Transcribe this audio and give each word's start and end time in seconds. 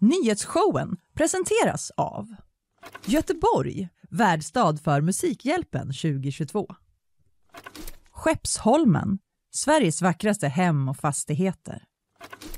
Nyhetsshowen 0.00 0.96
presenteras 1.14 1.90
av 1.96 2.34
Göteborg, 3.06 3.88
värdstad 4.10 4.76
för 4.76 5.00
Musikhjälpen 5.00 5.86
2022. 5.86 6.66
Skeppsholmen, 8.10 9.18
Sveriges 9.50 10.02
vackraste 10.02 10.48
hem 10.48 10.88
och 10.88 10.96
fastigheter. 10.96 11.84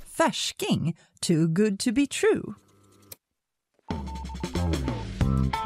Färsking, 0.07 0.99
too 1.21 1.47
good 1.47 1.79
to 1.79 1.93
be 1.93 2.07
true. 2.07 2.55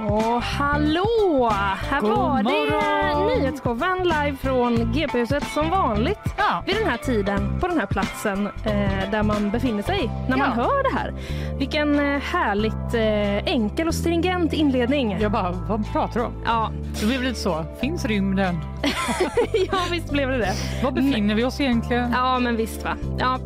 Och 0.08 0.42
hallå! 0.42 1.50
Här 1.90 2.00
God 2.00 2.10
var 2.10 2.36
det 2.42 2.42
morgon! 2.42 3.38
nyhetsshowen 3.38 3.98
live 4.02 4.36
från 4.36 4.92
GP-huset 4.92 5.44
som 5.54 5.70
vanligt 5.70 6.18
Ja. 6.38 6.62
vid 6.66 6.76
den 6.76 6.88
här 6.90 6.96
tiden 6.96 7.60
på 7.60 7.68
den 7.68 7.78
här 7.78 7.86
platsen 7.86 8.46
eh, 8.46 9.10
där 9.10 9.22
man 9.22 9.50
befinner 9.50 9.82
sig 9.82 10.10
när 10.28 10.36
man 10.36 10.48
Ja. 10.56 10.62
hör 10.62 10.82
det 10.92 10.98
här. 10.98 11.12
Vilken 11.58 11.98
eh, 11.98 12.20
härligt 12.20 12.94
eh, 12.94 13.52
enkel 13.54 13.88
och 13.88 13.94
stringent 13.94 14.52
inledning. 14.52 15.16
Jag 15.20 15.32
bara, 15.32 15.50
vad 15.52 15.92
pratar 15.92 16.20
du 16.20 16.26
om? 16.26 16.32
Ja, 16.44 16.70
Det 17.00 17.06
blev 17.06 17.22
lite 17.22 17.40
så. 17.40 17.64
Finns 17.80 18.04
rymden? 18.04 18.60
ja 19.72 19.78
visst 19.90 20.10
blev 20.10 20.28
det 20.28 20.38
det. 20.38 20.52
Var 20.82 20.90
befinner 20.90 21.34
vi 21.34 21.44
oss 21.44 21.60
egentligen? 21.60 22.12
Ja, 22.12 22.38
men 22.38 22.56
visst 22.56 22.84
va. 22.84 22.96
Ja. 23.18 23.38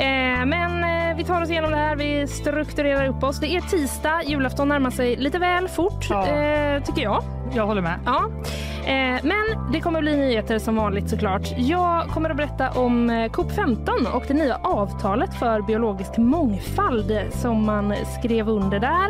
Eh, 0.00 0.46
men 0.46 0.84
eh, 0.84 1.16
vi 1.16 1.24
tar 1.24 1.42
oss 1.42 1.50
igenom 1.50 1.70
det 1.70 1.76
här. 1.76 1.96
Vi 1.96 2.26
strukturerar 2.26 3.06
upp 3.08 3.22
oss. 3.24 3.40
Det 3.40 3.46
är 3.46 3.60
tisdag. 3.60 4.22
Julafton 4.26 4.68
närmar 4.68 4.90
sig 4.90 5.16
lite 5.16 5.38
väl 5.38 5.68
fort, 5.68 6.06
Ja. 6.10 6.26
eh, 6.28 6.82
tycker 6.82 7.02
jag. 7.02 7.22
Jag 7.54 7.66
håller 7.66 7.82
med. 7.82 7.98
Ja. 8.04 8.30
Eh, 8.86 9.20
men 9.22 9.72
det 9.72 9.80
kommer 9.80 10.00
bli 10.00 10.16
nyheter 10.16 10.58
som 10.58 10.76
vanligt 10.76 11.10
såklart. 11.10 11.42
Jag 11.56 12.08
kommer 12.08 12.30
att 12.30 12.36
berätta 12.36 12.70
om 12.70 13.10
eh, 13.10 13.14
COP15 13.30 13.88
och 14.14 14.24
det 14.28 14.34
nya 14.34 14.56
avtalet 14.62 15.34
för 15.34 15.60
biologisk 15.62 16.16
mångfald 16.16 17.20
som 17.30 17.66
man 17.66 17.94
skrev 18.18 18.48
under 18.48 18.80
där. 18.80 19.08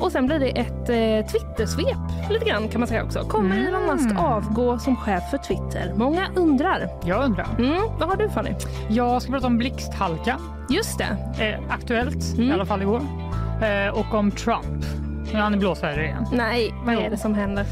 Och 0.00 0.12
sen 0.12 0.26
blir 0.26 0.38
det 0.38 0.48
ett 0.48 0.88
eh, 0.88 1.30
Twittersvep 1.32 2.30
lite 2.30 2.44
grann 2.44 2.68
kan 2.68 2.80
man 2.80 2.88
säga 2.88 3.04
också. 3.04 3.20
Kommer 3.20 3.56
Mm. 3.56 3.66
Elon 3.68 3.86
Musk 3.86 4.20
avgå 4.20 4.78
som 4.78 4.96
chef 4.96 5.30
för 5.30 5.38
Twitter? 5.38 5.92
Många 5.96 6.26
undrar. 6.36 6.88
Jag 7.04 7.24
undrar. 7.24 7.46
Mm, 7.58 7.82
vad 7.98 8.08
har 8.08 8.16
du 8.16 8.28
Fanny? 8.30 8.50
Jag 8.88 9.22
ska 9.22 9.32
prata 9.32 9.46
om 9.46 9.58
blixthalka. 9.58 10.36
Just 10.70 10.98
det. 10.98 11.44
Eh, 11.44 11.60
aktuellt, 11.74 12.34
Mm. 12.34 12.50
i 12.50 12.52
alla 12.52 12.66
fall 12.66 12.82
igår. 12.82 13.00
Eh, 13.62 13.98
och 13.98 14.14
om 14.14 14.30
Trump. 14.30 14.84
Nu 15.32 15.38
är 15.38 15.42
han 15.42 15.54
i 15.54 15.56
blåsväder 15.56 16.02
igen. 16.02 16.26
Nej, 16.32 16.74
vad 16.84 16.94
är 16.94 17.10
det 17.10 17.16
som 17.16 17.34
händer? 17.34 17.64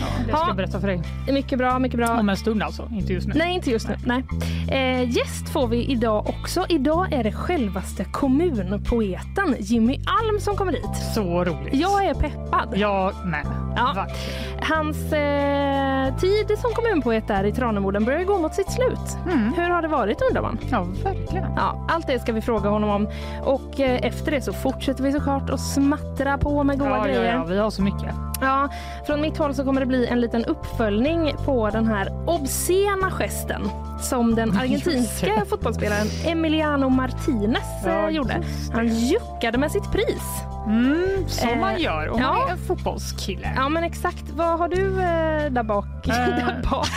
Ja, 0.00 0.06
det 0.18 0.22
ska 0.32 0.32
Ja. 0.32 0.44
jag 0.46 0.56
berätta 0.56 0.80
för 0.80 0.86
dig. 0.88 1.02
Mycket 1.32 1.58
bra, 1.58 1.78
mycket 1.78 1.96
bra. 1.98 2.08
Om 2.20 2.28
en 2.28 2.36
stund 2.36 2.62
alltså, 2.62 2.88
inte 2.92 3.12
just 3.12 3.28
nu. 3.28 3.34
Nej, 3.36 3.54
inte 3.54 3.70
just 3.70 3.88
nu. 3.88 3.96
Nej. 4.06 4.24
Eh, 4.70 5.10
gäst 5.10 5.48
får 5.48 5.68
vi 5.68 5.84
idag 5.84 6.26
också. 6.28 6.66
Idag 6.68 7.12
är 7.12 7.24
det 7.24 7.32
självaste 7.32 8.04
kommunpoeten 8.04 9.56
Jimmy 9.58 9.94
Alm 9.94 10.40
som 10.40 10.56
kommer 10.56 10.72
hit. 10.72 10.96
Så 11.14 11.44
roligt. 11.44 11.74
Jag 11.74 12.04
är 12.04 12.14
peppad. 12.14 12.72
Jag 12.76 13.26
med. 13.26 13.46
Ja. 13.76 13.92
Verkligen. 13.94 14.18
Hans 14.62 15.12
eh, 15.12 16.16
tid 16.16 16.58
som 16.58 16.70
kommunpoet 16.74 17.28
där 17.28 17.44
i 17.44 17.52
Tranemorden 17.52 18.04
börjar 18.04 18.24
gå 18.24 18.38
mot 18.38 18.54
sitt 18.54 18.70
slut. 18.72 19.16
Mm. 19.32 19.52
Hur 19.56 19.70
har 19.70 19.82
det 19.82 19.88
varit 19.88 20.22
undrar 20.28 20.42
man? 20.42 20.58
Ja, 20.70 20.86
verkligen. 21.04 21.52
Ja, 21.56 21.86
allt 21.88 22.06
det 22.06 22.18
ska 22.18 22.32
vi 22.32 22.40
fråga 22.40 22.68
honom 22.70 22.90
om. 22.90 23.08
Och 23.44 23.80
eh, 23.80 24.06
efter 24.06 24.30
det 24.30 24.40
så 24.40 24.52
fortsätter 24.52 25.02
vi 25.02 25.12
såklart 25.12 25.50
att 25.50 25.60
smattra 25.60 26.38
på 26.38 26.64
med 26.64 26.78
goda 26.78 26.97
Ja, 26.98 27.04
grejer. 27.04 27.34
ja, 27.34 27.44
vi 27.44 27.58
har 27.58 27.70
så 27.70 27.82
mycket. 27.82 28.14
Ja, 28.40 28.68
från 29.06 29.20
mitt 29.20 29.36
håll 29.38 29.54
så 29.54 29.64
kommer 29.64 29.80
det 29.80 29.86
bli 29.86 30.06
en 30.06 30.20
liten 30.20 30.44
uppföljning 30.44 31.32
på 31.44 31.70
den 31.70 31.86
här 31.86 32.28
obscena 32.28 33.10
gesten 33.10 33.68
som 34.00 34.34
den 34.34 34.50
argentinska 34.58 35.44
fotbollsspelaren 35.48 36.06
Emiliano 36.26 36.88
Martinez 36.88 37.64
Ja, 37.84 38.08
eh, 38.08 38.08
gjorde. 38.08 38.42
Han 38.72 38.88
juckade 38.88 39.58
med 39.58 39.72
sitt 39.72 39.92
pris. 39.92 40.22
Mm, 40.66 41.28
som 41.28 41.48
Eh, 41.48 41.58
man 41.60 41.78
gör 41.80 42.08
om 42.08 42.20
ja. 42.20 42.32
man 42.32 42.48
är 42.48 42.52
en 42.52 42.58
fotbollskille. 42.58 43.52
Ja, 43.56 43.68
men 43.68 43.84
exakt. 43.84 44.24
Vad 44.36 44.58
har 44.58 44.68
du 44.68 44.86
eh, 44.90 45.52
där 45.52 45.62
bak? 45.62 45.86
där 46.04 46.62
bak. 46.70 46.88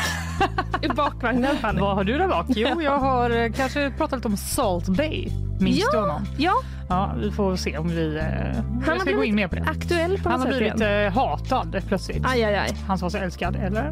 I 0.81 0.87
bakvagnen, 0.87 1.55
Fanny? 1.57 1.81
Vad 1.81 1.95
har 1.95 2.03
du 2.03 2.17
där 2.17 2.27
bak? 2.27 2.45
Jo, 2.49 2.81
jag 2.81 2.99
har 2.99 3.29
eh, 3.29 3.51
kanske 3.51 3.91
pratat 3.97 4.25
om 4.25 4.37
Salt 4.37 4.87
Bay. 4.87 5.27
Minns 5.59 5.75
du 5.77 5.97
Ja, 5.97 6.01
honom? 6.01 6.21
ja, 6.37 6.53
Ja, 6.89 7.11
vi 7.21 7.31
får 7.31 7.55
se 7.55 7.77
om 7.77 7.87
vi 7.89 8.17
eh, 8.17 8.63
han 8.87 8.99
ska 8.99 9.11
gå 9.11 9.23
in 9.23 9.35
mer 9.35 9.47
på 9.47 9.55
det. 9.55 9.61
aktuell 9.61 10.17
på 10.23 10.29
Han 10.29 10.39
har 10.41 10.47
blivit 10.47 10.81
eh, 10.81 11.13
hatad 11.21 11.81
plötsligt. 11.87 12.25
Aj, 12.25 12.43
aj, 12.43 12.55
aj. 12.55 12.69
Han 12.87 12.97
som 12.97 13.05
var 13.05 13.09
så 13.09 13.17
älskad, 13.17 13.55
eller? 13.55 13.87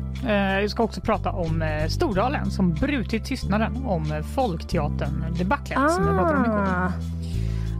Eh, 0.57 0.61
vi 0.61 0.69
ska 0.69 0.83
också 0.83 1.01
prata 1.01 1.31
om 1.31 1.61
eh, 1.61 1.87
Stordalen 1.87 2.51
som 2.51 2.73
brutit 2.73 3.25
tystnaden 3.25 3.85
om 3.85 4.11
eh, 4.11 4.21
Folkteatern-debaclet 4.23 5.89
som 5.91 6.03
vi 6.07 6.09
pratade 6.19 6.37
om 6.37 6.45
igår. 6.45 6.91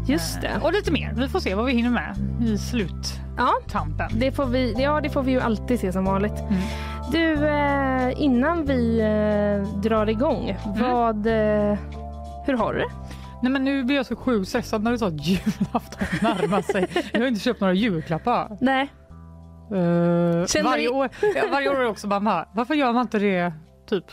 Just 0.09 0.41
det. 0.41 0.59
Och 0.63 0.73
lite 0.73 0.91
mer. 0.91 1.13
Vi 1.17 1.29
får 1.29 1.39
se 1.39 1.55
vad 1.55 1.65
vi 1.65 1.71
hinner 1.73 1.89
med 1.89 2.15
i 2.49 2.57
sluttampen. 2.57 4.07
Ja, 4.09 4.09
det 4.13 4.31
får 4.31 4.45
vi, 4.45 4.73
ja, 4.77 5.01
det 5.01 5.09
får 5.09 5.23
vi 5.23 5.31
ju 5.31 5.39
alltid 5.39 5.79
se 5.79 5.91
som 5.91 6.05
vanligt. 6.05 6.39
Mm. 6.39 6.61
Du, 7.11 7.47
eh, 7.47 8.21
innan 8.21 8.65
vi 8.65 8.99
eh, 8.99 9.79
drar 9.81 10.09
igång, 10.09 10.57
Mm. 10.65 10.81
vad... 10.91 11.27
Eh, 11.27 11.77
hur 12.45 12.53
har 12.57 12.73
du 12.73 12.79
det? 12.79 12.89
Nej 13.41 13.51
men 13.51 13.63
nu 13.63 13.83
blir 13.83 13.95
jag 13.95 14.05
så 14.05 14.15
sjukt 14.15 14.49
stressad 14.49 14.83
när 14.83 14.91
du 14.91 14.97
sa 14.97 15.07
att 15.07 15.27
julafton 15.27 16.07
närmar 16.21 16.61
sig. 16.61 16.87
Jag 17.13 17.19
har 17.19 17.27
inte 17.27 17.39
köpt 17.39 17.61
några 17.61 17.73
julklappar. 17.73 18.57
Nej. 18.61 18.89
Uh, 19.71 20.63
varje, 20.63 20.89
år, 20.89 21.09
varje 21.51 21.69
år 21.69 21.75
är 21.75 21.83
det 21.83 21.87
också 21.87 22.07
mamma, 22.07 22.45
varför 22.53 22.73
gör 22.73 22.93
man 22.93 23.01
inte 23.01 23.19
det 23.19 23.53
typ 23.89 24.05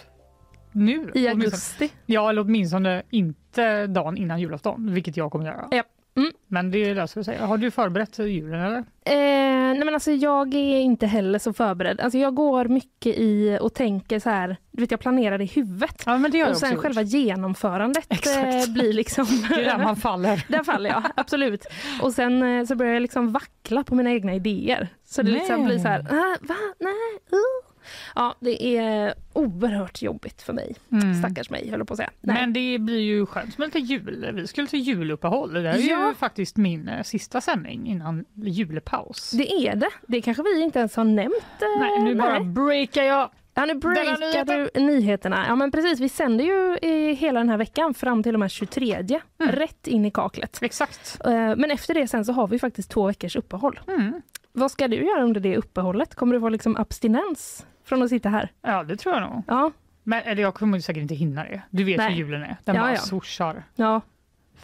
nu? 0.77 1.11
I 1.15 1.29
augusti. 1.29 1.91
Ja, 2.07 2.31
eller 2.31 2.43
åtminstone 2.43 3.03
inte 3.11 3.87
dagen 3.87 4.17
innan 4.17 4.41
julafton, 4.41 4.95
vilket 4.95 5.17
jag 5.17 5.33
kommer 5.33 5.45
göra. 5.47 5.69
Ja. 5.71 5.83
Mm. 6.17 6.33
Men 6.47 6.71
det 6.71 6.95
löser 6.95 7.23
sig. 7.23 7.39
Har 7.39 7.59
du 7.59 7.71
förberett 7.71 8.19
julen 8.19 8.61
eller? 8.61 8.79
Eh, 8.79 9.75
nej 9.75 9.85
men 9.85 9.95
alltså 9.95 10.11
jag 10.11 10.55
är 10.55 10.81
inte 10.81 11.07
heller 11.07 11.39
så 11.39 11.53
förberedd. 11.53 12.01
Alltså 12.01 12.19
jag 12.19 12.35
går 12.35 12.65
mycket 12.65 13.19
i 13.19 13.59
och 13.61 13.75
tänker 13.75 14.19
så 14.19 14.31
här, 14.31 14.57
du 14.71 14.83
vet 14.83 14.91
jag 14.91 15.01
planerar 15.01 15.41
i 15.41 15.45
huvudet. 15.47 16.03
Ja, 16.07 16.19
men 16.19 16.31
det 16.31 16.39
jag 16.39 16.51
Och 16.51 16.57
sen 16.57 16.77
själva 16.77 17.03
gjort. 17.03 17.13
genomförandet 17.13 18.07
Exakt. 18.09 18.69
eh, 18.69 18.73
blir 18.73 18.93
liksom... 18.93 19.27
Det 19.49 19.55
är 19.55 19.65
där 19.65 19.85
man 19.85 19.97
faller. 19.97 20.45
Där 20.49 20.65
faller 20.65 20.91
jag, 20.91 21.03
absolut. 21.15 21.67
Och 22.03 22.13
sen 22.13 22.43
eh, 22.43 22.65
så 22.65 22.75
börjar 22.75 22.93
jag 22.93 23.03
liksom 23.03 23.33
vackla 23.33 23.85
på 23.85 23.95
mina 23.95 24.11
egna 24.13 24.35
idéer. 24.35 24.89
Så 25.05 25.23
det 25.23 25.31
liksom 25.31 25.65
blir 25.65 25.79
så 25.79 25.89
här, 25.89 26.01
ah, 26.01 26.37
va, 26.41 26.57
nej, 26.81 26.93
uh. 27.33 27.76
Ja, 28.15 28.35
det 28.41 28.77
är 28.79 29.15
oerhört 29.33 30.03
jobbigt 30.03 30.43
för 30.43 30.53
mig. 30.53 30.77
Mm. 30.93 31.15
Stackars 31.15 31.51
mig, 31.51 31.71
höll 31.71 31.85
på 31.85 31.93
att 31.93 31.97
säga. 31.97 32.11
Nej. 32.21 32.37
Men 32.41 32.53
det 32.53 32.79
blir 32.79 33.01
ju 33.01 33.27
skönt 33.27 33.59
med 33.59 33.67
lite 33.67 33.79
jul. 33.79 34.31
Vi 34.35 34.47
skulle 34.47 34.67
till 34.67 34.81
juluppehåll. 34.81 35.53
Det 35.53 35.61
är 35.71 35.79
Ja. 35.79 36.09
ju 36.09 36.15
faktiskt 36.15 36.57
min 36.57 36.89
eh, 36.89 37.03
sista 37.03 37.41
sändning 37.41 37.87
innan 37.87 38.25
julpaus. 38.35 39.31
Det 39.31 39.53
är 39.53 39.77
det. 39.77 39.91
Det 40.09 40.23
kanske 40.23 40.43
vi 40.43 40.63
inte 40.63 40.79
ens 40.79 40.97
har 40.97 41.05
nämnt. 41.05 41.35
eh, 41.61 41.81
Nej, 41.81 41.99
nu 42.03 42.15
bara 42.15 42.41
breakar 42.41 43.03
jag. 43.03 43.31
Ja, 43.59 43.65
nu 43.65 43.75
breakar 43.75 44.45
du 44.75 44.81
nyheterna. 44.81 45.45
Ja, 45.49 45.57
men 45.57 45.71
precis. 45.71 46.01
Vi 46.01 46.09
sänder 46.09 46.45
ju 46.45 46.79
i 46.91 47.13
hela 47.15 47.41
den 47.41 47.49
här 47.49 47.57
veckan 47.57 47.95
fram 47.95 48.23
till 48.23 48.35
och 48.35 48.41
med 48.41 48.51
23. 48.51 48.95
Mm. 49.41 49.53
Rätt 49.53 49.87
in 49.87 50.05
i 50.05 50.11
kaklet. 50.11 50.59
Exakt. 50.63 51.21
Eh, 51.25 51.31
Men 51.33 51.71
efter 51.71 51.95
det 51.95 52.09
sen 52.09 52.25
så 52.25 52.33
har 52.33 52.49
vi 52.49 52.59
faktiskt 52.59 52.91
två 52.91 53.07
veckors 53.07 53.37
uppehåll. 53.37 53.81
Mm. 53.89 54.23
Vad 54.53 54.71
ska 54.71 54.89
du 54.89 54.97
göra 54.97 55.23
under 55.25 55.41
det 55.41 55.57
uppehållet? 55.57 56.15
Kommer 56.15 56.35
du 56.35 56.41
få 56.41 56.49
liksom 56.49 56.77
abstinens 56.77 57.67
från 57.87 58.03
att 58.03 58.09
sitta 58.11 58.29
här? 58.29 58.51
Ja, 58.63 58.83
det 58.83 58.97
tror 58.97 59.15
jag 59.15 59.23
nog. 59.31 59.43
Ja, 59.47 59.71
Men 60.03 60.23
eller 60.23 60.43
jag 60.43 60.55
kommer 60.55 60.81
säkert 60.81 61.01
inte 61.03 61.15
hinna 61.15 61.45
det. 61.45 61.63
Du 61.71 61.85
vet 61.85 61.97
Nej. 61.99 62.11
hur 62.11 62.17
julen 62.19 62.43
är. 62.43 62.57
Den 62.65 62.75
Ja, 62.75 62.81
bara 62.83 62.93
ja. 62.93 62.99
swooshar. 62.99 63.63
ja. 63.75 64.01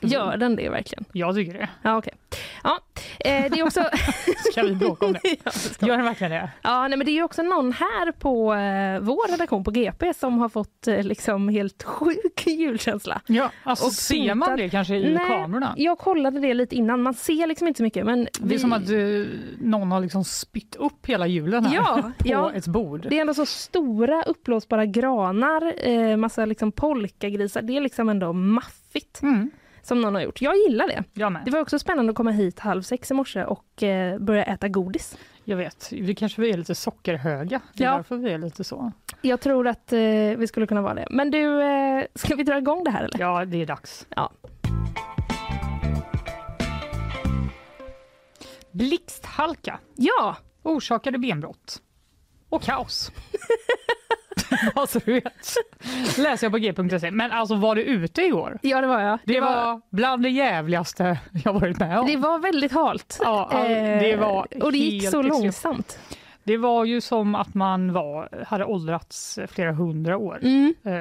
Gör 0.03 0.37
den 0.37 0.57
det 0.57 0.69
verkligen? 0.69 1.05
Jag 1.13 1.35
tycker 1.35 1.53
det. 1.53 1.69
Ja, 1.83 1.97
okej. 1.97 2.15
Ja, 2.65 2.79
eh, 3.21 3.51
det 3.53 3.61
är 3.61 3.67
också... 3.67 3.85
Ska 4.53 4.63
vi 4.63 4.75
bråka 4.75 5.07
om 5.07 5.13
det? 5.13 5.21
ja, 5.45 5.51
det 5.81 5.87
Gör 5.87 5.97
den 5.97 6.05
verkligen 6.07 6.31
det? 6.31 6.51
ja, 6.63 6.89
nej, 6.89 6.99
men 6.99 7.07
det 7.07 7.19
är 7.19 7.23
också 7.23 7.43
någon 7.43 7.73
här 7.73 8.13
på 8.13 8.55
eh, 8.55 9.01
vår 9.01 9.31
redaktion 9.33 9.65
på 9.65 9.71
GP 9.71 10.15
som 10.15 10.39
har 10.39 10.49
fått 10.49 10.87
eh, 10.89 11.03
liksom 11.03 11.49
helt 11.49 11.83
sjuk 11.83 12.47
julkänsla. 12.47 13.21
Ja, 13.27 13.51
alltså 13.63 13.87
Och 13.87 13.93
ser 13.93 14.35
man 14.35 14.49
pyntat- 14.49 14.57
det 14.57 14.69
kanske 14.69 14.95
i 14.97 15.15
Nej, 15.15 15.27
kamerorna? 15.29 15.75
Jag 15.77 15.99
kollade 15.99 16.41
det 16.41 16.55
lite 16.55 16.75
innan, 16.77 17.03
man 17.03 17.15
ser 17.15 17.47
liksom 17.47 17.69
inte 17.69 17.79
så 17.79 17.83
mycket 17.85 18.07
men 18.07 18.25
Det 18.25 18.45
är 18.45 18.49
vi- 18.49 18.59
som 18.59 18.73
att 18.73 18.83
någon 19.61 19.93
har 19.93 20.01
liksom 20.01 20.25
spytt 20.25 20.77
upp 20.77 21.07
hela 21.07 21.27
julen 21.27 21.65
här 21.67 21.75
Ja, 21.75 22.03
på 22.19 22.29
ja. 22.29 22.53
ett 22.53 22.67
bord. 22.67 23.07
det 23.11 23.17
är 23.17 23.21
ändå 23.21 23.35
så 23.35 23.47
stora 23.47 24.23
uppblåsbara 24.23 24.87
granar, 24.87 25.89
eh, 25.89 26.17
massa 26.17 26.45
liksom 26.45 26.73
polkagrisar, 26.73 27.63
det 27.63 27.77
är 27.77 27.81
liksom 27.81 28.09
ändå 28.09 28.33
maffigt 28.33 29.23
Mm. 29.23 29.51
Som 29.83 30.01
någon 30.01 30.15
har 30.15 30.23
gjort. 30.23 30.43
Jag 30.43 30.57
gillar 30.57 30.87
det. 30.89 31.05
Jag. 31.13 31.39
Det 31.45 31.51
var 31.51 31.61
också 31.61 31.79
spännande 31.79 32.11
att 32.11 32.17
komma 32.17 32.31
hit 32.31 32.59
halv 32.59 32.83
sex 32.83 33.11
i 33.11 33.15
morse 33.15 33.45
och 33.45 33.83
eh, 33.83 34.19
börja 34.19 34.45
äta 34.45 34.69
godis. 34.69 35.17
Jag 35.45 35.57
vet, 35.57 35.89
vi 35.93 36.15
kanske 36.15 36.49
är 36.49 36.57
lite 36.57 36.75
sockerhöga. 36.75 37.61
Det 37.75 37.85
är 37.85 37.89
Ja. 37.89 37.97
därför 37.97 38.17
vi 38.17 38.33
är 38.33 38.39
lite 38.39 38.65
så. 38.65 38.93
Jag 39.23 39.41
tror 39.41 39.69
att 39.69 39.93
eh, 39.93 39.99
vi 40.37 40.47
skulle 40.49 40.67
kunna 40.67 40.83
vara 40.83 40.95
det. 40.95 41.07
Men 41.11 41.31
du, 41.31 41.63
eh, 41.63 42.05
ska 42.15 42.35
vi 42.35 42.43
dra 42.43 42.59
igång 42.59 42.85
det 42.85 42.91
här 42.91 43.05
eller? 43.05 43.21
Ja, 43.21 43.45
det 43.45 43.63
är 43.63 43.67
dags. 43.67 44.07
Ja. 44.17 44.33
Blixthalka 48.71 49.79
Ja, 49.97 50.37
orsakade 50.63 51.19
benbrott 51.19 51.83
och 52.49 52.63
kaos. 52.63 53.13
Bara 54.75 54.87
så 54.87 54.99
du 55.05 55.13
vet. 55.13 55.55
Läser 56.19 56.47
jag 56.47 56.53
på 56.53 56.59
g.se. 56.59 57.11
Men 57.11 57.33
alltså 57.33 57.55
var 57.55 57.75
du 57.75 57.83
ute 57.83 58.23
igår? 58.23 58.59
Ja, 58.63 58.81
det 58.81 58.87
var 58.87 59.01
jag. 59.01 59.19
Det, 59.25 59.41
var, 59.41 59.81
bland 59.91 60.23
det 60.23 60.29
jävligaste 60.31 61.19
jag 61.45 61.53
varit 61.53 61.79
med 61.79 61.99
om. 61.99 62.07
det 62.07 62.17
var 62.17 62.39
väldigt 62.39 62.73
halt. 62.73 63.19
Ja, 63.23 63.51
det 64.01 64.17
var 64.17 64.47
Eh, 64.51 64.63
och 64.65 64.73
det 64.73 64.79
gick 64.79 65.03
så 65.03 65.07
extremt. 65.21 65.29
långsamt. 65.29 65.99
Det 66.45 66.57
var 66.57 66.85
ju 66.85 67.01
som 67.01 67.35
att 67.35 67.55
man 67.55 67.93
var, 67.93 68.45
hade 68.47 68.65
åldrats 68.65 69.39
flera 69.49 69.73
hundra 69.73 70.17
år. 70.17 70.39
Mm. 70.43 70.75
Eh, 70.85 70.95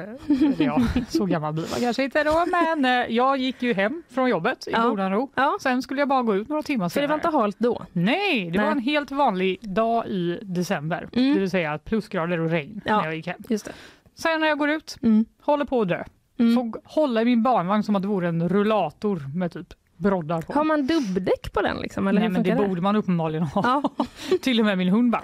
ja, 0.58 0.80
så 1.08 1.24
gammal 1.26 1.52
blir 1.52 1.64
man 1.70 1.80
kanske 1.80 2.04
inte 2.04 2.24
då, 2.24 2.44
men 2.50 2.84
eh, 2.84 3.14
jag 3.16 3.36
gick 3.36 3.62
ju 3.62 3.74
hem 3.74 4.02
från 4.10 4.28
jobbet 4.30 4.66
i 4.68 4.70
Ja. 4.72 4.88
godan 4.88 5.12
ro. 5.12 5.30
Ja, 5.34 5.58
Sen 5.60 5.82
skulle 5.82 6.00
jag 6.00 6.08
bara 6.08 6.22
gå 6.22 6.34
ut 6.36 6.48
några 6.48 6.62
timmar 6.62 6.88
för 6.88 7.00
det 7.00 7.06
var 7.06 7.14
senare. 7.18 7.28
inte 7.28 7.38
halt 7.38 7.56
då. 7.58 7.86
Nej, 7.92 8.50
det 8.50 8.56
Nej. 8.58 8.66
var 8.66 8.72
en 8.72 8.78
helt 8.78 9.10
vanlig 9.10 9.58
dag 9.60 10.06
i 10.06 10.38
december. 10.42 11.08
Mm. 11.12 11.34
Det 11.34 11.40
vill 11.40 11.50
säga 11.50 11.78
plusgrader 11.78 12.40
och 12.40 12.50
regn 12.50 12.80
Ja. 12.84 12.96
när 12.96 13.04
jag 13.04 13.16
gick 13.16 13.26
hem. 13.26 13.42
Just 13.48 13.64
det. 13.64 13.72
Sen 14.14 14.40
när 14.40 14.48
jag 14.48 14.58
går 14.58 14.70
ut, 14.70 14.96
Mm. 15.02 15.24
håller 15.42 15.64
på 15.64 15.80
att 15.80 15.88
dö. 15.88 16.04
Mm. 16.38 16.54
Får 16.54 16.80
hålla 16.84 17.22
i 17.22 17.24
min 17.24 17.42
barnvagn 17.42 17.82
som 17.82 17.96
att 17.96 18.02
det 18.02 18.08
vore 18.08 18.28
en 18.28 18.48
rullator 18.48 19.22
med 19.38 19.52
typ 19.52 19.68
broddar 20.02 20.42
på. 20.42 20.52
Har 20.52 20.64
man 20.64 20.86
dubbdäck 20.86 21.52
på 21.52 21.62
den 21.62 21.76
liksom? 21.76 22.08
Eller 22.08 22.20
Nej 22.20 22.28
men 22.28 22.42
det 22.42 22.50
funkar 22.50 22.68
borde 22.68 22.80
man 22.80 22.96
uppenbarligen 22.96 23.42
ha. 23.44 23.82
Ja. 23.98 24.06
Till 24.42 24.60
och 24.60 24.66
med 24.66 24.78
min 24.78 24.88
hund 24.88 25.10
bara 25.12 25.22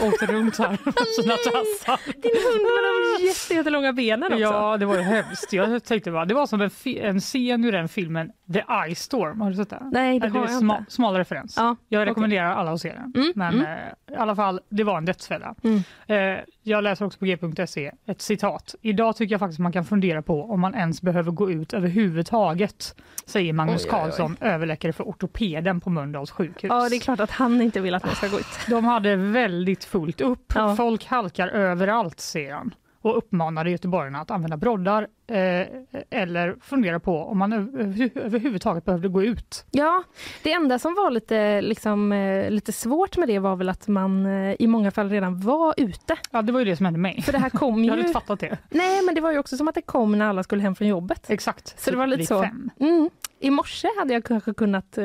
åkte 0.00 0.26
runt 0.26 0.58
här 0.58 0.76
på 0.84 1.04
sina 1.22 1.34
tassar. 1.36 2.00
Din 2.22 2.32
hund 2.44 2.62
med 2.62 2.84
de 3.20 3.26
jätte- 3.28 3.54
jättelånga 3.54 3.92
benen 3.92 4.32
också. 4.32 4.38
Ja, 4.42 4.76
det 4.76 4.86
var 4.86 4.94
ju 4.96 5.02
hemskt. 5.02 5.52
Jag 5.52 5.84
tänkte 5.84 6.10
bara, 6.10 6.24
det 6.24 6.34
var 6.34 6.46
som 6.46 6.60
en, 6.60 6.70
en 6.84 7.20
scen 7.20 7.64
ur 7.64 7.72
den 7.72 7.88
filmen 7.88 8.30
The 8.52 8.64
Ice 8.94 8.98
Storm. 9.02 9.40
Har 9.40 9.50
du 9.50 9.56
sett 9.56 9.70
den? 9.70 9.90
Nej, 9.92 10.20
det 10.20 10.26
är 10.26 10.30
har 10.30 10.40
jag 10.40 10.48
sma- 10.48 10.78
inte. 10.78 10.90
Smal 10.92 11.14
referens. 11.16 11.54
Ja, 11.56 11.76
Jag 11.88 12.06
rekommenderar 12.06 12.52
alla 12.54 12.70
att 12.72 12.80
se 12.80 12.92
den. 12.92 13.12
Mm, 13.16 13.32
Men 13.34 13.54
mm. 13.54 13.66
eh, 14.08 14.14
i 14.14 14.16
alla 14.16 14.36
fall, 14.36 14.60
det 14.68 14.84
var 14.84 14.98
en 14.98 15.04
dödsfälla. 15.04 15.54
Mm. 15.64 15.82
Eh, 16.06 16.44
jag 16.62 16.84
läser 16.84 17.04
också 17.06 17.18
på 17.18 17.24
g.se 17.24 17.92
ett 18.06 18.22
citat. 18.22 18.74
Idag 18.82 19.16
tycker 19.16 19.32
jag 19.32 19.40
faktiskt 19.40 19.58
man 19.60 19.72
kan 19.72 19.84
fundera 19.84 20.22
på 20.22 20.44
om 20.44 20.60
man 20.60 20.74
ens 20.74 21.02
behöver 21.02 21.30
gå 21.32 21.50
ut 21.50 21.72
överhuvudtaget, 21.74 22.94
säger 23.26 23.52
Magnus 23.52 23.84
Oj, 23.84 23.90
oj, 23.92 23.96
oj. 23.96 24.00
Karlsson, 24.00 24.36
överläkare 24.40 24.92
för 24.92 25.04
ortopeden 25.04 25.80
på 25.80 25.90
Mölndals 25.90 26.30
sjukhus. 26.30 26.68
Ja, 26.68 26.88
det 26.88 26.96
är 26.96 27.00
klart 27.00 27.20
att 27.20 27.30
han 27.30 27.60
inte 27.62 27.80
vill 27.80 27.94
att 27.94 28.04
man 28.04 28.14
ska 28.14 28.28
gå 28.28 28.38
ut. 28.38 28.46
De 28.68 28.84
hade 28.84 29.16
väldigt 29.16 29.84
fullt 29.84 30.20
upp. 30.20 30.52
Ja. 30.54 30.76
Folk 30.76 31.06
halkar 31.06 31.48
överallt, 31.48 32.20
säger 32.20 32.54
han 32.54 32.74
och 33.02 33.18
uppmanade 33.18 33.70
göteborgarna 33.70 34.20
att 34.20 34.30
använda 34.30 34.56
broddar 34.56 35.02
eh, 35.26 35.66
eller 36.10 36.56
fundera 36.60 37.00
på 37.00 37.18
om 37.24 37.38
man 37.38 37.52
över, 37.52 38.10
överhuvudtaget 38.18 38.84
behövde 38.84 39.08
gå 39.08 39.22
ut. 39.22 39.64
Ja, 39.70 40.02
det 40.42 40.52
enda 40.52 40.78
som 40.78 40.94
var 40.94 41.10
lite, 41.10 41.60
liksom, 41.60 42.12
eh, 42.12 42.50
lite 42.50 42.72
svårt 42.72 43.16
med 43.16 43.28
det 43.28 43.38
var 43.38 43.56
väl 43.56 43.68
att 43.68 43.88
man 43.88 44.26
eh, 44.26 44.56
i 44.58 44.66
många 44.66 44.90
fall 44.90 45.10
redan 45.10 45.40
var 45.40 45.74
ute. 45.76 46.16
Ja, 46.30 46.42
det 46.42 46.52
var 46.52 46.58
ju 46.60 46.64
det 46.64 46.76
som 46.76 46.86
hände 46.86 47.00
mig. 47.00 47.22
För 47.22 47.32
det 47.32 47.38
här 47.38 47.50
kom 47.50 47.84
Jag 47.84 47.90
hade 47.90 48.02
ju... 48.02 48.08
inte 48.08 48.20
fattat 48.20 48.40
det. 48.40 48.58
Nej, 48.70 49.02
men 49.02 49.14
det 49.14 49.20
var 49.20 49.32
ju 49.32 49.38
också 49.38 49.56
som 49.56 49.68
att 49.68 49.74
det 49.74 49.82
kom 49.82 50.18
när 50.18 50.26
alla 50.26 50.42
skulle 50.42 50.62
hem 50.62 50.74
från 50.74 50.88
jobbet. 50.88 51.30
Exakt. 51.30 51.80
Så 51.80 51.90
det 51.90 51.96
var 51.96 52.06
lite 52.06 52.26
så. 52.26 52.42
Mm. 52.80 53.10
I 53.40 53.50
morse 53.50 53.88
hade 53.98 54.12
jag 54.14 54.24
kanske 54.24 54.54
kunnat 54.54 54.98
eh, 54.98 55.04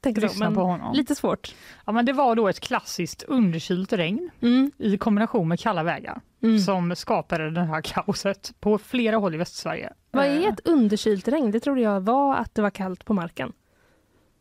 tänka 0.00 0.28
så, 0.28 0.38
men 0.38 0.54
på 0.54 0.60
honom. 0.60 0.94
lite 0.94 1.14
svårt. 1.14 1.54
Ja, 1.86 1.92
men 1.92 2.06
det 2.06 2.12
var 2.12 2.36
då 2.36 2.48
ett 2.48 2.60
klassiskt 2.60 3.22
underkylt 3.22 3.92
regn 3.92 4.30
Mm. 4.40 4.70
i 4.78 4.98
kombination 4.98 5.48
med 5.48 5.60
kalla 5.60 5.82
vägar 5.82 6.20
Mm. 6.44 6.58
som 6.58 6.96
skapade 6.96 7.50
det 7.50 7.60
här 7.64 7.82
kaoset 7.82 8.52
på 8.60 8.78
flera 8.78 9.16
håll 9.16 9.34
i 9.34 9.38
Västsverige. 9.38 9.92
Vad 10.10 10.26
Eh, 10.26 10.44
är 10.44 10.48
ett 10.48 10.60
underkylt 10.68 11.28
regn? 11.28 11.50
Det 11.50 11.60
trodde 11.60 11.80
jag 11.80 12.00
var 12.00 12.36
att 12.36 12.54
det 12.54 12.62
var 12.62 12.70
kallt 12.70 13.04
på 13.04 13.14
marken. 13.14 13.52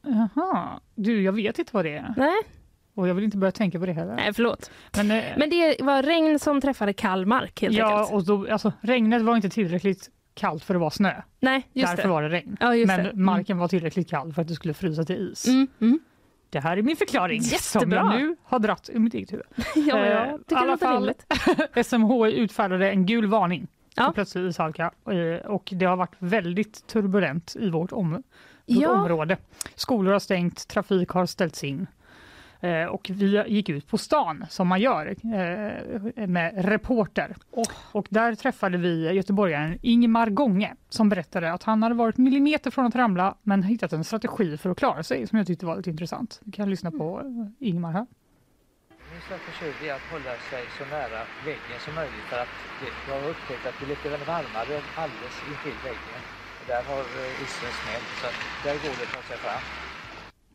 Jaha, 0.06 0.80
du 0.96 1.22
jag 1.22 1.34
vet 1.34 1.60
inte 1.60 1.72
vad 1.76 1.86
det 1.86 1.94
är 1.96 2.14
Nej, 2.18 2.36
och 2.96 3.08
jag 3.08 3.14
vill 3.16 3.24
inte 3.24 3.38
börja 3.38 3.52
tänka 3.52 3.80
på 3.80 3.86
det 3.86 3.94
heller. 3.94 4.16
nej 4.16 4.34
förlåt. 4.34 4.72
Men, 4.96 5.12
eh, 5.12 5.24
Men 5.38 5.50
det 5.50 5.82
var 5.82 6.04
regn 6.04 6.40
som 6.40 6.62
träffade 6.62 6.94
kall 6.94 7.26
mark 7.26 7.62
helt 7.62 7.76
ja, 7.78 8.00
enkelt. 8.00 8.14
och 8.14 8.26
då, 8.26 8.52
alltså, 8.54 8.74
regnet 8.82 9.22
var 9.22 9.36
inte 9.36 9.50
tillräckligt 9.50 10.10
kallt 10.34 10.64
för 10.64 10.76
att 10.76 10.82
vara 10.82 10.90
snö. 10.92 11.14
Nej, 11.40 11.68
just 11.74 11.88
Därför 11.92 12.04
det. 12.04 12.10
var 12.10 12.22
det 12.22 12.30
regn. 12.30 12.58
Ja, 12.60 12.76
just 12.76 12.88
Men 12.88 13.04
det. 13.04 13.10
Mm. 13.10 13.26
marken 13.26 13.58
var 13.58 13.68
tillräckligt 13.68 14.10
kall 14.10 14.34
för 14.34 14.42
att 14.42 14.48
det 14.48 14.54
skulle 14.56 14.74
frysa 14.74 15.04
till 15.04 15.30
is. 15.32 15.48
Mm, 15.48 15.68
mm. 15.82 16.00
Det 16.54 16.60
här 16.60 16.78
är 16.78 16.82
min 16.82 16.96
förklaring 16.96 17.42
som 17.42 17.52
Jättebra. 17.80 17.98
jag 17.98 18.10
nu 18.22 18.36
har 18.44 18.60
dratt 18.60 18.90
ur 18.94 19.00
mitt 19.00 19.14
eget 19.14 19.34
huvud. 19.34 19.46
Ja, 19.76 19.98
Eh, 19.98 20.08
jag 20.12 20.40
tycker 20.40 20.56
det 20.56 20.62
alla 20.62 20.72
låter 20.72 20.94
rimligt. 20.94 21.26
SMHI 21.88 22.34
utfärdade 22.40 22.90
en 22.92 23.06
gul 23.06 23.26
varning 23.28 23.68
Ja. 23.96 24.06
för 24.06 24.12
plötslig 24.12 24.46
ishalka 24.50 24.92
eh, 25.12 25.46
och 25.52 25.70
det 25.72 25.86
har 25.86 25.96
varit 25.96 26.16
väldigt 26.20 26.88
turbulent 26.88 27.56
i 27.60 27.70
vårt, 27.70 27.92
om, 27.92 28.12
vårt 28.12 28.24
Ja. 28.66 28.90
område. 28.90 29.38
Skolor 29.76 30.12
har 30.12 30.20
stängt, 30.20 30.68
trafik 30.68 31.10
har 31.10 31.26
ställts 31.26 31.64
in. 31.64 31.88
Eh, 32.64 32.86
Och 32.86 33.12
vi 33.14 33.44
gick 33.48 33.70
ut 33.70 33.88
på 33.88 33.98
stan 33.98 34.46
som 34.50 34.68
man 34.68 34.82
gör 34.82 35.06
eh, 35.08 36.28
med 36.28 36.66
reporter. 36.66 37.36
Och 37.92 38.08
där 38.10 38.36
träffade 38.36 38.78
vi 38.78 39.12
göteborgaren 39.12 39.80
Ingmar 39.82 40.30
Gånge 40.30 40.74
som 40.90 41.10
berättade 41.10 41.54
att 41.54 41.64
han 41.64 41.84
hade 41.84 41.96
varit 41.96 42.18
millimeter 42.18 42.72
från 42.72 42.86
att 42.86 42.96
ramla 42.96 43.36
men 43.44 43.64
hittat 43.64 43.94
en 43.94 44.04
strategi 44.04 44.58
för 44.58 44.70
att 44.70 44.78
klara 44.78 45.04
sig 45.04 45.28
som 45.28 45.38
jag 45.38 45.48
tyckte 45.48 45.66
var 45.66 45.76
lite 45.78 45.90
intressant. 45.90 46.40
Vi 46.46 46.52
kan 46.52 46.70
lyssna 46.70 46.92
på 46.92 47.20
eh, 47.20 47.68
Ingmar 47.70 47.92
här. 47.92 48.06
Min 49.12 49.22
strategi 49.22 49.90
är 49.90 49.94
att 49.96 50.08
hålla 50.12 50.34
sig 50.50 50.64
så 50.78 50.84
nära 50.96 51.20
väggen 51.46 51.80
som 51.86 51.96
möjligt 51.96 52.28
för 52.32 52.40
att 52.44 52.54
det, 52.80 52.90
jag 53.12 53.22
har 53.22 53.30
upptäckt 53.30 53.66
att 53.70 53.76
det 53.80 53.86
är 53.86 53.90
lite 53.90 54.10
varmare 54.32 54.76
alldeles 55.04 55.36
intill 55.52 55.78
väggen. 55.90 56.22
Där 56.68 56.84
har 56.92 57.04
eh, 57.20 57.44
isen 57.44 57.72
smält 57.80 58.10
så 58.22 58.26
att 58.30 58.40
där 58.66 58.76
går 58.84 58.94
det 59.00 59.04
att 59.08 59.14
ta 59.18 59.22
sig 59.30 59.38
fram. 59.46 59.83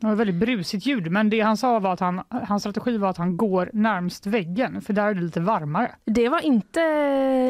Det 0.01 0.07
var 0.07 0.13
ett 0.13 0.19
väldigt 0.19 0.37
brusigt 0.37 0.87
ljud 0.87 1.13
men 1.13 1.31
det 1.31 1.41
han 1.41 1.57
sa 1.57 1.79
var 1.79 1.93
att 1.93 2.01
han, 2.01 2.23
hans 2.29 2.63
strategi 2.63 2.97
var 2.97 3.11
att 3.11 3.17
han 3.17 3.37
går 3.37 3.71
närmst 3.73 4.27
väggen 4.27 4.81
för 4.81 4.93
där 4.93 5.07
är 5.09 5.15
det 5.15 5.21
lite 5.21 5.41
varmare. 5.41 5.95
Det 6.05 6.29
var 6.29 6.41
inte 6.41 6.81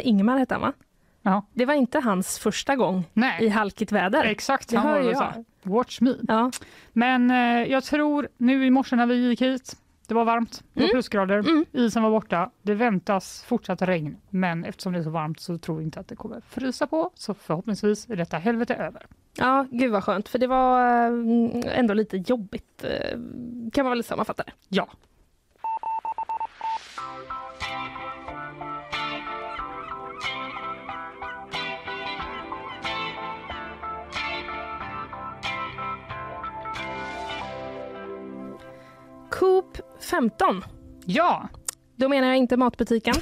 Ingmar 0.05 0.39
hette 0.39 0.55
han 0.55 0.63
va? 0.63 0.73
Ja. 1.23 1.47
Det 1.55 1.65
var 1.65 1.75
inte 1.75 1.99
hans 2.01 2.39
första 2.39 2.77
gång 2.77 2.99
i 3.01 3.05
Nej, 3.13 3.49
halkigt 3.49 3.93
väder. 3.93 4.25
exakt. 4.25 4.69
Det 4.69 4.77
Han 4.77 4.87
hör 4.87 5.03
var 5.03 5.11
jag. 5.11 5.21
här, 5.21 5.45
watch 5.63 6.01
me. 6.01 6.15
Ja. 6.29 6.51
Men 6.93 7.31
eh, 7.31 7.37
jag 7.73 7.85
tror 7.85 8.29
nu 8.37 8.67
i 8.67 8.71
morse 8.71 8.97
när 8.97 9.07
vi 9.07 9.29
gick 9.29 9.43
hit, 9.43 9.77
det 10.09 10.15
var 10.15 10.25
varmt, 10.25 10.65
det 10.73 10.81
var 10.81 10.85
Mm. 10.89 10.93
plusgrader, 10.95 11.39
Mm. 11.39 11.65
isen 11.73 12.03
var 12.03 12.11
borta. 12.11 12.51
Det 12.63 12.75
väntas 12.75 13.45
fortsatt 13.45 13.83
regn, 13.83 14.17
men 14.31 14.65
eftersom 14.65 14.93
det 14.93 14.99
är 14.99 15.03
så 15.03 15.11
varmt 15.11 15.41
så 15.41 15.59
tror 15.59 15.77
vi 15.77 15.85
inte 15.85 16.01
att 16.01 16.09
det 16.09 16.17
kommer 16.17 16.41
frysa 16.49 16.87
på. 16.87 17.11
Så 17.15 17.35
förhoppningsvis 17.35 18.11
är 18.11 18.17
detta 18.17 18.37
helvete 18.39 18.75
över. 18.75 19.07
ja, 19.39 19.67
gud 19.71 19.93
vad 19.93 20.05
skönt. 20.05 20.29
För 20.29 20.39
det 20.39 20.47
var 20.47 20.81
eh, 21.07 21.79
ändå 21.79 21.95
lite 21.95 22.17
jobbigt 22.17 22.85
eh, 22.85 23.11
kan 23.73 23.85
man 23.85 23.91
väl 23.91 24.05
sammanfatta 24.05 24.43
det. 24.43 24.53
Ja. 24.69 24.89
Coop 39.31 39.68
15. 40.11 40.65
Ja, 41.05 41.49
Då 41.97 42.09
menar 42.09 42.29
jag 42.29 42.37
inte 42.37 42.57
matbutiken 42.57 43.15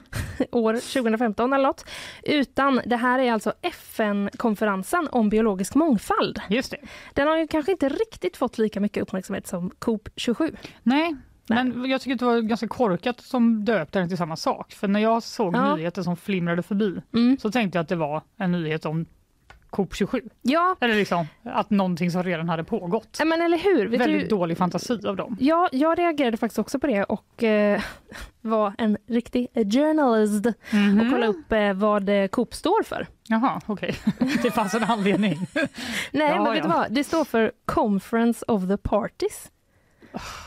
år 0.52 0.72
2015 0.74 1.52
eller 1.52 1.64
något. 1.66 1.84
Utan 2.22 2.80
det 2.86 2.96
här 2.96 3.18
är 3.18 3.32
alltså 3.32 3.52
FN-konferensen 3.62 5.08
om 5.12 5.28
biologisk 5.28 5.74
mångfald. 5.74 6.40
just 6.48 6.70
det. 6.70 6.76
Den 7.14 7.28
har 7.28 7.36
ju 7.38 7.46
kanske 7.46 7.72
inte 7.72 7.88
riktigt 7.88 8.36
fått 8.36 8.58
lika 8.58 8.80
mycket 8.80 9.02
uppmärksamhet 9.02 9.46
som 9.46 9.70
Coop 9.70 10.08
27. 10.16 10.56
Nej, 10.82 11.16
Nej. 11.48 11.64
men 11.64 11.90
jag 11.90 12.00
tycker 12.00 12.16
det 12.18 12.24
var 12.24 12.40
ganska 12.40 12.68
korkat 12.68 13.20
som 13.20 13.64
döpte 13.64 13.98
den 13.98 14.08
till 14.08 14.18
samma 14.18 14.36
sak. 14.36 14.72
För 14.72 14.88
när 14.88 15.00
jag 15.00 15.22
såg 15.22 15.54
Ja. 15.56 15.76
nyheter 15.76 16.02
som 16.02 16.16
flimrade 16.16 16.62
förbi 16.62 17.00
Mm. 17.14 17.38
så 17.38 17.50
tänkte 17.50 17.78
jag 17.78 17.82
att 17.82 17.88
det 17.88 17.96
var 17.96 18.22
en 18.36 18.52
nyhet 18.52 18.86
om 18.86 19.06
Coop 19.74 19.94
27. 19.94 20.22
Ja, 20.42 20.76
Eller 20.80 20.94
liksom 20.94 21.26
att 21.42 21.70
någonting 21.70 22.10
som 22.10 22.22
redan 22.22 22.48
hade 22.48 22.64
pågått. 22.64 23.20
men 23.24 23.42
eller 23.42 23.58
hur? 23.58 23.86
Vet 23.88 24.00
Väldigt 24.00 24.20
du, 24.22 24.28
dålig 24.36 24.58
fantasi 24.58 25.06
av 25.06 25.16
dem. 25.16 25.36
Ja, 25.40 25.68
jag 25.72 25.98
reagerade 25.98 26.36
faktiskt 26.36 26.58
också 26.58 26.78
på 26.78 26.86
det 26.86 27.04
och 27.04 27.42
eh, 27.42 27.80
var 28.40 28.74
en 28.78 28.96
riktig 29.08 29.48
journalist 29.54 30.46
och 30.46 30.74
Mhm. 30.74 31.10
kollade 31.10 31.26
upp 31.32 31.52
eh, 31.52 31.72
vad 31.72 32.08
eh, 32.08 32.26
Coop 32.26 32.54
står 32.54 32.82
för. 32.82 33.06
Jaha, 33.28 33.60
okej. 33.66 33.94
Det 34.42 34.50
fanns 34.50 34.74
en 34.74 34.84
anledning. 34.84 35.38
Nej, 36.12 36.28
Ja, 36.30 36.42
men 36.44 36.52
vet 36.52 36.56
ja. 36.56 36.62
du 36.62 36.68
vad? 36.68 36.92
Det 36.92 37.04
står 37.04 37.24
för 37.24 37.52
Conference 37.64 38.44
of 38.48 38.68
the 38.68 38.76
Parties. 38.76 39.50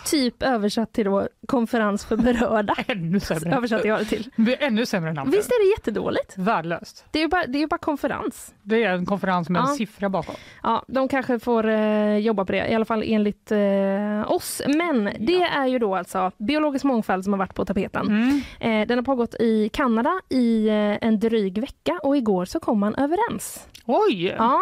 Typ 0.06 0.44
översatt 0.44 0.94
till 0.94 1.06
då 1.06 1.28
konferens 1.48 2.06
för 2.06 2.18
berörda. 2.18 2.76
Ännu 2.88 3.20
sämre. 3.20 3.56
Översatte 3.56 3.88
jag 3.88 4.00
det 4.00 4.06
till. 4.06 4.30
Det 4.36 4.62
är 4.64 4.68
ännu 4.68 4.86
sämre 4.86 5.14
namn. 5.14 5.32
Visst 5.32 5.50
är 5.52 5.66
det 5.66 5.70
jättedåligt? 5.72 6.38
Värdelöst. 6.38 7.06
Det 7.12 7.20
är 7.20 7.24
ju 7.24 7.28
bara, 7.30 7.46
det 7.48 7.58
är 7.58 7.60
ju 7.60 7.68
bara 7.68 7.78
konferens. 7.78 8.54
Det 8.64 8.84
är 8.84 8.94
en 8.94 9.06
konferens 9.06 9.50
med 9.50 9.60
en 9.62 9.68
Ja. 9.70 9.76
siffra 9.76 10.10
bakom. 10.10 10.36
Ja, 10.64 10.84
de 10.88 11.08
kanske 11.08 11.40
får 11.40 11.68
eh, 11.68 12.18
jobba 12.18 12.46
på 12.46 12.52
det, 12.52 12.68
i 12.68 12.76
alla 12.76 12.86
fall 12.86 13.04
enligt 13.06 13.52
eh, 13.52 14.32
oss. 14.32 14.62
Men 14.68 15.04
det 15.20 15.42
är 15.44 15.66
ju 15.68 15.80
då 15.80 15.96
alltså 15.96 16.32
biologisk 16.38 16.86
mångfald 16.86 17.24
som 17.24 17.34
har 17.34 17.38
varit 17.38 17.56
på 17.56 17.66
tapeten. 17.66 18.08
Mm. 18.08 18.42
Eh, 18.60 18.88
den 18.88 18.98
har 18.98 19.04
pågått 19.06 19.36
i 19.40 19.70
Kanada 19.70 20.22
i 20.30 20.68
eh, 20.68 20.74
en 21.08 21.20
dryg 21.20 21.58
vecka 21.58 22.00
och 22.04 22.18
igår 22.18 22.46
så 22.46 22.60
kom 22.60 22.80
man 22.80 22.96
överens. 22.96 23.68
Oj! 23.86 24.36
Ja. 24.38 24.62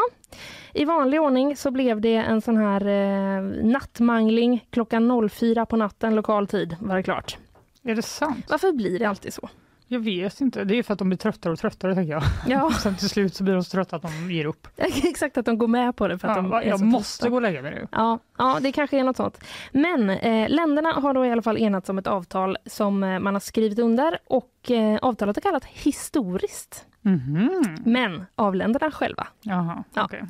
I 0.76 0.86
vanlig 0.86 1.22
ordning 1.22 1.56
så 1.56 1.72
blev 1.72 2.02
det 2.02 2.16
en 2.16 2.42
sån 2.42 2.58
här 2.58 2.86
eh, 2.88 3.42
nattmangling 3.66 4.68
klockan 4.70 5.30
04 5.30 5.66
på 5.66 5.78
natten 5.78 6.16
lokal 6.16 6.48
tid 6.48 6.76
var 6.80 6.96
det 6.96 7.04
klart. 7.04 7.38
Är 7.84 7.96
det 7.96 8.02
sant? 8.02 8.46
Varför 8.50 8.72
blir 8.72 9.00
det 9.00 9.06
alltid 9.06 9.34
så? 9.34 9.50
Jag 9.88 10.00
vet 10.00 10.42
inte, 10.42 10.64
det 10.64 10.76
är 10.76 10.84
för 10.84 10.94
att 10.94 11.00
de 11.00 11.10
blir 11.10 11.18
tröttare 11.18 11.54
och 11.54 11.60
tröttare 11.60 11.96
tänker 11.96 12.14
jag. 12.14 12.24
Ja, 12.48 12.72
Sen 12.84 12.96
till 12.96 13.10
slut 13.10 13.36
så 13.36 13.44
blir 13.44 13.54
de 13.54 13.64
så 13.64 13.70
trötta 13.72 13.96
att 13.96 14.02
de 14.02 14.32
ger 14.32 14.46
upp. 14.46 14.68
exakt 15.04 15.38
att 15.38 15.46
de 15.46 15.58
går 15.58 15.68
med 15.68 15.96
på 15.96 16.08
det 16.08 16.18
för 16.18 16.28
att 16.28 16.38
Ja, 16.38 16.62
de 16.62 16.68
jag 16.70 16.82
måste 16.82 17.22
trötta. 17.22 17.30
gå 17.30 17.36
och 17.36 17.42
lägga 17.42 17.62
mig 17.62 17.72
nu. 17.72 17.88
Ja, 17.92 18.20
ja, 18.38 18.58
det 18.62 18.72
kanske 18.72 19.00
är 19.00 19.04
något 19.04 19.18
sånt. 19.18 19.44
Men 19.72 20.10
eh, 20.10 20.50
länderna 20.50 20.92
har 20.92 21.14
då 21.14 21.26
i 21.26 21.32
alla 21.32 21.42
fall 21.42 21.58
enats 21.58 21.90
om 21.90 21.98
ett 21.98 22.08
avtal 22.08 22.58
som 22.66 23.04
eh, 23.04 23.20
man 23.20 23.36
har 23.36 23.40
skrivit 23.40 23.80
under 23.80 24.20
och 24.28 24.72
eh, 24.72 25.00
avtalet 25.02 25.38
är 25.38 25.42
kallat 25.42 25.66
historiskt. 25.66 26.86
Mhm. 27.06 27.78
Men 27.86 28.26
av 28.36 28.56
länderna 28.56 28.92
själva. 28.92 29.28
Jaha, 29.42 29.84
Ja. 29.94 30.04
okej. 30.06 30.24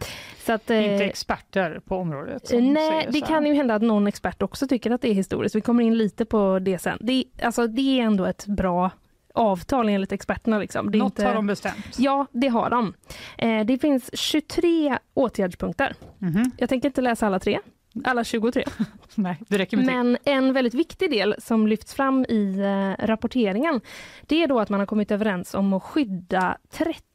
Så 0.45 0.53
att, 0.53 0.69
eh, 0.69 0.91
Inte 0.93 1.05
experter 1.05 1.79
på 1.85 1.97
området. 1.97 2.43
Nej, 2.53 3.07
det 3.11 3.21
kan 3.21 3.45
ju 3.45 3.53
hända 3.53 3.75
att 3.75 3.81
någon 3.81 4.07
expert 4.07 4.41
också 4.41 4.67
tycker 4.67 4.91
att 4.91 5.01
det 5.01 5.09
är 5.09 5.13
historiskt. 5.13 5.55
Vi 5.55 5.61
kommer 5.61 5.83
in 5.83 5.97
lite 5.97 6.25
på 6.25 6.59
det 6.59 6.79
sen. 6.79 6.97
Det, 7.01 7.23
alltså, 7.43 7.67
det 7.67 7.99
är 7.99 8.03
ändå 8.03 8.25
ett 8.25 8.45
bra 8.47 8.91
avtal 9.33 9.89
enligt 9.89 10.11
experterna. 10.11 10.59
Liksom. 10.59 10.91
Det 10.91 10.97
Något 10.97 11.11
inte... 11.11 11.25
har 11.25 11.33
de 11.33 11.47
bestämt. 11.47 11.99
Ja, 11.99 12.25
det 12.31 12.47
har 12.47 12.69
de. 12.69 12.93
Eh, 13.37 13.65
det 13.65 13.77
finns 13.77 14.09
23 14.13 14.97
åtgärdspunkter. 15.13 15.93
Mhm. 16.19 16.51
Jag 16.57 16.69
tänker 16.69 16.89
inte 16.89 17.01
läsa 17.01 17.27
alla 17.27 17.39
tre, 17.39 17.59
alla 18.03 18.23
23. 18.23 18.63
Nej, 19.15 19.41
det 19.47 19.57
räcker 19.57 19.77
med. 19.77 19.85
Men 19.85 20.17
en 20.23 20.53
väldigt 20.53 20.73
viktig 20.73 21.09
del 21.11 21.35
som 21.37 21.67
lyfts 21.67 21.93
fram 21.93 22.25
i 22.29 22.59
eh, 22.59 23.05
rapporteringen, 23.05 23.81
det 24.21 24.43
är 24.43 24.47
då 24.47 24.59
att 24.59 24.69
man 24.69 24.79
har 24.79 24.87
kommit 24.87 25.11
överens 25.11 25.53
om 25.53 25.73
att 25.73 25.83
skydda 25.83 26.57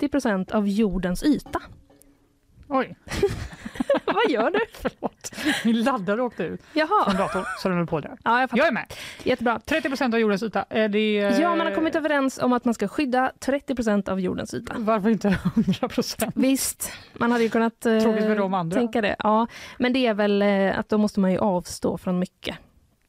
30% 0.00 0.52
av 0.52 0.68
jordens 0.68 1.22
yta. 1.22 1.62
Oj, 2.72 2.96
Vad 4.04 4.30
gör 4.30 4.50
du? 4.50 4.60
förlåt. 4.72 5.32
Min 5.64 5.82
laddare 5.82 6.22
åkte 6.22 6.42
ut 6.44 6.62
från 6.62 6.80
Jaha, 6.80 7.12
datorn 7.18 7.44
så 7.58 7.68
den 7.68 7.78
höll 7.78 7.86
på 7.86 8.00
där. 8.00 8.16
ja, 8.24 8.40
jag 8.40 8.50
fattar. 8.50 8.58
Jag 8.58 8.66
är 8.68 8.72
med. 8.72 8.92
Jättebra. 9.22 9.60
30% 9.66 10.14
av 10.14 10.20
jordens 10.20 10.42
yta. 10.42 10.64
Är 10.70 10.88
det... 10.88 11.18
eh, 11.18 11.40
Ja, 11.40 11.56
man 11.56 11.66
har 11.66 11.74
kommit 11.74 11.96
överens 11.96 12.38
om 12.38 12.52
att 12.52 12.64
man 12.64 12.74
ska 12.74 12.88
skydda 12.88 13.32
30% 13.40 14.08
av 14.08 14.20
jordens 14.20 14.54
yta. 14.54 14.74
Varför 14.78 15.08
inte 15.10 15.28
100 15.28 15.88
procent? 15.88 16.32
Visst, 16.36 16.92
man 17.14 17.32
hade 17.32 17.44
ju 17.44 17.50
kunnat 17.50 17.86
eh, 17.86 17.98
Tråkigt 18.00 18.24
för 18.24 18.36
de 18.36 18.54
andra. 18.54 18.76
tänka 18.76 19.00
det. 19.00 19.16
Ja, 19.18 19.46
men 19.78 19.92
det 19.92 20.06
är 20.06 20.14
väl 20.14 20.42
eh, 20.42 20.78
att 20.78 20.88
då 20.88 20.98
måste 20.98 21.20
man 21.20 21.32
ju 21.32 21.38
avstå 21.38 21.98
från 21.98 22.18
mycket 22.18 22.56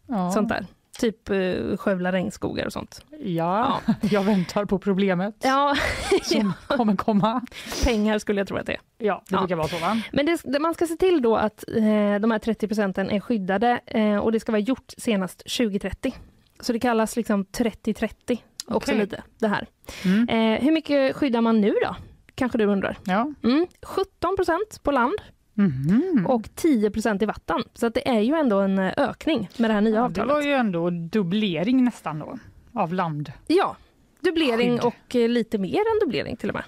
Ja. 0.07 0.31
sånt 0.31 0.49
där. 0.49 0.65
Typ 0.99 1.29
eh, 1.29 1.77
skövla 1.77 2.11
regnskogar 2.11 2.65
och 2.65 2.73
sånt. 2.73 3.05
Ja, 3.19 3.79
jag 4.01 4.23
väntar 4.23 4.65
på 4.65 4.79
problemet 4.79 5.35
Ja, 5.43 5.75
som 6.23 6.53
kommer 6.67 6.95
komma. 6.95 7.41
pengar 7.83 8.19
skulle 8.19 8.39
jag 8.41 8.47
tro 8.47 8.57
att 8.57 8.65
det 8.65 8.73
är. 8.73 8.79
Ja, 8.97 9.23
det 9.27 9.35
Ja. 9.35 9.39
brukar 9.39 9.55
vara 9.55 9.67
så 9.67 9.77
va? 9.77 10.01
Men 10.11 10.25
det, 10.43 10.59
man 10.59 10.73
ska 10.73 10.87
se 10.87 10.95
till 10.95 11.21
då 11.21 11.35
att 11.35 11.63
eh, 11.69 12.19
de 12.19 12.31
här 12.31 12.39
30 12.39 12.67
procenten 12.67 13.11
är 13.11 13.19
skyddade 13.19 13.79
eh, 13.85 14.17
och 14.17 14.31
det 14.31 14.39
ska 14.39 14.51
vara 14.51 14.59
gjort 14.59 14.93
senast 14.97 15.37
2030. 15.57 16.13
Så 16.59 16.73
det 16.73 16.79
kallas 16.79 17.15
liksom 17.15 17.45
30-30 17.45 18.37
också 18.67 18.91
Okej. 18.91 18.97
lite 18.97 19.23
det 19.39 19.47
här. 19.47 19.67
Mm. 20.05 20.29
Eh, 20.29 20.63
hur 20.65 20.71
mycket 20.71 21.15
skyddar 21.15 21.41
man 21.41 21.61
nu 21.61 21.73
då? 21.83 21.95
Kanske 22.35 22.57
du 22.57 22.65
undrar. 22.65 22.97
Ja. 23.05 23.33
Mm, 23.43 23.67
17 23.83 24.35
procent 24.35 24.79
på 24.83 24.91
land 24.91 25.13
Mhm. 25.53 26.25
och 26.29 26.49
10 26.55 26.91
procent 26.91 27.21
i 27.21 27.25
vatten. 27.25 27.63
Så 27.73 27.87
att 27.87 27.93
det 27.93 28.07
är 28.09 28.19
ju 28.19 28.33
ändå 28.35 28.59
en 28.59 28.79
eh, 28.79 28.93
ökning 28.97 29.49
med 29.57 29.69
det 29.69 29.73
här 29.73 29.81
nya 29.81 29.93
Ja, 29.95 29.99
det 30.01 30.05
avtalet. 30.05 30.33
var 30.35 30.41
ju 30.41 30.53
ändå 30.53 30.89
dubblering 30.89 31.83
nästan 31.83 32.19
då 32.19 32.37
av 32.73 32.93
land. 32.93 33.31
Ja, 33.47 33.75
dubblering 34.19 34.71
Skydd. 34.71 34.85
och 34.85 35.15
eh, 35.15 35.29
lite 35.29 35.57
mer 35.57 35.79
än 35.79 35.99
dubblering 36.01 36.35
till 36.35 36.49
och 36.49 36.55
med. 36.55 36.63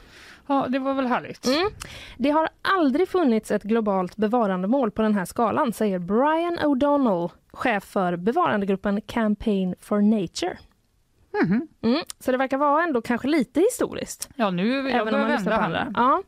Ja, 0.47 0.65
det 0.69 0.79
var 0.79 0.93
väl 0.93 1.05
härligt. 1.05 1.45
Mm. 1.47 1.69
Det 2.17 2.29
har 2.29 2.49
aldrig 2.61 3.07
funnits 3.09 3.51
ett 3.51 3.63
globalt 3.63 4.15
bevarandemål 4.15 4.91
på 4.91 5.01
den 5.01 5.15
här 5.15 5.25
skalan, 5.25 5.73
säger 5.73 5.99
Brian 5.99 6.59
O'Donnell, 6.59 7.29
chef 7.53 7.83
för 7.83 8.15
bevarandegruppen 8.15 9.01
Campaign 9.01 9.75
for 9.79 10.01
Nature. 10.01 10.57
Mhm. 11.43 11.67
Mm. 11.81 12.01
Så 12.19 12.31
det 12.31 12.37
verkar 12.37 12.57
vara 12.57 12.83
ändå 12.83 13.01
kanske 13.01 13.27
lite 13.27 13.59
historiskt. 13.59 14.29
Ja, 14.35 14.51
nu 14.51 14.73
jag 14.75 14.91
även 14.91 15.13
om 15.13 15.19
man 15.21 15.29
vända 15.29 15.51
på 15.51 15.61
här. 15.61 15.63
andra. 15.63 15.91
Ja. 15.95 16.23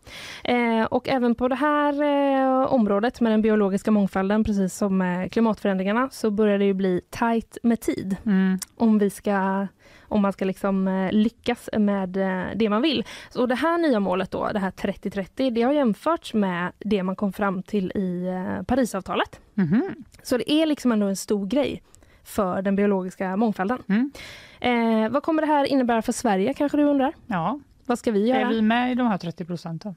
Eh, 0.51 0.83
och 0.85 1.09
även 1.09 1.35
på 1.35 1.47
det 1.47 1.55
här 1.55 2.01
eh, 2.01 2.73
området 2.73 3.21
med 3.21 3.31
den 3.31 3.41
biologiska 3.41 3.91
mångfalden, 3.91 4.43
precis 4.43 4.75
som 4.77 4.97
med 4.97 5.31
klimatförändringarna, 5.31 6.09
så 6.11 6.31
börjar 6.31 6.57
det 6.59 6.65
ju 6.65 6.73
bli 6.73 7.01
tajt 7.09 7.57
med 7.63 7.79
tid 7.81 8.15
Mm. 8.25 8.57
om, 8.77 8.99
vi 8.99 9.09
ska, 9.09 9.67
om 10.01 10.21
man 10.21 10.33
ska 10.33 10.45
liksom 10.45 10.87
eh, 10.87 11.11
lyckas 11.11 11.69
med 11.77 12.17
eh, 12.17 12.43
det 12.55 12.69
man 12.69 12.81
vill. 12.81 13.03
Så 13.29 13.45
det 13.45 13.55
här 13.55 13.77
nya 13.77 13.99
målet 13.99 14.31
då, 14.31 14.49
det 14.53 14.59
här 14.59 14.71
30-30, 14.71 15.51
det 15.51 15.61
har 15.61 15.73
jämförts 15.73 16.33
med 16.33 16.71
det 16.79 17.03
man 17.03 17.15
kom 17.15 17.33
fram 17.33 17.63
till 17.63 17.91
i 17.95 18.27
eh, 18.27 18.63
Parisavtalet. 18.63 19.39
Mhm. 19.53 19.95
Så 20.23 20.37
det 20.37 20.51
är 20.51 20.65
liksom 20.65 20.91
ändå 20.91 21.05
en 21.07 21.15
stor 21.15 21.45
grej 21.47 21.83
för 22.25 22.61
den 22.61 22.75
biologiska 22.75 23.37
mångfalden. 23.37 23.83
Mm. 23.89 24.11
Eh, 24.59 25.11
vad 25.11 25.23
kommer 25.23 25.41
det 25.41 25.47
här 25.47 25.65
innebära 25.65 26.01
för 26.01 26.11
Sverige 26.11 26.53
kanske 26.53 26.77
du 26.77 26.83
undrar? 26.83 27.13
Ja, 27.27 27.59
Vad 27.85 27.99
ska 27.99 28.11
vi 28.11 28.31
är 28.31 28.39
göra? 28.39 28.49
vi 28.49 28.61
med 28.61 28.91
i 28.91 28.95
de 28.95 29.07
här 29.07 29.17
30 29.17 29.45
procenten 29.45 29.95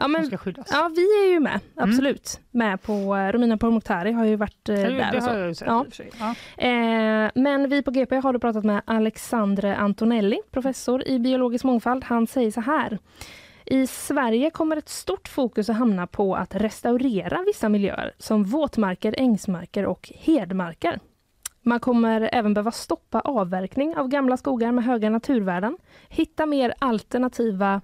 ja, 0.00 0.08
men, 0.08 0.30
ja, 0.70 0.90
vi 0.96 1.02
är 1.02 1.30
ju 1.30 1.40
med, 1.40 1.60
absolut. 1.74 2.40
Med 2.50 2.82
på, 2.82 2.92
eh, 3.16 3.32
Romina 3.32 3.56
Pourmokhtari 3.56 4.12
har 4.12 4.24
ju 4.24 4.36
varit 4.36 4.68
eh, 4.68 4.80
Ja, 4.80 5.10
där 5.10 5.48
och 5.48 5.56
så. 5.56 5.64
Ja. 5.64 5.86
Ja. 6.18 6.34
Eh, 6.64 7.30
men 7.34 7.68
vi 7.68 7.82
på 7.82 7.90
GP 7.90 8.16
har 8.16 8.38
pratat 8.38 8.64
med 8.64 8.82
Alexandre 8.84 9.76
Antonelli, 9.76 10.40
professor 10.50 11.08
i 11.08 11.18
biologisk 11.18 11.64
mångfald. 11.64 12.04
Han 12.04 12.26
säger 12.26 12.50
så 12.50 12.60
här. 12.60 12.98
I 13.64 13.86
Sverige 13.86 14.50
kommer 14.50 14.76
ett 14.76 14.88
stort 14.88 15.28
fokus 15.28 15.68
att 15.68 15.76
hamna 15.76 16.06
på 16.06 16.36
att 16.36 16.54
restaurera 16.54 17.42
vissa 17.46 17.68
miljöer 17.68 18.12
som 18.18 18.44
våtmarker, 18.44 19.14
ängsmarker 19.18 19.86
och 19.86 20.12
hedmarker. 20.14 21.00
Man 21.62 21.80
kommer 21.80 22.30
även 22.32 22.54
behöva 22.54 22.70
stoppa 22.70 23.20
avverkning 23.20 23.96
av 23.96 24.08
gamla 24.08 24.36
skogar 24.36 24.72
med 24.72 24.84
höga 24.84 25.10
naturvärden, 25.10 25.78
hitta 26.08 26.46
mer 26.46 26.74
alternativa 26.78 27.80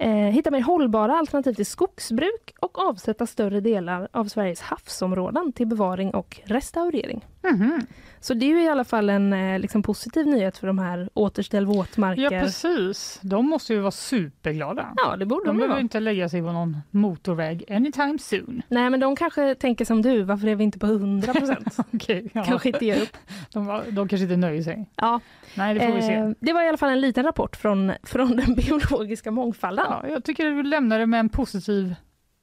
Eh, 0.00 0.10
hitta 0.10 0.50
mer 0.50 0.62
hållbara 0.62 1.18
alternativ 1.18 1.54
till 1.54 1.66
skogsbruk 1.66 2.54
och 2.60 2.78
avsätta 2.78 3.26
större 3.26 3.60
delar 3.60 4.08
av 4.12 4.24
Sveriges 4.24 4.60
havsområden 4.60 5.52
till 5.52 5.66
bevaring 5.66 6.10
och 6.10 6.40
restaurering. 6.44 7.26
Mhm. 7.42 7.86
Så 8.20 8.34
det 8.34 8.46
är 8.46 8.48
ju 8.50 8.62
i 8.62 8.68
alla 8.68 8.84
fall 8.84 9.10
en 9.10 9.32
eh, 9.32 9.58
liksom, 9.58 9.82
positiv 9.82 10.26
nyhet 10.26 10.58
för 10.58 10.66
de 10.66 10.78
här 10.78 11.08
återställ 11.14 11.64
ja, 11.64 11.70
våtmarker. 11.70 12.40
precis. 12.40 13.18
De 13.22 13.46
måste 13.48 13.72
ju 13.74 13.80
vara 13.80 13.90
superglada. 13.90 14.86
Ja, 14.96 15.16
det 15.16 15.26
borde 15.26 15.44
De 15.44 15.48
de 15.48 15.56
behöver 15.56 15.74
vara. 15.74 15.80
inte 15.80 16.00
lägga 16.00 16.28
sig 16.28 16.42
på 16.42 16.52
någon 16.52 16.76
motorväg 16.90 17.64
anytime 17.70 18.18
soon. 18.18 18.62
Nej, 18.68 18.90
men 18.90 19.00
de 19.00 19.16
kanske 19.16 19.54
tänker 19.54 19.84
som 19.84 20.02
du, 20.02 20.22
varför 20.22 20.46
är 20.48 20.54
vi 20.54 20.64
inte 20.64 20.78
på 20.78 20.86
100 20.86 21.32
procent? 21.34 21.76
Okej, 21.94 22.30
ja. 22.32 22.44
kanske 22.44 22.68
inte 22.68 22.84
ger 22.86 23.02
upp. 23.02 23.16
de, 23.52 23.82
de 23.90 24.08
kanske 24.08 24.22
inte 24.22 24.36
nöjer 24.36 24.62
sig. 24.62 24.90
Ja, 24.96 25.20
Nej, 25.54 25.74
det 25.74 25.80
får 25.86 25.94
vi 25.94 26.02
se. 26.02 26.14
eh, 26.14 26.30
det 26.40 26.52
var 26.52 26.62
i 26.62 26.68
alla 26.68 26.78
fall 26.78 26.90
en 26.90 27.00
liten 27.00 27.24
rapport 27.24 27.56
från, 27.56 27.92
från 28.02 28.36
den 28.36 28.54
biologiska 28.54 29.30
mångfalden. 29.30 29.84
Ja. 29.88 30.00
Ja, 30.04 30.08
jag 30.12 30.24
tycker 30.24 30.44
du 30.44 30.62
lämnar 30.62 30.98
det 30.98 31.06
med 31.06 31.20
en 31.20 31.28
positiv 31.28 31.94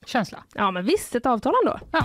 känsla. 0.06 0.44
men 0.74 0.86
visst, 0.86 1.16
ett 1.16 1.26
avtal 1.26 1.54
ändå. 1.66 1.80
Ja. 1.92 2.00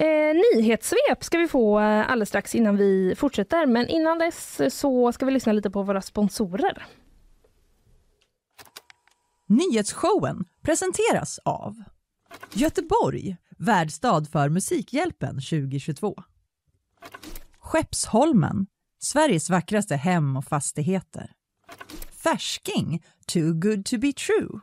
Eh, 0.00 0.34
nyhetssvep 0.54 1.24
ska 1.24 1.38
vi 1.38 1.48
få 1.48 1.80
eh, 1.80 2.10
alldeles 2.10 2.28
strax 2.28 2.54
innan 2.54 2.76
vi 2.76 3.14
fortsätter. 3.16 3.66
Men 3.66 3.88
innan 3.88 4.18
dess 4.18 4.60
eh, 4.60 4.68
så 4.68 5.12
ska 5.12 5.26
vi 5.26 5.32
lyssna 5.32 5.52
lite 5.52 5.70
på 5.70 5.82
våra 5.82 6.02
sponsorer. 6.02 6.86
Nyhetsshowen 9.46 10.44
presenteras 10.62 11.38
av 11.44 11.82
Göteborg, 12.52 13.36
värdstad 13.58 14.24
för 14.24 14.48
Musikhjälpen 14.48 15.34
2022. 15.34 16.22
Skeppsholmen, 17.58 18.66
Sveriges 18.98 19.50
vackraste 19.50 19.96
hem 19.96 20.36
och 20.36 20.44
fastigheter. 20.44 21.32
Färsking, 22.22 23.04
too 23.26 23.52
good 23.52 23.84
to 23.84 23.98
be 23.98 24.12
true. 24.12 24.60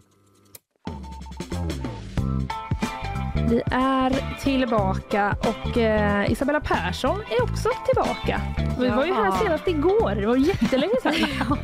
Vi 3.36 3.62
är 3.72 4.39
tillbaka 4.44 5.36
och 5.39 5.77
eh, 5.77 6.32
Isabella 6.32 6.60
Persson 6.60 7.15
är 7.39 7.44
också 7.44 7.70
tillbaka. 7.86 8.42
Vi 8.80 8.89
var 8.89 9.06
ju 9.06 9.13
här 9.13 9.25
Ja. 9.25 9.32
senast 9.32 9.68
igår, 9.68 10.15
det 10.15 10.27
var 10.27 10.36
jättelänge 10.36 10.94
sedan. 11.04 11.13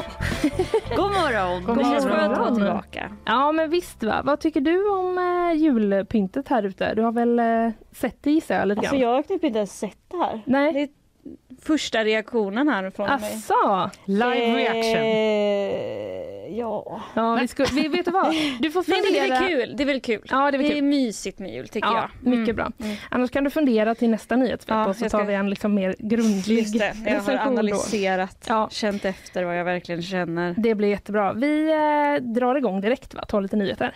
God 0.96 1.12
morgon! 1.12 1.64
God 1.66 1.76
God 1.76 1.86
morgon. 1.86 2.04
morgon. 2.10 2.32
att 2.32 2.38
vara 2.40 2.56
tillbaka. 2.56 3.12
Ja 3.26 3.52
men 3.52 3.70
visst 3.70 4.04
va, 4.04 4.22
vad 4.24 4.40
tycker 4.40 4.62
du 4.62 4.90
om 4.90 5.18
eh, 5.18 5.58
julpyntet 5.58 6.48
här 6.48 6.64
ute? 6.64 6.94
Du 6.96 7.02
har 7.02 7.12
väl 7.12 7.40
eh, 7.40 7.70
sett 7.92 8.24
det 8.24 8.32
gissar 8.32 8.56
jag 8.56 8.68
lite 8.68 8.80
Alltså 8.80 8.96
jag 8.96 9.10
har 9.10 9.24
inte 9.32 9.48
ens 9.48 9.80
sett 9.80 9.98
det 10.08 10.18
här. 10.18 10.42
Nej. 10.46 10.74
Det 10.74 10.80
är 10.82 10.90
första 11.62 12.04
reaktionen 12.06 12.68
här 12.68 12.90
från 12.90 13.08
mig. 13.08 13.16
Asså? 13.34 13.90
Live 14.06 14.56
reaction. 14.58 15.02
Eh, 15.04 16.58
ja. 16.60 17.02
Ja, 17.14 17.38
vi, 17.42 17.48
ska, 17.48 17.66
vi 17.74 17.88
vet 17.88 18.06
du 18.06 18.12
vad? 18.12 18.34
Du 18.60 18.72
får 18.72 18.86
Nej, 18.88 19.02
men 19.04 19.14
det 19.14 19.20
är 19.20 19.24
fundera. 19.24 19.40
väl 19.40 19.66
kul. 19.68 19.78
Det 19.78 19.84
är 19.84 19.88
väl 19.88 20.02
kul. 20.02 20.22
Ja, 20.30 20.52
det 20.52 20.58
är 20.58 20.60
väl 20.60 20.68
det 20.68 20.74
är 20.74 20.76
kul. 20.76 20.84
mysigt 20.84 21.40
med 21.40 21.54
jul 21.54 21.68
tycker 21.68 21.88
Ja, 21.88 22.10
jag. 22.24 22.32
mycket 22.38 22.56
bra. 22.56 22.72
Annars 23.10 23.32
kan 23.32 23.44
du 23.44 23.50
fundera 23.50 23.96
till 23.96 24.10
nästa 24.10 24.36
nyhetssvep 24.36 24.76
Ja, 24.76 24.94
så 24.94 25.04
jag 25.04 25.12
tar 25.12 25.20
ska- 25.20 25.28
vi 25.28 25.34
en 25.34 25.50
liksom 25.50 25.74
mer 25.74 25.96
grundlig 26.00 26.80
det, 26.80 26.94
jag 27.06 27.12
har 27.12 27.20
recension 27.20 27.36
då. 27.56 27.62
analyserat, 27.62 28.46
Ja. 28.48 28.70
känt 28.72 29.06
efter 29.06 29.44
vad 29.44 29.60
jag 29.60 29.66
verkligen 29.66 30.02
känner. 30.02 30.56
Det 30.58 30.76
blir 30.76 30.88
jättebra. 30.88 31.34
Vi 31.34 31.72
eh, 31.72 32.24
drar 32.24 32.56
igång 32.56 32.82
direkt 32.82 33.14
va, 33.14 33.26
tar 33.26 33.42
lite 33.42 33.56
nyheter. 33.56 33.94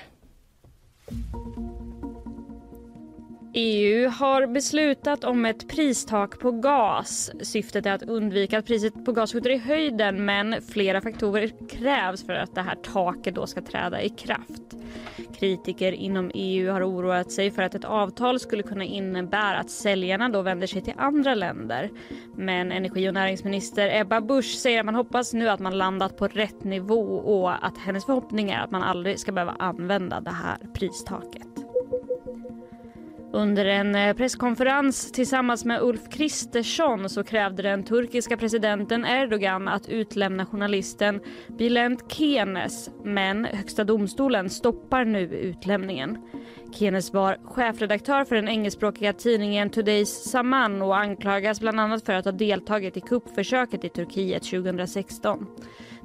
EU 3.58 4.10
har 4.10 4.48
beslutat 4.48 5.24
om 5.24 5.46
ett 5.46 5.68
pristak 5.68 6.40
på 6.40 6.52
gas. 6.52 7.32
Syftet 7.42 7.86
är 7.86 7.92
att 7.92 8.04
undvika 8.04 8.60
att 8.60 8.66
priset 8.66 9.06
på 9.06 9.12
gas 9.12 9.34
skjuter 9.34 9.50
i 9.50 9.58
höjden 9.58 10.26
men 10.26 10.62
flera 10.62 11.02
faktorer 11.02 11.52
krävs 11.70 12.26
för 12.26 12.34
att 12.34 12.56
det 12.56 12.62
här 12.62 12.76
taket 12.76 13.36
då 13.36 13.48
ska 13.48 13.62
träda 13.62 14.02
i 14.02 14.10
kraft. 14.10 14.62
Kritiker 15.40 15.92
inom 15.92 16.32
EU 16.34 16.72
har 16.72 16.90
oroat 16.90 17.32
sig 17.32 17.52
för 17.52 17.62
att 17.62 17.76
ett 17.76 17.86
avtal 17.86 18.40
skulle 18.40 18.64
kunna 18.64 18.84
innebära 18.84 19.58
att 19.58 19.70
säljarna 19.70 20.30
då 20.30 20.42
vänder 20.42 20.68
sig 20.68 20.82
till 20.82 20.94
andra 20.98 21.36
länder. 21.36 21.90
Men 22.36 22.72
energi 22.72 23.10
och 23.10 23.14
näringsminister 23.14 24.02
Ebba 24.02 24.22
Busch 24.22 24.58
säger 24.58 24.80
att 24.80 24.86
man 24.86 24.96
hoppas 24.96 25.34
nu 25.34 25.50
att 25.50 25.60
man 25.60 25.78
landat 25.78 26.18
på 26.18 26.28
rätt 26.28 26.64
nivå 26.64 27.16
och 27.16 27.66
att 27.66 27.78
hennes 27.78 28.06
förhoppning 28.06 28.50
är 28.52 28.60
att 28.60 28.72
man 28.72 28.84
aldrig 28.84 29.20
ska 29.20 29.32
behöva 29.32 29.56
använda 29.60 30.22
det 30.22 30.32
här 30.32 30.58
pristaket. 30.74 31.66
Under 33.36 33.66
en 33.66 33.96
eh, 33.96 34.14
presskonferens 34.14 35.12
tillsammans 35.12 35.66
med 35.66 35.82
Ulf 35.82 36.10
Kristersson 36.12 37.10
så 37.10 37.24
krävde 37.24 37.64
den 37.64 37.84
turkiska 37.84 38.38
presidenten 38.38 39.06
Erdogan 39.06 39.68
att 39.68 39.90
utlämna 39.90 40.46
journalisten 40.46 41.22
Bülent 41.48 42.12
Kenes 42.12 42.90
men 43.04 43.46
Högsta 43.46 43.84
domstolen 43.84 44.50
stoppar 44.50 45.06
nu 45.06 45.20
utlämningen. 45.20 46.18
Kenes 46.74 47.14
var 47.14 47.38
chefredaktör 47.44 48.26
för 48.26 48.36
den 48.36 48.48
engelskspråkiga 48.48 49.14
tidningen 49.14 49.72
Today's 49.72 50.30
Saman 50.30 50.82
och 50.82 50.98
anklagas 50.98 51.60
bland 51.60 51.80
annat 51.80 52.06
för 52.06 52.14
att 52.14 52.26
ha 52.26 52.32
deltagit 52.32 52.98
i 52.98 53.02
kuppförsöket 53.02 53.84
i 53.84 53.90
Turkiet 53.90 54.44
2016. 54.44 55.48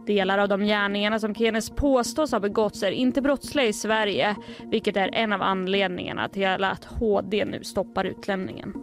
Delar 0.07 0.39
av 0.39 0.49
de 0.49 0.61
gärningarna 0.65 1.19
som 1.19 1.35
Kenes 1.35 1.71
påstås 1.71 2.33
ha 2.33 2.41
begåtts 2.41 2.83
är 2.83 2.91
inte 2.91 3.23
brottsliga 3.23 3.67
i 3.67 3.73
Sverige 3.73 4.37
vilket 4.71 4.97
är 4.97 5.11
en 5.13 5.33
av 5.33 5.43
anledningarna 5.43 6.29
till 6.29 6.65
att 6.65 6.85
HD 6.85 7.45
nu 7.45 7.65
stoppar 7.65 8.05
utlämningen. 8.05 8.75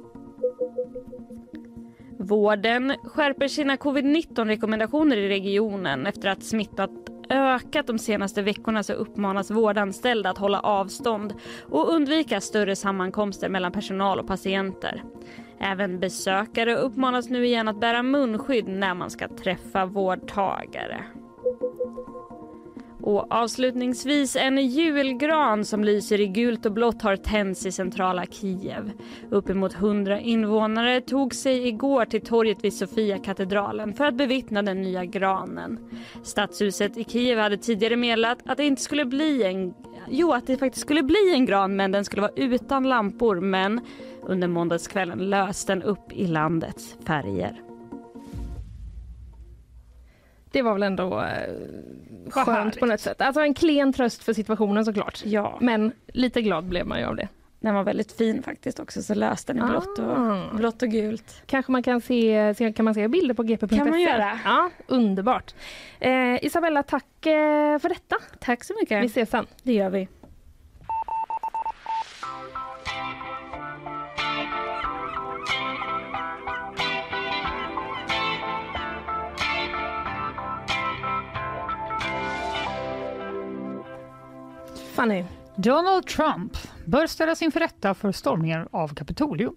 Vården 2.19 2.93
skärper 3.03 3.47
sina 3.47 3.75
covid-19 3.75 4.45
rekommendationer 4.45 5.17
i 5.17 5.29
regionen 5.29 6.07
efter 6.07 6.29
att 6.29 6.43
smittat 6.43 6.91
ökat 7.29 7.88
de 7.88 8.00
senaste 8.00 8.41
veckorna 8.41 8.83
så 8.83 8.93
uppmanas 8.93 9.51
vårdanställda 9.51 10.29
att 10.29 10.38
hålla 10.38 10.59
avstånd 10.59 11.33
och 11.62 11.93
undvika 11.93 12.41
större 12.41 12.75
sammankomster 12.75 13.50
mellan 13.50 13.71
personal 13.71 14.19
och 14.19 14.27
patienter. 14.27 15.03
Även 15.59 15.99
besökare 15.99 16.75
uppmanas 16.75 17.29
nu 17.29 17.45
igen 17.45 17.67
att 17.67 17.79
bära 17.79 18.03
munskydd 18.03 18.67
när 18.67 18.93
man 18.93 19.09
ska 19.09 19.27
träffa 19.27 19.85
vårdtagare. 19.85 21.03
Och 23.01 23.31
avslutningsvis 23.31 24.35
en 24.35 24.57
julgran 24.67 25.65
som 25.65 25.83
lyser 25.83 26.21
i 26.21 26.27
gult 26.27 26.65
och 26.65 26.71
blått 26.71 27.01
har 27.01 27.15
tänts 27.15 27.65
i 27.65 27.71
centrala 27.71 28.25
Kiev. 28.25 28.91
Uppemot 29.29 29.73
100 29.73 30.19
invånare 30.19 31.01
tog 31.01 31.33
sig 31.33 31.67
igår 31.67 32.05
till 32.05 32.21
torget 32.21 32.63
vid 32.63 32.73
Sofia-katedralen 32.73 33.93
för 33.93 34.05
att 34.05 34.15
bevittna 34.15 34.61
den 34.61 34.81
nya 34.81 35.05
granen. 35.05 35.79
Stadshuset 36.23 36.97
i 36.97 37.03
Kiev 37.03 37.39
hade 37.39 37.57
tidigare 37.57 37.95
meddelat 37.95 38.39
att 38.45 38.57
det 38.57 38.65
inte 38.65 38.81
skulle 38.81 39.05
bli 39.05 39.43
en 39.43 39.73
Jo, 40.09 40.33
att 40.33 40.47
det 40.47 40.57
faktiskt 40.57 40.85
skulle 40.85 41.03
bli 41.03 41.33
en 41.33 41.45
gran 41.45 41.75
men 41.75 41.91
den 41.91 42.05
skulle 42.05 42.21
vara 42.21 42.31
utan 42.35 42.89
lampor 42.89 43.39
men 43.39 43.81
under 44.27 44.48
måndagskvällen 44.48 45.29
löste 45.29 45.72
den 45.74 45.84
upp 45.84 46.12
i 46.13 46.27
landets 46.27 46.98
färger. 47.05 47.62
Det 50.51 50.62
var 50.62 50.74
väl 50.74 50.84
ändå 50.84 51.19
eh, 51.22 51.53
skönt 52.29 52.79
på 52.79 52.86
något 52.86 53.00
sätt. 53.00 53.22
Alltså 53.22 53.41
en 53.41 53.53
klen 53.53 53.93
tröst 53.93 54.24
för 54.24 54.34
situationen 54.34 54.86
såklart. 54.86 55.22
Ja. 55.25 55.57
Men 55.62 55.91
lite 56.07 56.41
glad 56.41 56.63
blev 56.65 56.88
man 56.88 57.00
ju 57.00 57.05
av 57.05 57.15
det. 57.15 57.27
Den 57.60 57.75
var 57.75 57.84
väldigt 57.84 58.12
fin 58.12 58.43
faktiskt 58.43 58.79
också 58.79 59.01
så 59.01 59.13
löste 59.13 59.53
den 59.53 59.65
i 59.65 59.69
blått 59.69 60.00
Ah. 60.00 60.43
och, 60.51 60.55
blått 60.55 60.81
och 60.81 60.89
gult. 60.89 61.43
Kanske 61.46 61.72
man 61.72 61.84
kan 61.84 62.01
se, 62.01 62.53
se, 62.57 62.74
kan 62.74 62.86
man 62.86 62.93
se 62.93 63.07
bilder 63.07 63.36
på 63.36 63.43
gp.se? 63.43 63.77
Kan 63.77 63.89
man 63.89 64.01
göra. 64.01 64.39
Ja, 64.46 64.69
underbart. 64.88 65.53
Eh, 66.00 66.46
Isabella, 66.46 66.84
tack 66.84 67.25
eh, 67.25 67.79
för 67.79 67.89
detta. 67.89 68.15
Tack 68.39 68.63
så 68.63 68.74
mycket. 68.81 69.03
Vi 69.03 69.05
ses 69.05 69.29
sen. 69.29 69.46
Det 69.63 69.74
gör 69.74 69.89
vi. 69.89 70.07
Fanny, 84.98 85.25
Donald 85.55 86.05
Trump 86.07 86.57
bör 86.86 87.07
ställas 87.07 87.42
inför 87.42 87.60
rätta 87.60 87.94
för 87.94 88.12
stormningen 88.12 88.68
av 88.72 88.88
Kapitolium 88.96 89.55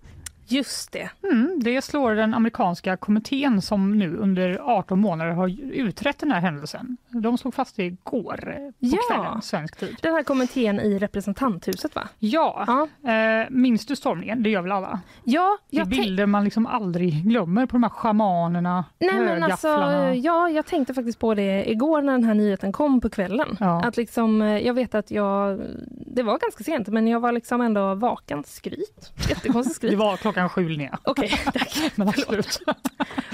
just 0.52 0.92
det. 0.92 1.10
Mm, 1.22 1.60
det 1.64 1.82
slår 1.82 2.14
den 2.14 2.34
amerikanska 2.34 2.96
kommittén 2.96 3.62
som 3.62 3.98
nu 3.98 4.16
under 4.16 4.58
18 4.62 5.00
månader 5.00 5.30
har 5.32 5.48
utrett 5.72 6.18
den 6.18 6.30
här 6.30 6.40
händelsen. 6.40 6.96
De 7.08 7.38
slog 7.38 7.54
fast 7.54 7.76
det 7.76 7.84
igår 7.84 8.48
eh, 8.58 8.70
på 8.70 8.72
Ja. 8.78 8.98
kvällen, 9.10 9.42
svensk 9.42 9.76
tid. 9.76 9.96
Den 10.02 10.12
här 10.14 10.22
kommittén 10.22 10.80
i 10.80 10.98
representanthuset 10.98 11.94
va? 11.94 12.08
Ja, 12.18 12.64
Ja, 13.02 13.10
eh, 13.12 13.46
minns 13.50 13.86
du 13.86 13.96
stormningen? 13.96 14.42
Det 14.42 14.50
gör 14.50 14.62
väl 14.62 14.72
alla? 14.72 15.00
ja 15.24 15.58
Det 15.70 15.76
är 15.76 15.80
jag 15.80 15.88
bilder 15.88 16.26
man 16.26 16.44
liksom 16.44 16.66
aldrig 16.66 17.24
glömmer 17.24 17.66
på 17.66 17.72
de 17.72 17.82
här 17.82 17.90
schamanerna, 17.90 18.84
Nej, 18.98 19.14
men 19.20 19.42
alltså, 19.42 19.68
högafflarna. 19.68 20.14
ja, 20.14 20.48
jag 20.48 20.66
tänkte 20.66 20.94
faktiskt 20.94 21.18
på 21.18 21.34
det 21.34 21.70
igår 21.70 22.02
när 22.02 22.12
den 22.12 22.24
här 22.24 22.34
nyheten 22.34 22.72
kom 22.72 23.00
på 23.00 23.10
kvällen. 23.10 23.56
Ja. 23.60 23.82
Att 23.84 23.96
liksom, 23.96 24.42
eh, 24.42 24.58
jag 24.66 24.74
vet 24.74 24.94
att 24.94 25.10
jag, 25.10 25.60
det 26.06 26.22
var 26.22 26.38
ganska 26.38 26.64
sent 26.64 26.88
men 26.88 27.08
jag 27.08 27.20
var 27.20 27.32
liksom 27.32 27.60
ändå 27.60 27.94
vaken. 27.94 28.44
Skryt. 28.46 29.12
Jättekonstigt 29.28 29.76
skryt. 29.76 29.90
Det 29.90 29.96
var 29.96 30.16
klockan 30.16 30.39
sju 30.48 30.68
Linnea. 30.68 30.98
Okej, 31.02 31.28
tack. 31.52 31.92
Men 31.94 32.08
absolut. 32.08 32.60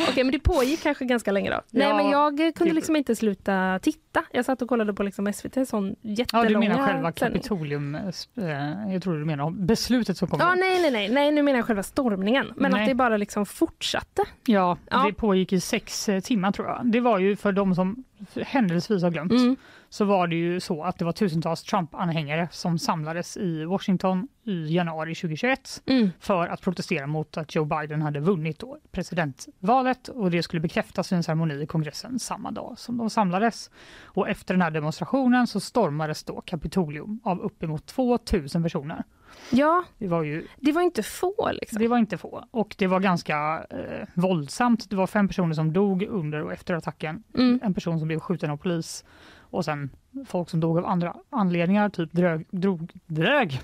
Okej, 0.09 0.25
men 0.25 0.33
det 0.33 0.39
pågick 0.39 0.83
kanske 0.83 1.05
ganska 1.05 1.33
länge 1.33 1.51
då. 1.51 1.61
Nej, 1.71 1.87
Ja, 1.89 1.97
men 1.97 2.11
jag 2.11 2.41
eh, 2.47 2.53
kunde 2.53 2.75
liksom 2.75 2.97
inte 2.97 3.17
sluta 3.17 3.79
titta. 3.83 4.25
Jag 4.33 4.45
satt 4.45 4.63
och 4.63 4.69
kollade 4.69 4.95
på 4.95 5.03
liksom 5.03 5.33
SVT, 5.33 5.69
sån 5.69 5.97
Ja, 6.03 6.11
jättelånga 6.11 6.49
du 6.49 6.59
menar 6.59 6.87
själva. 6.87 7.13
Kapitolium, 7.13 7.95
eh, 7.95 8.93
jag 8.93 9.03
tror 9.03 9.19
du 9.19 9.25
menar 9.25 9.51
beslutet 9.51 10.17
som 10.19 10.29
kom. 10.29 10.41
Ja, 10.41 10.55
nej, 10.55 10.81
nej, 10.83 10.91
nej, 10.91 11.09
nej, 11.09 11.31
nu 11.31 11.43
menar 11.43 11.59
jag 11.59 11.67
själva 11.67 11.83
stormningen. 11.83 12.53
Men 12.57 12.71
Nej. 12.73 12.81
att 12.83 12.89
det 12.89 12.95
bara 12.95 13.17
liksom 13.17 13.47
fortsatte. 13.47 14.23
Ja, 14.47 14.79
Ja. 14.91 15.05
det 15.07 15.13
pågick 15.13 15.53
i 15.53 15.61
sex 15.61 16.09
eh, 16.09 16.21
timmar 16.21 16.53
tror 16.53 16.69
jag. 16.69 16.81
Det 16.87 17.01
var 17.01 17.19
ju 17.19 17.37
för 17.37 17.53
de 17.53 17.75
som 17.75 18.05
händelsevis 18.47 19.03
har 19.03 19.11
glömt 19.11 19.33
Mm. 19.33 19.57
Så 19.97 20.05
var 20.05 20.27
det 20.27 20.37
ju 20.37 20.61
så 20.61 20.83
att 20.83 20.99
det 20.99 21.05
var 21.05 21.13
tusentals 21.13 21.63
Trump-anhängare 21.63 22.49
som 22.53 22.79
samlades 22.79 23.37
i 23.37 23.65
Washington 23.65 24.29
i 24.45 24.75
januari 24.75 25.15
2021 25.15 25.83
Mm. 25.87 26.11
för 26.21 26.47
att 26.47 26.61
protestera 26.61 27.07
mot 27.07 27.37
att 27.37 27.55
Joe 27.55 27.65
Biden 27.65 28.03
hade 28.03 28.21
vunnit 28.21 28.63
presidentvalet 28.93 30.09
och 30.09 30.31
det 30.31 30.43
skulle 30.43 30.61
bekräftas 30.61 31.13
vid 31.13 31.17
en 31.17 31.23
ceremoni 31.23 31.63
i 31.63 31.67
kongressen 31.67 32.19
samma 32.19 32.51
dag 32.51 32.75
som 32.79 32.97
de 32.99 33.11
samlades. 33.11 33.71
Och 34.05 34.29
efter 34.29 34.55
den 34.55 34.63
här 34.63 34.71
demonstrationen 34.71 35.47
så 35.47 35.61
stormades 35.61 36.25
då 36.25 36.41
Kapitolium 36.41 37.21
av 37.25 37.41
uppemot 37.41 37.87
2000 37.87 38.63
personer. 38.63 39.05
Ja, 39.51 39.85
Det 39.99 40.09
var 40.09 40.23
ju 40.23 40.47
det 40.57 40.73
var 40.73 40.83
inte 40.83 41.03
få 41.03 41.51
liksom. 41.53 41.79
det 41.79 41.89
var 41.89 41.99
inte 41.99 42.19
få 42.19 42.45
och 42.51 42.75
det 42.79 42.87
var 42.87 43.01
ganska 43.01 43.67
eh, 43.71 44.09
våldsamt. 44.15 44.91
Det 44.91 44.97
var 44.97 45.07
fem 45.07 45.29
personer 45.29 45.55
som 45.55 45.73
dog 45.73 46.03
under 46.03 46.43
och 46.43 46.53
efter 46.53 46.75
attacken. 46.75 47.23
Mm. 47.35 47.61
En 47.63 47.75
person 47.75 47.99
som 47.99 48.09
blev 48.09 48.21
skjuten 48.21 48.51
av 48.51 48.57
polis 48.57 49.05
och 49.57 49.65
sen 49.65 49.91
folk 50.27 50.51
som 50.51 50.61
dog 50.61 50.79
av 50.79 50.87
andra 50.87 51.17
anledningar, 51.31 51.89
typ 51.89 52.13
drög, 52.13 52.47
drog, 52.51 52.93
drög, 53.07 53.61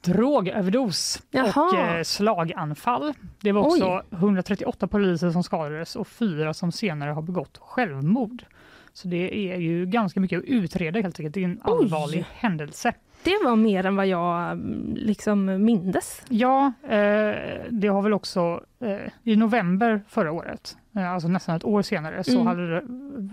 drogöverdos 0.00 1.22
Jaha. 1.30 1.68
och 1.68 1.78
eh, 1.78 2.02
slaganfall. 2.02 3.14
Det 3.40 3.52
var 3.52 3.62
också 3.62 4.02
138 4.10 4.86
poliser 4.86 5.30
som 5.30 5.42
skadades 5.42 5.96
och 5.96 6.08
fyra 6.08 6.54
som 6.54 6.72
senare 6.72 7.10
har 7.10 7.22
begått 7.22 7.58
självmord. 7.58 8.44
Så 8.92 9.08
det 9.08 9.52
är 9.52 9.56
ju 9.56 9.86
ganska 9.86 10.20
mycket 10.20 10.38
att 10.38 10.44
utreda 10.44 11.00
helt 11.00 11.20
enkelt. 11.20 11.34
Det 11.34 11.40
är 11.40 11.44
en 11.44 11.60
Oj. 11.64 11.72
allvarlig 11.84 12.24
händelse. 12.32 12.92
Det 13.24 13.38
var 13.44 13.56
mer 13.56 13.86
än 13.86 13.96
vad 13.96 14.06
jag 14.06 14.50
mm, 14.52 14.94
liksom 14.96 15.64
mindes. 15.64 16.22
Ja, 16.28 16.72
eh, 16.82 17.34
det 17.70 17.88
har 17.88 18.02
väl 18.02 18.12
också 18.12 18.64
eh, 18.80 18.98
i 19.24 19.36
november 19.36 20.02
förra 20.08 20.32
året, 20.32 20.76
eh, 20.96 21.10
alltså 21.12 21.28
nästan 21.28 21.56
ett 21.56 21.64
år 21.64 21.82
senare, 21.82 22.24
så 22.24 22.32
Mm. 22.34 22.46
hade 22.46 22.74
det 22.74 22.82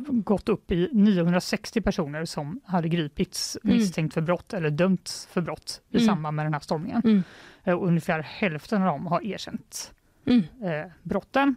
gått 0.10 0.50
upp 0.50 0.72
i 0.72 0.90
960 0.94 1.82
personer 1.82 2.26
som 2.26 2.60
hade 2.66 2.90
gripits 2.90 3.58
Mm. 3.64 3.78
misstänkt 3.78 4.14
för 4.14 4.22
brott 4.22 4.54
eller 4.54 4.70
dömts 4.70 5.28
för 5.32 5.42
brott 5.42 5.82
i 5.90 5.98
Mm. 5.98 6.08
samband 6.08 6.36
med 6.36 6.46
den 6.46 6.54
här 6.54 6.60
stormningen. 6.62 7.02
Mm. 7.06 7.24
Ungefär 7.80 8.20
hälften 8.20 8.82
av 8.82 8.88
dem 8.88 9.08
har 9.08 9.26
erkänt 9.26 9.94
Mm. 10.26 10.44
brotten. 11.04 11.56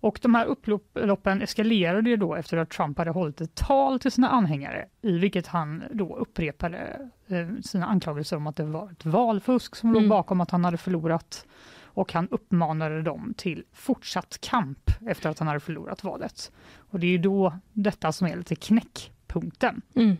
Och 0.00 0.18
de 0.22 0.34
här 0.34 0.46
upploppen 0.46 1.42
eskalerade 1.42 2.10
ju 2.10 2.16
då 2.16 2.34
efter 2.34 2.56
att 2.56 2.70
Trump 2.70 2.98
hade 2.98 3.10
hållit 3.10 3.40
ett 3.40 3.54
tal 3.54 4.00
till 4.00 4.12
sina 4.12 4.28
anhängare 4.28 4.86
i 5.02 5.18
vilket 5.18 5.46
han 5.46 5.82
då 5.92 6.16
upprepade 6.16 7.10
eh, 7.26 7.48
sina 7.62 7.86
anklagelser 7.86 8.36
om 8.36 8.46
att 8.46 8.56
det 8.56 8.64
var 8.64 8.90
ett 8.90 9.04
valfusk 9.04 9.76
som 9.76 9.92
låg 9.92 10.02
Mm. 10.02 10.08
bakom 10.08 10.40
att 10.40 10.50
han 10.50 10.64
hade 10.64 10.76
förlorat. 10.76 11.46
Och 11.82 12.12
han 12.12 12.28
uppmanade 12.28 13.02
dem 13.02 13.34
till 13.36 13.64
fortsatt 13.72 14.38
kamp 14.40 14.90
efter 15.06 15.30
att 15.30 15.38
han 15.38 15.48
hade 15.48 15.60
förlorat 15.60 16.04
valet. 16.04 16.52
Och 16.76 17.00
det 17.00 17.06
är 17.06 17.10
ju 17.10 17.18
då 17.18 17.52
detta 17.72 18.12
som 18.12 18.26
är 18.26 18.36
lite 18.36 18.54
knäckpunkten. 18.56 19.82
Mm. 19.94 20.16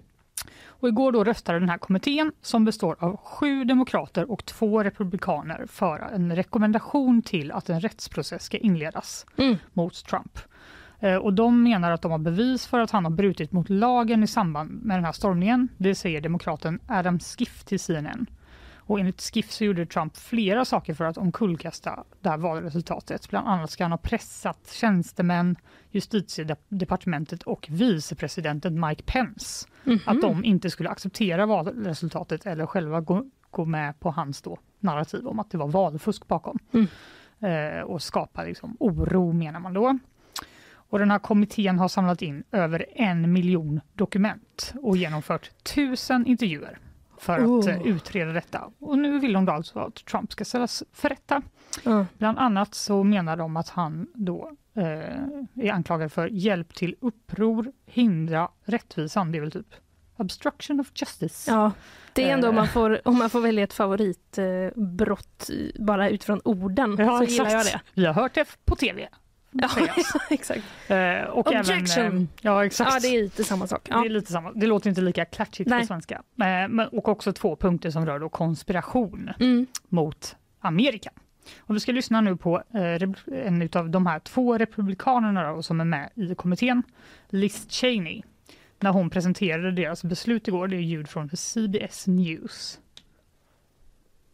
Och 0.67 0.89
igår 0.89 1.13
då 1.13 1.25
röstade 1.25 1.59
den 1.61 1.69
här 1.69 1.79
kommittén 1.79 2.33
som 2.43 2.65
består 2.65 2.97
av 2.99 3.17
sju 3.17 3.65
demokrater 3.65 4.31
och 4.31 4.45
två 4.45 4.83
republikaner 4.83 5.67
för 5.69 5.99
en 6.15 6.37
rekommendation 6.37 7.23
till 7.23 7.53
att 7.53 7.69
en 7.69 7.81
rättsprocess 7.81 8.43
ska 8.45 8.57
inledas 8.59 9.27
Mm. 9.37 9.57
mot 9.73 10.05
Trump. 10.05 10.39
Eh, 11.01 11.15
Och 11.17 11.33
de 11.33 11.63
menar 11.63 11.91
att 11.93 12.03
de 12.03 12.11
har 12.13 12.19
bevis 12.19 12.67
för 12.67 12.79
att 12.81 12.91
han 12.91 13.05
har 13.05 13.11
brutit 13.13 13.53
mot 13.53 13.69
lagen 13.71 14.23
i 14.23 14.27
samband 14.27 14.71
med 14.85 14.97
den 14.97 15.05
här 15.05 15.13
stormningen. 15.13 15.69
Det 15.77 15.95
säger 15.95 16.21
demokraten 16.21 16.81
Adam 16.89 17.19
Schiff 17.19 17.65
till 17.65 17.81
CNN. 17.81 18.27
Och 18.89 19.01
enligt 19.01 19.21
Skiff 19.21 19.51
så 19.51 19.65
gjorde 19.65 19.87
Trump 19.87 20.17
flera 20.17 20.65
saker 20.65 20.95
för 20.95 21.05
att 21.05 21.19
omkullkasta 21.19 22.05
det 22.21 22.29
här 22.29 22.37
valresultatet. 22.37 23.31
Bland 23.31 23.49
annat 23.49 23.71
ska 23.71 23.85
han 23.85 23.91
ha 23.93 23.99
pressat 23.99 24.71
tjänstemän, 24.73 25.57
justitiedepartementet 25.91 27.43
och 27.43 27.67
vicepresidenten 27.71 28.87
Mike 28.87 29.03
Pence 29.03 29.69
Mhm. 29.85 29.99
att 30.07 30.21
de 30.21 30.45
inte 30.45 30.71
skulle 30.71 30.89
acceptera 30.91 31.47
valresultatet 31.47 32.47
eller 32.47 32.67
själva 32.67 33.01
gå, 33.01 33.25
gå 33.51 33.65
med 33.65 34.01
på 34.01 34.11
hans 34.11 34.43
då 34.43 34.59
narrativ 34.81 35.27
om 35.27 35.39
att 35.39 35.51
det 35.51 35.59
var 35.59 35.69
valfusk 35.69 36.27
bakom. 36.29 36.59
Mm. 36.73 36.87
Eh, 37.41 37.83
och 37.83 38.03
skapa 38.03 38.45
liksom 38.45 38.77
oro 38.81 39.33
menar 39.33 39.61
man 39.61 39.75
då. 39.75 39.99
Och 40.71 40.99
den 40.99 41.11
här 41.11 41.19
kommittén 41.19 41.79
har 41.79 41.89
samlat 41.89 42.23
in 42.23 42.45
över 42.53 42.87
en 42.95 43.33
miljon 43.33 43.81
dokument 43.95 44.75
och 44.83 44.97
genomfört 44.97 45.51
tusen 45.75 46.27
intervjuer 46.27 46.79
för 47.21 47.39
att 47.39 47.41
Oh. 47.49 47.69
eh, 47.71 47.87
utreda 47.87 48.33
detta. 48.33 48.71
Och 48.79 48.99
nu 48.99 49.19
vill 49.19 49.33
de 49.33 49.45
då 49.45 49.53
alltså 49.53 49.79
att 49.79 49.95
Trump 49.95 50.33
ska 50.33 50.45
ställas 50.45 50.83
för 50.93 51.09
rätta. 51.09 51.43
Ja. 51.85 52.07
Bland 52.19 52.39
annat 52.39 52.75
så 52.75 53.05
menar 53.05 53.37
de 53.37 53.57
att 53.57 53.69
han 53.69 54.07
då 54.15 54.51
eh, 54.75 54.85
är 55.55 55.73
anklagad 55.73 56.13
för 56.13 56.27
hjälp 56.29 56.75
till 56.75 56.95
uppror, 57.01 57.73
hindra 57.87 58.49
rättvisan, 58.65 59.33
det 59.33 59.39
är 59.39 59.41
väl 59.41 59.53
typ 59.53 59.75
obstruction 60.17 60.81
of 60.81 60.87
justice. 60.95 61.51
Ja, 61.51 61.73
det 62.13 62.29
är 62.31 62.35
ändå 62.35 62.49
om 62.49 62.55
man 62.55 62.65
Eh. 62.65 62.71
får, 62.71 63.01
om 63.09 63.19
man 63.19 63.31
får 63.31 63.41
välja 63.41 63.65
ett 63.65 63.73
favoritbrott 63.73 65.51
eh, 65.51 65.83
bara 65.85 66.09
utifrån 66.09 66.41
orden 66.45 66.97
Ja, 66.99 67.19
så 67.19 67.25
gillar 67.25 67.51
jag 67.51 67.61
exakt. 67.61 67.85
det. 67.95 68.01
Vi 68.01 68.07
har 68.07 68.15
hört 68.15 68.35
det 68.35 68.47
på 68.65 68.77
tv. 68.77 69.09
Ja, 69.51 69.69
exakt. 70.31 70.63
Eh, 70.89 71.23
och 71.23 71.47
Objection. 71.47 72.05
Även, 72.07 72.23
eh, 72.23 72.29
ja, 72.41 72.65
exakt. 72.65 72.91
Ja, 72.95 73.01
det 73.01 73.09
är 73.17 73.23
lite 73.23 73.45
samma 73.45 73.67
sak. 73.67 73.81
Det 73.85 73.91
Ja. 73.95 74.05
är 74.05 74.09
lite 74.09 74.33
samma. 74.33 74.53
Det 74.53 74.67
låter 74.67 74.89
inte 74.89 75.01
lika 75.01 75.25
klatschigt 75.25 75.71
Nej. 75.71 75.81
på 75.81 75.87
svenska. 75.87 76.15
Eh, 76.15 76.69
men, 76.69 76.81
och 76.81 77.09
också 77.09 77.33
två 77.33 77.57
punkter 77.57 77.91
som 77.91 78.07
rör 78.07 78.19
då 78.19 78.29
konspiration 78.29 79.31
Mm. 79.41 79.67
mot 79.89 80.37
Amerika. 80.61 81.11
Och 81.59 81.75
vi 81.77 81.81
ska 81.81 81.93
lyssna 81.93 82.21
nu 82.21 82.37
på 82.37 82.63
eh, 82.75 83.09
en 83.47 83.69
av 83.73 83.91
de 83.91 84.07
här 84.07 84.19
två 84.19 84.59
republikanerna 84.59 85.53
då, 85.53 85.63
som 85.63 85.81
är 85.81 85.85
med 85.85 86.11
i 86.15 86.35
kommittén, 86.35 86.83
Liz 87.29 87.67
Cheney, 87.71 88.23
när 88.81 88.91
hon 88.91 89.11
presenterade 89.11 89.71
deras 89.73 90.05
beslut 90.05 90.49
igår. 90.49 90.69
Det 90.69 90.77
är 90.77 90.81
ljud 90.81 91.09
från 91.09 91.31
CBS 91.37 92.07
News. 92.07 92.81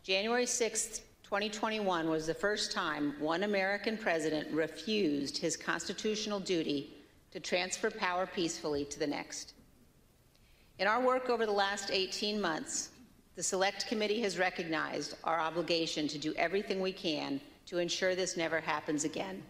January 0.07 0.45
6th, 0.45 1.01
2021 1.35 2.09
was 2.09 2.29
the 2.29 2.33
first 2.33 2.71
time 2.71 3.13
one 3.19 3.43
American 3.43 3.99
president 3.99 4.49
refused 4.53 5.37
his 5.37 5.57
constitutional 5.57 6.39
duty 6.39 6.95
to 7.33 7.41
transfer 7.41 7.91
power 7.91 8.25
peacefully 8.25 8.85
to 8.85 9.01
the 9.01 9.07
next. 9.09 9.55
In 10.79 10.87
our 10.87 11.01
work 11.01 11.31
over 11.31 11.45
the 11.45 11.51
last 11.51 11.91
18 11.91 12.41
months, 12.41 12.91
the 13.35 13.43
Select 13.43 13.89
Committee 13.89 14.21
has 14.21 14.39
recognized 14.39 15.17
our 15.25 15.41
obligation 15.41 16.07
to 16.07 16.19
do 16.19 16.33
everything 16.37 16.81
we 16.81 16.93
can 16.93 17.41
to 17.67 17.79
ensure 17.79 18.15
this 18.15 18.37
never 18.37 18.61
happens 18.61 19.03
again. 19.03 19.43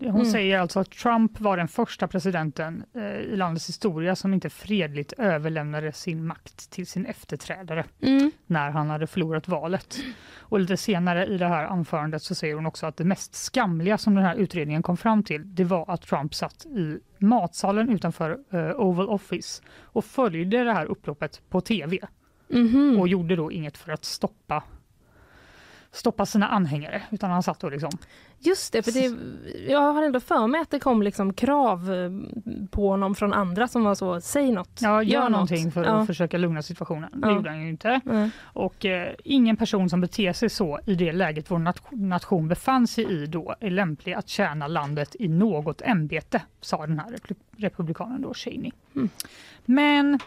Hon 0.00 0.26
säger 0.26 0.58
alltså 0.58 0.80
att 0.80 0.90
Trump 0.90 1.40
var 1.40 1.56
den 1.56 1.68
första 1.68 2.08
presidenten 2.08 2.84
eh, 2.94 3.02
i 3.16 3.36
landets 3.36 3.68
historia 3.68 4.16
som 4.16 4.34
inte 4.34 4.50
fredligt 4.50 5.12
överlämnade 5.12 5.92
sin 5.92 6.26
makt 6.26 6.70
till 6.70 6.86
sin 6.86 7.06
efterträdare 7.06 7.84
Mm. 8.02 8.30
när 8.46 8.70
han 8.70 8.90
hade 8.90 9.06
förlorat 9.06 9.48
valet. 9.48 9.96
Och 10.38 10.60
lite 10.60 10.76
senare 10.76 11.26
i 11.26 11.38
det 11.38 11.46
här 11.46 11.64
anförandet 11.64 12.22
så 12.22 12.34
säger 12.34 12.54
hon 12.54 12.66
också 12.66 12.86
att 12.86 12.96
det 12.96 13.04
mest 13.04 13.34
skamliga 13.34 13.98
som 13.98 14.14
den 14.14 14.24
här 14.24 14.36
utredningen 14.36 14.82
kom 14.82 14.96
fram 14.96 15.22
till, 15.22 15.54
det 15.54 15.64
var 15.64 15.90
att 15.90 16.02
Trump 16.02 16.34
satt 16.34 16.66
i 16.66 16.98
matsalen 17.18 17.88
utanför 17.90 18.38
eh, 18.50 18.70
Oval 18.80 19.08
Office 19.08 19.62
och 19.82 20.04
följde 20.04 20.64
det 20.64 20.72
här 20.72 20.86
upploppet 20.86 21.40
på 21.48 21.60
tv 21.60 21.98
Mhm. 22.52 22.96
och 23.00 23.08
gjorde 23.08 23.36
då 23.36 23.52
inget 23.52 23.78
för 23.78 23.92
att 23.92 24.04
stoppa 24.04 24.62
stoppa 25.92 26.26
sina 26.26 26.48
anhängare, 26.48 27.02
utan 27.10 27.30
han 27.30 27.42
satt 27.42 27.60
då 27.60 27.68
liksom 27.70 27.90
Just 28.42 28.72
det, 28.72 28.82
för 28.82 28.92
det, 28.92 29.16
jag 29.72 29.92
har 29.92 30.02
ändå 30.02 30.20
för 30.20 30.46
mig 30.46 30.60
att 30.60 30.70
det 30.70 30.78
kom 30.80 31.02
liksom 31.02 31.32
krav 31.32 31.92
eh, 31.92 32.10
på 32.70 32.88
honom 32.88 33.14
från 33.14 33.32
andra 33.32 33.68
som 33.68 33.84
var 33.84 33.94
så, 33.94 34.20
säg 34.20 34.52
något, 34.52 34.78
Ja, 34.82 35.02
gör, 35.02 35.20
något. 35.20 35.30
någonting 35.30 35.72
för 35.72 35.84
Ja. 35.84 35.90
att 35.90 36.06
försöka 36.06 36.38
lugna 36.38 36.62
situationen. 36.62 37.10
Det 37.12 37.28
Ja. 37.28 37.34
gjorde 37.34 37.50
han 37.50 37.62
ju 37.62 37.68
inte. 37.68 38.00
Nej. 38.04 38.30
Och 38.42 38.86
eh, 38.86 39.14
ingen 39.24 39.56
person 39.56 39.90
som 39.90 40.00
beter 40.00 40.32
sig 40.32 40.48
så 40.50 40.80
i 40.86 40.94
det 40.94 41.12
läget 41.12 41.50
vår 41.50 41.58
nat- 41.58 41.82
nation 41.90 42.48
befann 42.48 42.86
sig 42.86 43.22
i 43.22 43.26
då 43.26 43.54
är 43.60 43.70
lämplig 43.70 44.12
att 44.12 44.28
tjäna 44.28 44.66
landet 44.66 45.16
i 45.18 45.28
något 45.28 45.82
ämbete, 45.82 46.42
sa 46.60 46.86
den 46.86 46.98
här 46.98 47.16
republikanen 47.56 48.22
då, 48.22 48.34
Cheney. 48.34 48.70
Mm. 48.94 49.08
Men 49.64 50.18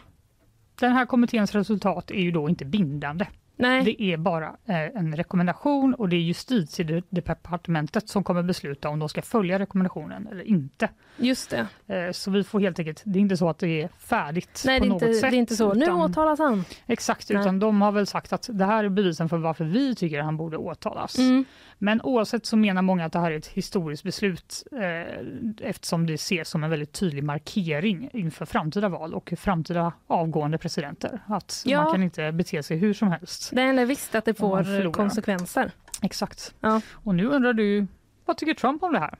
den 0.80 0.92
här 0.92 1.06
kommitténs 1.06 1.52
resultat 1.54 2.10
är 2.10 2.20
ju 2.20 2.30
då 2.30 2.48
inte 2.48 2.64
bindande. 2.64 3.26
Nej. 3.56 3.84
Det 3.84 4.02
är 4.02 4.16
bara 4.16 4.46
eh, 4.66 4.76
en 4.78 5.16
rekommendation 5.16 5.94
och 5.94 6.08
det 6.08 6.16
är 6.16 6.20
justitiedepartementet 6.20 8.08
som 8.08 8.24
kommer 8.24 8.42
besluta 8.42 8.88
om 8.88 8.98
de 8.98 9.08
ska 9.08 9.22
följa 9.22 9.58
rekommendationen 9.58 10.28
eller 10.30 10.42
inte. 10.44 10.88
Just 11.16 11.50
det. 11.50 11.66
Eh, 11.94 12.12
Så 12.12 12.30
vi 12.30 12.44
får 12.44 12.60
helt 12.60 12.78
enkelt, 12.78 13.02
det 13.04 13.18
är 13.18 13.20
inte 13.20 13.36
så 13.36 13.48
att 13.48 13.58
det 13.58 13.82
är 13.82 13.88
färdigt 13.98 14.62
Nej, 14.66 14.78
på 14.80 14.84
det 14.84 14.88
är, 14.88 14.90
något 14.92 15.02
inte, 15.02 15.14
sätt. 15.14 15.30
det 15.30 15.36
är 15.36 15.38
inte 15.38 15.56
så. 15.56 15.74
Nu 15.74 15.84
utan- 15.84 16.00
åtalas 16.00 16.38
han. 16.38 16.64
Exakt, 16.86 17.30
Nej. 17.30 17.40
utan 17.40 17.58
de 17.58 17.82
har 17.82 17.92
väl 17.92 18.06
sagt 18.06 18.32
att 18.32 18.48
det 18.52 18.64
här 18.64 18.84
är 18.84 18.88
bevisen 18.88 19.28
för 19.28 19.36
varför 19.38 19.64
vi 19.64 19.94
tycker 19.94 20.18
att 20.18 20.24
han 20.24 20.36
borde 20.36 20.56
åtalas. 20.56 21.18
Mm. 21.18 21.44
Men 21.78 22.00
oavsett 22.02 22.46
så 22.46 22.56
menar 22.56 22.82
många 22.82 23.04
att 23.04 23.12
det 23.12 23.18
här 23.18 23.30
är 23.30 23.36
ett 23.38 23.46
historiskt 23.46 24.02
beslut 24.04 24.62
eh, 24.72 25.68
eftersom 25.68 26.06
det 26.06 26.14
ses 26.14 26.48
som 26.48 26.64
en 26.64 26.70
väldigt 26.70 26.92
tydlig 26.92 27.24
markering 27.24 28.10
inför 28.12 28.44
framtida 28.46 28.88
val 28.88 29.14
och 29.14 29.32
framtida 29.36 29.92
avgående 30.06 30.58
presidenter. 30.58 31.18
Att 31.26 31.62
Ja. 31.66 31.82
man 31.82 31.92
kan 31.92 32.02
inte 32.02 32.32
bete 32.32 32.62
sig 32.62 32.76
hur 32.76 32.94
som 32.94 33.08
helst. 33.08 33.43
Det 33.52 33.62
är 33.62 33.86
visst 33.86 34.14
att 34.14 34.24
det 34.24 34.34
får 34.34 34.92
konsekvenser. 34.92 35.70
Exakt. 36.02 36.54
Ja. 36.60 36.80
Och 36.92 37.14
nu 37.14 37.26
undrar 37.26 37.52
du, 37.52 37.86
vad 38.24 38.36
tycker 38.36 38.54
Trump 38.54 38.82
om 38.82 38.92
det 38.92 38.98
här? 38.98 39.14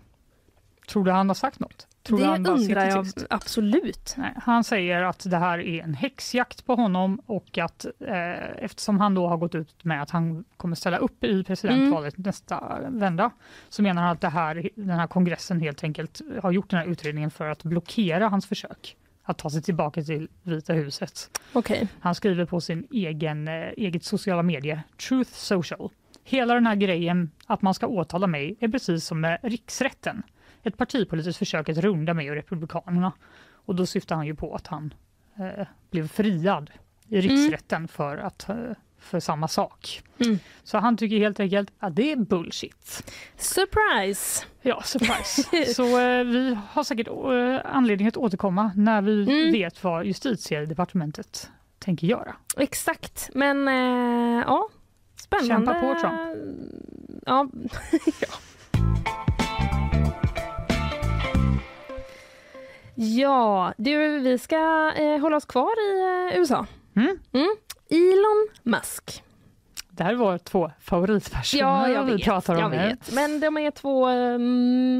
Tror 0.89 1.05
du 1.05 1.11
han 1.11 1.29
har 1.29 1.35
sagt 1.35 1.61
något? 1.61 1.87
Tror 2.03 2.19
det 2.19 2.25
han 2.25 2.47
undrar 2.47 2.87
jag 2.87 3.05
tyst? 3.05 3.27
absolut. 3.31 4.15
Nej, 4.17 4.33
han 4.37 4.65
säger 4.65 5.03
att 5.03 5.31
det 5.31 5.37
här 5.37 5.59
är 5.59 5.83
en 5.83 5.95
häxjakt 5.95 6.67
på 6.67 6.75
honom 6.75 7.21
och 7.27 7.59
att 7.59 7.87
eh, 8.01 8.65
eftersom 8.65 9.01
han 9.01 9.15
då 9.15 9.29
har 9.29 9.37
gått 9.37 9.55
ut 9.55 9.85
med 9.85 10.03
att 10.03 10.11
han 10.11 10.45
kommer 10.57 10.77
ställa 10.77 10.97
upp 10.97 11.25
i 11.25 11.45
presidentvalet 11.45 12.15
Mm. 12.19 12.27
nästa 12.27 12.79
vända 12.89 13.31
så 13.69 13.83
menar 13.83 14.03
han 14.03 14.11
att 14.13 14.21
det 14.21 14.29
här, 14.29 14.69
den 14.75 14.99
här 14.99 15.07
kongressen 15.07 15.61
helt 15.61 15.85
enkelt 15.85 16.21
har 16.43 16.53
gjort 16.53 16.71
den 16.71 16.79
här 16.81 16.87
utredningen 16.87 17.31
för 17.31 17.49
att 17.49 17.63
blockera 17.63 18.29
hans 18.29 18.47
försök 18.47 18.97
att 19.25 19.39
ta 19.39 19.51
sig 19.51 19.63
tillbaka 19.63 20.03
till 20.03 20.29
Vita 20.43 20.73
huset. 20.73 21.41
Okej. 21.53 21.89
Han 22.01 22.15
skriver 22.15 22.45
på 22.45 22.61
sin 22.61 22.87
egen 22.91 23.49
eh, 23.49 23.55
eget 23.77 24.05
sociala 24.05 24.43
medie, 24.43 24.83
Truth 25.09 25.33
Social. 25.33 25.91
Hela 26.25 26.55
den 26.55 26.67
här 26.67 26.75
grejen 26.75 27.31
att 27.47 27.63
man 27.63 27.75
ska 27.75 27.87
åtala 27.87 28.27
mig 28.27 28.57
är 28.61 28.69
precis 28.69 29.05
som 29.05 29.21
med 29.21 29.39
riksrätten. 29.43 30.23
Ett 30.63 30.77
partipolitiskt 30.77 31.39
försök 31.39 31.69
att 31.69 31.79
runda 31.79 32.15
mig 32.15 32.31
och 32.31 32.37
Republikanerna. 32.37 33.13
Och 33.53 33.75
då 33.75 33.87
syftar 33.87 34.17
han 34.17 34.27
ju 34.27 34.35
på 34.35 34.55
att 34.55 34.67
han 34.67 34.95
eh, 35.37 35.67
blev 35.91 36.09
friad 36.09 36.71
i 37.09 37.21
riksrätten 37.21 37.89
för, 37.89 38.17
att, 38.17 38.49
eh, 38.49 38.57
för 39.05 39.21
samma 39.21 39.49
sak. 39.49 40.03
Mm. 40.19 40.38
Så 40.64 40.79
han 40.79 40.97
tycker 40.97 41.17
helt 41.19 41.40
enkelt 41.40 41.71
att 41.79 41.97
det 41.97 42.12
är 42.12 42.17
bullshit. 42.17 43.12
Surprise! 43.37 44.45
Ja, 44.62 44.83
surprise. 44.83 45.67
Så 45.75 45.83
eh, 46.01 46.25
vi 46.25 46.59
har 46.71 46.83
säkert 46.85 47.09
eh, 47.09 47.77
anledning 47.77 48.09
att 48.09 48.17
återkomma 48.17 48.71
när 48.77 49.03
vi 49.03 49.23
Mm. 49.23 49.53
vet 49.53 49.85
vad 49.85 50.05
justitiedepartementet 50.07 51.51
tänker 51.79 52.07
göra. 52.07 52.37
Exakt. 52.57 53.31
Men 53.35 53.69
eh, 53.69 54.45
ja, 54.47 54.69
spännande. 55.21 55.49
Kämpa 55.55 55.75
på, 55.75 56.01
Trump. 56.01 56.21
Ja. 57.27 57.49
ja. 58.21 58.29
Ja, 62.97 63.73
du, 63.77 64.19
vi 64.19 64.38
ska 64.38 64.93
eh, 64.97 65.19
hålla 65.21 65.37
oss 65.37 65.45
kvar 65.45 65.73
i 65.90 66.01
eh, 66.33 66.38
USA. 66.40 66.67
Mm. 66.97 67.19
Elon 67.90 68.49
Musk. 68.62 69.23
Det 69.90 70.05
här 70.05 70.14
var 70.14 70.38
två 70.38 70.70
favoritpersoner 70.81 71.64
Ja, 71.64 71.88
jag 71.88 72.05
vi 72.05 72.12
vet. 72.12 72.23
pratar 72.25 72.55
om 72.55 72.61
Jag 72.61 72.70
vet. 72.70 73.12
Men 73.14 73.40
de 73.40 73.57
är 73.59 73.70
två 73.70 74.09
eh, 74.11 74.38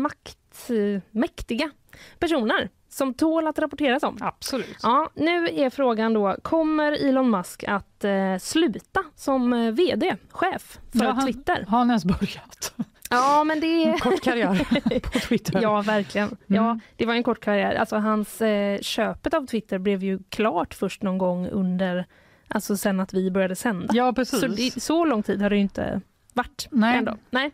makt, 0.03 0.71
eh, 0.71 1.01
mäktiga 1.11 1.71
personer 2.19 2.69
som 2.89 3.15
tål 3.15 3.47
att 3.47 3.59
rapporteras 3.59 4.03
om. 4.03 4.19
Absolut. 4.21 4.77
Ja, 4.83 5.11
nu 5.15 5.49
är 5.49 5.71
frågan 5.71 6.13
då, 6.13 6.37
kommer 6.43 6.93
Elon 7.09 7.31
Musk 7.31 7.65
att 7.69 8.05
eh, 8.05 8.37
sluta 8.41 9.03
som 9.17 9.53
eh, 9.53 9.71
VD, 9.73 10.17
chef 10.31 10.79
för 10.93 11.05
Ja, 11.05 11.11
han- 11.11 11.27
Twitter? 11.27 11.65
Har 11.69 11.79
han 11.79 11.89
ens 11.91 12.05
börjat? 12.05 12.75
Ja, 13.11 13.45
men 13.45 13.61
det 13.61 13.67
är... 13.85 13.99
Kort 13.99 14.23
karriär 14.23 15.01
på 15.13 15.19
Twitter. 15.19 15.63
Ja, 15.63 15.81
verkligen. 15.83 16.27
Mm. 16.29 16.37
Ja, 16.65 16.79
det 16.97 17.07
var 17.07 17.15
en 17.15 17.23
kort 17.23 17.41
karriär. 17.41 17.75
Alltså, 17.75 17.97
hans 17.97 18.41
eh, 18.43 18.81
köpet 18.81 19.35
av 19.35 19.47
Twitter 19.47 19.79
blev 19.79 20.03
ju 20.05 20.19
klart 20.29 20.75
först 20.75 21.03
någon 21.03 21.19
gång 21.19 21.49
under, 21.49 22.07
alltså 22.49 22.77
sen 22.77 23.01
att 23.01 23.15
vi 23.15 23.31
började 23.31 23.57
sända. 23.57 23.95
Ja, 23.95 24.13
precis. 24.13 24.41
Så, 24.41 24.47
det, 24.47 24.83
så 24.83 25.05
lång 25.05 25.23
tid 25.23 25.43
har 25.43 25.51
det 25.51 25.57
ju 25.57 25.63
inte 25.63 26.01
varit. 26.33 26.69
Nej. 26.71 26.99
Ändå. 26.99 27.17
Nej. 27.31 27.51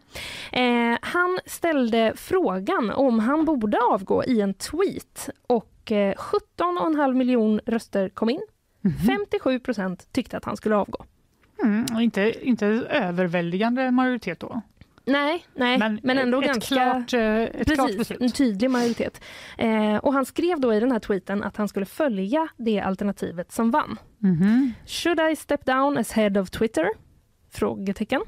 Eh, 0.53 0.99
han 1.03 1.39
ställde 1.47 2.13
frågan 2.17 2.91
om 2.91 3.19
han 3.19 3.45
borde 3.45 3.79
avgå 3.79 4.25
i 4.25 4.41
en 4.41 4.55
tweet 4.55 5.31
och 5.47 5.93
eh, 5.93 6.15
17,5 6.15 7.15
miljon 7.15 7.61
röster 7.67 8.09
kom 8.09 8.31
in. 8.31 8.43
Mhm. 8.81 8.99
57 9.07 9.59
procent 9.59 10.13
tyckte 10.13 10.37
att 10.37 10.45
han 10.45 10.57
skulle 10.57 10.77
avgå. 10.77 11.05
Mm, 11.63 11.87
inte, 12.01 12.47
inte 12.49 12.67
överväldigande 12.91 13.91
majoritet 13.91 14.41
då. 14.41 14.63
Nej, 15.05 15.45
nej 15.55 15.79
men, 15.79 16.01
Men, 16.03 16.19
ändå 16.19 16.41
ett, 16.41 16.47
ganska... 16.47 16.75
klart, 16.75 17.13
eh, 17.13 17.43
ett 17.43 17.67
klart 17.75 17.79
Precis, 17.87 17.99
beslut. 17.99 18.21
en 18.21 18.31
tydlig 18.31 18.71
majoritet. 18.71 19.21
Eh, 19.59 19.97
och 19.97 20.13
han 20.13 20.25
skrev 20.27 20.61
då 20.61 20.75
i 20.75 20.81
den 20.81 20.93
här 20.93 20.99
tweeten 20.99 21.43
att 21.43 21.57
han 21.57 21.69
skulle 21.69 21.87
följa 21.87 22.49
det 22.57 22.81
alternativet 22.81 23.53
som 23.53 23.71
vann. 23.71 23.99
Mhm. 24.19 24.73
Should 24.87 25.21
I 25.33 25.37
step 25.37 25.65
down 25.67 25.99
as 25.99 26.13
head 26.13 26.41
of 26.41 26.51
Twitter? 26.51 26.87
Frågetecken. 27.53 28.21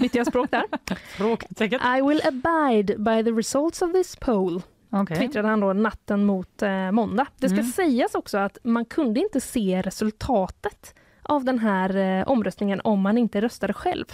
Bytte 0.00 0.18
jag 0.18 0.26
språk 0.26 0.50
där. 0.50 0.64
Frågetecken. 1.16 1.80
I 1.98 2.02
will 2.02 2.20
abide 2.24 2.98
by 2.98 3.24
the 3.24 3.30
results 3.30 3.82
of 3.82 3.92
this 3.92 4.16
poll. 4.16 4.62
Okej. 4.90 5.16
twittrade 5.16 5.48
han 5.48 5.60
då 5.60 5.72
natten 5.72 6.24
mot 6.24 6.62
eh, 6.62 6.90
måndag. 6.92 7.26
Det 7.36 7.48
ska 7.48 7.58
Mm. 7.58 7.70
sägas 7.72 8.14
också 8.14 8.38
att 8.38 8.58
man 8.62 8.84
kunde 8.84 9.20
inte 9.20 9.40
se 9.40 9.82
resultatet 9.82 10.94
av 11.22 11.44
den 11.44 11.58
här 11.58 11.96
eh, 11.96 12.28
omröstningen 12.28 12.80
om 12.84 13.00
man 13.00 13.18
inte 13.18 13.40
röstade 13.40 13.72
själv. 13.72 14.04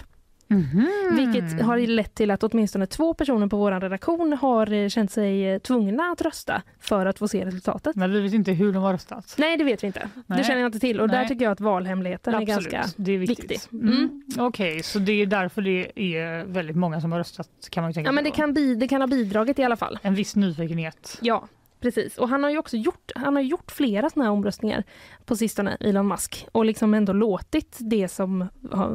Mhm. 0.49 0.87
Vilket 1.17 1.63
har 1.63 1.79
lett 1.79 2.15
till 2.15 2.31
att 2.31 2.43
åtminstone 2.43 2.87
två 2.87 3.15
personer 3.15 3.47
på 3.47 3.57
vår 3.57 3.81
redaktion 3.81 4.33
har 4.33 4.73
eh, 4.73 4.89
känt 4.89 5.11
sig 5.11 5.49
eh, 5.53 5.59
tvungna 5.59 6.03
att 6.13 6.21
rösta 6.23 6.63
för 6.81 7.07
att 7.07 7.19
få 7.19 7.29
se 7.29 7.45
resultatet. 7.45 7.97
Men 7.97 8.13
vi 8.13 8.21
vet 8.21 8.33
inte 8.33 8.53
hur 8.53 8.73
de 8.73 8.83
har 8.83 8.93
röstat. 8.93 9.35
Nej, 9.39 9.57
det 9.57 9.65
vet 9.65 9.83
vi 9.83 9.87
inte. 9.87 10.09
Nej. 10.27 10.39
Det 10.39 10.45
känner 10.45 10.61
jag 10.61 10.69
inte 10.69 10.79
till. 10.81 11.01
Och 11.01 11.09
där 11.09 11.19
Nej. 11.19 11.29
tycker 11.29 11.45
jag 11.45 11.53
att 11.53 11.61
valhemligheten 11.61 12.35
är 12.35 12.39
Absolut, 12.43 12.73
ganska... 12.73 13.03
det 13.03 13.13
är 13.13 13.19
viktigt. 13.19 13.51
viktig. 13.51 13.61
Mm. 13.73 13.95
Mm. 13.97 14.23
Okej, 14.39 14.83
så 14.83 14.99
det 14.99 15.13
är 15.13 15.27
därför 15.27 15.63
det 15.63 15.93
är 16.17 16.45
väldigt 16.45 16.77
många 16.77 17.01
som 17.01 17.13
har 17.13 17.19
röstat 17.19 17.49
kan 17.71 17.83
man 17.83 17.91
ju 17.91 17.95
tänka 17.95 18.09
Ja, 18.09 18.13
men 18.13 18.25
det 18.25 18.31
då. 18.31 18.37
kan, 18.37 18.55
bi- 18.55 18.75
det 18.75 18.89
kan 18.89 19.01
ha 19.01 19.07
bidragit 19.09 19.59
i 19.59 19.63
alla 19.65 19.77
fall. 19.77 19.99
En 20.03 20.15
viss 20.15 20.37
nyfikenhet. 20.37 21.19
Ja, 21.21 21.49
precis. 21.85 22.19
Och 22.19 22.29
han 22.29 22.43
har 22.43 22.51
ju 22.51 22.59
också 22.59 22.77
gjort, 22.77 23.11
han 23.15 23.37
har 23.37 23.43
gjort 23.43 23.71
flera 23.71 24.11
såna 24.11 24.25
här 24.25 24.33
omröstningar 24.33 24.85
på 25.25 25.37
sistone, 25.37 25.77
Elon 25.81 26.09
Musk, 26.09 26.47
och 26.53 26.65
liksom 26.65 26.95
ändå 26.95 27.13
låtit 27.13 27.77
det, 27.81 28.09
som, 28.09 28.49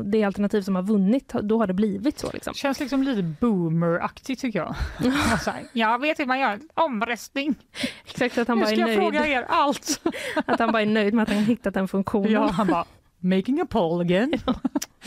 det 0.06 0.24
alternativ 0.24 0.62
som 0.62 0.76
har 0.76 0.84
vunnit, 0.84 1.28
då 1.28 1.58
har 1.58 1.68
det 1.68 1.74
blivit 1.74 2.20
så. 2.20 2.30
Liksom. 2.34 2.54
Känns 2.54 2.80
liksom 2.80 3.04
lite 3.04 3.22
boomer-aktigt 3.22 4.42
tycker 4.42 4.60
jag. 4.60 4.76
så 5.44 5.52
här, 5.52 5.64
jag 5.74 6.02
vet 6.02 6.20
hur 6.20 6.26
man 6.26 6.40
gör 6.40 6.52
en 6.52 6.70
omröstning. 6.74 7.56
Exakt, 8.06 8.38
att 8.38 8.48
han, 8.48 8.58
Nu 8.58 8.64
bara 8.64 8.72
ska 8.72 8.82
är 8.84 8.88
jag 8.88 8.98
fråga 8.98 9.20
nöjd, 9.20 9.32
er 9.32 9.46
allt. 9.50 10.02
att 10.46 10.60
han 10.60 10.72
bara 10.72 10.82
är 10.82 10.86
nöjd 10.86 11.14
med 11.14 11.24
att 11.24 11.30
han 11.30 11.38
har 11.38 11.46
hittat 11.46 11.74
den 11.74 11.88
funktionen. 11.88 12.32
Ja, 12.32 12.48
han 12.48 12.68
bara, 12.68 12.86
making 13.20 13.62
a 13.62 13.66
poll 13.70 14.02
again. 14.02 14.34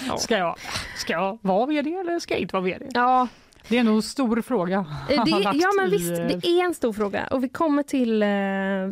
Ja. 0.09 0.17
Ska, 0.19 0.39
jag, 0.39 0.57
ska 0.97 1.13
jag 1.13 1.39
vara 1.43 1.67
vd 1.67 1.91
eller 1.91 2.19
ska 2.19 2.35
jag 2.35 2.41
inte 2.41 2.55
vara 2.55 2.65
vd? 2.65 2.87
Ja, 2.95 3.29
Det 3.69 3.79
är 3.79 3.85
nog 3.85 3.97
en 3.97 4.03
stor 4.03 4.41
fråga. 4.43 4.85
Eh, 5.11 5.25
Det, 5.25 5.31
ja 5.55 5.69
men 5.77 5.91
visst, 5.91 6.17
det 6.17 6.47
är 6.47 6.65
en 6.65 6.75
stor 6.75 6.93
fråga 6.93 7.27
och 7.31 7.45
vi 7.45 7.49
kommer 7.49 7.83
till, 7.83 8.23
eh, 8.23 8.29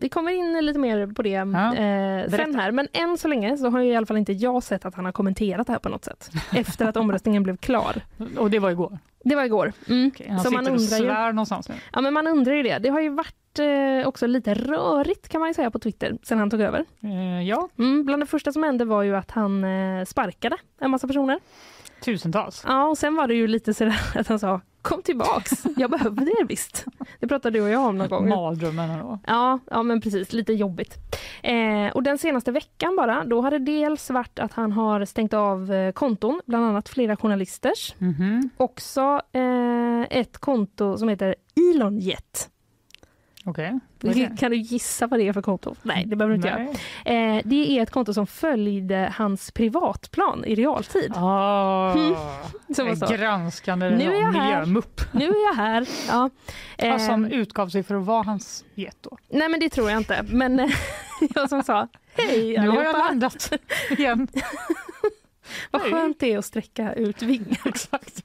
vi 0.01 0.09
kommer 0.09 0.33
in 0.33 0.67
lite 0.67 0.79
mer 0.79 1.07
på 1.07 1.23
det 1.23 1.35
eh, 1.35 2.31
sen 2.37 2.55
här. 2.55 2.71
Men 2.73 2.89
än 2.93 3.19
så 3.19 3.29
länge 3.29 3.57
så 3.57 3.71
har 3.71 3.81
ju 3.81 3.93
i 3.93 3.97
alla 3.97 4.07
fall 4.07 4.17
inte 4.17 4.33
jag 4.33 4.63
sett 4.63 4.85
att 4.85 4.95
han 4.95 5.05
har 5.05 5.13
kommenterat 5.13 5.67
det 5.67 5.73
här 5.73 5.81
på 5.81 5.89
något 5.89 6.05
sätt. 6.05 6.31
Efter 6.53 6.87
att 6.89 6.97
omröstningen 6.97 7.43
blev 7.43 7.57
klar. 7.57 7.97
Och 8.39 8.51
det 8.51 8.59
var 8.59 8.71
igår. 8.71 8.99
Det 9.25 9.35
var 9.35 9.45
igår. 9.45 9.73
Mm. 9.89 10.11
Okej, 10.15 10.27
han 10.29 10.39
Så 10.39 10.45
sitter 10.45 10.63
man 10.63 10.67
och 10.73 10.81
undrar 10.81 10.99
ju- 10.99 11.05
svär 11.05 11.33
någonstans 11.33 11.69
nu. 11.69 11.75
Ja 11.93 12.01
men 12.01 12.15
man 12.15 12.27
undrar 12.27 12.55
ju 12.55 12.63
det. 12.63 12.79
Det 12.79 12.89
har 12.89 13.01
ju 13.01 13.09
varit 13.09 13.59
eh, 13.59 14.09
också 14.09 14.27
lite 14.27 14.55
rörigt 14.55 15.29
kan 15.29 15.41
man 15.41 15.51
ju 15.51 15.55
säga 15.55 15.71
på 15.71 15.79
Twitter 15.79 16.17
sen 16.23 16.39
han 16.39 16.51
tog 16.51 16.61
över. 16.61 16.85
Eh, 17.03 17.43
ja, 17.49 17.69
Mm, 17.79 18.05
bland 18.05 18.23
det 18.23 18.27
första 18.27 18.53
som 18.53 18.63
hände 18.63 18.85
var 18.85 19.03
ju 19.03 19.17
att 19.17 19.31
han 19.31 19.65
eh, 19.65 20.05
sparkade 20.05 20.57
en 20.81 20.91
massa 20.91 21.07
personer. 21.07 21.41
Tusentals. 22.01 22.63
Ja 22.67 22.85
och 22.89 22.99
sen 22.99 23.15
var 23.15 23.27
det 23.27 23.35
ju 23.35 23.47
lite 23.47 23.75
sådär 23.75 24.01
att 24.15 24.29
han 24.29 24.39
sa 24.39 24.61
kom 24.83 25.03
tillbaks, 25.03 25.51
jag 25.77 25.91
behövde 25.91 26.23
er 26.23 26.45
visst. 26.45 26.85
Det 27.21 27.29
pratade 27.29 27.59
du 27.59 27.63
och 27.65 27.71
jag 27.71 27.87
om 27.87 27.99
någon 27.99 28.09
gång. 28.11 28.29
Mardrömmen 28.29 28.99
då. 28.99 29.19
Ja, 29.27 29.59
ja 29.71 29.83
men 29.83 30.01
precis, 30.01 30.33
lite 30.33 30.53
jobbigt. 30.53 30.95
Eh, 31.43 31.93
och 31.95 32.03
den 32.03 32.19
senaste 32.19 32.53
veckan 32.53 32.97
bara, 32.97 33.25
då 33.25 33.41
har 33.43 33.51
det 33.51 33.59
dels 33.59 34.11
varit 34.11 34.39
att 34.39 34.53
han 34.53 34.73
har 34.73 35.05
stängt 35.05 35.35
av 35.35 35.73
eh, 35.73 35.93
konton, 35.93 36.41
bland 36.47 36.65
annat 36.65 36.89
flera 36.89 37.17
journalisters. 37.17 37.95
Mhm. 37.99 38.51
Också 38.57 39.21
eh, 39.33 40.19
ett 40.19 40.39
konto 40.39 40.99
som 40.99 41.09
heter 41.09 41.35
Elonjet. 41.75 42.49
Är 43.47 43.81
det? 44.15 44.37
Kan 44.39 44.51
du 44.51 44.57
gissa 44.57 45.07
vad 45.07 45.21
det 45.21 45.29
är 45.29 45.33
för 45.33 45.43
konto? 45.43 45.75
Nej, 45.83 46.05
det 46.07 46.17
behöver 46.17 46.31
du 46.33 46.37
inte 46.37 46.49
göra. 46.49 46.69
Nej. 47.05 47.37
Eh, 47.39 47.43
det 47.45 47.79
är 47.79 47.83
ett 47.83 47.91
konto 47.91 48.15
som 48.15 48.27
följde 48.27 49.13
hans 49.17 49.51
privatplan 49.51 50.45
i 50.45 50.55
realtid. 50.55 51.13
Ah, 51.17 51.93
Mm. 51.93 52.15
Som 52.77 52.97
så. 52.97 53.07
granskande 53.15 53.91
Nu 53.91 54.05
är 54.15 54.21
jag 54.21 54.33
här. 54.33 54.61
miljömupp. 54.61 55.01
Nu 55.13 55.25
är 55.25 55.47
jag 55.47 55.55
här. 55.55 55.89
Ja. 56.09 56.31
Eh, 56.79 56.99
Som 56.99 57.25
utgav 57.25 57.69
sig 57.69 57.83
för 57.83 57.95
att 57.95 58.05
vara 58.07 58.23
hans 58.23 58.65
get 58.75 58.97
då. 59.01 59.17
nej, 59.29 59.49
men 59.49 59.61
det 59.61 59.69
tror 59.71 59.91
jag 59.91 60.01
inte. 60.01 60.23
Men 60.29 60.61
eh, 60.61 60.71
jag 61.35 61.49
som 61.49 61.63
sa 61.63 61.89
hej 62.15 62.59
Nu 62.59 62.69
har 62.69 62.83
jag 62.83 62.99
landat 62.99 63.53
igen. 63.91 64.29
Vad 65.71 65.83
skönt 65.83 66.21
det 66.21 66.33
är 66.33 66.39
att 66.39 66.45
sträcka 66.45 66.93
ut 66.93 67.23
vingar. 67.23 67.59
Exakt. 67.65 68.23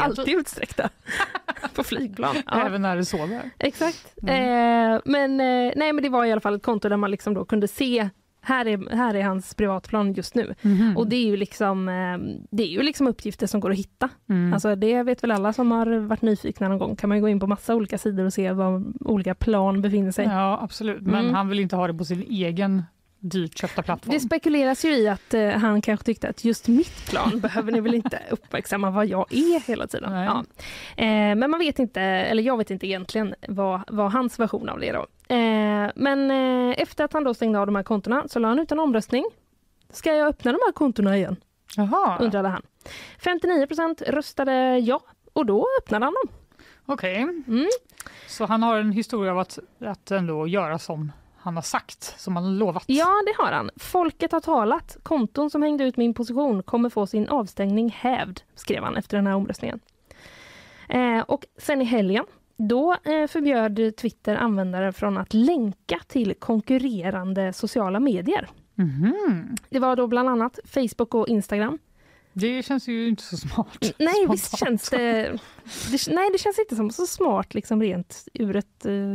Alltid 0.00 0.34
utsträckta 0.38 0.88
på 1.74 1.82
flygplan. 1.84 2.36
Ja, 2.46 2.66
Även 2.66 2.82
när 2.82 2.96
du 2.96 3.04
sover. 3.04 3.50
exakt. 3.58 4.14
Mm. 4.22 4.94
Eh, 4.94 5.00
men, 5.04 5.40
eh, 5.40 5.72
nej, 5.76 5.92
men 5.92 6.02
det 6.02 6.08
var 6.08 6.24
i 6.24 6.32
alla 6.32 6.40
fall 6.40 6.54
ett 6.54 6.62
konto 6.62 6.88
där 6.88 6.96
man 6.96 7.10
liksom 7.10 7.34
då 7.34 7.44
kunde 7.44 7.68
se 7.68 8.08
här 8.42 8.66
är, 8.66 8.96
här 8.96 9.14
är 9.14 9.22
hans 9.22 9.54
privatplan 9.54 10.12
just 10.12 10.34
nu. 10.34 10.54
Mhm. 10.62 10.96
Och 10.96 11.08
det 11.08 11.16
är 11.16 11.26
ju 11.26 11.36
liksom, 11.36 11.88
eh, 11.88 12.18
det 12.50 12.62
är 12.62 12.66
ju 12.66 12.82
liksom 12.82 13.06
uppgifter 13.06 13.46
som 13.46 13.60
går 13.60 13.70
att 13.70 13.76
hitta. 13.78 14.08
Mm. 14.28 14.52
Alltså 14.52 14.74
det 14.76 15.02
vet 15.02 15.22
väl 15.24 15.30
alla 15.30 15.52
som 15.52 15.70
har 15.70 15.86
varit 15.98 16.22
nyfikna 16.22 16.68
någon 16.68 16.78
gång. 16.78 16.96
Kan 16.96 17.08
man 17.08 17.20
gå 17.20 17.28
in 17.28 17.40
på 17.40 17.46
massa 17.46 17.74
olika 17.74 17.98
sidor 17.98 18.24
och 18.24 18.32
se 18.32 18.52
var 18.52 18.82
olika 19.00 19.34
plan 19.34 19.82
befinner 19.82 20.10
sig. 20.12 20.24
Ja, 20.24 20.58
absolut. 20.62 21.02
Men 21.02 21.20
Mm. 21.20 21.34
han 21.34 21.48
vill 21.48 21.60
inte 21.60 21.76
ha 21.76 21.86
det 21.86 21.94
på 21.94 22.04
sin 22.04 22.22
egen 22.22 22.82
dyrt 23.20 23.58
köpta 23.58 23.82
plattform. 23.82 24.14
Det 24.14 24.20
spekuleras 24.20 24.84
ju 24.84 24.96
i 24.96 25.08
att 25.08 25.34
eh, 25.34 25.48
han 25.48 25.82
kanske 25.82 26.06
tyckte 26.06 26.28
att 26.28 26.44
just 26.44 26.68
mitt 26.68 27.06
plan 27.10 27.40
behöver 27.40 27.72
ni 27.72 27.80
väl 27.80 27.94
inte 27.94 28.22
uppmärksamma 28.30 28.90
vad 28.90 29.06
jag 29.06 29.32
är 29.32 29.60
hela 29.60 29.86
tiden. 29.86 30.12
Ja. 30.12 30.44
Eh, 30.96 31.06
men 31.36 31.50
man 31.50 31.58
vet 31.60 31.78
inte, 31.78 32.00
eller 32.00 32.42
jag 32.42 32.56
vet 32.56 32.70
inte 32.70 32.86
egentligen 32.86 33.34
vad, 33.48 33.80
vad 33.86 34.12
hans 34.12 34.38
version 34.38 34.68
av 34.68 34.80
det 34.80 34.88
är 34.88 34.92
då. 34.92 35.06
Eh, 35.34 35.90
men 35.94 36.30
eh, 36.30 36.82
efter 36.82 37.04
att 37.04 37.12
han 37.12 37.24
då 37.24 37.34
stängde 37.34 37.58
av 37.58 37.66
de 37.66 37.76
här 37.76 37.82
kontona 37.82 38.28
så 38.28 38.38
la 38.38 38.48
han 38.48 38.58
ut 38.58 38.72
en 38.72 38.80
omröstning. 38.80 39.24
Ska 39.90 40.14
jag 40.14 40.28
öppna 40.28 40.52
de 40.52 40.58
här 40.66 40.72
kontona 40.72 41.16
igen? 41.16 41.36
Jaha, 41.76 42.18
undrade 42.18 42.48
han. 42.48 42.62
59% 43.22 44.10
röstade 44.10 44.78
ja 44.78 45.00
och 45.32 45.46
då 45.46 45.66
öppnade 45.80 46.04
han 46.04 46.14
dem. 46.14 46.34
okej. 46.86 47.22
Mm. 47.22 47.68
Så 48.28 48.46
han 48.46 48.62
har 48.62 48.78
en 48.78 48.92
historia 48.92 49.32
av 49.32 49.38
att, 49.38 49.58
att 49.80 50.10
ändå 50.10 50.46
göra 50.46 50.78
som 50.78 51.12
han 51.42 51.54
har 51.54 51.62
sagt, 51.62 52.14
som 52.20 52.36
han 52.36 52.58
lovat. 52.58 52.84
Ja, 52.86 53.08
det 53.26 53.42
har 53.42 53.52
han. 53.52 53.70
Folket 53.76 54.32
har 54.32 54.40
talat. 54.40 54.96
Konton 55.02 55.50
som 55.50 55.62
hängde 55.62 55.84
ut 55.84 55.96
min 55.96 56.14
position 56.14 56.62
kommer 56.62 56.88
få 56.88 57.06
sin 57.06 57.28
avstängning 57.28 57.90
hävd, 57.90 58.40
skrev 58.54 58.82
han 58.82 58.96
efter 58.96 59.16
den 59.16 59.26
här 59.26 59.34
omröstningen. 59.34 59.80
Eh, 60.88 61.20
och 61.20 61.46
sen 61.58 61.82
i 61.82 61.84
helgen, 61.84 62.24
då 62.56 62.92
eh, 62.92 63.26
förbjöd 63.26 63.96
Twitter 63.96 64.36
användare 64.36 64.92
från 64.92 65.18
att 65.18 65.34
länka 65.34 66.00
till 66.06 66.34
konkurrerande 66.34 67.52
sociala 67.52 68.00
medier. 68.00 68.48
Mhm. 68.74 69.56
Det 69.70 69.78
var 69.78 69.96
då 69.96 70.06
bland 70.06 70.28
annat 70.28 70.58
Facebook 70.64 71.14
och 71.14 71.28
Instagram. 71.28 71.78
Det 72.32 72.62
känns 72.62 72.88
ju 72.88 73.08
inte 73.08 73.22
så 73.22 73.36
smart. 73.36 73.78
Nej, 73.80 74.14
Spontant. 74.14 74.34
visst 74.34 74.58
känns 74.58 74.90
det, 74.90 75.38
det... 75.90 76.14
Nej, 76.14 76.30
det 76.32 76.38
känns 76.38 76.58
inte 76.58 76.76
som 76.76 76.90
så 76.90 77.06
smart 77.06 77.54
liksom 77.54 77.82
rent 77.82 78.28
ur 78.34 78.56
ett 78.56 78.86
eh, 78.86 79.14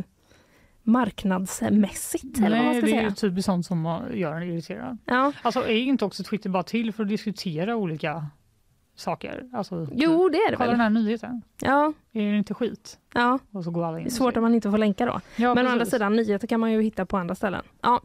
marknadsmässigt, 0.86 2.38
eller 2.38 2.58
vad 2.58 2.66
man 2.66 2.66
Nej, 2.66 2.76
ska 2.82 2.86
det 2.86 2.92
är 2.92 2.98
säga. 2.98 3.10
ju 3.10 3.16
typiskt 3.16 3.46
sånt 3.46 3.66
som 3.66 4.02
gör 4.14 4.34
en 4.36 4.44
irriterad. 4.44 4.98
Ja. 5.06 5.32
Alltså 5.42 5.60
är 5.60 5.70
inte 5.78 6.06
också 6.06 6.24
Twitter 6.24 6.50
bara 6.50 6.64
till 6.64 6.94
för 6.94 7.04
att 7.04 7.10
diskutera 7.10 7.76
olika 7.76 8.26
saker? 8.96 9.44
Alltså, 9.54 9.88
Jo, 9.94 10.30
det 10.30 10.38
är 10.38 10.52
det 10.52 10.58
kolla 10.58 10.70
väl. 10.70 10.78
den 10.78 10.82
här 10.82 10.90
nyheten. 10.90 11.42
Ja, 11.62 11.94
Är 12.14 12.32
det 12.32 12.38
inte 12.38 12.54
skit? 12.54 13.00
ja. 13.14 13.40
Och 13.52 13.64
så 13.64 13.72
går 13.72 13.86
alla 13.86 14.00
in 14.00 14.06
är 14.06 14.10
svårt 14.10 14.38
om 14.38 14.44
man 14.44 14.56
inte 14.56 14.72
får 14.72 14.78
länka 14.78 15.06
då. 15.06 15.12
Ja, 15.12 15.22
Men 15.36 15.50
å 15.52 15.56
precis. 15.56 15.72
andra 15.72 15.86
sidan, 15.86 16.16
nyheter 16.16 16.48
kan 16.48 16.60
man 16.60 16.72
ju 16.72 16.82
hitta 16.82 17.06
på 17.06 17.18
andra 17.18 17.36
ställen. 17.36 17.64
Ja, 17.82 18.02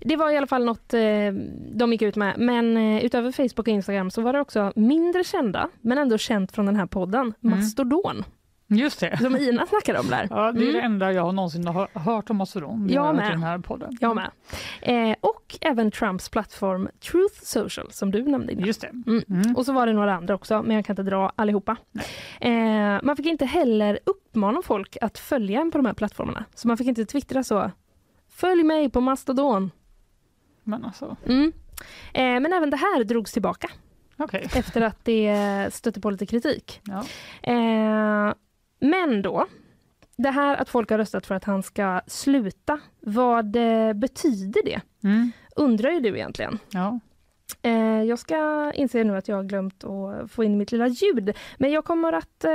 det 0.00 0.16
var 0.16 0.30
i 0.30 0.36
alla 0.36 0.46
fall 0.46 0.64
något 0.64 0.94
eh, 0.94 1.00
de 1.74 1.92
gick 1.92 2.02
ut 2.02 2.16
med. 2.16 2.34
Men 2.38 2.76
eh, 2.76 3.04
utöver 3.04 3.32
Facebook 3.32 3.58
och 3.58 3.68
Instagram 3.68 4.10
så 4.10 4.22
var 4.22 4.32
det 4.32 4.40
också 4.40 4.72
mindre 4.76 5.24
kända, 5.24 5.68
men 5.80 5.98
ändå 5.98 6.18
känt 6.18 6.52
från 6.52 6.66
den 6.66 6.76
här 6.76 6.86
podden, 6.86 7.34
Mm. 7.44 7.58
Just 8.72 9.00
det. 9.00 9.18
som 9.18 9.36
Ina 9.36 9.66
snackade 9.66 9.98
om 9.98 10.06
där. 10.08 10.26
Ja, 10.30 10.52
det 10.52 10.60
är 10.68 10.72
det 10.72 10.78
Mm. 10.78 10.92
enda 10.92 11.12
jag 11.12 11.34
någonsin 11.34 11.66
har 11.66 11.88
hört 11.98 12.30
om 12.30 12.36
Mastodon. 12.36 12.86
Det 12.86 12.94
Jag 12.94 13.16
med. 13.16 13.30
den 13.32 13.42
här 13.42 13.58
podden. 13.58 13.96
Jag 14.00 14.14
med. 14.16 14.30
Eh, 14.82 15.16
och 15.20 15.58
även 15.60 15.90
Trumps 15.90 16.28
plattform 16.28 16.88
Truth 17.10 17.34
Social 17.42 17.92
som 17.92 18.10
du 18.10 18.22
nämnde 18.22 18.52
innan. 18.52 18.66
Just 18.66 18.80
det. 18.80 18.88
Mm. 19.06 19.22
Mm. 19.28 19.56
Och 19.56 19.66
så 19.66 19.72
var 19.72 19.86
det 19.86 19.92
några 19.92 20.14
andra 20.14 20.34
också, 20.34 20.62
men 20.62 20.76
jag 20.76 20.84
kan 20.84 20.92
inte 20.94 21.02
dra 21.02 21.32
allihopa. 21.36 21.76
Eh, 22.40 22.50
man 23.02 23.16
fick 23.16 23.26
inte 23.26 23.46
heller 23.46 23.98
uppmana 24.06 24.62
folk 24.62 24.96
att 25.00 25.18
följa 25.18 25.60
en 25.60 25.70
på 25.70 25.78
de 25.78 25.86
här 25.86 25.94
plattformarna. 25.94 26.44
Så 26.54 26.68
man 26.68 26.76
fick 26.76 26.86
inte 26.86 27.04
twittra 27.04 27.42
så. 27.44 27.70
Följ 28.28 28.62
mig 28.64 28.90
på 28.90 29.00
Mastodon. 29.00 29.70
Men 30.64 30.84
alltså, 30.84 31.16
Mm. 31.26 31.52
Eh, 32.14 32.22
men 32.40 32.52
även 32.52 32.70
det 32.70 32.76
här 32.76 33.04
drogs 33.04 33.32
tillbaka 33.32 33.68
okej. 34.16 34.48
efter 34.54 34.80
att 34.80 35.04
det 35.04 35.68
stötte 35.74 36.00
på 36.00 36.10
lite 36.10 36.26
kritik. 36.26 36.80
Ja. 36.84 37.04
Men 38.80 39.22
då, 39.22 39.46
det 40.16 40.30
här 40.30 40.56
att 40.56 40.68
folk 40.68 40.90
har 40.90 40.98
röstat 40.98 41.26
för 41.26 41.34
att 41.34 41.44
han 41.44 41.62
ska 41.62 42.00
sluta, 42.06 42.80
vad 43.00 43.56
eh, 43.56 43.92
betyder 43.92 44.62
det? 44.64 44.80
Mm. 45.04 45.32
Undrar 45.56 45.90
ju 45.90 46.00
du 46.00 46.08
egentligen. 46.08 46.58
Ja. 46.70 47.00
Eh, 47.62 48.02
jag 48.02 48.18
ska 48.18 48.72
inse 48.74 49.04
nu 49.04 49.16
att 49.16 49.28
jag 49.28 49.36
har 49.36 49.44
glömt 49.44 49.84
att 49.84 50.30
få 50.30 50.44
in 50.44 50.58
mitt 50.58 50.72
lilla 50.72 50.88
ljud, 50.88 51.36
men 51.58 51.70
jag 51.70 51.84
kommer 51.84 52.12
att 52.12 52.44
eh, 52.44 52.50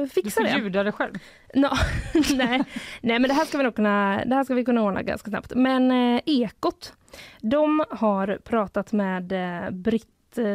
Du 0.00 0.08
fixa 0.08 0.40
får 0.40 0.48
det. 0.48 0.58
ljuda 0.58 0.82
det 0.82 0.92
själv. 0.92 1.14
Nå, 1.54 1.70
nej, 2.36 2.64
nej, 3.02 3.18
men 3.18 3.22
det 3.22 3.34
här 3.34 3.44
ska 3.44 3.58
vi 3.58 3.64
nog 3.64 3.74
kunna, 3.74 4.22
det 4.26 4.34
här 4.34 4.44
ska 4.44 4.54
vi 4.54 4.64
kunna 4.64 4.82
ordna 4.82 5.02
ganska 5.02 5.30
snabbt. 5.30 5.52
Men 5.56 5.90
eh, 5.90 6.20
Ekot, 6.26 6.92
de 7.40 7.84
har 7.90 8.38
pratat 8.44 8.92
med 8.92 9.32
eh, 9.32 9.70
Britt 9.70 10.08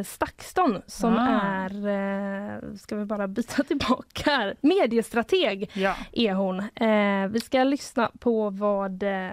Stakston 0.05 0.81
som 0.85 1.13
Ah. 1.13 1.27
är, 1.29 1.71
eh, 1.87 2.73
ska 2.73 2.95
vi 2.95 3.05
bara 3.05 3.27
byta 3.27 3.63
tillbaka 3.67 4.31
här, 4.31 4.55
mediestrateg 4.61 5.71
Ja. 5.73 5.95
är 6.11 6.33
hon. 6.33 6.59
Eh, 6.59 7.27
vi 7.31 7.39
ska 7.39 7.63
lyssna 7.63 8.11
på 8.19 8.49
vad, 8.49 9.03
eh, 9.03 9.29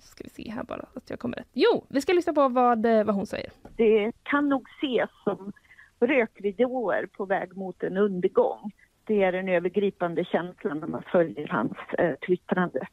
ska 0.00 0.24
vi 0.24 0.30
se 0.30 0.50
här 0.50 0.64
bara 0.64 0.84
att 0.94 1.10
jag 1.10 1.18
kommer 1.18 1.36
rätt. 1.36 1.48
Jo, 1.52 1.84
vi 1.88 2.00
ska 2.00 2.12
lyssna 2.12 2.32
på 2.32 2.48
vad, 2.48 2.86
eh, 2.86 3.04
vad 3.04 3.14
hon 3.14 3.26
säger. 3.26 3.50
det 3.76 4.12
kan 4.22 4.48
nog 4.48 4.66
ses 4.82 5.10
som 5.24 5.52
rökridåer 6.00 7.06
på 7.16 7.24
väg 7.24 7.56
mot 7.56 7.82
en 7.82 7.96
undergång. 7.96 8.72
Det 9.04 9.22
är 9.22 9.32
den 9.32 9.48
övergripande 9.48 10.24
känslan 10.24 10.78
när 10.80 10.86
man 10.86 11.02
följer 11.12 11.48
hans 11.48 11.76
eh, 11.98 12.14
twittrande. 12.26 12.86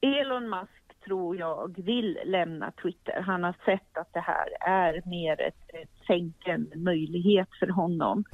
Elon 0.00 0.50
Musk 0.50 0.85
tror 1.06 1.36
jag 1.36 1.74
vill 1.84 2.18
lämna 2.24 2.72
Twitter. 2.82 3.20
Han 3.20 3.44
har 3.44 3.56
sett 3.64 3.96
att 3.98 4.12
det 4.12 4.20
här 4.20 4.48
är 4.60 5.02
mer 5.06 5.40
ett, 5.40 5.74
ett 5.82 6.06
sänke, 6.06 6.50
en 6.52 6.70
möjlighet 6.74 7.48
för 7.60 7.68
honom. 7.68 8.24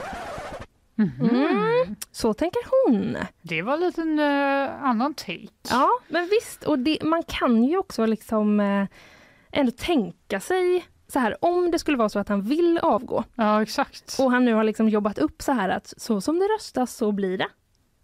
Mm. 0.99 1.97
Så 2.11 2.35
tänker 2.35 2.61
hon. 2.71 3.17
Det 3.43 3.63
var 3.63 3.75
en 3.75 3.81
liten 3.81 4.19
eh, 4.19 4.85
annan 4.85 5.15
take. 5.15 5.49
Ja, 5.71 5.89
men 6.09 6.29
visst. 6.31 6.65
Och 6.65 6.79
det, 6.79 6.99
man 7.03 7.23
kan 7.23 7.65
ju 7.65 7.77
också 7.77 8.07
liksom 8.07 8.61
eh, 8.61 8.87
ändå 9.53 9.73
tänka 9.73 10.41
sig 10.41 10.85
så 11.09 11.19
här, 11.19 11.45
om 11.45 11.71
det 11.71 11.79
skulle 11.79 11.97
vara 11.97 12.09
så 12.09 12.19
att 12.19 12.29
han 12.29 12.43
vill 12.43 12.79
avgå 12.79 13.25
Ja, 13.35 13.63
exakt. 13.63 14.17
och 14.21 14.31
han 14.31 14.45
nu 14.45 14.55
har 14.55 14.65
liksom 14.65 14.89
jobbat 14.89 15.19
upp 15.19 15.43
så 15.43 15.53
här 15.53 15.69
att 15.69 15.95
så 15.97 16.21
som 16.21 16.39
det 16.39 16.45
röstas 16.45 16.97
så 16.97 17.13
blir 17.13 17.39
det. 17.39 17.49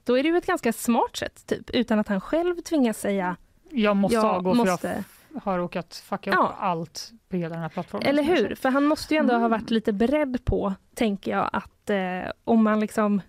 Då 0.04 0.18
är 0.18 0.22
det 0.22 0.28
ju 0.28 0.36
ett 0.36 0.46
ganska 0.46 0.72
smart 0.72 1.16
sätt, 1.16 1.46
typ, 1.46 1.70
utan 1.70 1.98
att 1.98 2.08
han 2.08 2.20
själv 2.20 2.56
tvingas 2.56 3.00
säga 3.00 3.36
jag 3.70 3.96
måste 3.96 4.14
jag 4.14 4.24
avgå 4.24 4.54
för 4.54 4.64
måste. 4.64 4.88
jag 4.88 4.98
f- 4.98 5.42
har 5.44 5.58
råkat 5.58 5.94
fucka 5.96 6.30
Ja. 6.30 6.36
upp 6.48 6.62
allt 6.62 7.12
på 7.28 7.36
hela 7.36 7.54
den 7.54 7.62
här 7.62 7.68
plattformen. 7.68 8.06
Eller 8.08 8.22
som 8.24 8.34
jag 8.34 8.40
hur? 8.42 8.54
För 8.54 8.68
han 8.68 8.84
måste 8.86 9.14
ju 9.14 9.18
ändå 9.20 9.34
ha 9.34 9.48
varit 9.48 9.70
lite 9.70 9.92
beredd 9.92 10.44
på, 10.44 10.74
tänker 10.94 11.30
jag, 11.30 11.50
att 11.52 11.90
eh, 11.90 12.30
om 12.44 12.64
man 12.64 12.80
liksom 12.80 13.20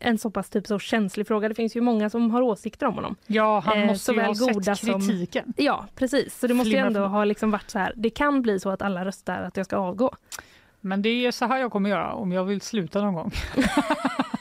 en 0.00 0.18
så 0.18 0.30
pass 0.30 0.50
typ 0.50 0.66
så 0.66 0.78
känslig 0.78 1.26
fråga. 1.26 1.48
Det 1.48 1.54
finns 1.54 1.76
ju 1.76 1.80
många 1.80 2.10
som 2.10 2.30
har 2.30 2.42
åsikter 2.42 2.86
om 2.86 2.94
honom. 2.94 3.16
Ja, 3.26 3.60
han 3.66 3.78
Eh, 3.78 3.86
måste 3.86 4.12
ju 4.12 4.16
såväl 4.18 4.26
ha 4.36 4.52
goda 4.52 4.76
sett 4.76 4.90
som- 4.90 5.00
kritiken. 5.00 5.54
Ja, 5.56 5.86
precis. 5.94 6.38
Så 6.38 6.46
det 6.46 6.54
måste 6.54 6.68
ju 6.68 6.74
Flimrar 6.74 6.86
ändå 6.86 7.04
ha 7.06 7.24
liksom 7.24 7.50
varit 7.50 7.70
så 7.70 7.78
här. 7.78 7.92
Det 7.96 8.10
kan 8.10 8.42
bli 8.42 8.60
så 8.60 8.70
att 8.70 8.82
alla 8.82 9.04
röstar 9.04 9.42
att 9.42 9.56
jag 9.56 9.66
ska 9.66 9.76
avgå. 9.76 10.14
Men 10.80 11.02
det 11.02 11.08
är 11.26 11.30
så 11.30 11.44
här 11.46 11.58
jag 11.58 11.72
kommer 11.72 11.90
göra 11.90 12.12
om 12.12 12.32
jag 12.32 12.44
vill 12.44 12.60
sluta 12.60 13.02
någon 13.02 13.14
gång. 13.14 13.30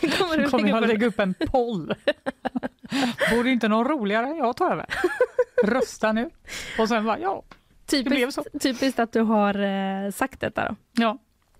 Kommer 0.00 0.36
du 0.42 0.48
kommer 0.50 0.68
jag 0.68 0.82
upp- 0.82 0.88
lägga 0.88 1.06
upp 1.06 1.18
en 1.20 1.34
poll. 1.46 1.94
Vore 3.36 3.50
inte 3.50 3.68
någon 3.68 3.88
roligare? 3.88 4.28
Jag 4.36 4.56
tar 4.56 4.70
över. 4.70 4.86
Rösta 5.64 6.12
nu. 6.12 6.30
Och 6.78 6.88
sen 6.88 7.04
bara, 7.04 7.18
ja. 7.18 7.42
Typiskt, 7.86 8.62
typiskt 8.62 8.98
att 8.98 9.12
du 9.12 9.20
har 9.20 9.54
eh, 9.58 10.10
sagt 10.10 10.40
detta. 10.40 10.68
Då. 10.68 10.76
Ja, 10.92 11.18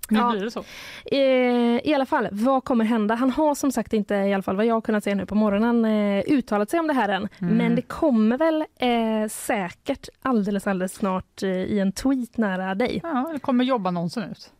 nu 0.08 0.18
Ja. 0.18 0.30
blir 0.30 0.40
det 0.44 0.50
så. 0.50 0.64
Eh, 1.04 1.88
I 1.90 1.94
alla 1.94 2.06
fall, 2.06 2.28
vad 2.32 2.64
kommer 2.64 2.84
hända? 2.84 3.14
Han 3.14 3.30
har 3.30 3.54
som 3.54 3.72
sagt 3.72 3.92
inte, 3.92 4.14
i 4.14 4.34
alla 4.34 4.42
fall 4.42 4.56
vad 4.56 4.66
jag 4.66 4.74
har 4.74 4.80
kunnat 4.80 5.04
se 5.04 5.14
nu 5.14 5.26
på 5.26 5.34
morgonen, 5.34 5.84
eh, 5.84 6.24
uttalat 6.26 6.70
sig 6.70 6.80
om 6.80 6.86
det 6.86 6.92
här 6.94 7.08
än. 7.08 7.28
Mm. 7.38 7.56
Men 7.56 7.74
det 7.74 7.82
kommer 7.82 8.38
väl 8.38 8.64
eh, 8.78 9.28
säkert 9.30 10.08
alldeles, 10.22 10.66
alldeles 10.66 10.94
snart 10.94 11.42
eh, 11.42 11.48
i 11.50 11.78
en 11.78 11.92
tweet 11.92 12.36
nära 12.36 12.74
dig. 12.74 13.00
Ja, 13.02 13.30
det 13.32 13.38
kommer 13.38 13.64
jobbannonsen 13.64 14.30
ut. 14.30 14.50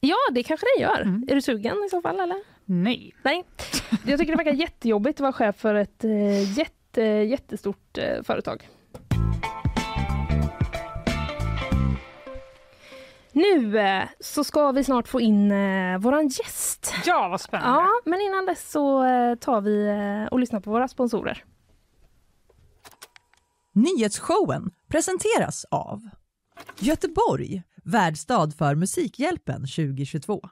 Ja, 0.00 0.16
det 0.32 0.42
kanske 0.42 0.66
det 0.76 0.82
gör. 0.82 1.00
Mm. 1.00 1.26
Är 1.30 1.34
du 1.34 1.42
sugen 1.42 1.76
i 1.86 1.88
så 1.90 2.02
fall? 2.02 2.20
Eller? 2.20 2.36
Nej. 2.70 3.14
Nej. 3.22 3.44
Jag 4.06 4.18
tycker 4.18 4.32
det 4.32 4.36
verkar 4.36 4.52
jättejobbigt 4.52 5.16
att 5.16 5.20
vara 5.20 5.32
chef 5.32 5.56
för 5.56 5.74
ett 5.74 6.04
eh, 6.04 6.58
jätte, 6.58 7.02
jättestort 7.02 7.98
eh, 7.98 8.22
företag. 8.22 8.68
Nu 13.32 13.78
eh, 13.78 14.04
så 14.20 14.44
ska 14.44 14.72
vi 14.72 14.84
snart 14.84 15.08
få 15.08 15.20
in 15.20 15.50
eh, 15.50 15.98
våran 15.98 16.28
gäst. 16.28 16.94
Ja, 17.06 17.28
vad 17.28 17.40
spännande. 17.40 17.80
Ja, 17.80 17.88
men 18.04 18.20
innan 18.20 18.46
dess 18.46 18.70
så 18.70 19.04
eh, 19.04 19.34
tar 19.34 19.60
vi 19.60 19.86
eh, 19.86 20.32
och 20.32 20.38
lyssnar 20.38 20.60
på 20.60 20.70
våra 20.70 20.88
sponsorer. 20.88 21.44
Nyhetsshowen 23.72 24.70
presenteras 24.88 25.64
av 25.70 26.08
Göteborg, 26.78 27.62
värdstad 27.84 28.50
för 28.50 28.74
Musikhjälpen 28.74 29.60
2022. 29.60 30.48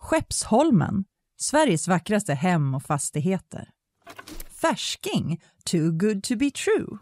Skeppsholmen, 0.00 1.04
Sveriges 1.40 1.88
vackraste 1.88 2.34
hem 2.34 2.74
och 2.74 2.82
fastigheter. 2.82 3.68
Färsking, 4.60 5.40
too 5.64 5.90
good 5.92 6.22
to 6.22 6.36
be 6.36 6.50
true. 6.50 6.98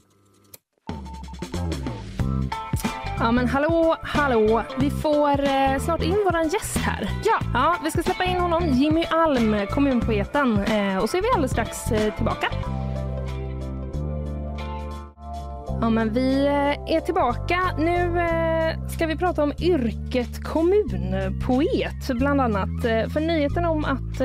Ja 3.19 3.33
men 3.33 3.49
hallå, 3.49 3.97
hallå. 4.03 4.63
Vi 4.79 4.91
får 4.91 5.41
eh, 5.41 5.79
snart 5.79 6.03
in 6.03 6.17
våran 6.25 6.49
gäst 6.49 6.77
här. 6.77 7.11
Ja. 7.25 7.41
ja. 7.55 7.77
Vi 7.85 7.91
ska 7.91 8.03
släppa 8.03 8.25
in 8.25 8.37
honom, 8.37 8.69
Jimmy 8.69 9.05
Alm, 9.05 9.67
kommunpoeten. 9.71 10.59
Eh, 10.59 10.99
och 10.99 11.11
så 11.11 11.17
är 11.17 11.23
vi 11.23 11.29
alldeles 11.35 11.53
strax 11.53 11.93
eh, 11.93 12.15
tillbaka. 12.15 12.49
Ja 15.81 15.91
men 15.91 16.13
vi 16.13 16.47
eh, 16.47 16.95
är 16.97 17.01
tillbaka. 17.01 17.59
Nu 17.79 18.21
eh, 18.21 18.89
ska 18.89 19.07
vi 19.07 19.17
prata 19.17 19.43
om 19.43 19.53
yrket 19.61 20.45
kommunpoet 20.45 22.09
bland 22.19 22.41
annat. 22.41 22.85
Eh, 22.85 23.09
för 23.09 23.21
nyheten 23.21 23.65
om 23.65 23.85
att 23.85 24.19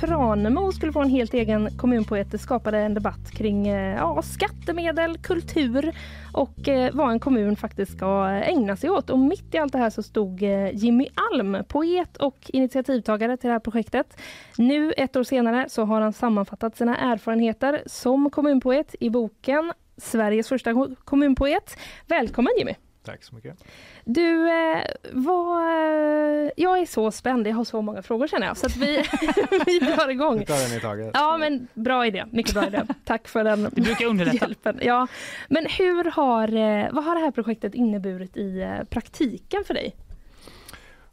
Tranemo 0.00 0.72
skulle 0.72 0.92
få 0.92 1.02
en 1.02 1.10
helt 1.10 1.34
egen 1.34 1.70
kommunpoet 1.76 2.40
skapade 2.40 2.78
en 2.78 2.94
debatt 2.94 3.30
kring 3.30 3.66
ja, 3.66 4.22
skattemedel, 4.22 5.18
kultur 5.18 5.96
och 6.32 6.68
vad 6.92 7.10
en 7.10 7.20
kommun 7.20 7.56
faktiskt 7.56 7.92
ska 7.92 8.26
ägna 8.28 8.76
sig 8.76 8.90
åt. 8.90 9.10
Och 9.10 9.18
mitt 9.18 9.54
i 9.54 9.58
allt 9.58 9.72
det 9.72 9.78
här 9.78 9.90
så 9.90 10.02
stod 10.02 10.42
Jimmy 10.72 11.08
Alm, 11.32 11.56
poet 11.68 12.16
och 12.16 12.38
initiativtagare 12.48 13.36
till 13.36 13.48
det 13.48 13.52
här 13.52 13.60
projektet. 13.60 14.20
Nu 14.58 14.92
ett 14.92 15.16
år 15.16 15.22
senare 15.22 15.66
så 15.68 15.84
har 15.84 16.00
han 16.00 16.12
sammanfattat 16.12 16.76
sina 16.76 16.96
erfarenheter 16.96 17.82
som 17.86 18.30
kommunpoet 18.30 18.94
i 19.00 19.10
boken 19.10 19.72
Sveriges 19.96 20.48
första 20.48 20.72
ko- 20.72 20.94
kommunpoet. 21.04 21.76
Välkommen 22.06 22.52
Jimmy! 22.58 22.74
Tack 23.04 23.24
så 23.24 23.34
mycket. 23.34 23.64
Du, 24.04 24.48
eh, 24.50 24.84
vad, 25.12 25.62
eh, 25.62 26.50
jag 26.56 26.78
är 26.78 26.86
så 26.86 27.10
spänd, 27.10 27.46
jag 27.46 27.54
har 27.54 27.64
så 27.64 27.82
många 27.82 28.02
frågor 28.02 28.26
känner 28.26 28.46
jag, 28.46 28.56
så 28.56 28.66
att 28.66 28.76
vi, 28.76 28.96
vi 29.66 29.78
drar 29.78 30.08
igång. 30.08 30.38
Vi 30.38 30.46
tar 30.46 30.68
den 30.68 30.78
i 30.78 30.80
taget. 30.80 31.10
Ja, 31.14 31.36
men 31.36 31.68
bra 31.74 32.06
idé. 32.06 32.24
Mycket 32.30 32.54
bra 32.54 32.66
idé. 32.66 32.82
Tack 33.04 33.28
för 33.28 33.44
den 33.44 33.62
Det 33.62 33.80
brukar 33.80 34.06
underlätta. 34.06 34.36
hjälpen. 34.46 34.78
Ja. 34.82 35.06
Men 35.48 35.66
hur 35.78 36.04
har, 36.10 36.48
eh, 36.56 36.92
vad 36.92 37.04
har 37.04 37.14
det 37.14 37.20
här 37.20 37.30
projektet 37.30 37.74
inneburit 37.74 38.36
i 38.36 38.60
eh, 38.60 38.84
praktiken 38.84 39.64
för 39.64 39.74
dig? 39.74 39.96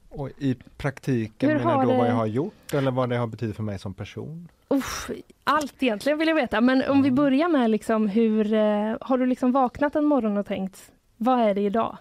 Och 0.09 0.29
I 0.37 0.55
praktiken 0.77 1.49
Hur 1.49 1.57
menar 1.57 1.85
du 1.85 1.91
då 1.91 1.97
vad 1.97 2.05
det- 2.05 2.09
jag 2.09 2.15
har 2.15 2.25
gjort 2.25 2.73
eller 2.73 2.91
vad 2.91 3.09
det 3.09 3.17
har 3.17 3.27
betytt 3.27 3.55
för 3.55 3.63
mig 3.63 3.79
som 3.79 3.93
person? 3.93 4.47
Uff, 4.71 5.09
allt 5.43 5.83
egentligen 5.83 6.19
vill 6.19 6.27
jag 6.27 6.35
veta, 6.35 6.61
men 6.61 6.83
om 6.89 7.01
vi 7.01 7.11
börjar 7.11 7.49
med 7.49 7.69
liksom 7.69 8.07
hur, 8.07 8.53
eh, 8.53 8.97
har 9.01 9.17
du 9.17 9.25
liksom 9.25 9.51
vaknat 9.51 9.95
en 9.95 10.05
morgon 10.05 10.37
och 10.37 10.45
tänkt, 10.45 10.91
vad 11.17 11.39
är 11.39 11.55
det 11.55 11.61
idag? 11.61 11.97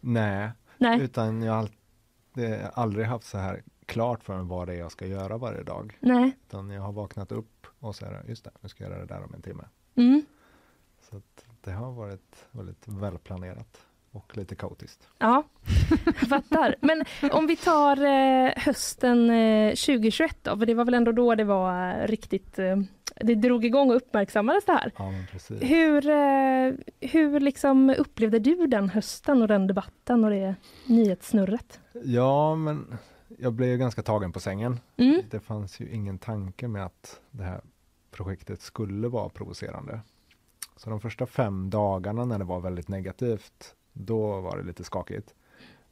Nej, 0.00 0.50
Nej, 0.78 1.00
utan 1.00 1.42
jag 1.42 1.52
har 1.52 1.68
det- 2.34 2.70
aldrig 2.74 3.06
haft 3.06 3.26
så 3.26 3.38
här 3.38 3.62
klart 3.86 4.22
för 4.24 4.36
mig 4.36 4.46
vad 4.46 4.68
det 4.68 4.74
är 4.74 4.78
jag 4.78 4.92
ska 4.92 5.06
göra 5.06 5.38
varje 5.38 5.62
dag. 5.62 5.96
nej. 6.00 6.36
Utan 6.48 6.70
jag 6.70 6.82
har 6.82 6.92
vaknat 6.92 7.32
upp 7.32 7.66
och 7.80 7.94
så 7.96 8.06
är 8.06 8.10
det, 8.10 8.22
just 8.28 8.44
det, 8.44 8.50
nu 8.60 8.68
ska 8.68 8.84
jag 8.84 8.90
göra 8.92 9.00
det 9.06 9.14
där 9.14 9.24
om 9.24 9.34
en 9.34 9.42
timme. 9.42 9.64
Mm. 9.94 10.22
Så 11.10 11.16
att 11.16 11.44
det 11.60 11.70
har 11.72 11.92
varit 11.92 12.46
väldigt 12.50 12.88
välplanerat. 12.88 13.80
Och 14.12 14.36
lite 14.36 14.54
kaotiskt. 14.54 15.08
Ja, 15.18 15.42
jag 16.04 16.28
fattar. 16.28 16.74
Men 16.80 17.04
om 17.32 17.46
vi 17.46 17.56
tar 17.56 18.04
eh, 18.04 18.52
hösten 18.56 19.30
eh, 19.30 19.70
2021 19.70 20.36
då, 20.42 20.58
för 20.58 20.66
det 20.66 20.74
var 20.74 20.84
väl 20.84 20.94
ändå 20.94 21.12
då 21.12 21.34
det 21.34 21.44
var 21.44 22.00
eh, 22.00 22.06
riktigt, 22.06 22.58
eh, 22.58 22.76
det 23.16 23.34
drog 23.34 23.64
igång 23.64 23.90
och 23.90 23.96
uppmärksammades 23.96 24.64
det 24.64 24.72
här. 24.72 24.92
Ja. 24.96 25.12
Hur, 25.60 26.08
eh, 26.08 26.72
hur 27.10 27.40
liksom 27.40 27.94
upplevde 27.98 28.38
du 28.38 28.66
den 28.66 28.88
hösten 28.88 29.42
och 29.42 29.48
den 29.48 29.66
debatten 29.66 30.24
och 30.24 30.30
det 30.30 30.54
nyhetssnurret? 30.86 31.80
Ja, 32.04 32.54
men 32.54 32.98
jag 33.38 33.52
blev 33.52 33.78
ganska 33.78 34.02
tagen 34.02 34.32
på 34.32 34.40
sängen. 34.40 34.80
Mm. 34.96 35.22
Det 35.30 35.40
fanns 35.40 35.80
ju 35.80 35.90
ingen 35.90 36.18
tanke 36.18 36.68
med 36.68 36.86
att 36.86 37.20
det 37.30 37.42
här 37.42 37.60
projektet 38.10 38.62
skulle 38.62 39.08
vara 39.08 39.28
provocerande. 39.28 40.00
Så 40.76 40.90
de 40.90 41.00
första 41.00 41.26
fem 41.26 41.70
dagarna 41.70 42.24
när 42.24 42.38
det 42.38 42.44
var 42.44 42.60
väldigt 42.60 42.88
negativt, 42.88 43.74
då 44.00 44.40
var 44.40 44.56
det 44.56 44.62
lite 44.62 44.84
skakigt. 44.84 45.34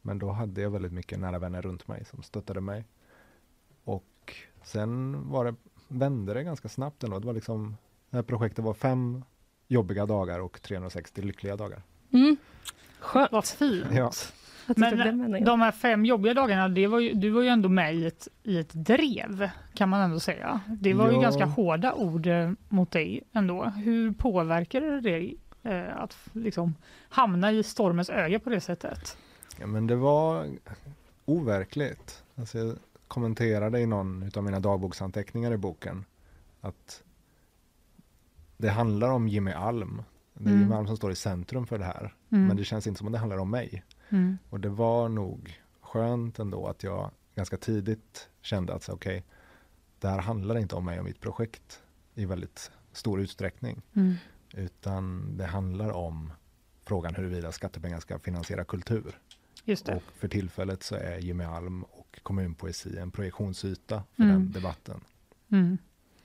Men 0.03 0.19
då 0.19 0.31
hade 0.31 0.61
jag 0.61 0.71
väldigt 0.71 0.93
mycket 0.93 1.19
nära 1.19 1.39
vänner 1.39 1.63
runt 1.63 1.89
mig 1.89 2.05
som 2.05 2.23
stöttade 2.23 2.61
mig. 2.61 2.85
Och 3.85 4.35
sen 4.65 5.23
var 5.31 5.45
det, 5.45 5.55
vände 5.89 6.35
det 6.35 6.43
ganska 6.43 6.69
snabbt 6.69 7.05
ändå. 7.05 7.19
Det 7.19 7.27
var 7.27 7.35
liksom, 7.35 7.77
det 8.11 8.17
här 8.17 8.23
projektet 8.23 8.65
var 8.65 8.75
fem 8.75 9.25
jobbiga 9.69 10.07
dagar 10.07 10.39
och 10.41 10.63
360 10.63 11.23
lyckliga 11.23 11.57
dagar. 11.57 11.83
Mm. 12.13 12.37
Skönt 12.99 13.33
Vad 13.33 13.45
fint. 13.45 13.87
Ja. 13.93 14.11
Men 14.77 15.45
de 15.45 15.61
här 15.61 15.73
fem 15.73 16.05
jobbiga 16.05 16.35
dagarna, 16.35 16.69
det 16.69 16.87
var 16.87 17.01
ju, 17.01 17.13
du 17.13 17.31
var 17.31 17.43
ju 17.43 17.49
ändå 17.49 17.69
med 17.69 17.95
i 17.95 18.07
ett, 18.07 18.29
i 18.43 18.59
ett 18.59 18.73
drev 18.73 19.51
kan 19.75 19.89
man 19.89 20.01
ändå 20.01 20.21
säga. 20.21 20.61
Det 20.67 20.95
var 20.95 21.09
ju 21.09 21.15
Ja. 21.15 21.21
ganska 21.21 21.45
hårda 21.45 21.93
ord 21.95 22.27
eh, 22.27 22.51
mot 22.69 22.91
dig 22.91 23.23
ändå. 23.33 23.65
Hur 23.65 24.13
påverkade 24.13 24.91
det 24.91 25.01
dig 25.01 25.37
att 25.97 26.13
f- 26.13 26.31
liksom 26.33 26.75
hamna 27.09 27.53
i 27.53 27.63
stormens 27.63 28.11
öga 28.11 28.41
på 28.41 28.51
det 28.51 28.61
sättet? 28.61 29.17
Ja, 29.61 29.67
men 29.67 29.87
det 29.87 29.97
var 29.97 30.47
overkligt. 31.25 32.25
Alltså 32.35 32.59
jag 32.59 32.77
kommenterade 33.09 33.81
i 33.81 33.87
någon 33.87 34.31
av 34.37 34.45
mina 34.45 34.61
dagboksanteckningar 34.61 35.53
i 35.53 35.57
boken 35.57 36.05
att 36.61 37.03
det 38.57 38.69
handlar 38.69 39.11
om 39.11 39.29
Jimmy 39.29 39.51
Alm. 39.53 40.03
Det 40.35 40.45
är 40.45 40.49
Mm. 40.49 40.61
Jimmy 40.63 40.75
Alm 40.75 40.87
som 40.87 40.97
står 40.97 41.13
i 41.13 41.17
centrum 41.17 41.67
för 41.67 41.79
det 41.79 41.85
här. 41.85 42.15
Mm. 42.31 42.47
Men 42.47 42.57
det 42.57 42.65
känns 42.65 42.87
inte 42.87 42.99
som 42.99 43.07
att 43.07 43.13
det 43.13 43.19
handlar 43.19 43.39
om 43.39 43.51
mig. 43.51 43.83
Mm. 44.09 44.39
Och 44.51 44.61
det 44.61 44.69
var 44.69 45.09
nog 45.09 45.61
skönt 45.81 46.39
ändå 46.39 46.67
att 46.67 46.83
jag 46.83 47.11
ganska 47.35 47.57
tidigt 47.57 48.29
kände 48.41 48.75
att 48.75 48.89
okej, 48.89 49.25
det 50.01 50.09
här 50.09 50.19
handlar 50.19 50.59
inte 50.59 50.75
om 50.77 50.85
mig 50.85 50.99
och 50.99 51.05
mitt 51.05 51.21
projekt 51.21 51.83
i 52.15 52.25
väldigt 52.25 52.71
stor 52.93 53.21
utsträckning. 53.21 53.83
Mm. 53.95 54.15
Utan 54.55 55.37
det 55.37 55.45
handlar 55.47 55.91
om 55.91 56.33
frågan 56.85 57.15
huruvida 57.15 57.53
skattepengar 57.53 58.01
ska 58.01 58.19
finansiera 58.19 58.65
kultur. 58.65 59.19
Just 59.65 59.87
det. 59.87 59.95
Och 59.95 60.03
för 60.19 60.29
tillfället 60.29 60.83
så 60.83 60.95
är 60.95 61.19
Jimmy 61.19 61.45
Alm 61.45 61.83
och 61.83 62.21
kommunpoesi 62.23 62.99
en 62.99 63.11
projektionsyta 63.11 64.03
för 64.17 64.23
Mm. 64.23 64.35
den 64.35 64.53
debatten. 64.53 65.01
Mm. 65.53 65.79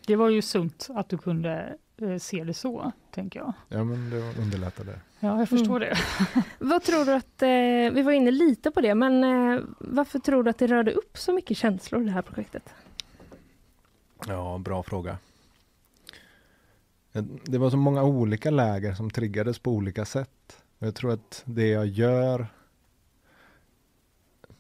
Det 0.08 0.16
var 0.16 0.30
ju 0.30 0.42
sunt 0.42 0.88
att 0.96 1.10
du 1.10 1.18
kunde 1.18 1.78
eh, 1.98 2.18
se 2.18 2.44
det 2.44 2.54
så, 2.54 2.92
tänker 3.12 3.40
jag. 3.40 3.54
Ja, 3.70 3.84
men 3.84 4.10
det 4.10 4.42
underlättade. 4.42 5.00
Ja, 5.20 5.40
jag 5.40 5.50
förstår 5.50 5.80
det. 5.80 5.98
Vad 6.60 6.84
tror 6.84 7.06
du 7.06 7.14
att, 7.14 7.42
eh, 7.42 7.96
vi 7.96 8.02
var 8.02 8.12
inne 8.12 8.32
lite 8.32 8.72
på 8.72 8.82
det, 8.82 8.96
men 8.96 9.24
eh, 9.24 9.62
varför 9.80 10.20
tror 10.20 10.44
du 10.44 10.50
att 10.50 10.58
det 10.58 10.68
rörde 10.68 10.92
upp 10.92 11.18
så 11.18 11.34
mycket 11.34 11.58
känslor 11.58 12.02
i 12.02 12.06
det 12.06 12.12
här 12.12 12.22
projektet? 12.22 12.64
Ja, 14.28 14.58
bra 14.58 14.84
fråga. 14.84 15.18
Det- 17.14 17.58
var 17.58 17.70
så 17.70 17.78
många 17.78 18.04
olika 18.04 18.52
läger 18.52 18.94
som 18.94 19.10
triggades 19.10 19.60
på 19.60 19.72
olika 19.72 20.06
sätt. 20.06 20.64
Jag 20.80 20.96
tror 20.96 21.12
att 21.12 21.44
det 21.46 21.68
jag 21.68 21.86
gör, 21.88 22.48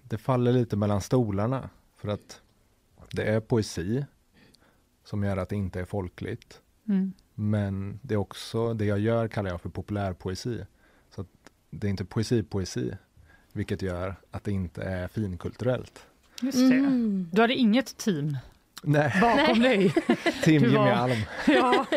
det 0.04 0.18
faller 0.18 0.52
lite 0.52 0.76
mellan 0.76 1.02
stolarna. 1.02 1.70
För 1.98 2.08
att 2.08 2.42
det 3.12 3.24
är 3.24 3.40
poesi 3.40 4.06
som 5.04 5.24
gör 5.24 5.38
att 5.38 5.50
det 5.50 5.56
inte 5.56 5.80
är 5.80 5.86
folkligt. 5.86 6.62
Mm. 6.88 7.14
Men 7.36 8.00
det 8.02 8.14
är 8.14 8.18
också, 8.18 8.74
det 8.74 8.86
jag 8.86 9.00
gör 9.00 9.28
kallar 9.28 9.50
jag 9.50 9.62
för 9.62 9.70
populärpoesi. 9.70 10.66
Så 11.16 11.22
att 11.22 11.28
det 11.70 11.88
är 11.88 11.92
inte 11.92 12.06
poesi-poesi, 12.06 12.98
vilket 13.52 13.82
gör 13.82 14.16
att 14.32 14.44
det 14.44 14.52
inte 14.52 14.84
är 14.84 15.08
finkulturellt. 15.08 16.08
Just 16.42 16.58
det. 16.58 16.76
Mm. 16.76 17.30
Du 17.32 17.42
hade 17.42 17.54
inget 17.56 17.98
team 17.98 18.38
Nej, 18.84 19.14
bakom 19.22 19.60
dig. 19.60 19.94
Du 20.46 20.52
Jimmy 20.52 20.68
var- 20.68 20.90
Alm. 20.92 21.16
Ja. 21.48 21.86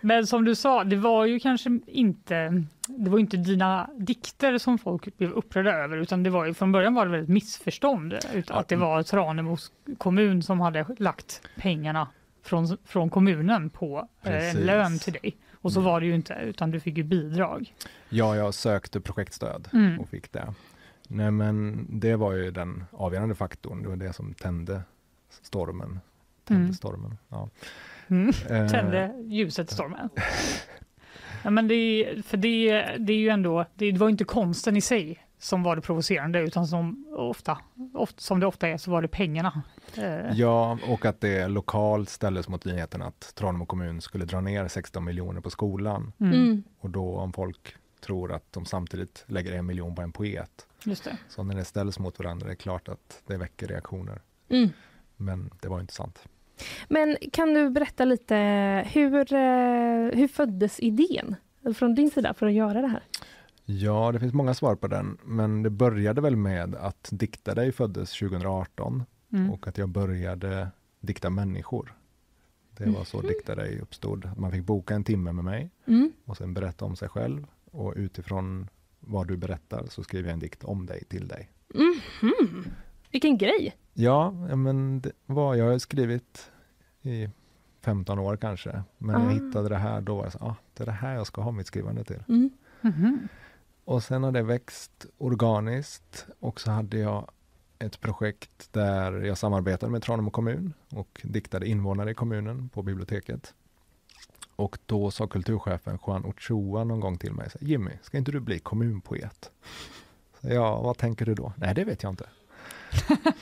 Men 0.00 0.26
som 0.26 0.44
du 0.44 0.54
sa, 0.54 0.84
det 0.84 0.96
var 0.96 1.24
ju 1.26 1.40
kanske 1.40 1.80
inte 1.86 2.64
det 2.88 3.10
var 3.10 3.18
inte 3.18 3.36
dina 3.36 3.90
dikter 3.98 4.58
som 4.58 4.78
folk 4.78 5.18
blev 5.18 5.30
upprörda 5.32 5.72
över 5.72 5.96
utan 5.96 6.22
det 6.22 6.30
var 6.30 6.44
ju 6.44 6.54
från 6.54 6.72
början 6.72 6.94
var 6.94 7.06
det 7.06 7.12
väl 7.12 7.22
ett 7.22 7.28
missförstånd 7.28 8.14
att 8.48 8.68
det 8.68 8.76
var 8.76 9.02
Tranemos 9.02 9.72
kommun 9.98 10.42
som 10.42 10.60
hade 10.60 10.86
lagt 10.98 11.42
pengarna 11.56 12.08
från, 12.44 12.78
från 12.84 13.10
kommunen 13.10 13.70
på 13.70 14.08
eh, 14.22 14.50
en 14.50 14.56
lön 14.56 14.98
till 14.98 15.12
dig. 15.12 15.36
Och 15.62 15.72
så 15.72 15.80
Mm. 15.80 15.92
var 15.92 16.00
det 16.00 16.06
ju 16.06 16.14
inte 16.14 16.34
utan 16.44 16.70
du 16.70 16.80
fick 16.80 16.96
ju 16.96 17.02
bidrag. 17.02 17.74
Ja, 18.08 18.36
jag 18.36 18.54
sökte 18.54 19.00
projektstöd 19.00 19.68
Mm. 19.72 20.00
och 20.00 20.08
fick 20.08 20.32
det. 20.32 20.54
Nej, 21.08 21.30
men 21.30 21.86
det 21.90 22.16
var 22.16 22.32
ju 22.32 22.50
den 22.50 22.84
avgörande 22.90 23.34
faktorn. 23.34 23.82
Det 23.82 23.88
var 23.88 23.96
det 23.96 24.12
som 24.12 24.34
tände 24.34 24.82
stormen. 25.42 26.00
Tände 26.44 26.62
Mm. 26.62 26.74
stormen. 26.74 27.18
Ja. 27.28 27.48
Mm. 28.08 28.28
Eh, 28.50 28.68
Tände 28.68 29.14
ljuset 29.28 29.70
stormen. 29.70 30.08
Ja, 31.44 31.50
men 31.50 31.68
det, 31.68 32.12
för 32.26 32.36
det, 32.36 32.82
det 32.98 33.12
är 33.12 33.16
ju 33.18 33.28
ändå, 33.28 33.64
det 33.74 33.92
var 33.92 34.06
ju 34.08 34.10
inte 34.10 34.24
konsten 34.24 34.76
i 34.76 34.80
sig 34.80 35.26
som 35.38 35.62
var 35.62 35.76
det 35.76 35.82
provocerande 35.82 36.40
utan 36.40 36.66
som 36.66 37.06
ofta, 37.16 37.58
ofta 37.94 38.20
som 38.20 38.40
det 38.40 38.46
ofta 38.46 38.68
är 38.68 38.76
så 38.76 38.90
var 38.90 39.02
det 39.02 39.08
pengarna. 39.08 39.62
Eh, 39.96 40.32
Ja, 40.32 40.78
och 40.88 41.04
att 41.04 41.20
det 41.20 41.48
lokalt 41.48 42.08
ställdes 42.08 42.48
mot 42.48 42.64
nyheten 42.64 43.02
att 43.02 43.32
Tranemo 43.34 43.66
kommun 43.66 44.00
skulle 44.00 44.24
dra 44.24 44.40
ner 44.40 44.68
16 44.68 45.04
miljoner 45.04 45.40
på 45.40 45.50
skolan. 45.50 46.12
mm, 46.20 46.32
Mm. 46.34 46.62
Och 46.80 46.90
då 46.90 47.16
om 47.16 47.32
folk 47.32 47.76
tror 48.00 48.32
att 48.32 48.52
de 48.52 48.64
samtidigt 48.64 49.24
lägger 49.26 49.52
en 49.52 49.66
miljon 49.66 49.94
på 49.94 50.02
en 50.02 50.12
poet. 50.12 50.66
Just 50.86 51.04
det. 51.04 51.18
Så 51.28 51.42
när 51.42 51.54
det 51.54 51.64
ställs 51.64 51.98
mot 51.98 52.18
varandra 52.18 52.46
är 52.46 52.50
det 52.50 52.56
klart 52.56 52.88
att 52.88 53.22
det 53.26 53.36
väcker 53.36 53.66
reaktioner. 53.68 54.22
Mm. 54.48 54.68
Men 55.16 55.50
det 55.60 55.68
var 55.68 55.80
inte 55.80 55.94
sant. 55.94 56.22
Men 56.88 57.16
kan 57.32 57.54
du 57.54 57.70
berätta 57.70 58.04
lite, 58.04 58.34
hur, 58.92 59.14
eh, 59.32 59.38
hur 60.18 60.28
föddes 60.28 60.80
idén 60.80 61.36
från 61.76 61.94
din 61.94 62.10
sida 62.10 62.34
för 62.34 62.46
att 62.46 62.52
göra 62.52 62.80
det 62.80 62.88
här? 62.88 63.02
Ja, 63.64 64.12
det 64.12 64.20
finns 64.20 64.32
många 64.34 64.54
svar 64.54 64.74
på 64.76 64.86
den, 64.86 65.18
men 65.24 65.62
det 65.62 65.70
började 65.70 66.20
väl 66.20 66.36
med 66.36 66.74
att 66.74 67.08
Dikta 67.12 67.54
dig 67.54 67.72
föddes 67.72 68.10
2018 68.18 69.04
Mm. 69.32 69.50
och 69.50 69.68
att 69.68 69.78
jag 69.78 69.88
började 69.88 70.68
dikta 71.00 71.30
människor. 71.30 71.94
Det 72.70 72.90
var 72.90 73.04
så 73.04 73.20
Dikta 73.20 73.54
dig 73.54 73.80
uppstod. 73.80 74.30
Man 74.36 74.52
fick 74.52 74.64
boka 74.64 74.94
en 74.94 75.04
timme 75.04 75.32
med 75.32 75.44
mig 75.44 75.70
Mm. 75.86 76.12
och 76.24 76.36
sen 76.36 76.54
berätta 76.54 76.84
om 76.84 76.96
sig 76.96 77.08
själv 77.08 77.46
och 77.70 77.92
utifrån 77.96 78.68
vad 79.06 79.28
du 79.28 79.36
berättar 79.36 79.86
så 79.90 80.02
skriver 80.02 80.28
jag 80.28 80.32
en 80.34 80.40
dikt 80.40 80.64
om 80.64 80.86
dig 80.86 81.04
till 81.04 81.28
dig. 81.28 81.50
Mhm. 81.74 82.64
Vilken 83.10 83.38
grej! 83.38 83.76
Ja, 83.94 84.30
men 84.56 85.00
det 85.00 85.12
var, 85.26 85.54
jag 85.54 85.70
har 85.70 85.78
skrivit 85.78 86.50
i 87.02 87.28
15 87.80 88.18
år 88.18 88.36
kanske, 88.36 88.82
men 88.98 89.14
när 89.20 89.20
jag 89.34 89.42
Ah. 89.42 89.46
hittade 89.46 89.68
det 89.68 89.76
här 89.76 90.00
då 90.00 90.16
var 90.16 90.22
jag 90.24 90.32
så, 90.32 90.38
ah, 90.38 90.56
det 90.74 90.82
är 90.82 90.86
det 90.86 90.92
här 90.92 91.14
jag 91.14 91.26
ska 91.26 91.42
ha 91.42 91.50
mitt 91.50 91.66
skrivande 91.66 92.04
till. 92.04 92.22
Mm. 92.28 92.50
Mhm. 92.80 93.28
Och 93.84 94.02
sen 94.02 94.22
har 94.22 94.32
det 94.32 94.42
växt 94.42 95.06
organiskt 95.18 96.26
och 96.40 96.60
så 96.60 96.70
hade 96.70 96.98
jag 96.98 97.30
ett 97.78 98.00
projekt 98.00 98.72
där 98.72 99.12
jag 99.12 99.38
samarbetade 99.38 99.92
med 99.92 100.02
Tranemo 100.02 100.30
kommun 100.30 100.72
och 100.90 101.20
diktade 101.24 101.68
invånare 101.68 102.10
i 102.10 102.14
kommunen 102.14 102.68
på 102.68 102.82
biblioteket. 102.82 103.54
Och 104.56 104.78
då 104.86 105.10
sa 105.10 105.26
kulturchefen 105.26 105.98
Juan 106.06 106.24
Ochoa 106.24 106.84
någon 106.84 107.00
gång 107.00 107.18
till 107.18 107.32
mig, 107.32 107.48
Jimmy, 107.60 107.90
ska 108.02 108.18
inte 108.18 108.32
du 108.32 108.40
bli 108.40 108.58
kommunpoet? 108.58 109.50
Så, 110.40 110.48
ja, 110.48 110.80
vad 110.82 110.98
tänker 110.98 111.26
du 111.26 111.34
då? 111.34 111.52
Nej, 111.56 111.74
det 111.74 111.84
vet 111.84 112.02
jag 112.02 112.12
inte. 112.12 112.26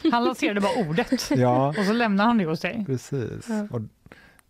Han 0.13 0.25
lanserade 0.25 0.61
bara 0.61 0.89
ordet 0.89 1.31
Ja, 1.37 1.69
och 1.69 1.85
så 1.85 1.93
lämnade 1.93 2.27
han 2.29 2.39
det 2.39 2.45
hos 2.45 2.61
dig. 2.61 2.85
precis. 2.87 3.47
Ja. 3.49 3.67
Och 3.71 3.81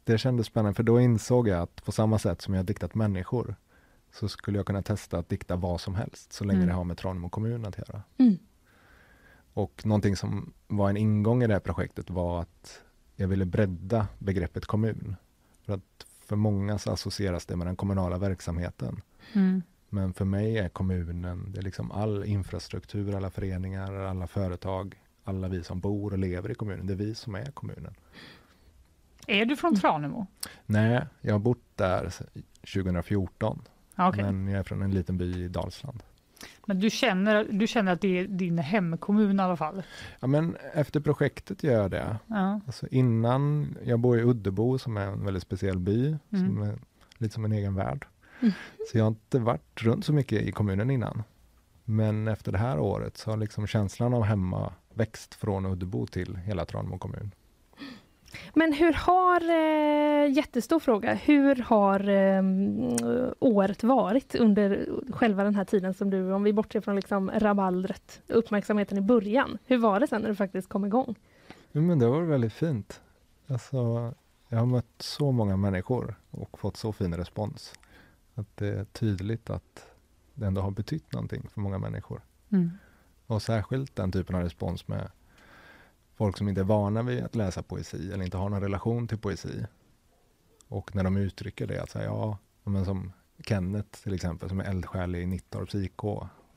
det 0.05 0.19
kändes 0.19 0.47
spännande, 0.47 0.75
för 0.77 0.83
då 0.83 1.01
insåg 1.01 1.49
jag 1.49 1.61
att 1.63 1.85
på 1.85 1.93
samma 1.93 2.19
sätt 2.19 2.43
som 2.43 2.55
jag 2.55 2.65
diktat 2.65 2.95
människor 2.95 3.57
så 4.13 4.29
skulle 4.29 4.59
jag 4.59 4.67
kunna 4.67 4.83
testa 4.83 5.19
att 5.19 5.29
dikta 5.29 5.57
vad 5.57 5.81
som 5.81 5.95
helst, 5.95 6.33
så 6.33 6.45
länge 6.45 6.57
Mm. 6.59 6.69
det 6.69 6.75
har 6.75 6.85
med 6.85 6.97
Tranemo 6.99 7.29
kommun 7.29 7.65
att 7.67 7.79
göra. 7.79 8.03
Mm. 8.19 8.39
Och 9.55 9.83
någonting 9.87 10.17
som 10.17 10.53
var 10.67 10.91
en 10.91 10.97
ingång 10.97 11.43
i 11.43 11.47
det 11.47 11.53
här 11.53 11.61
projektet 11.61 12.11
var 12.11 12.41
att 12.41 12.81
jag 13.17 13.29
ville 13.29 13.45
bredda 13.45 14.07
begreppet 14.19 14.67
kommun. 14.67 15.17
För 15.67 15.73
att 15.73 16.07
för 16.27 16.37
många 16.37 16.79
så 16.79 16.91
associeras 16.93 17.47
det 17.47 17.57
med 17.57 17.67
den 17.67 17.77
kommunala 17.77 18.19
verksamheten. 18.19 19.01
Mm. 19.33 19.63
Men 19.89 20.15
för 20.15 20.25
mig 20.25 20.59
är 20.59 20.69
kommunen, 20.69 21.53
det 21.53 21.59
är 21.59 21.63
liksom 21.63 21.93
all 21.93 22.25
infrastruktur, 22.25 23.15
alla 23.17 23.31
föreningar, 23.31 23.93
alla 23.93 24.27
företag, 24.27 25.03
alla 25.25 25.49
vi 25.49 25.65
som 25.65 25.81
bor 25.81 26.13
och 26.13 26.19
lever 26.19 26.51
i 26.51 26.55
kommunen. 26.55 26.87
Det 26.87 26.93
är 26.93 26.97
vi 26.97 27.15
som 27.15 27.35
är 27.35 27.51
kommunen. 27.51 27.95
Är 29.27 29.45
du 29.45 29.57
från 29.57 29.77
Tranemo? 29.77 30.27
Nej, 30.67 31.07
jag 31.21 31.35
har 31.35 31.39
bott 31.39 31.63
där 31.77 32.09
se- 32.11 32.25
2014. 32.61 33.63
Okay. 33.99 34.23
Men 34.23 34.49
jag 34.49 34.59
är 34.59 34.63
från 34.63 34.83
en 34.83 34.91
liten 34.91 35.19
by 35.19 35.45
i 35.45 35.49
Dalsland. 35.49 36.03
Men 36.67 36.81
du 36.81 36.91
känner, 36.91 37.47
du 37.51 37.67
känner 37.67 37.93
att 37.93 38.01
det 38.01 38.19
är 38.19 38.25
din 38.25 38.59
hemkommun 38.59 39.41
i 39.41 39.43
alla 39.43 39.57
fall? 39.57 39.83
Ja, 40.21 40.27
men 40.27 40.57
efter 40.75 41.01
projektet 41.01 41.63
gör 41.63 41.83
jag 41.83 41.91
det. 41.91 42.17
Ja. 42.27 42.61
Alltså 42.67 42.87
innan, 42.91 43.77
jag 43.85 44.01
bor 44.01 44.19
i 44.19 44.23
Uddebo 44.23 44.79
som 44.79 44.97
är 44.97 45.07
en 45.07 45.25
väldigt 45.25 45.43
speciell 45.43 45.79
by, 45.79 46.07
mm. 46.07 46.19
som 46.31 46.63
är 46.63 46.79
lite 47.19 47.35
som 47.35 47.45
en 47.45 47.53
egen 47.53 47.75
värld. 47.75 48.07
Mm. 48.41 48.53
Så 48.91 48.99
jag 48.99 49.05
har 49.05 49.09
inte 49.09 49.39
varit 49.39 49.83
runt 49.83 50.05
så 50.05 50.13
mycket 50.13 50.43
i 50.43 50.53
kommunen 50.53 50.91
innan. 50.91 51.23
Men 51.85 52.29
efter 52.29 52.53
det 52.53 52.59
här 52.59 52.79
året 52.79 53.17
så 53.17 53.31
har 53.31 53.37
liksom 53.37 53.67
känslan 53.67 54.15
av 54.15 54.23
hemma 54.23 54.73
växt 54.95 55.35
från 55.35 55.67
Uddebo 55.67 56.07
till 56.07 56.37
hela 56.37 56.65
Tranemo 56.65 56.99
kommun. 56.99 57.31
Men 58.55 58.73
hur 58.73 58.93
har, 58.93 59.41
eh, 59.41 60.33
jättestor 60.33 60.79
fråga, 60.79 61.15
hur 61.15 61.57
har 61.57 62.09
eh, 62.09 62.43
året 63.41 63.85
varit 63.85 64.35
under 64.35 64.89
själva 65.13 65.45
den 65.45 65.55
här 65.55 65.65
tiden 65.65 65.95
som 65.95 66.11
du, 66.11 66.33
om 66.33 66.43
vi 66.43 66.53
bortser 66.53 66.81
från 66.81 66.97
liksom 66.97 67.31
rabaldret, 67.31 68.23
uppmärksamheten 68.27 68.99
i 68.99 69.01
början. 69.01 69.59
Hur 69.65 69.79
var 69.79 70.01
det 70.01 70.07
sen 70.07 70.23
när 70.23 70.29
du 70.29 70.35
faktiskt 70.35 70.69
kom 70.69 70.85
igång? 70.85 71.15
Ja, 71.73 71.81
men 71.81 71.99
det 71.99 72.07
var 72.07 72.23
väldigt 72.23 72.53
fint. 72.53 73.01
Alltså, 73.47 74.13
jag 74.49 74.59
har 74.59 74.67
mött 74.67 74.95
så 74.99 75.33
många 75.33 75.57
människor 75.57 76.15
och 76.31 76.59
fått 76.59 76.77
så 76.77 76.93
fin 76.93 77.15
respons. 77.15 77.75
Att 78.35 78.57
det 78.57 78.69
är 78.69 78.85
tydligt 78.85 79.51
att 79.51 79.87
det 80.35 80.47
ändå 80.47 80.61
har 80.61 80.71
betytt 80.71 81.13
någonting 81.13 81.49
för 81.55 81.61
många 81.61 81.79
människor. 81.79 82.21
Mm. 82.51 82.71
Och 83.27 83.43
särskilt 83.43 83.97
den 83.97 84.13
typen 84.13 84.37
av 84.37 84.43
respons 84.43 84.89
med 84.89 85.11
folk 86.17 86.39
som 86.39 86.49
inte 86.49 86.61
är 86.61 86.65
vana 86.65 87.03
vid 87.03 87.25
att 87.25 87.35
läsa 87.35 87.63
poesi 87.63 88.13
eller 88.13 88.25
inte 88.25 88.37
har 88.37 88.49
någon 88.49 88.63
relation 88.63 89.09
till 89.09 89.19
poesi. 89.19 89.67
Och 90.69 90.95
när 90.95 91.05
de 91.05 91.17
uttrycker 91.17 91.67
det, 91.67 91.83
att 91.83 91.91
säga 91.91 92.05
ja, 92.05 92.39
men 92.65 92.85
som 92.85 93.13
Kenneth 93.47 94.03
till 94.03 94.15
exempel, 94.15 94.49
som 94.49 94.61
är 94.61 94.65
eldsjäl 94.65 95.15
i 95.15 95.27
Nittorps 95.27 95.75
IK, 95.75 96.05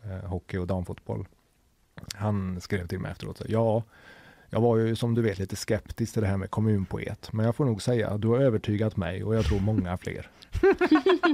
eh, 0.03 0.29
hockey 0.29 0.57
och 0.57 0.67
damfotboll. 0.67 1.27
Han 2.13 2.61
skrev 2.61 2.87
till 2.87 2.99
mig 2.99 3.11
efteråt, 3.11 3.37
så, 3.37 3.45
ja, 3.47 3.83
jag 4.49 4.61
var 4.61 4.77
ju 4.77 4.95
som 4.95 5.15
du 5.15 5.21
vet 5.21 5.39
lite 5.39 5.55
skeptisk 5.55 6.13
till 6.13 6.21
det 6.21 6.27
här 6.27 6.37
med 6.37 6.51
kommunpoet, 6.51 7.33
men 7.33 7.45
jag 7.45 7.55
får 7.55 7.65
nog 7.65 7.81
säga 7.81 8.09
att 8.09 8.21
du 8.21 8.27
har 8.27 8.39
övertygat 8.39 8.97
mig 8.97 9.23
och 9.23 9.35
jag 9.35 9.45
tror 9.45 9.59
många 9.59 9.97
fler. 9.97 10.29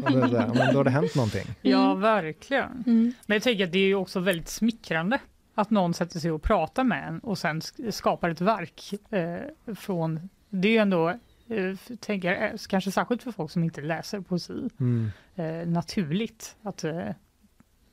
men 0.03 0.73
då 0.73 0.79
har 0.79 0.83
det 0.83 0.89
hänt 0.89 1.15
någonting. 1.15 1.45
Ja, 1.61 1.95
verkligen. 1.95 2.83
Mm. 2.87 3.13
Men 3.25 3.35
jag 3.35 3.43
tänker 3.43 3.63
att 3.63 3.71
det 3.71 3.79
är 3.79 3.95
också 3.95 4.19
väldigt 4.19 4.49
smickrande 4.49 5.19
att 5.55 5.69
någon 5.69 5.93
sätter 5.93 6.19
sig 6.19 6.31
och 6.31 6.41
pratar 6.41 6.83
med 6.83 7.07
en 7.07 7.19
och 7.19 7.37
sen 7.37 7.61
skapar 7.91 8.29
ett 8.29 8.41
verk 8.41 8.93
eh, 9.09 9.75
från... 9.75 10.29
Det 10.49 10.67
är 10.67 10.71
ju 10.71 10.77
ändå, 10.77 11.09
eh, 11.47 11.75
tänker 11.99 12.43
eh, 12.43 12.57
kanske 12.69 12.91
särskilt 12.91 13.23
för 13.23 13.31
folk 13.31 13.51
som 13.51 13.63
inte 13.63 13.81
läser 13.81 14.21
poesi, 14.21 14.69
mm. 14.79 15.11
eh, 15.35 15.67
naturligt 15.67 16.55
att 16.61 16.83
eh, 16.83 17.09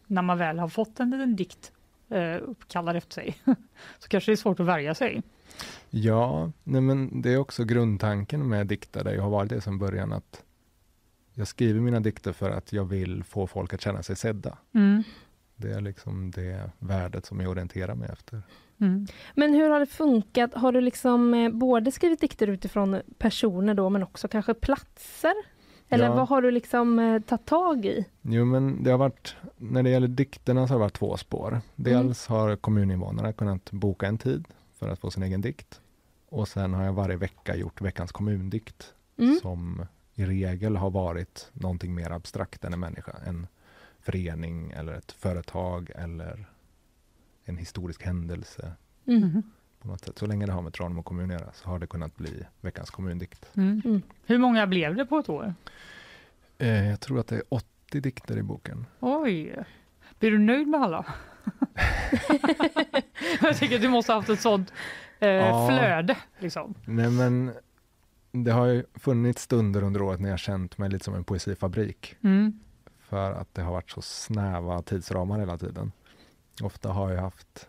när 0.06 0.22
man 0.22 0.38
väl 0.38 0.58
har 0.58 0.68
fått 0.68 1.00
en 1.00 1.11
liten 1.11 1.36
dikt 1.36 1.72
eh, 2.08 2.36
uppkallad 2.42 2.96
efter 2.96 3.14
sig 3.14 3.36
så 3.98 4.08
kanske 4.08 4.30
det 4.30 4.34
är 4.34 4.36
svårt 4.36 4.61
att 4.61 4.66
värja 4.66 4.94
sig. 4.94 5.22
Ja, 5.90 6.52
nej 6.64 6.80
men 6.80 7.22
det 7.22 7.32
är 7.32 7.38
också 7.38 7.64
grundtanken 7.64 8.48
med 8.48 8.66
diktare. 8.66 9.14
Jag 9.14 9.22
har 9.22 9.30
varit 9.30 9.50
det 9.50 9.61
sedan 9.61 9.78
början 9.78 10.12
att 10.12 10.44
jag 11.34 11.48
skriver 11.48 11.80
mina 11.80 12.00
dikter 12.00 12.32
för 12.32 12.50
att 12.50 12.72
jag 12.72 12.84
vill 12.84 13.24
få 13.24 13.46
folk 13.46 13.74
att 13.74 13.80
känna 13.80 14.02
sig 14.02 14.16
sedda. 14.16 14.58
Mm. 14.74 15.02
Det 15.61 15.72
är 15.72 15.80
liksom 15.80 16.30
det 16.30 16.70
värdet 16.78 17.26
som 17.26 17.40
jag 17.40 17.50
orienterar 17.50 17.94
mig 17.94 18.08
efter. 18.12 18.42
Mm. 18.80 19.06
Men 19.34 19.54
hur 19.54 19.70
har 19.70 19.80
det 19.80 19.86
funkat? 19.86 20.54
Har 20.54 20.72
du 20.72 20.80
liksom 20.80 21.34
eh, 21.34 21.50
både 21.50 21.92
skrivit 21.92 22.20
dikter 22.20 22.46
utifrån 22.46 23.02
personer 23.18 23.74
då, 23.74 23.90
men 23.90 24.02
också 24.02 24.28
kanske 24.28 24.54
platser? 24.54 25.34
Eller 25.88 26.04
ja. 26.04 26.14
vad 26.14 26.28
har 26.28 26.42
du 26.42 26.50
liksom 26.50 26.98
eh, 26.98 27.20
tagit 27.20 27.46
tag 27.46 27.86
i? 27.86 28.04
Jo, 28.22 28.44
men 28.44 28.84
det 28.84 28.90
har 28.90 28.98
varit, 28.98 29.36
när 29.56 29.82
det 29.82 29.90
gäller 29.90 30.08
dikterna 30.08 30.66
så 30.66 30.72
har 30.72 30.78
det 30.78 30.84
varit 30.84 30.98
två 30.98 31.16
spår. 31.16 31.61
Dels 31.76 32.28
mm. 32.28 32.40
har 32.40 32.56
kommuninvånarna 32.56 33.32
kunnat 33.32 33.70
boka 33.70 34.06
en 34.06 34.18
tid 34.18 34.44
för 34.78 34.88
att 34.88 34.98
få 34.98 35.11
sin 35.11 35.22
egen 35.22 35.40
dikt. 35.40 35.80
Och 36.28 36.48
sen 36.48 36.74
har 36.74 36.84
jag 36.84 36.92
varje 36.92 37.16
vecka 37.16 37.56
gjort 37.56 37.80
veckans 37.80 38.12
kommundikt 38.12 38.94
mm. 39.18 39.38
som 39.42 39.86
i 40.14 40.24
regel 40.24 40.76
har 40.76 40.90
varit 40.90 41.50
någonting 41.52 41.94
mer 41.94 42.11
abstrakt 42.11 42.64
än 42.64 42.72
en 42.72 42.80
människa. 42.80 43.12
En 43.26 43.46
förening 44.03 44.70
eller 44.70 44.92
ett 44.92 45.12
företag 45.12 45.90
eller 45.94 46.46
en 47.44 47.57
historisk 47.57 48.03
händelse. 48.03 48.72
Mm. 49.07 49.42
På 49.80 49.88
något 49.88 50.05
sätt. 50.05 50.18
Så 50.18 50.26
länge 50.26 50.46
det 50.46 50.53
har 50.53 50.62
med 50.62 50.72
Tranemo 50.72 51.03
kommun 51.03 51.30
att 51.30 51.40
göra 51.40 51.53
så 51.53 51.68
har 51.68 51.78
det 51.78 51.86
kunnat 51.86 52.16
bli 52.16 52.46
veckans 52.61 52.90
kommundikt. 52.90 53.51
Mm. 53.57 53.82
Mm. 53.84 54.03
Hur 54.26 54.38
många 54.38 54.66
blev 54.66 54.94
det 54.94 55.07
på 55.07 55.18
ett 55.18 55.28
år? 55.28 55.55
Eh, 56.59 56.88
jag 56.88 57.01
tror 57.01 57.20
att 57.20 57.26
det 57.26 57.36
är 57.36 57.42
80 57.48 58.01
dikter 58.01 58.36
i 58.36 58.42
boken. 58.42 58.86
Oj! 59.01 59.64
Blir 60.18 60.30
du 60.30 60.38
nöjd 60.38 60.68
med 60.68 60.80
alla? 60.80 61.07
jag 63.40 63.57
tycker 63.57 63.76
att 63.76 63.82
du 63.82 63.88
måste 63.88 64.12
ha 64.12 64.18
haft 64.18 64.28
ett 64.28 64.40
sånt 64.40 64.72
eh, 65.18 65.28
ja. 65.28 65.68
flöde. 65.68 66.16
Liksom. 66.38 66.74
Nej, 66.84 67.11
men 67.11 67.53
det 68.32 68.51
har 68.51 68.66
ju 68.66 68.84
funnits 68.94 69.42
stunder 69.42 69.82
under 69.82 70.03
året 70.03 70.20
när 70.20 70.30
jag 70.30 70.38
känt 70.38 70.78
mig 70.78 70.90
lite 70.90 71.05
som 71.05 71.14
en 71.14 71.24
poesifabrik. 71.24 72.16
Mm 72.20 72.61
för 73.11 73.32
att 73.32 73.54
det 73.54 73.62
har 73.62 73.72
varit 73.72 73.90
så 73.90 74.02
snäva 74.02 74.82
tidsramar 74.82 75.38
hela 75.38 75.58
tiden. 75.58 75.92
Ofta 76.62 76.88
har 76.88 77.11
jag 77.11 77.20
haft 77.20 77.68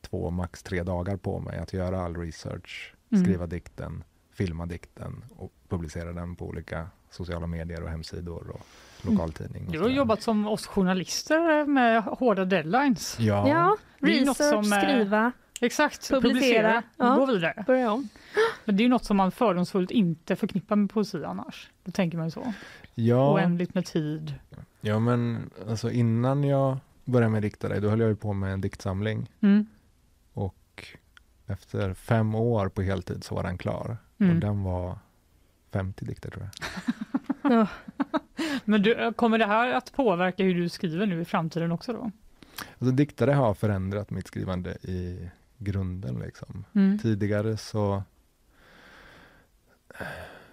två, 0.00 0.30
max 0.30 0.62
tre 0.62 0.82
dagar 0.82 1.16
på 1.16 1.40
mig 1.40 1.58
att 1.58 1.72
göra 1.72 2.00
all 2.00 2.16
research, 2.16 2.94
mm. 3.12 3.24
skriva 3.24 3.46
dikten, 3.46 4.04
filma 4.32 4.66
dikten 4.66 5.24
och 5.36 5.52
publicera 5.68 6.12
den 6.12 6.36
på 6.36 6.46
olika 6.46 6.88
sociala 7.10 7.46
medier 7.46 7.82
och 7.82 7.90
hemsidor 7.90 8.50
och 8.50 8.66
lokaltidning. 9.10 9.66
Och 9.66 9.72
du 9.72 9.80
har 9.80 9.88
jobbat 9.88 10.22
som 10.22 10.46
oss 10.46 10.66
journalister 10.66 11.64
med 11.66 12.02
hårda 12.02 12.44
deadlines. 12.44 13.16
Ja, 13.20 13.48
ja 13.48 13.76
research, 13.98 14.36
som, 14.36 14.72
eh, 14.72 14.78
skriva. 14.78 15.32
Exakt, 15.60 16.08
publicera, 16.08 16.32
publicera 16.32 16.82
ja. 16.96 17.14
gå 17.14 17.26
vidare. 17.26 17.64
Börja 17.66 17.92
om. 17.92 18.08
Men 18.64 18.76
det 18.76 18.84
är 18.84 18.88
något 18.88 19.04
som 19.04 19.16
man 19.16 19.32
fördomsfullt 19.32 19.90
inte 19.90 20.36
förknippar 20.36 20.76
med 20.76 20.90
poesi 20.90 21.24
annars. 21.24 21.70
Då 21.84 21.92
tänker 21.92 22.18
man 22.18 22.30
så. 22.30 22.52
Ja. 22.94 23.34
Oändligt 23.34 23.74
med 23.74 23.86
tid. 23.86 24.34
Ja, 24.86 24.98
men 24.98 25.50
alltså 25.68 25.90
innan 25.90 26.44
jag 26.44 26.78
började 27.04 27.32
med 27.32 27.42
diktare, 27.42 27.80
då 27.80 27.88
höll 27.88 28.00
jag 28.00 28.20
på 28.20 28.32
med 28.32 28.52
en 28.52 28.60
diktsamling. 28.60 29.30
Mm. 29.40 29.66
Och 30.32 30.88
efter 31.46 31.94
fem 31.94 32.34
år 32.34 32.68
på 32.68 32.82
heltid 32.82 33.24
så 33.24 33.34
var 33.34 33.42
den 33.42 33.58
klar. 33.58 33.96
Mm. 34.18 34.34
Och 34.34 34.40
den 34.40 34.62
var 34.62 34.98
50 35.72 36.04
dikter 36.04 36.30
tror 36.30 36.50
jag. 37.42 37.68
Men 38.64 38.82
du, 38.82 39.12
kommer 39.12 39.38
det 39.38 39.46
här 39.46 39.72
att 39.72 39.92
påverka 39.92 40.42
hur 40.44 40.54
du 40.54 40.68
skriver 40.68 41.06
nu 41.06 41.20
i 41.20 41.24
framtiden 41.24 41.72
också 41.72 41.92
då? 41.92 42.10
Alltså, 42.78 42.94
diktare 42.94 43.32
har 43.32 43.54
förändrat 43.54 44.10
mitt 44.10 44.26
skrivande 44.26 44.70
i 44.70 45.30
grunden. 45.58 46.18
Liksom. 46.18 46.64
Mm. 46.74 46.98
Tidigare 46.98 47.56
så 47.56 48.02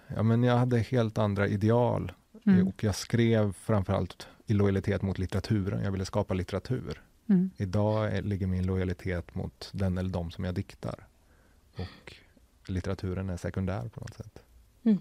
ja, 0.06 0.22
men 0.22 0.42
jag 0.42 0.56
hade 0.56 0.78
helt 0.78 1.18
andra 1.18 1.48
ideal 1.48 2.12
Mm. 2.46 2.68
Och 2.68 2.84
jag 2.84 2.94
skrev 2.94 3.52
framförallt 3.52 4.28
i 4.46 4.54
lojalitet 4.54 5.02
mot 5.02 5.18
litteraturen. 5.18 5.84
Jag 5.84 5.92
ville 5.92 6.04
skapa 6.04 6.34
litteratur. 6.34 7.02
Mm. 7.28 7.50
Idag 7.56 8.24
ligger 8.24 8.46
min 8.46 8.66
lojalitet 8.66 9.34
mot 9.34 9.70
den 9.72 9.98
eller 9.98 10.10
de 10.10 10.30
som 10.30 10.44
jag 10.44 10.54
diktar. 10.54 11.06
Och 11.76 12.14
litteraturen 12.66 13.30
är 13.30 13.36
sekundär 13.36 13.88
på 13.88 14.00
något 14.00 14.14
sätt. 14.14 14.42
Mm. 14.82 14.98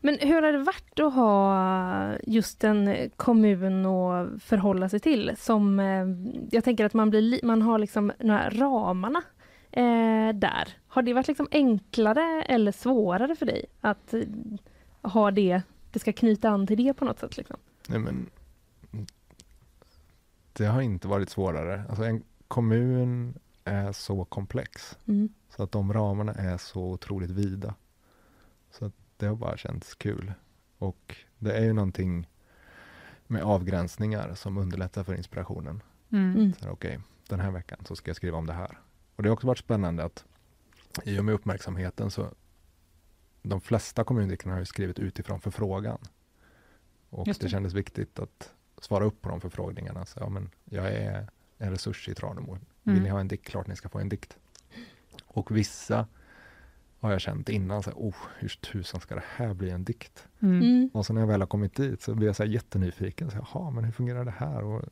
Men 0.00 0.18
hur 0.20 0.42
har 0.42 0.52
det 0.52 0.58
varit 0.58 1.00
att 1.00 1.14
ha 1.14 2.16
just 2.26 2.64
en 2.64 3.10
kommun 3.16 3.86
att 3.86 4.42
förhålla 4.42 4.88
sig 4.88 5.00
till? 5.00 5.32
Som, 5.38 5.80
eh, 5.80 6.06
jag 6.50 6.64
tänker 6.64 6.84
att 6.84 6.94
man, 6.94 7.10
blir, 7.10 7.40
man 7.42 7.62
har 7.62 7.78
liksom 7.78 8.12
några 8.18 8.50
ramarna 8.50 9.22
eh, 9.70 10.34
där. 10.34 10.68
Har 10.88 11.02
det 11.02 11.14
varit 11.14 11.28
liksom 11.28 11.48
enklare 11.50 12.42
eller 12.42 12.72
svårare 12.72 13.36
för 13.36 13.46
dig 13.46 13.64
att 13.80 14.14
eh, 14.14 14.22
ha 15.02 15.30
det 15.30 15.62
det 15.90 15.98
ska 15.98 16.12
knyta 16.12 16.48
an 16.48 16.66
till 16.66 16.76
det 16.76 16.94
på 16.94 17.04
något 17.04 17.18
sätt? 17.18 17.36
Liksom? 17.36 17.56
Nej, 17.88 17.98
men, 17.98 18.30
det 20.52 20.66
har 20.66 20.80
inte 20.80 21.08
varit 21.08 21.30
svårare. 21.30 21.84
Alltså 21.88 22.04
en 22.04 22.22
kommun 22.48 23.38
är 23.64 23.92
så 23.92 24.24
komplex. 24.24 24.98
Mm. 25.06 25.28
Så 25.56 25.62
att 25.62 25.72
de 25.72 25.92
ramarna 25.92 26.32
är 26.32 26.56
så 26.56 26.82
otroligt 26.82 27.30
vida. 27.30 27.74
Så 28.70 28.84
att 28.84 28.94
det 29.16 29.26
har 29.26 29.36
bara 29.36 29.56
känts 29.56 29.94
kul. 29.94 30.32
Och 30.78 31.16
det 31.38 31.52
är 31.52 31.64
ju 31.64 31.72
någonting 31.72 32.28
med 33.26 33.42
avgränsningar 33.42 34.34
som 34.34 34.58
underlättar 34.58 35.04
för 35.04 35.14
inspirationen. 35.14 35.82
Mm. 36.10 36.30
mm. 36.30 36.52
Okej, 36.58 36.70
okay, 36.70 36.98
den 37.28 37.40
här 37.40 37.50
veckan 37.50 37.78
så 37.84 37.96
ska 37.96 38.08
jag 38.08 38.16
skriva 38.16 38.38
om 38.38 38.46
det 38.46 38.52
här. 38.52 38.78
Och 39.16 39.22
det 39.22 39.28
har 39.28 39.34
också 39.34 39.46
varit 39.46 39.58
spännande 39.58 40.04
att 40.04 40.24
i 41.04 41.18
och 41.18 41.24
med 41.24 41.34
uppmärksamheten 41.34 42.10
så 42.10 42.30
de 43.42 43.60
flesta 43.60 44.04
kommundikterna 44.04 44.52
har 44.52 44.60
ju 44.60 44.66
skrivit 44.66 44.98
utifrån 44.98 45.40
förfrågan. 45.40 45.98
Och 47.10 47.24
det. 47.24 47.40
det 47.40 47.48
kändes 47.48 47.72
viktigt 47.72 48.18
att 48.18 48.54
svara 48.78 49.04
upp 49.04 49.22
på 49.22 49.28
de 49.28 49.40
förfrågningarna. 49.40 50.06
Så, 50.06 50.20
ja, 50.20 50.28
men 50.28 50.50
jag 50.64 50.92
är 50.92 51.26
en 51.58 51.70
resurs 51.70 52.08
i 52.08 52.14
Tranemo. 52.14 52.58
Vill 52.82 52.92
mm. 52.92 53.02
ni 53.02 53.10
ha 53.10 53.20
en 53.20 53.28
dikt? 53.28 53.46
Klart 53.46 53.66
ni 53.66 53.76
ska 53.76 53.88
få 53.88 53.98
en 53.98 54.08
dikt. 54.08 54.36
Och 55.26 55.56
vissa 55.56 56.06
har 57.00 57.12
jag 57.12 57.20
känt 57.20 57.48
innan, 57.48 57.82
så 57.82 57.90
här, 57.90 57.96
oh, 57.96 58.14
hur 58.38 58.48
tusan 58.48 59.00
ska 59.00 59.14
det 59.14 59.24
här 59.36 59.54
bli 59.54 59.70
en 59.70 59.84
dikt? 59.84 60.28
Mm. 60.40 60.62
Mm. 60.62 60.90
Och 60.92 61.06
så 61.06 61.12
när 61.12 61.20
jag 61.20 61.28
väl 61.28 61.40
har 61.40 61.46
kommit 61.46 61.74
dit 61.74 62.02
så 62.02 62.14
blir 62.14 62.26
jag 62.26 62.36
så 62.36 62.42
här 62.42 62.50
jättenyfiken. 62.50 63.30
Så, 63.30 63.36
Jaha, 63.36 63.70
men 63.70 63.84
hur 63.84 63.92
fungerar 63.92 64.24
det 64.24 64.34
här? 64.36 64.62
Och 64.62 64.82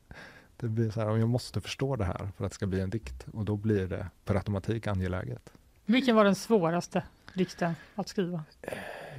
det 0.56 0.68
blir 0.68 0.90
så 0.90 1.00
här, 1.00 1.08
och 1.08 1.18
jag 1.18 1.28
måste 1.28 1.60
förstå 1.60 1.96
det 1.96 2.04
här 2.04 2.28
för 2.36 2.44
att 2.44 2.50
det 2.50 2.54
ska 2.54 2.66
bli 2.66 2.80
en 2.80 2.90
dikt. 2.90 3.26
Och 3.32 3.44
då 3.44 3.56
blir 3.56 3.86
det 3.86 4.06
per 4.24 4.34
automatik 4.34 4.86
angeläget. 4.86 5.52
Vilken 5.86 6.16
var 6.16 6.24
den 6.24 6.34
svåraste 6.34 7.02
dikten 7.34 7.74
att 7.94 8.08
skriva? 8.08 8.42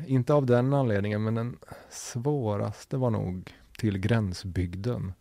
Inte 0.08 0.34
av 0.34 0.46
den 0.46 0.74
anledningen, 0.74 1.24
men 1.24 1.36
den 1.36 1.58
svåraste 1.90 2.98
var 2.98 3.10
nog 3.10 3.54
till 3.78 3.98
Gränsbygden 3.98 5.14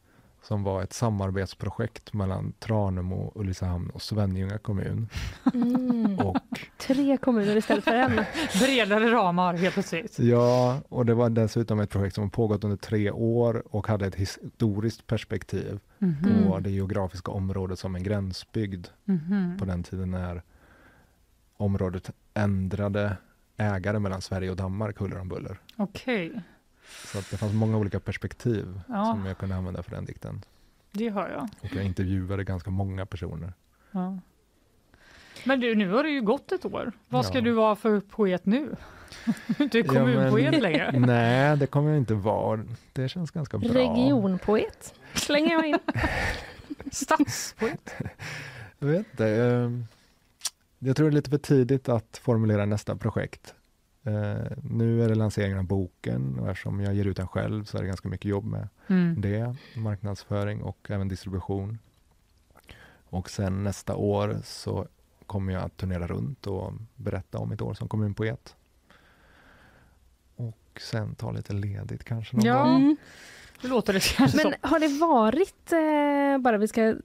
som 0.43 0.63
var 0.63 0.83
ett 0.83 0.93
samarbetsprojekt 0.93 2.13
mellan 2.13 2.53
Tranemo, 2.59 3.33
Ulricehamn 3.35 3.91
och 3.91 4.03
Svenljunga 4.03 4.59
kommun. 4.59 5.09
Mm. 5.55 6.19
Och 6.19 6.37
Tre 6.79 7.17
kommuner 7.17 7.57
istället 7.57 7.85
för 7.85 7.95
en. 7.95 8.21
Bredare 8.63 9.13
ramar 9.13 9.55
helt 9.55 9.75
plötsligt. 9.75 10.19
ja, 10.19 10.81
och 10.89 11.07
det 11.07 11.15
var 11.15 11.31
dessutom 11.31 11.81
ett 11.81 11.91
projekt 11.91 12.15
som 12.15 12.31
pågått 12.31 12.65
under 12.65 12.77
tre 12.77 13.11
år 13.11 13.63
och 13.75 13.87
hade 13.89 14.07
ett 14.07 14.15
historiskt 14.15 15.07
perspektiv 15.07 15.81
Mhm. 15.99 16.17
på 16.23 16.29
Mm. 16.49 16.63
det 16.63 16.71
geografiska 16.71 17.31
området 17.33 17.79
som 17.79 17.95
en 17.95 18.03
gränsbygd 18.03 18.87
Mhm. 19.05 19.57
på 19.59 19.65
den 19.65 19.83
tiden 19.83 20.11
när 20.11 20.43
området 21.59 22.11
ändrade 22.35 23.17
ägare 23.57 23.99
mellan 23.99 24.21
Sverige 24.23 24.51
och 24.51 24.57
Danmark 24.57 24.99
huller 24.99 25.19
om 25.21 25.29
buller. 25.29 25.59
Okej, 25.77 26.41
Så 27.05 27.19
att 27.19 27.31
det 27.31 27.37
fanns 27.37 27.53
många 27.55 27.77
olika 27.79 28.01
perspektiv 28.01 28.81
Ja. 28.89 29.05
som 29.05 29.27
jag 29.27 29.39
kunde 29.39 29.55
använda 29.57 29.83
för 29.83 29.91
den 29.91 30.05
dikten. 30.05 30.43
det 30.93 31.11
hör 31.11 31.31
jag. 31.31 31.49
Och 31.61 31.77
jag 31.77 31.85
intervjuade 31.85 32.45
ganska 32.45 32.71
många 32.71 33.07
personer. 33.07 33.53
Ja. 33.91 34.19
Men 35.45 35.61
du, 35.61 35.75
nu 35.75 35.91
har 35.91 36.03
det 36.03 36.11
ju 36.11 36.21
gått 36.23 36.53
ett 36.53 36.65
år. 36.65 36.93
Vad 37.09 37.25
ska 37.27 37.35
Ja. 37.35 37.41
du 37.41 37.53
vara 37.53 37.77
för 37.77 38.01
poet 38.01 38.47
nu? 38.47 38.77
Du 39.47 39.55
är 39.59 39.63
inte 39.63 39.79
Ja, 39.79 39.85
kommunpoet 39.85 40.63
längre. 40.63 40.93
Nej, 40.99 41.57
det 41.57 41.67
kommer 41.67 41.89
jag 41.91 41.99
inte 41.99 42.15
vara. 42.15 42.65
Det 42.93 43.09
känns 43.09 43.31
ganska 43.31 43.59
bra. 43.59 43.69
Regionpoet 43.69 44.95
slänger 45.15 45.53
jag 45.53 45.67
in. 45.67 45.79
Stadspoet. 46.93 47.95
Jag 48.79 48.89
vet 48.89 49.07
inte. 49.11 49.83
Jag 50.79 50.97
tror 50.97 51.07
det 51.07 51.11
är 51.11 51.15
lite 51.15 51.31
för 51.31 51.39
tidigt 51.39 51.89
att 51.89 52.17
formulera 52.23 52.67
nästa 52.67 52.97
projekt. 52.97 53.55
Eh, 54.03 54.57
Nu 54.63 55.03
är 55.05 55.09
det 55.09 55.15
lanseringen 55.15 55.59
av 55.59 55.65
boken 55.65 56.39
och 56.39 56.49
eftersom 56.51 56.81
jag 56.81 56.95
ger 56.95 57.05
ut 57.05 57.17
den 57.17 57.29
själv 57.29 57.65
så 57.65 57.77
är 57.79 57.83
det 57.83 57.89
ganska 57.89 58.09
mycket 58.09 58.25
jobb 58.31 58.45
med 58.45 58.69
Mm. 58.87 59.21
det, 59.21 59.57
marknadsföring 59.77 60.63
och 60.63 60.91
även 60.91 61.09
distribution. 61.09 61.79
Och 63.11 63.31
sen 63.31 63.65
nästa 63.65 63.97
år 63.97 64.37
så 64.45 64.87
kommer 65.27 65.53
jag 65.53 65.63
att 65.63 65.77
turnera 65.77 66.07
runt 66.07 66.47
och 66.47 66.73
berätta 66.97 67.39
om 67.39 67.49
mitt 67.51 67.61
år 67.63 67.75
som 67.75 67.89
kommunpoet. 67.89 68.57
Och 70.37 70.81
sen 70.81 71.15
ta 71.15 71.31
lite 71.33 71.53
ledigt 71.53 72.05
kanske 72.05 72.37
någon 72.37 72.47
Ja. 72.47 72.65
gång. 72.65 72.97
Det 73.61 73.69
låter 73.69 73.93
det 73.93 74.01
kanske 74.17 74.39
som. 74.39 74.51
Men 74.51 74.71
har 74.71 74.81
det 74.81 74.89
varit, 74.89 75.73
eh, 75.73 76.43
bara 76.43 76.59
vi 76.59 76.69
ska 76.69 76.83
eh, 76.83 76.97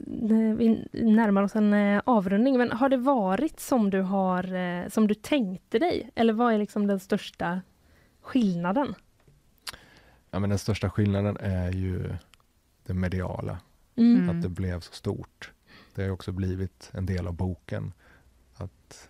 vi 0.57 0.87
närmar 0.91 1.43
oss 1.43 1.55
en 1.55 1.73
eh, 1.73 2.01
avrundning, 2.05 2.57
men 2.57 2.71
har 2.71 2.89
det 2.89 2.97
varit 2.97 3.59
som 3.59 3.89
du 3.89 4.01
har, 4.01 4.89
som 4.89 5.07
du 5.07 5.13
tänkte 5.13 5.79
dig? 5.79 6.09
Eller 6.15 6.33
vad 6.33 6.53
är 6.53 6.57
liksom 6.57 6.87
den 6.87 6.99
största 6.99 7.61
skillnaden? 8.21 8.95
Ja, 10.31 10.39
men 10.39 10.49
den 10.49 10.59
största 10.59 10.89
skillnaden 10.89 11.37
är 11.39 11.71
ju 11.71 12.15
det 12.85 12.93
mediala, 12.93 13.57
Mm. 13.95 14.29
Att 14.29 14.41
det 14.41 14.49
blev 14.49 14.79
så 14.79 14.93
stort. 14.93 15.51
Det 15.95 16.03
har 16.03 16.09
också 16.09 16.31
blivit 16.31 16.89
en 16.93 17.05
del 17.05 17.27
av 17.27 17.33
boken. 17.33 17.93
Att 18.53 19.09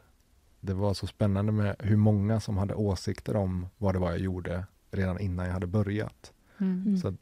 det 0.60 0.74
var 0.74 0.94
så 0.94 1.08
spännande 1.08 1.52
med 1.52 1.76
hur 1.80 1.98
många 1.98 2.40
som 2.40 2.58
hade 2.58 2.74
åsikter 2.74 3.36
om 3.36 3.68
vad 3.78 3.96
det 3.96 4.00
var 4.00 4.12
jag 4.12 4.20
gjorde 4.20 4.66
redan 4.92 5.20
innan 5.20 5.46
jag 5.46 5.54
hade 5.54 5.68
börjat. 5.68 6.33
Mm. 6.58 6.84
Mm. 6.86 6.98
Så 6.98 7.14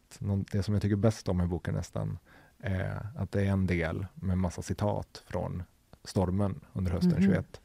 det 0.52 0.64
som 0.64 0.74
jag 0.74 0.82
tycker 0.82 0.96
bäst 0.96 1.30
om 1.30 1.42
i 1.42 1.46
boken 1.48 1.74
nästan 1.76 2.18
är 2.60 3.08
att 3.18 3.32
det 3.32 3.42
är 3.42 3.52
en 3.52 3.68
del 3.68 4.06
med 4.16 4.38
massa 4.38 4.62
citat 4.62 5.24
från 5.28 5.64
stormen 6.04 6.60
under 6.74 6.92
hösten 6.92 7.12
Mhm. 7.12 7.22
21. 7.24 7.62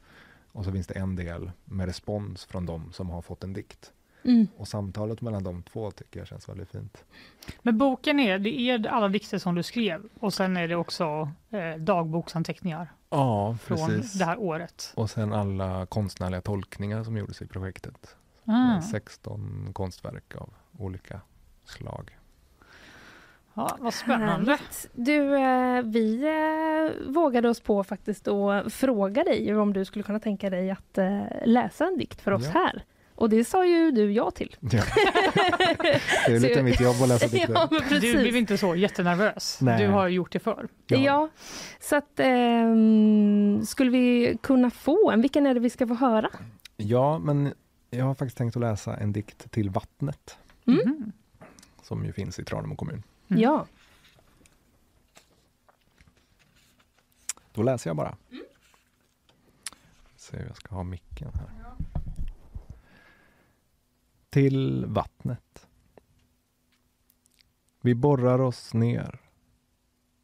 Och 0.51 0.65
så 0.65 0.71
finns 0.71 0.87
det 0.87 0.93
en 0.97 1.15
del 1.15 1.51
med 1.65 1.85
respons 1.85 2.45
från 2.45 2.65
de 2.65 2.93
som 2.93 3.09
har 3.09 3.21
fått 3.21 3.43
en 3.43 3.53
dikt. 3.53 3.91
Mm. 4.23 4.47
Och 4.57 4.67
samtalet 4.67 5.21
mellan 5.21 5.43
de 5.43 5.63
två 5.63 5.91
tycker 5.91 6.19
jag 6.19 6.27
känns 6.27 6.49
väldigt 6.49 6.69
fint. 6.69 7.03
Men 7.61 7.77
boken 7.77 8.19
är, 8.19 8.39
det 8.39 8.49
är 8.59 8.87
alla 8.87 9.07
dikter 9.07 9.37
som 9.37 9.55
du 9.55 9.63
skrev 9.63 10.09
och 10.19 10.33
sen 10.33 10.57
är 10.57 10.67
det 10.67 10.75
också 10.75 11.31
eh, 11.49 11.75
dagboksanteckningar 11.79 12.91
Ja, 13.09 13.57
från 13.61 13.77
precis. 13.87 14.13
det 14.13 14.25
här 14.25 14.37
året. 14.39 14.93
Och 14.95 15.09
sen 15.09 15.33
alla 15.33 15.85
konstnärliga 15.85 16.41
tolkningar 16.41 17.03
som 17.03 17.17
gjordes 17.17 17.41
i 17.41 17.47
projektet. 17.47 18.15
Ah. 18.45 18.81
16 18.81 19.69
konstverk 19.73 20.35
av 20.35 20.53
olika 20.77 21.21
slag. 21.69 22.13
Ja, 23.53 23.77
vad 23.79 23.93
spännande. 23.93 24.51
Härligt. 24.51 24.89
Du, 24.93 25.35
eh, 25.35 25.81
vi 25.83 26.23
eh, 26.23 27.11
vågade 27.13 27.49
oss 27.49 27.59
på 27.59 27.83
faktiskt 27.83 28.27
att 28.27 28.73
fråga 28.73 29.23
dig 29.23 29.55
om 29.55 29.73
du 29.73 29.85
skulle 29.85 30.03
kunna 30.03 30.19
tänka 30.19 30.49
dig 30.49 30.71
att 30.71 30.97
eh, 30.97 31.23
läsa 31.45 31.85
en 31.85 31.97
dikt 31.97 32.21
för 32.21 32.31
oss 32.31 32.45
Ja. 32.45 32.51
här. 32.51 32.83
Och 33.15 33.29
det 33.29 33.43
sa 33.45 33.65
ju 33.65 33.91
du 33.91 34.11
ja 34.11 34.31
till. 34.31 34.55
Ja. 34.59 34.69
Det 36.27 36.35
är 36.35 36.39
lite 36.39 36.63
mitt 36.63 36.81
jobb 36.81 36.95
att 37.01 37.07
läsa 37.09 37.27
dikter. 37.31 37.53
ja. 37.53 37.69
Du 37.89 38.13
blev 38.17 38.35
inte 38.35 38.57
så 38.57 38.75
jättenervös. 38.75 39.57
Nej. 39.61 39.81
Du 39.85 39.91
har 39.91 40.07
gjort 40.07 40.31
det 40.31 40.39
förr. 40.39 40.67
Ja. 40.87 41.29
så 41.79 41.95
att 41.95 42.19
ehm, 42.19 43.61
skulle 43.65 43.91
vi 43.91 44.37
kunna 44.43 44.69
få 44.69 45.11
en? 45.11 45.21
Vilken 45.21 45.45
är 45.45 45.53
det 45.53 45.59
vi 45.59 45.69
ska 45.69 45.87
få 45.87 45.93
höra? 45.93 46.29
ja, 46.77 47.19
men 47.19 47.53
jag 47.89 48.05
har 48.05 48.15
faktiskt 48.15 48.37
tänkt 48.37 48.55
att 48.55 48.61
läsa 48.61 48.97
en 48.97 49.13
dikt 49.13 49.51
till 49.51 49.69
Vattnet 49.69 50.37
Mm. 50.67 50.79
Mhm. 50.85 51.11
Som 51.87 52.05
ju 52.05 52.13
finns 52.13 52.39
i 52.39 52.43
Tranemo 52.43 52.75
kommun. 52.75 53.03
Mm. 53.27 53.41
Ja. 53.41 53.67
Då 57.51 57.63
läser 57.63 57.89
jag 57.89 57.97
bara. 57.97 58.17
Se 60.15 60.37
hur 60.37 60.45
jag 60.45 60.55
ska 60.57 60.75
ha 60.75 60.83
micken 60.83 61.31
här. 61.33 61.49
Till 64.29 64.85
vattnet. 64.85 65.67
Vi 67.81 67.95
borrar 67.95 68.41
oss 68.41 68.73
ner 68.73 69.19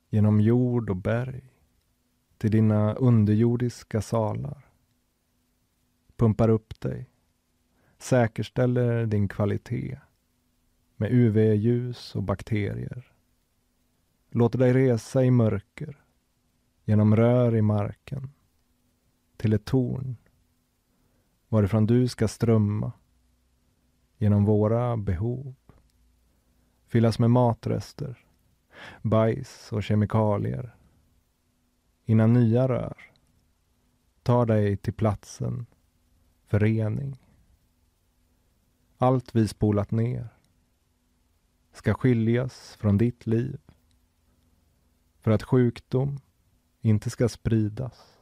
genom 0.09 0.41
jord 0.41 0.89
och 0.89 0.95
berg 0.95 1.43
till 2.37 2.51
dina 2.51 2.93
underjordiska 2.93 4.01
salar. 4.01 4.65
Pumpar 6.15 6.49
upp 6.49 6.79
dig, 6.79 7.09
säkerställer 7.97 9.05
din 9.05 9.27
kvalitet 9.27 9.99
med 10.95 11.11
UV-ljus 11.11 12.15
och 12.15 12.23
bakterier. 12.23 13.13
Låter 14.29 14.59
dig 14.59 14.73
resa 14.73 15.23
i 15.23 15.31
mörker 15.31 16.03
genom 16.85 17.15
rör 17.15 17.55
i 17.55 17.61
marken 17.61 18.29
till 19.37 19.53
ett 19.53 19.65
torn 19.65 20.17
varifrån 21.47 21.85
du 21.85 22.07
ska 22.07 22.27
strömma 22.27 22.91
genom 24.17 24.45
våra 24.45 24.97
behov 24.97 25.55
fyllas 26.87 27.19
med 27.19 27.31
matrester, 27.31 28.25
bajs 29.01 29.71
och 29.71 29.83
kemikalier 29.83 30.75
innan 32.05 32.33
nya 32.33 32.67
rör 32.67 33.11
tar 34.23 34.45
dig 34.45 34.77
till 34.77 34.93
platsen 34.93 35.65
för 36.47 36.59
rening. 36.59 37.17
Allt 38.97 39.35
vi 39.35 39.47
spolat 39.47 39.91
ner 39.91 40.32
ska 41.73 41.93
skiljas 41.93 42.75
från 42.79 42.97
ditt 42.97 43.27
liv 43.27 43.59
för 45.19 45.31
att 45.31 45.43
sjukdom 45.43 46.19
inte 46.81 47.09
ska 47.09 47.29
spridas 47.29 48.17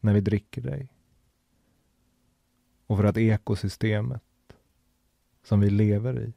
när 0.00 0.14
vi 0.14 0.20
dricker 0.20 0.62
dig. 0.62 0.92
Och 2.86 2.96
för 2.96 3.04
att 3.04 3.16
ekosystemet 3.16 4.22
som 5.42 5.60
vi 5.60 5.70
lever 5.70 6.20
i 6.20 6.32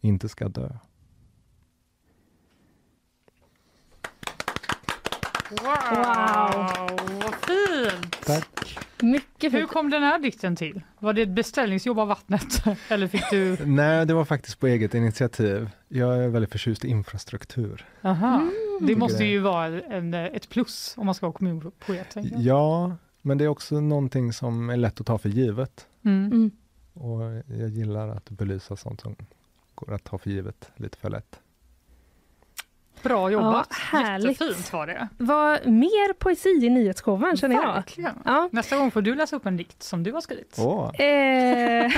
inte 0.00 0.28
ska 0.28 0.48
dö. 0.48 0.78
Wow, 5.50 6.66
vad 7.20 7.34
fint! 7.34 8.16
Tack. 8.24 8.57
Mycket 9.02 9.52
Hur 9.52 9.66
kom 9.66 9.90
den 9.90 10.02
här 10.02 10.18
dikten 10.18 10.56
till? 10.56 10.80
Var 10.98 11.12
det 11.12 11.22
ett 11.22 11.28
beställningsjobb 11.28 11.98
av 11.98 12.08
vattnet? 12.08 12.62
Eller 12.88 13.06
fick 13.06 13.30
du... 13.30 13.56
Nej, 13.66 14.06
det 14.06 14.14
var 14.14 14.24
faktiskt 14.24 14.60
på 14.60 14.66
eget 14.66 14.94
initiativ. 14.94 15.70
Jag 15.88 16.24
är 16.24 16.28
väldigt 16.28 16.52
förtjust 16.52 16.84
i 16.84 16.88
infrastruktur. 16.88 17.86
Aha. 18.02 18.50
Det 18.80 18.86
Tycker 18.86 19.00
måste 19.00 19.18
det. 19.18 19.28
ju 19.28 19.38
vara 19.38 19.66
en, 19.80 20.14
ett 20.14 20.48
plus 20.48 20.94
om 20.96 21.06
man 21.06 21.14
ska 21.14 21.26
vara 21.26 21.36
kommunpoet. 21.36 22.16
Ja, 22.36 22.96
men 23.22 23.38
det 23.38 23.44
är 23.44 23.48
också 23.48 23.80
någonting 23.80 24.32
som 24.32 24.70
är 24.70 24.76
lätt 24.76 25.00
att 25.00 25.06
ta 25.06 25.18
för 25.18 25.28
givet. 25.28 25.86
Mm. 26.04 26.26
Mm. 26.26 26.50
Och 26.94 27.22
jag 27.58 27.68
gillar 27.68 28.08
att 28.08 28.30
belysa 28.30 28.76
sånt 28.76 29.00
som 29.00 29.16
går 29.74 29.94
att 29.94 30.04
ta 30.04 30.18
för 30.18 30.30
givet 30.30 30.70
lite 30.76 30.98
för 30.98 31.10
lätt. 31.10 31.40
Bra 33.02 33.30
jobbat. 33.30 33.66
Ja, 33.70 33.98
härligt. 33.98 34.40
Jättefint 34.40 34.72
var 34.72 34.86
det. 34.86 35.08
Vad 35.18 35.66
mer 35.66 36.12
poesi 36.12 36.48
i 36.48 36.70
nyhetsshowen 36.70 37.36
känner 37.36 37.54
jag. 37.56 37.72
Verkligen. 37.74 38.14
Ja. 38.24 38.48
Nästa 38.52 38.76
gång 38.76 38.90
får 38.90 39.02
du 39.02 39.14
läsa 39.14 39.36
upp 39.36 39.46
en 39.46 39.56
dikt 39.56 39.82
som 39.82 40.02
du 40.02 40.12
har 40.12 40.20
skrivit. 40.20 40.56
Åh, 40.58 41.00
Eh, 41.00 41.92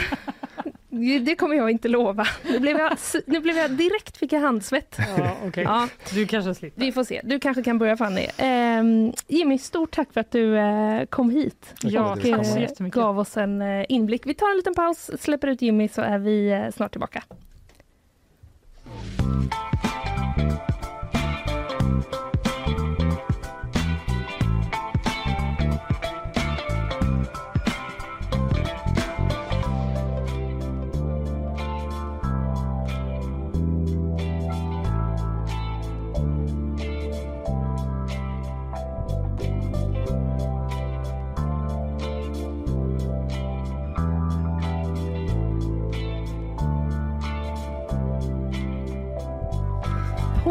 det 1.22 1.34
kommer 1.34 1.56
jag 1.56 1.70
inte 1.70 1.88
lova. 1.88 2.26
Nu 2.50 2.58
blev 2.58 2.78
jag, 2.78 2.96
nu 3.26 3.40
blev 3.40 3.56
jag 3.56 3.70
direkt 3.70 4.16
fick 4.16 4.32
jag 4.32 4.40
handsvett. 4.40 4.96
Ja, 5.18 5.30
okej. 5.46 5.64
Ja, 5.64 5.88
Du 6.14 6.26
kanske 6.26 6.54
slipper. 6.54 6.80
vi 6.80 6.92
får 6.92 7.04
se. 7.04 7.20
Du 7.24 7.40
kanske 7.40 7.62
kan 7.62 7.78
börja 7.78 7.96
Fanny. 7.96 8.26
Eh, 8.36 8.82
Jimmy, 9.28 9.58
stort 9.58 9.90
tack 9.90 10.12
för 10.12 10.20
att 10.20 10.30
du 10.30 10.58
eh, 10.58 11.04
kom 11.04 11.30
hit 11.30 11.74
Ja, 11.82 12.12
och 12.12 12.22
tack 12.22 12.46
så 12.46 12.58
jättemycket. 12.58 12.94
gav 12.94 13.18
oss 13.18 13.36
en 13.36 13.62
eh, 13.62 13.84
inblick. 13.88 14.26
Vi 14.26 14.34
tar 14.34 14.50
en 14.50 14.56
liten 14.56 14.74
paus, 14.74 15.10
släpper 15.20 15.48
ut 15.48 15.62
Jimmy 15.62 15.88
så 15.88 16.00
är 16.02 16.18
vi 16.18 16.50
eh, 16.50 16.70
snart 16.70 16.90
tillbaka. 16.92 17.22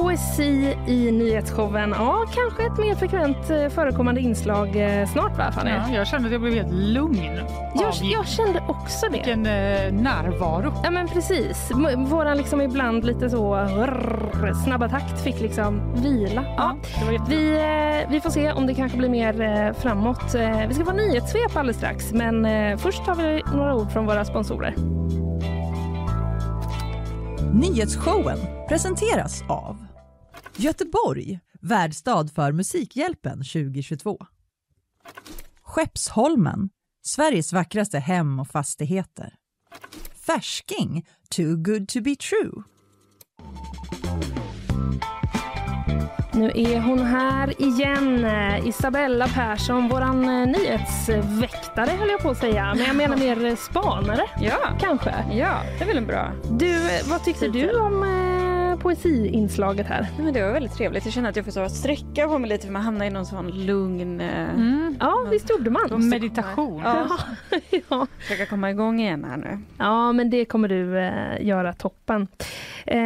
Poesi 0.09 0.77
i 0.87 1.11
nyhetsshowen. 1.11 1.93
Ja, 1.97 2.25
kanske 2.33 2.63
ett 2.63 2.77
mer 2.77 2.95
frekvent 2.95 3.49
eh, 3.49 3.69
förekommande 3.69 4.21
inslag 4.21 4.75
eh, 4.75 5.07
snart 5.07 5.37
va 5.37 5.51
Fanny? 5.51 5.69
Ja, 5.69 5.89
jag 5.93 6.07
kände 6.07 6.27
att 6.27 6.31
jag 6.31 6.41
blev 6.41 6.53
helt 6.53 6.73
lugn. 6.73 7.39
Jag, 7.75 7.93
jag 8.01 8.27
kände 8.27 8.63
också 8.67 9.05
det. 9.05 9.11
Vilken 9.11 9.45
eh, 9.45 9.93
närvaro. 9.93 10.73
Ja 10.83 10.91
men 10.91 11.07
precis. 11.07 11.71
Våran 11.97 12.37
liksom 12.37 12.61
ibland 12.61 13.05
lite 13.05 13.29
så 13.29 13.55
rrr, 13.55 14.53
snabba 14.65 14.89
takt 14.89 15.23
fick 15.23 15.41
liksom 15.41 15.93
vila. 15.95 16.45
Ja. 16.57 16.75
det 16.99 17.05
var 17.05 17.11
jätte... 17.11 17.29
Vi, 17.29 17.51
eh, 18.03 18.11
vi 18.11 18.21
får 18.21 18.29
se 18.29 18.51
om 18.51 18.67
det 18.67 18.73
kanske 18.73 18.97
blir 18.97 19.09
mer 19.09 19.41
eh, 19.41 19.73
framåt. 19.73 20.35
Vi 20.67 20.73
ska 20.73 20.85
få 20.85 20.93
nyhetssvep 20.93 21.55
alldeles 21.55 21.77
strax 21.77 22.11
men 22.13 22.47
först 22.77 23.01
har 23.01 23.15
vi 23.15 23.43
några 23.55 23.75
ord 23.75 23.91
från 23.91 24.05
våra 24.05 24.25
sponsorer. 24.25 24.75
Nyhetsshowen 27.53 28.39
presenteras 28.69 29.43
av 29.47 29.88
Göteborg, 30.59 31.39
värdstad 31.61 32.27
för 32.27 32.51
Musikhjälpen 32.51 33.37
2022. 33.37 34.17
Skeppsholmen, 35.61 36.69
Sveriges 37.01 37.53
vackraste 37.53 37.99
hem 37.99 38.39
och 38.39 38.47
fastigheter. 38.47 39.35
Färsking, 40.25 41.07
too 41.29 41.55
good 41.55 41.87
to 41.87 42.01
be 42.01 42.15
true. 42.15 42.63
Nu 46.39 46.51
är 46.55 46.79
hon 46.79 46.99
här 46.99 47.61
igen, 47.61 48.25
eh, 48.25 48.67
Isabella 48.67 49.27
Persson, 49.27 49.87
våran 49.89 50.23
eh, 50.23 50.47
nyhetsväktare 50.47 51.89
höll 51.99 52.09
jag 52.09 52.19
på 52.19 52.29
att 52.29 52.37
säga. 52.37 52.73
Men 52.75 52.85
jag 52.85 52.95
menar 52.95 53.17
mer 53.17 53.45
eh, 53.45 53.55
spanare 53.55 54.21
Ja, 54.41 54.57
kanske. 54.79 55.13
ja, 55.31 55.61
det 55.77 55.83
är 55.83 55.87
väl 55.87 55.97
en 55.97 56.05
bra. 56.05 56.31
Du, 56.51 56.75
vad 57.09 57.23
tyckte 57.23 57.45
Titel. 57.45 57.67
du 57.67 57.79
om 57.79 58.03
eh, 58.03 58.79
poesiinslaget 58.79 59.87
här? 59.87 60.01
Nej, 60.01 60.23
men 60.25 60.33
det 60.33 60.41
var 60.43 60.51
väldigt 60.51 60.73
trevligt. 60.73 61.05
Jag 61.05 61.13
känner 61.13 61.29
att 61.29 61.35
jag 61.35 61.45
får 61.45 61.51
så 61.51 61.69
sträcka 61.69 62.27
på 62.27 62.37
mig 62.39 62.49
lite 62.49 62.65
för 62.65 62.73
man 62.73 62.81
hamnar 62.81 63.05
i 63.05 63.09
någon 63.09 63.25
sån 63.25 63.65
lugn... 63.65 64.21
Eh, 64.21 64.49
Mm. 64.49 64.95
Ja, 64.99 65.27
visst 65.31 65.49
gjorde 65.49 65.69
man. 65.69 66.09
Meditation. 66.09 66.81
Ja, 66.85 67.07
ja. 67.89 68.07
försöka 68.19 68.45
komma 68.45 68.69
igång 68.71 68.99
igen 68.99 69.23
här 69.29 69.37
nu. 69.37 69.59
ja, 69.77 70.11
men 70.11 70.29
det 70.29 70.45
kommer 70.45 70.67
du 70.67 70.99
eh, 70.99 71.47
göra 71.47 71.73
toppen. 71.73 72.27
Eh, 72.85 72.99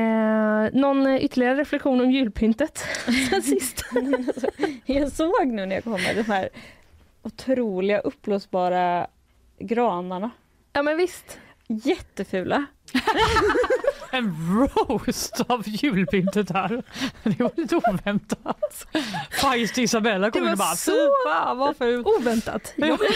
någon 0.74 1.08
ytterligare 1.08 1.56
reflektion 1.56 2.02
om 2.02 2.12
julpyntet 2.12 2.84
sen 3.30 3.42
sist? 3.44 3.86
Jag 4.86 5.12
såg 5.12 5.48
nu 5.48 5.66
när 5.66 5.76
jag 5.76 5.84
kommer 5.84 6.14
de 6.16 6.24
här 6.24 6.50
otroliga 7.22 8.00
uppblåsbara 8.00 9.08
granarna. 9.60 10.32
ja, 10.74 10.84
men 10.84 10.98
visst. 10.98 11.38
Jättefula. 11.68 12.66
En 14.14 14.36
roast 14.88 15.42
av 15.48 15.64
julpyntet 15.68 16.52
här. 16.52 16.84
Det 17.24 17.40
var 17.40 17.52
lite 17.58 17.76
oväntat. 17.76 18.88
Feist 19.42 19.78
Isabella 19.78 20.32
kom 20.32 20.42
Det 20.42 20.48
in 20.48 20.54
och 20.54 20.60
var 20.60 20.66
bara 20.66 20.76
så 20.76 20.92
fan 21.28 21.58
vad 21.58 21.78
fult. 21.78 22.08
Oväntat. 22.08 22.74
Jag 22.76 23.00
blev 23.00 23.10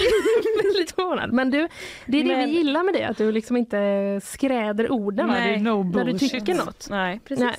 väldigt 0.64 0.92
förvånad. 0.92 1.34
Men 1.34 1.50
du, 1.52 1.68
det 2.06 2.20
är 2.20 2.24
det 2.24 2.38
Men- 2.38 2.50
vi 2.50 2.56
gillar 2.56 2.84
med 2.84 2.94
det, 2.94 3.04
att 3.04 3.18
du 3.18 3.32
liksom 3.32 3.58
inte 3.58 4.22
skräder 4.24 4.92
orden 4.92 5.28
Nej, 5.28 5.52
det 5.52 5.56
är 5.56 5.60
no 5.60 5.84
när 5.84 6.06
du 6.06 6.18
tycker 6.20 6.56
något. 6.56 6.88
Nej, 6.90 7.20
precis. 7.26 7.46
Nej. 7.46 7.56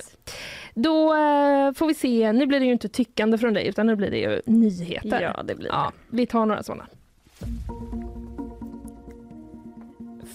Då 0.73 1.13
eh, 1.15 1.73
får 1.73 1.87
vi 1.87 1.93
se, 1.93 2.31
nu 2.31 2.45
blir 2.45 2.59
det 2.59 2.65
ju 2.65 2.71
inte 2.71 2.89
tyckande 2.89 3.37
från 3.37 3.53
dig 3.53 3.67
utan 3.67 3.87
nu 3.87 3.95
blir 3.95 4.11
det 4.11 4.17
ju 4.19 4.41
nyheter. 4.45 5.21
Ja, 5.21 5.43
det 5.43 5.55
blir 5.55 5.67
Ja, 5.67 5.91
vi 6.07 6.25
tar 6.25 6.45
några 6.45 6.63
sådana. 6.63 6.85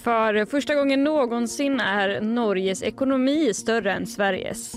För 0.05 0.45
första 0.45 0.75
gången 0.75 1.03
någonsin 1.03 1.79
är 1.79 2.21
Norges 2.21 2.83
ekonomi 2.83 3.53
större 3.53 3.93
än 3.93 4.07
Sveriges. 4.07 4.75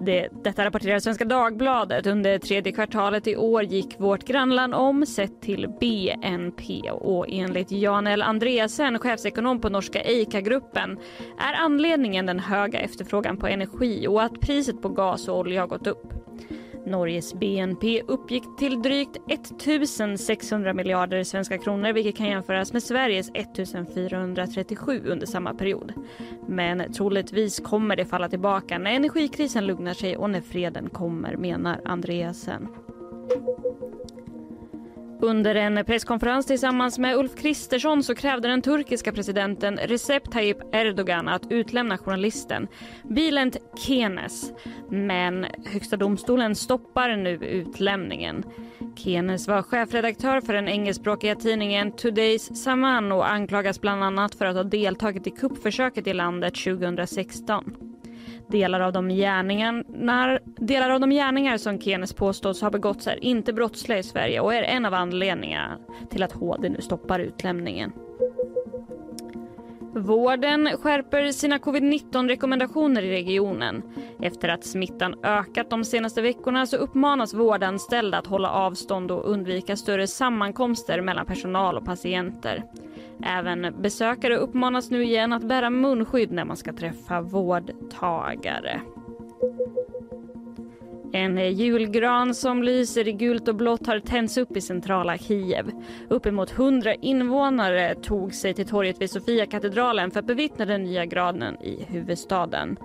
Det, 0.00 0.28
detta 0.44 0.64
rapporterar 0.64 0.98
Svenska 0.98 1.24
Dagbladet. 1.24 2.06
Under 2.06 2.38
tredje 2.38 2.72
kvartalet 2.72 3.26
i 3.26 3.36
år 3.36 3.62
gick 3.62 4.00
vårt 4.00 4.24
grannland 4.24 4.74
om 4.74 5.06
sett 5.06 5.42
till 5.42 5.68
BNP 5.80 6.90
och 6.90 7.26
enligt 7.28 7.72
Jan 7.72 8.06
L 8.06 8.22
Andreasen, 8.22 8.98
chefsekonom 8.98 9.60
på 9.60 9.68
norska 9.68 10.02
Eika-gruppen 10.02 10.98
är 11.38 11.52
anledningen 11.64 12.26
den 12.26 12.38
höga 12.38 12.80
efterfrågan 12.80 13.36
på 13.36 13.46
energi 13.46 14.06
och 14.06 14.22
att 14.22 14.40
priset 14.40 14.82
på 14.82 14.88
gas 14.88 15.28
och 15.28 15.38
olja 15.38 15.60
har 15.60 15.68
gått 15.68 15.86
upp. 15.86 16.12
Norges 16.86 17.34
BNP 17.34 18.02
uppgick 18.06 18.42
till 18.58 18.82
drygt 18.82 19.16
1 19.28 20.20
600 20.20 20.74
miljarder 20.74 21.24
svenska 21.24 21.58
kronor 21.58 21.92
vilket 21.92 22.16
kan 22.16 22.26
jämföras 22.26 22.72
med 22.72 22.82
Sveriges 22.82 23.30
1 23.34 23.46
437 23.94 25.02
under 25.06 25.26
samma 25.26 25.54
period. 25.54 25.92
Men 26.48 26.92
troligtvis 26.92 27.60
kommer 27.60 27.96
det 27.96 28.04
falla 28.04 28.28
tillbaka 28.28 28.78
när 28.78 28.90
energikrisen 28.90 29.66
lugnar 29.66 29.94
sig 29.94 30.16
och 30.16 30.30
när 30.30 30.40
freden 30.40 30.90
kommer, 30.90 31.36
menar 31.36 31.80
Andreasen. 31.84 32.68
Under 35.20 35.54
en 35.54 35.84
presskonferens 35.84 36.46
tillsammans 36.46 36.98
med 36.98 37.16
Ulf 37.16 37.34
Kristersson 37.34 38.02
så 38.02 38.14
krävde 38.14 38.48
den 38.48 38.62
turkiska 38.62 39.12
presidenten 39.12 39.76
Recep 39.76 40.30
Tayyip 40.32 40.74
Erdogan 40.74 41.28
att 41.28 41.50
utlämna 41.50 41.98
journalisten 41.98 42.68
Bülent 43.02 43.56
Kenes. 43.78 44.52
Men 44.90 45.46
Högsta 45.72 45.96
domstolen 45.96 46.54
stoppar 46.54 47.16
nu 47.16 47.30
utlämningen. 47.30 48.44
Kenes 48.96 49.48
var 49.48 49.62
chefredaktör 49.62 50.40
för 50.40 50.52
den 50.52 50.68
engelskspråkiga 50.68 51.34
tidningen 51.34 51.92
Today's 51.92 52.54
Saman 52.54 53.12
och 53.12 53.30
anklagas 53.30 53.80
bland 53.80 54.04
annat 54.04 54.34
för 54.34 54.46
att 54.46 54.56
ha 54.56 54.62
deltagit 54.62 55.26
i 55.26 55.30
kuppförsöket 55.30 56.06
i 56.06 56.12
landet 56.12 56.54
2016. 56.54 57.93
Delar 58.48 58.80
av, 58.80 58.92
de 58.92 59.08
gärningar, 59.08 60.40
delar 60.64 60.90
av 60.90 61.00
de 61.00 61.10
gärningar 61.10 61.58
som 61.58 61.80
Kenes 61.80 62.12
påstås 62.12 62.62
ha 62.62 62.70
begåtts 62.70 63.06
är 63.06 63.24
inte 63.24 63.52
brottsliga 63.52 63.98
i 63.98 64.02
Sverige 64.02 64.40
och 64.40 64.54
är 64.54 64.62
en 64.62 64.84
av 64.84 64.94
anledningarna 64.94 65.78
till 66.10 66.22
att 66.22 66.32
HD 66.32 66.68
nu 66.68 66.80
stoppar 66.80 67.18
utlämningen. 67.18 67.92
Vården 69.96 70.68
skärper 70.82 71.32
sina 71.32 71.58
covid-19 71.58 72.28
rekommendationer 72.28 73.02
i 73.02 73.10
regionen. 73.10 73.82
Efter 74.22 74.48
att 74.48 74.64
smittan 74.64 75.14
ökat 75.22 75.70
de 75.70 75.84
senaste 75.84 76.22
veckorna 76.22 76.66
så 76.66 76.76
uppmanas 76.76 77.34
vårdanställda 77.34 78.18
att 78.18 78.26
hålla 78.26 78.50
avstånd 78.50 79.10
och 79.10 79.30
undvika 79.30 79.76
större 79.76 80.06
sammankomster 80.06 81.00
mellan 81.00 81.26
personal 81.26 81.76
och 81.76 81.84
patienter. 81.84 82.64
Även 83.22 83.82
besökare 83.82 84.36
uppmanas 84.36 84.90
nu 84.90 85.04
igen 85.04 85.32
att 85.32 85.48
bära 85.48 85.70
munskydd 85.70 86.32
när 86.32 86.44
man 86.44 86.56
ska 86.56 86.72
träffa 86.72 87.20
vårdtagare. 87.20 88.80
En 91.14 91.38
eh, 91.38 91.48
julgran 91.48 92.34
som 92.34 92.62
lyser 92.62 93.08
i 93.08 93.12
gult 93.12 93.48
och 93.48 93.54
blått 93.54 93.86
har 93.86 93.98
tänts 93.98 94.36
upp 94.36 94.56
i 94.56 94.60
centrala 94.60 95.18
Kiev. 95.18 95.70
Uppemot 96.08 96.52
100 96.52 96.94
invånare 96.94 97.94
tog 97.94 98.34
sig 98.34 98.54
till 98.54 98.66
torget 98.66 99.00
vid 99.00 99.10
Sofiakatedralen 99.10 100.10
för 100.10 100.20
att 100.20 100.26
bevittna 100.26 100.64
den 100.64 100.82
nya 100.82 101.04
granen 101.04 101.62
i 101.62 101.84
huvudstaden. 101.88 102.76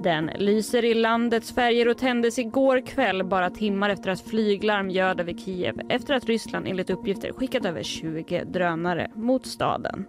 Den 0.00 0.30
lyser 0.38 0.84
i 0.84 0.94
landets 0.94 1.54
färger 1.54 1.88
och 1.88 1.98
tändes 1.98 2.38
igår 2.38 2.86
kväll 2.86 3.24
bara 3.24 3.50
timmar 3.50 3.90
efter 3.90 4.10
att 4.10 4.20
flyglarm 4.20 4.90
ljöd 4.90 5.20
över 5.20 5.32
Kiev 5.32 5.80
efter 5.88 6.14
att 6.14 6.24
Ryssland 6.24 6.66
enligt 6.68 6.90
uppgifter 6.90 7.32
skickat 7.32 7.64
över 7.64 7.82
20 7.82 8.44
drönare 8.44 9.10
mot 9.14 9.46
staden. 9.46 10.06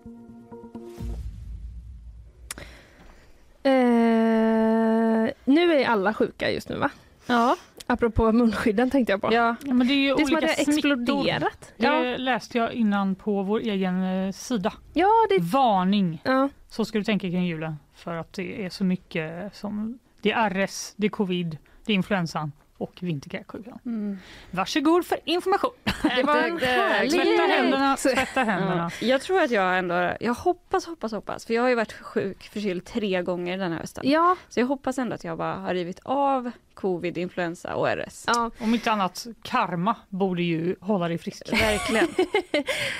Eh, 3.64 5.34
nu 5.46 5.74
är 5.74 5.86
alla 5.86 6.14
sjuka 6.14 6.52
just 6.52 6.70
nu 6.70 6.78
va? 6.78 6.92
Ja, 7.28 7.56
apropå 7.88 8.32
munskydden 8.32 8.90
tänkte 8.90 9.14
jag 9.14 9.22
på. 9.22 9.34
Ja, 9.34 9.56
Ja, 9.66 9.74
men 9.74 9.88
det 9.88 9.94
är 9.94 9.96
ju 9.96 10.16
Det 10.16 10.22
är 10.22 10.26
som 10.26 10.36
olika 10.38 10.48
smittor. 10.54 10.72
exploderat. 10.74 11.74
Det 11.78 11.86
Ja, 11.86 12.18
läste 12.18 12.58
jag 12.58 12.74
innan 12.74 13.16
på 13.16 13.44
vår 13.44 13.60
egen 13.60 14.04
eh, 14.04 14.32
sida. 14.32 14.74
ja, 14.94 15.10
det, 15.30 15.40
Varning! 15.42 16.22
ja. 16.26 16.50
Så 16.70 16.86
ska 16.86 16.98
du 16.98 17.04
tänka 17.04 17.30
kring 17.30 17.46
julen. 17.46 17.76
För 17.96 18.16
att 18.16 18.34
det 18.34 18.66
är 18.66 18.70
så 18.70 18.84
mycket 18.84 19.56
som... 19.56 20.00
Det 20.22 20.32
är 20.32 20.50
RS, 20.68 20.94
det 20.96 21.08
är 21.08 21.12
covid, 21.12 21.58
det 21.86 21.92
är 21.94 21.96
influensan 21.96 22.52
och 22.78 22.94
vinterkräksjukan. 23.00 23.80
mm. 23.86 24.18
Varsågod 24.52 25.06
för 25.06 25.20
information! 25.26 25.72
det 26.16 26.24
var 26.24 26.36
en 26.38 26.60
härlig... 26.60 27.12
Tvätta 27.12 27.44
händerna, 27.44 27.98
tvätta 27.98 28.44
händerna. 28.44 28.92
Ja, 29.02 29.08
jag 29.08 29.22
tror 29.22 29.42
att 29.42 29.52
jag 29.52 29.78
ändå, 29.78 30.12
jag 30.20 30.34
hoppas, 30.34 30.86
hoppas, 30.86 31.12
hoppas, 31.12 31.46
för 31.46 31.54
jag 31.54 31.62
har 31.62 31.70
ju 31.70 31.76
varit 31.76 31.94
sjuk, 31.94 32.50
förkyld 32.54 32.86
tre 32.86 33.22
gånger 33.22 33.58
den 33.58 33.72
här 33.72 33.80
hösten. 33.80 34.04
Ja, 34.08 34.36
Så 34.50 34.60
jag 34.60 34.68
hoppas 34.68 34.98
ändå 34.98 35.16
att 35.16 35.24
jag 35.24 35.38
bara 35.38 35.54
har 35.56 35.74
rivit 35.74 36.00
av 36.04 36.52
covid, 36.74 37.18
influensa 37.18 37.76
och 37.76 37.88
RS. 37.88 38.24
ja, 38.28 38.52
Om 38.60 38.74
inte 38.74 38.92
annat, 38.92 39.28
karma 39.42 39.96
borde 40.10 40.42
ju 40.44 40.76
hålla 40.82 41.08
dig 41.08 41.18
frisk. 41.18 41.54
Verkligen. 41.54 42.08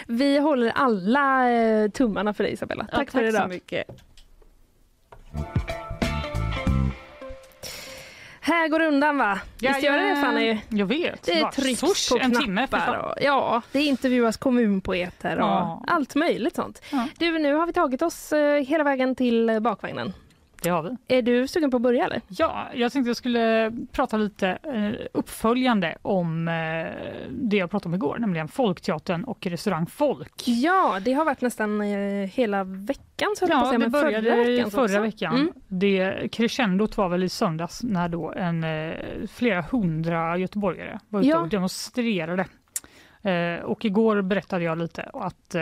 vi 0.08 0.38
håller 0.40 0.70
alla 0.76 1.52
eh, 1.52 1.90
tummarna 1.90 2.34
för 2.34 2.44
dig 2.44 2.54
Isabella. 2.54 2.88
Ja, 2.92 2.98
Tack 2.98 3.12
för 3.12 3.20
så 3.20 3.26
idag. 3.26 3.50
mycket. 3.50 3.88
Här 8.48 8.68
går 8.68 8.80
det 8.80 8.88
undan 8.88 9.18
va? 9.18 9.40
Visst 9.60 9.84
gör 9.84 9.98
det 9.98 10.10
det 10.10 10.16
Fanny? 10.22 10.58
Jag 10.70 10.86
vet. 10.86 11.24
Det 11.24 11.32
är 11.38 11.42
Bara 11.42 11.52
tryck 11.52 11.78
swoosh, 11.80 12.10
på 12.12 12.18
en 12.24 12.32
knappar 12.32 12.98
och, 12.98 13.14
ja, 13.24 13.62
det 13.72 13.82
intervjuas 13.84 14.38
kommunpoeter 14.38 15.36
och 15.40 15.48
Ja. 15.48 15.84
allt 15.88 16.16
möjligt 16.16 16.56
sånt. 16.56 16.82
Ja. 16.92 17.08
Du, 17.18 17.40
nu 17.40 17.54
har 17.54 17.66
vi 17.66 17.74
tagit 17.74 18.02
oss 18.02 18.34
eh, 18.34 18.64
hela 18.64 18.84
vägen 18.84 19.16
till 19.16 19.50
eh, 19.50 19.60
bakvagnen. 19.60 20.14
Det 20.62 20.70
har 20.70 20.84
vi. 20.84 21.18
Är 21.18 21.22
du 21.22 21.48
sugen 21.48 21.72
på 21.72 21.78
att 21.78 21.84
börja 21.84 22.06
eller? 22.06 22.22
Ja, 22.28 22.68
jag 22.74 22.92
tänkte 22.92 23.10
jag 23.10 23.18
skulle 23.18 23.72
prata 23.92 24.18
lite 24.18 24.48
eh, 24.64 24.92
uppföljande 25.14 25.98
om 26.02 26.48
eh, 26.48 26.54
det 27.30 27.58
jag 27.58 27.72
pratade 27.72 27.90
om 27.90 27.96
igår, 27.96 28.18
nämligen 28.20 28.48
Folkteatern 28.48 29.24
och 29.24 29.46
restaurang 29.48 29.86
Folk. 29.88 30.44
Ja, 30.46 31.00
det 31.06 31.14
har 31.14 31.26
varit 31.26 31.42
nästan 31.42 31.82
eh, 31.82 32.30
hela 32.30 32.64
veckan 32.64 33.36
så 33.38 33.46
Ja, 33.50 33.60
säga, 33.62 33.72
det 33.72 33.78
men 33.78 33.92
började 33.92 34.32
förra 34.32 34.44
veckan. 34.46 34.72
förra 34.72 34.84
också. 34.84 35.00
veckan. 35.02 35.36
Mm. 35.36 35.52
Det 35.68 36.28
crescendot 36.32 36.98
var 36.98 37.10
väl 37.10 37.24
i 37.24 37.30
söndags 37.30 37.84
när 37.84 38.10
då 38.10 38.32
en, 38.32 38.66
flera 39.28 39.62
hundra 39.62 40.38
göteborgare 40.38 41.00
var 41.10 41.20
ute 41.20 41.30
Ja. 41.30 41.40
och 41.40 41.50
demonstrerade. 41.50 42.46
Och 43.64 43.86
igår 43.86 44.22
berättade 44.22 44.64
jag 44.64 44.78
lite 44.78 45.10
att 45.14 45.56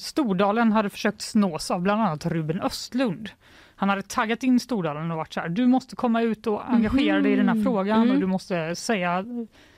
Stordalen 0.00 0.72
hade 0.72 0.90
försökt 0.90 1.20
snås 1.22 1.70
av 1.70 1.80
bland 1.80 2.02
annat 2.02 2.26
Ruben 2.26 2.60
Östlund. 2.60 3.30
Han 3.80 3.88
hade 3.88 4.02
taggat 4.02 4.42
in 4.42 4.60
Stordalen 4.60 5.10
och 5.10 5.16
varit 5.16 5.32
så 5.32 5.40
här, 5.40 5.48
du 5.48 5.66
måste 5.66 5.96
komma 5.96 6.22
ut 6.22 6.46
och 6.46 6.70
engagera 6.70 7.20
dig 7.20 7.32
i 7.32 7.36
den 7.36 7.48
här 7.48 7.54
Mhm. 7.54 7.64
frågan 7.64 8.02
Mm. 8.02 8.14
och 8.14 8.20
du 8.20 8.26
måste 8.26 8.76
säga 8.76 9.24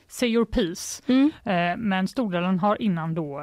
say 0.09 0.29
your 0.29 0.45
piece. 0.45 1.03
Mm. 1.07 1.31
Eh, 1.45 1.77
Men 1.79 2.09
Stordalen 2.09 2.59
har 2.59 2.83
innan 2.83 3.15
då 3.15 3.41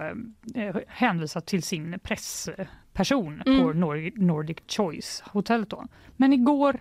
eh, 0.55 0.75
hänvisat 0.87 1.45
till 1.45 1.63
sin 1.63 1.99
pressperson 2.03 3.41
Mm. 3.45 3.59
på 3.61 3.73
Nor- 3.73 4.11
Nordic 4.21 4.57
Choice 4.67 5.23
hotellet 5.25 5.69
då. 5.69 5.85
Men 6.17 6.33
igår 6.33 6.79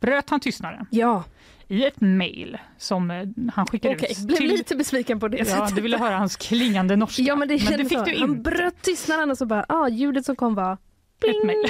bröt 0.00 0.30
han 0.30 0.40
tystnaden 0.40 0.86
Ja, 0.90 1.24
i 1.68 1.84
ett 1.86 2.00
mejl 2.00 2.58
som 2.78 3.10
eh, 3.10 3.26
han 3.54 3.66
skickade 3.66 3.94
okej. 3.94 4.10
ut 4.12 4.26
Blev 4.26 4.36
till... 4.36 4.48
lite 4.50 4.76
besviken 4.76 5.20
på 5.20 5.28
det 5.28 5.48
Ja, 5.48 5.68
du 5.74 5.80
ville 5.80 5.98
höra 5.98 6.16
hans 6.16 6.36
klingande 6.36 6.96
norska. 6.96 7.22
Ja, 7.22 7.36
men 7.36 7.48
det, 7.48 7.70
men 7.70 7.78
det 7.78 7.84
fick 7.84 7.98
så. 7.98 8.04
du 8.04 8.20
Han 8.20 8.30
inte. 8.30 8.50
bröt 8.50 8.82
tystnaden 8.82 9.30
och 9.30 9.38
så 9.38 9.46
bara, 9.46 9.66
ah, 9.68 9.88
ljudet 9.88 10.24
som 10.24 10.36
kom 10.36 10.54
var 10.54 10.78
Ett 11.28 11.44
mejl. 11.44 11.64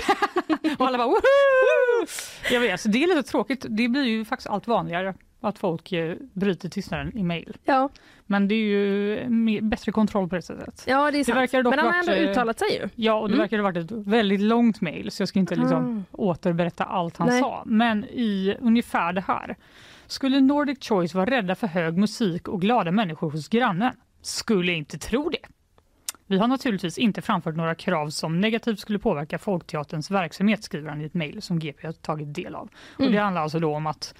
och 0.78 0.86
alla 0.86 0.98
bara 0.98 1.06
woho! 1.08 1.16
Jag 2.50 2.60
vet, 2.60 2.80
så 2.80 2.88
det 2.88 3.02
är 3.04 3.06
lite 3.16 3.22
tråkigt. 3.30 3.66
Det 3.68 3.88
blir 3.88 4.02
ju 4.04 4.24
faktiskt 4.24 4.48
allt 4.50 4.66
vanligare 4.66 5.14
att 5.40 5.58
folk 5.58 5.92
eh, 5.92 6.16
bryter 6.32 6.68
tystnaden 6.68 7.18
i 7.18 7.22
mejl. 7.22 7.56
Ja, 7.64 7.88
Men 8.26 8.48
det 8.48 8.54
är 8.54 8.58
ju 8.58 9.28
mer, 9.28 9.60
bättre 9.60 9.92
kontroll 9.92 10.28
på 10.28 10.34
det 10.36 10.42
sättet. 10.42 10.84
ja 10.86 11.10
det 11.10 11.18
är 11.20 11.24
sant. 11.24 11.38
verkar 11.38 11.62
dock 11.62 11.70
men 11.70 11.78
han 11.84 11.92
har 11.94 12.00
ändå 12.00 12.12
eh, 12.12 12.30
uttalat 12.30 12.58
sig 12.58 12.72
ju. 12.74 12.88
Ja, 12.94 13.14
och 13.14 13.28
det 13.28 13.34
Mm. 13.34 13.42
verkar 13.44 13.56
ha 13.58 13.62
varit 13.64 13.76
ett 13.90 14.06
väldigt 14.06 14.40
långt 14.40 14.80
mejl 14.80 15.10
så 15.10 15.22
jag 15.22 15.28
ska 15.28 15.38
inte 15.38 15.56
liksom 15.56 16.04
Ah. 16.12 16.16
återberätta 16.16 16.84
allt 16.84 17.16
han 17.16 17.28
Nej. 17.28 17.40
sa. 17.40 17.62
Men 17.66 18.04
i 18.04 18.56
ungefär 18.60 19.12
det 19.12 19.20
här. 19.20 19.56
Skulle 20.06 20.40
Nordic 20.40 20.78
Choice 20.88 21.14
vara 21.14 21.30
rädda 21.30 21.54
för 21.54 21.66
hög 21.66 21.96
musik 21.98 22.48
och 22.48 22.60
glada 22.60 22.90
människor 22.92 23.30
hos 23.30 23.48
grannen? 23.48 23.92
Skulle 24.22 24.72
inte 24.72 24.98
tro 24.98 25.28
det. 25.30 25.38
Vi 26.26 26.38
har 26.38 26.48
naturligtvis 26.48 26.98
inte 26.98 27.22
framfört 27.22 27.56
några 27.56 27.74
krav 27.74 28.10
som 28.10 28.40
negativt 28.40 28.80
skulle 28.80 28.98
påverka 28.98 29.38
Folkteaterns 29.38 30.10
verksamhet, 30.10 30.64
skriver 30.64 30.88
han 30.88 31.00
i 31.00 31.04
ett 31.04 31.14
mejl 31.14 31.42
som 31.42 31.58
GP 31.58 31.86
har 31.86 31.92
tagit 31.92 32.34
del 32.34 32.54
av. 32.54 32.70
Och 32.94 33.00
Mm. 33.00 33.12
det 33.12 33.18
handlar 33.18 33.42
alltså 33.42 33.58
då 33.60 33.74
om 33.74 33.86
att 33.86 34.14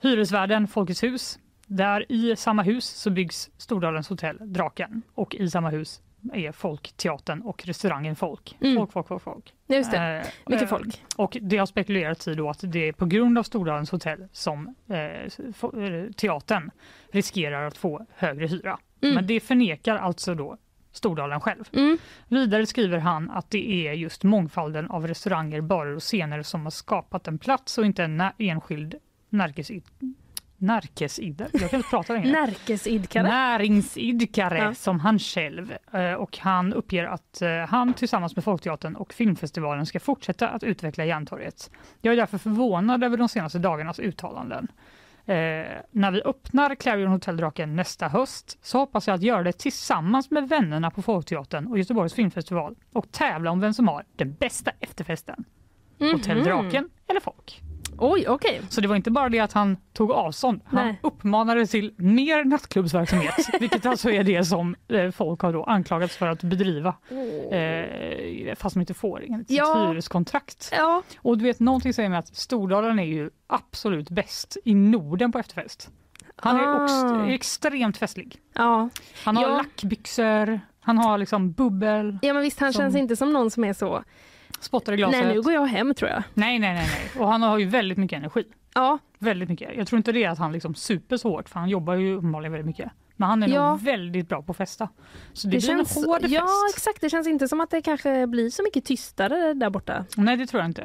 hyresvärden 0.00 0.68
Folkets 0.68 1.02
hus, 1.02 1.38
där 1.66 2.12
i 2.12 2.36
samma 2.36 2.62
hus 2.62 2.84
så 2.86 3.10
byggs 3.10 3.50
Stordalens 3.56 4.08
hotell 4.08 4.38
Draken 4.40 5.02
och 5.14 5.34
i 5.34 5.50
samma 5.50 5.70
hus 5.70 6.02
är 6.32 6.52
Folkteatern 6.52 7.40
och 7.42 7.66
restaurangen 7.66 8.16
Folk. 8.16 8.56
Mm. 8.60 8.76
Folk, 8.76 8.92
folk, 8.92 9.08
folk, 9.08 9.22
folk. 9.22 9.54
Just 9.66 9.90
det, 9.90 9.98
Eh, 9.98 10.26
mycket 10.46 10.62
eh, 10.62 10.68
folk. 10.68 11.02
Och 11.16 11.38
det 11.40 11.56
har 11.58 11.66
spekulerats 11.66 12.28
i 12.28 12.34
då 12.34 12.50
att 12.50 12.60
det 12.62 12.88
är 12.88 12.92
på 12.92 13.06
grund 13.06 13.38
av 13.38 13.42
Stordalens 13.42 13.90
hotell 13.90 14.28
som 14.32 14.74
eh, 14.88 14.96
eh, 14.96 16.10
teatern 16.16 16.70
riskerar 17.12 17.66
att 17.66 17.76
få 17.76 18.06
högre 18.16 18.46
hyra. 18.46 18.78
Mm. 19.02 19.14
Men 19.14 19.26
det 19.26 19.40
förnekar 19.40 19.96
alltså 19.96 20.34
då 20.34 20.56
Stordalen 20.98 21.40
själv. 21.40 21.64
Mm. 21.72 21.98
Vidare 22.28 22.66
skriver 22.66 22.98
han 22.98 23.30
att 23.30 23.50
det 23.50 23.88
är 23.88 23.92
just 23.92 24.24
mångfalden 24.24 24.90
av 24.90 25.06
restauranger, 25.06 25.60
barer 25.60 25.94
och 25.96 26.02
scener 26.02 26.42
som 26.42 26.62
har 26.64 26.70
skapat 26.70 27.28
en 27.28 27.38
plats 27.38 27.78
och 27.78 27.84
inte 27.86 28.04
en 28.04 28.22
enskild 28.38 28.94
närkesid 29.30 29.82
närkesidder. 30.60 31.48
Jag 31.52 31.70
kan 31.70 31.76
inte 31.78 31.88
prata 31.90 32.12
längre. 32.12 32.30
Närkesidkare. 32.46 33.22
Näringsidkare 33.28 34.58
Ja. 34.58 34.74
som 34.74 35.00
han 35.00 35.18
själv. 35.18 35.74
Eh, 35.92 36.12
Och 36.12 36.38
han 36.38 36.72
uppger 36.74 37.04
att 37.04 37.42
eh, 37.42 37.48
han 37.68 37.94
tillsammans 37.94 38.36
med 38.36 38.44
Folkteatern 38.44 38.96
och 38.96 39.12
Filmfestivalen 39.12 39.86
ska 39.86 40.00
fortsätta 40.00 40.48
att 40.48 40.62
utveckla 40.62 41.04
Järntorget. 41.04 41.70
Jag 42.00 42.12
är 42.12 42.16
därför 42.16 42.38
förvånad 42.38 43.04
över 43.04 43.16
de 43.16 43.28
senaste 43.28 43.58
dagarnas 43.58 43.98
uttalanden. 43.98 44.68
Eh, 45.28 45.34
när 45.90 46.10
vi 46.10 46.22
öppnar 46.22 46.74
Clarion 46.74 47.10
Hotel 47.10 47.36
Draken 47.36 47.76
nästa 47.76 48.08
höst 48.08 48.58
så 48.62 48.78
hoppas 48.78 49.06
jag 49.06 49.14
att 49.14 49.22
göra 49.22 49.42
det 49.42 49.52
tillsammans 49.52 50.30
med 50.30 50.48
vännerna 50.48 50.90
på 50.90 51.02
Folkteatern 51.02 51.66
och 51.66 51.78
Göteborgs 51.78 52.14
filmfestival 52.14 52.74
och 52.92 53.12
tävla 53.12 53.50
om 53.50 53.60
vem 53.60 53.74
som 53.74 53.88
har 53.88 54.04
den 54.16 54.34
bästa 54.34 54.70
efterfesten. 54.80 55.44
Hotell 55.98 56.36
Mhm. 56.36 56.44
Draken 56.44 56.90
eller 57.06 57.20
Folk. 57.20 57.62
Oj, 57.98 58.24
okej. 58.28 58.60
Så 58.68 58.80
det 58.80 58.88
var 58.88 58.96
inte 58.96 59.10
bara 59.10 59.28
det 59.28 59.40
att 59.40 59.52
han 59.52 59.76
tog 59.92 60.10
avstånd, 60.12 60.60
han 60.64 60.86
Nej. 60.86 60.98
uppmanade 61.02 61.66
till 61.66 61.94
mer 61.96 62.44
nattklubbsverksamhet, 62.44 63.34
vilket 63.60 63.86
alltså 63.86 64.10
är 64.10 64.24
det 64.24 64.44
som 64.44 64.76
eh, 64.88 65.10
folk 65.10 65.40
har 65.40 65.52
då 65.52 65.64
anklagats 65.64 66.16
för 66.16 66.26
att 66.26 66.42
bedriva, 66.42 66.94
eh, 67.50 68.54
fast 68.56 68.74
de 68.74 68.80
inte 68.80 68.94
får 68.94 69.24
enligt 69.28 69.48
sitt 69.48 69.56
Ja. 69.56 69.88
hyreskontrakt. 69.90 70.72
Ja, 70.76 71.02
Och 71.18 71.38
du 71.38 71.44
vet, 71.44 71.60
någonting 71.60 71.94
säger 71.94 72.08
mig 72.08 72.18
att 72.18 72.36
Stordalen 72.36 72.98
är 72.98 73.04
ju 73.04 73.30
absolut 73.46 74.10
bäst 74.10 74.56
i 74.64 74.74
Norden 74.74 75.32
på 75.32 75.38
efterfest. 75.38 75.90
Han 76.36 76.56
är 76.56 76.64
Ah. 76.66 76.84
också 76.84 77.26
extremt 77.32 77.96
festlig. 77.96 78.36
ja. 78.52 78.88
Han 79.24 79.36
har 79.36 79.42
Ja. 79.44 79.56
lackbyxor, 79.56 80.60
han 80.80 80.98
har 80.98 81.18
liksom 81.18 81.52
bubbel, 81.52 82.18
ja 82.22 82.32
men 82.32 82.42
visst 82.42 82.60
han 82.60 82.72
Som- 82.72 82.80
känns 82.82 82.96
inte 82.96 83.16
som 83.16 83.32
någon 83.32 83.50
som 83.50 83.64
är 83.64 83.72
så, 83.72 84.02
spottar 84.60 84.92
i 84.92 84.96
glaset. 84.96 85.20
nej 85.24 85.34
nu 85.34 85.42
går 85.42 85.52
jag 85.52 85.66
hem 85.66 85.94
tror 85.94 86.10
jag. 86.10 86.22
nej, 86.34 86.58
nej, 86.58 86.74
nej, 86.74 86.86
nej. 87.14 87.22
Och 87.22 87.28
han 87.32 87.42
har 87.42 87.58
ju 87.58 87.66
väldigt 87.66 87.98
mycket 87.98 88.16
energi. 88.18 88.44
Ja, 88.74 88.98
Väldigt 89.20 89.48
mycket. 89.48 89.70
Jag 89.76 89.86
tror 89.86 89.96
inte 89.96 90.12
det 90.12 90.24
är 90.24 90.30
att 90.30 90.38
han 90.38 90.52
liksom 90.52 90.74
super 90.74 91.16
så 91.16 91.28
hårt, 91.30 91.48
för 91.48 91.60
han 91.60 91.68
jobbar 91.68 91.94
ju 91.94 92.14
uppenbarligen 92.16 92.52
väldigt 92.52 92.66
mycket. 92.66 92.92
Men 93.16 93.28
han 93.28 93.42
är 93.42 93.48
Ja. 93.48 93.70
nog 93.70 93.80
väldigt 93.82 94.28
bra 94.28 94.42
på 94.42 94.50
att 94.52 94.56
festa. 94.56 94.88
Så 95.32 95.46
det, 95.48 95.56
det 95.56 95.58
blir 95.58 95.66
känns, 95.68 95.96
en 95.96 96.04
hård 96.04 96.18
ja 96.22 96.40
fest. 96.40 96.76
exakt, 96.76 97.00
det 97.00 97.10
känns 97.10 97.26
inte 97.26 97.48
som 97.48 97.60
att 97.60 97.70
det 97.70 97.82
kanske 97.82 98.26
blir 98.26 98.50
så 98.50 98.62
mycket 98.62 98.84
tystare 98.84 99.54
där 99.54 99.70
borta. 99.70 100.04
Nej, 100.16 100.36
det 100.36 100.46
tror 100.46 100.60
jag 100.62 100.68
inte. 100.70 100.82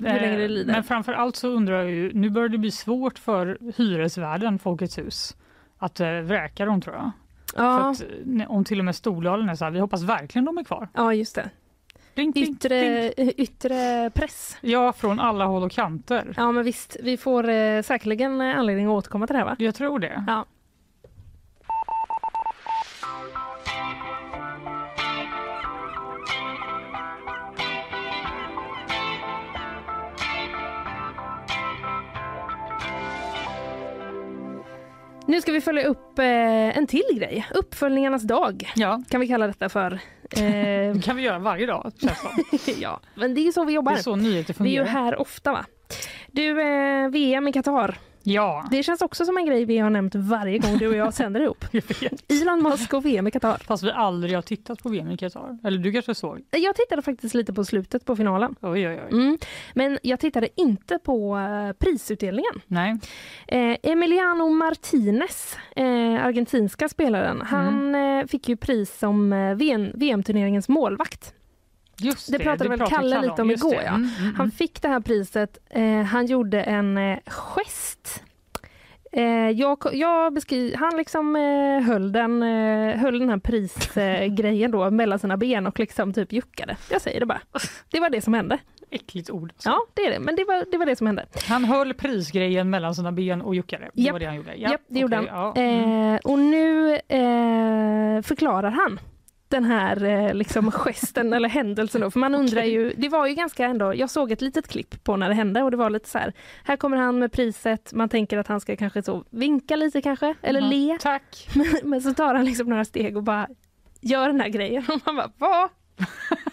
Hur 0.00 0.04
länge 0.20 0.36
det 0.36 0.44
Eh, 0.44 0.48
lider. 0.48 0.72
Men 0.72 0.84
framför 0.84 1.12
allt 1.12 1.36
så 1.36 1.48
undrar 1.48 1.82
jag 1.82 1.90
ju, 1.90 2.12
nu 2.14 2.30
börjar 2.30 2.48
det 2.48 2.58
bli 2.58 2.70
svårt 2.70 3.18
för 3.18 3.58
hyresvärden 3.76 4.58
Folkets 4.58 4.98
hus 4.98 5.36
att 5.78 6.00
eh, 6.00 6.08
vräka 6.10 6.64
dem 6.64 6.80
tror 6.80 6.96
jag. 6.96 7.10
Ja, 7.56 7.90
att, 7.90 8.02
eh, 8.40 8.50
om 8.50 8.64
till 8.64 8.78
och 8.78 8.84
med 8.84 8.96
Stordalen 8.96 9.48
är 9.48 9.54
så 9.54 9.64
här, 9.64 9.72
vi 9.72 9.80
hoppas 9.80 10.02
verkligen 10.02 10.44
de 10.44 10.58
är 10.58 10.64
kvar. 10.64 10.88
ja 10.94 11.14
just 11.14 11.34
det. 11.34 11.50
Ding, 12.14 12.32
ding, 12.32 12.44
ding. 12.44 12.54
Yttre, 12.54 13.12
yttre 13.16 14.10
press. 14.10 14.56
Ja, 14.60 14.92
från 14.92 15.20
alla 15.20 15.44
håll 15.44 15.62
och 15.62 15.72
kanter. 15.72 16.34
Ja 16.36 16.52
men 16.52 16.64
visst, 16.64 16.96
vi 17.02 17.16
får 17.16 17.48
eh, 17.48 17.82
säkerligen 17.82 18.40
eh, 18.40 18.58
anledning 18.58 18.86
att 18.86 18.90
återkomma 18.90 19.26
till 19.26 19.34
det 19.34 19.38
här 19.38 19.46
va? 19.46 19.56
Jag 19.58 19.74
tror 19.74 19.98
det. 19.98 20.24
Ja. 20.26 20.44
Nu 35.26 35.40
ska 35.40 35.52
vi 35.52 35.60
följa 35.60 35.86
upp 35.86 36.18
eh, 36.18 36.78
en 36.78 36.86
till 36.86 37.02
grej. 37.14 37.46
Uppföljningarnas 37.54 38.22
dag 38.22 38.72
Ja, 38.76 39.02
kan 39.08 39.20
vi 39.20 39.28
kalla 39.28 39.46
detta 39.46 39.68
för. 39.68 40.00
Eh, 40.36 40.42
det 40.94 41.02
kan 41.04 41.16
vi 41.16 41.22
göra 41.22 41.38
varje 41.38 41.66
dag. 41.66 41.92
det 42.00 42.72
ja, 42.80 43.00
men 43.14 43.34
det 43.34 43.40
är 43.48 43.52
så 43.52 43.64
vi 43.64 43.72
Det 43.72 43.74
jobbar. 43.74 43.92
är 43.92 43.96
så 43.96 44.16
nyheter 44.16 44.54
Vi 44.58 44.70
är 44.70 44.72
ju 44.72 44.78
fungerar. 44.86 45.02
här 45.04 45.20
ofta 45.20 45.52
va. 45.52 45.64
Du, 46.32 46.60
eh, 46.62 47.08
VM 47.08 47.48
i 47.48 47.52
Qatar 47.52 47.98
Ja. 48.22 48.64
Det 48.70 48.82
känns 48.82 49.02
också 49.02 49.24
som 49.24 49.36
en 49.36 49.46
grej 49.46 49.64
vi 49.64 49.78
har 49.78 49.90
nämnt 49.90 50.14
varje 50.14 50.58
gång 50.58 50.78
du 50.78 50.88
och 50.88 50.94
jag 50.94 51.14
sänder 51.14 51.40
ihop. 51.40 51.64
Elon 52.28 52.62
Musk 52.62 52.94
och 52.94 53.06
VM 53.06 53.26
i 53.26 53.30
Qatar. 53.30 53.58
Fast 53.66 53.82
vi 53.82 53.90
aldrig 53.90 54.34
har 54.34 54.42
tittat 54.42 54.82
på 54.82 54.88
VM 54.88 55.10
i 55.10 55.16
Qatar. 55.16 55.58
Eller 55.64 55.78
du 55.78 55.92
kanske 55.92 56.14
såg? 56.14 56.42
Jag 56.50 56.76
tittade 56.76 57.02
faktiskt 57.02 57.34
lite 57.34 57.52
på 57.52 57.64
slutet 57.64 58.04
på 58.04 58.16
finalen. 58.16 58.54
Oj, 58.60 58.88
oj, 58.88 59.00
oj. 59.10 59.12
Mm. 59.12 59.38
Men 59.74 59.98
jag 60.02 60.20
tittade 60.20 60.48
inte 60.56 60.98
på 60.98 61.38
eh, 61.38 61.72
prisutdelningen. 61.72 62.60
Nej. 62.66 62.98
Eh, 63.48 63.76
Emiliano 63.82 64.48
Martinez, 64.48 65.56
eh, 65.76 65.84
argentinska 66.24 66.88
spelaren, 66.88 67.40
han 67.40 67.94
eh, 67.94 68.26
fick 68.26 68.48
ju 68.48 68.56
pris 68.56 68.98
som 68.98 69.32
eh, 69.32 69.54
VM, 69.54 69.90
VM-turneringens 69.94 70.68
målvakt. 70.68 71.34
Just 72.00 72.32
Det 72.32 72.38
pratade 72.38 72.70
väl 72.70 72.80
Kalle 72.88 73.22
lite 73.22 73.42
om 73.42 73.50
igår, 73.50 73.70
det. 73.74 73.82
ja. 73.84 73.88
Mm, 73.94 74.08
mm, 74.20 74.34
Han 74.34 74.50
fick 74.50 74.82
det 74.82 74.88
här 74.88 75.00
priset. 75.00 75.58
Eh, 75.70 76.02
han 76.02 76.26
gjorde 76.26 76.62
en 76.62 76.98
eh, 76.98 77.18
gest. 77.26 78.22
Eh, 79.12 79.24
jag, 79.50 79.78
jag 79.92 80.32
beskri- 80.38 80.76
han 80.76 80.96
liksom 80.96 81.36
eh, 81.36 81.80
höll, 81.86 82.12
den, 82.12 82.42
eh, 82.42 82.96
höll 82.96 83.18
den 83.18 83.28
här 83.28 83.38
prisgrejen 83.38 84.70
då 84.70 84.90
mellan 84.90 85.18
sina 85.18 85.36
ben 85.36 85.66
och 85.66 85.78
liksom 85.78 86.12
typ 86.12 86.32
juckade. 86.32 86.76
Jag 86.90 87.00
säger 87.00 87.20
det 87.20 87.26
bara. 87.26 87.40
Det 87.90 88.00
var 88.00 88.10
det 88.10 88.20
som 88.20 88.34
hände. 88.34 88.58
Äckligt 88.92 89.30
ord. 89.30 89.50
alltså. 89.54 89.68
Ja, 89.68 89.78
det 89.94 90.02
är 90.06 90.10
det. 90.10 90.20
Men 90.20 90.36
det 90.36 90.44
var 90.44 90.64
det, 90.70 90.78
var 90.78 90.86
det 90.86 90.96
som 90.96 91.06
hände. 91.06 91.26
Han 91.48 91.64
höll 91.64 91.94
prisgrejen 91.94 92.70
mellan 92.70 92.94
sina 92.94 93.12
ben 93.12 93.42
och 93.42 93.54
juckade. 93.54 93.90
Det 93.94 94.02
Japp. 94.02 94.12
var 94.12 94.20
det 94.20 94.26
han 94.26 94.36
gjorde. 94.36 94.54
Japp, 94.54 94.80
det 94.88 94.98
gjorde 95.00 95.16
okej, 95.18 95.30
han. 95.30 95.52
ja. 95.54 95.62
Mm. 95.62 96.14
Eh, 96.14 96.20
och 96.24 96.38
nu 96.38 96.94
eh, 96.94 98.22
förklarar 98.22 98.70
han 98.70 99.00
den 99.50 99.64
här 99.64 100.04
eh, 100.04 100.34
liksom 100.34 100.70
gesten 100.84 101.32
eller 101.32 101.48
händelsen 101.48 102.00
då. 102.00 102.10
För 102.10 102.18
man 102.20 102.34
undrar 102.34 102.62
ju, 102.62 102.92
det 102.96 103.08
var 103.08 103.26
ju 103.26 103.34
ganska 103.34 103.64
ändå, 103.66 103.94
jag 103.94 104.10
såg 104.10 104.32
ett 104.32 104.40
litet 104.40 104.68
klipp 104.68 105.04
på 105.04 105.16
när 105.16 105.28
det 105.28 105.34
hände 105.34 105.62
och 105.62 105.70
det 105.70 105.76
var 105.76 105.90
lite 105.90 106.08
så 106.08 106.18
här, 106.18 106.32
här 106.64 106.76
kommer 106.76 106.96
han 106.96 107.18
med 107.18 107.32
priset, 107.32 107.92
man 107.92 108.08
tänker 108.08 108.38
att 108.38 108.48
han 108.48 108.60
ska 108.60 108.76
kanske 108.76 109.02
så 109.02 109.24
vinka 109.30 109.76
lite 109.76 110.02
kanske, 110.02 110.34
eller 110.42 110.60
Mhm. 110.60 110.70
le. 110.70 110.98
Tack. 111.00 111.48
Men 111.84 112.02
så 112.02 112.14
tar 112.14 112.34
han 112.34 112.44
liksom 112.44 112.66
några 112.68 112.84
steg 112.84 113.16
och 113.16 113.22
bara 113.22 113.48
gör 114.00 114.26
den 114.26 114.40
här 114.40 114.48
grejen 114.48 114.84
och 114.88 115.00
man 115.06 115.16
bara, 115.16 115.30
vad? 115.38 115.68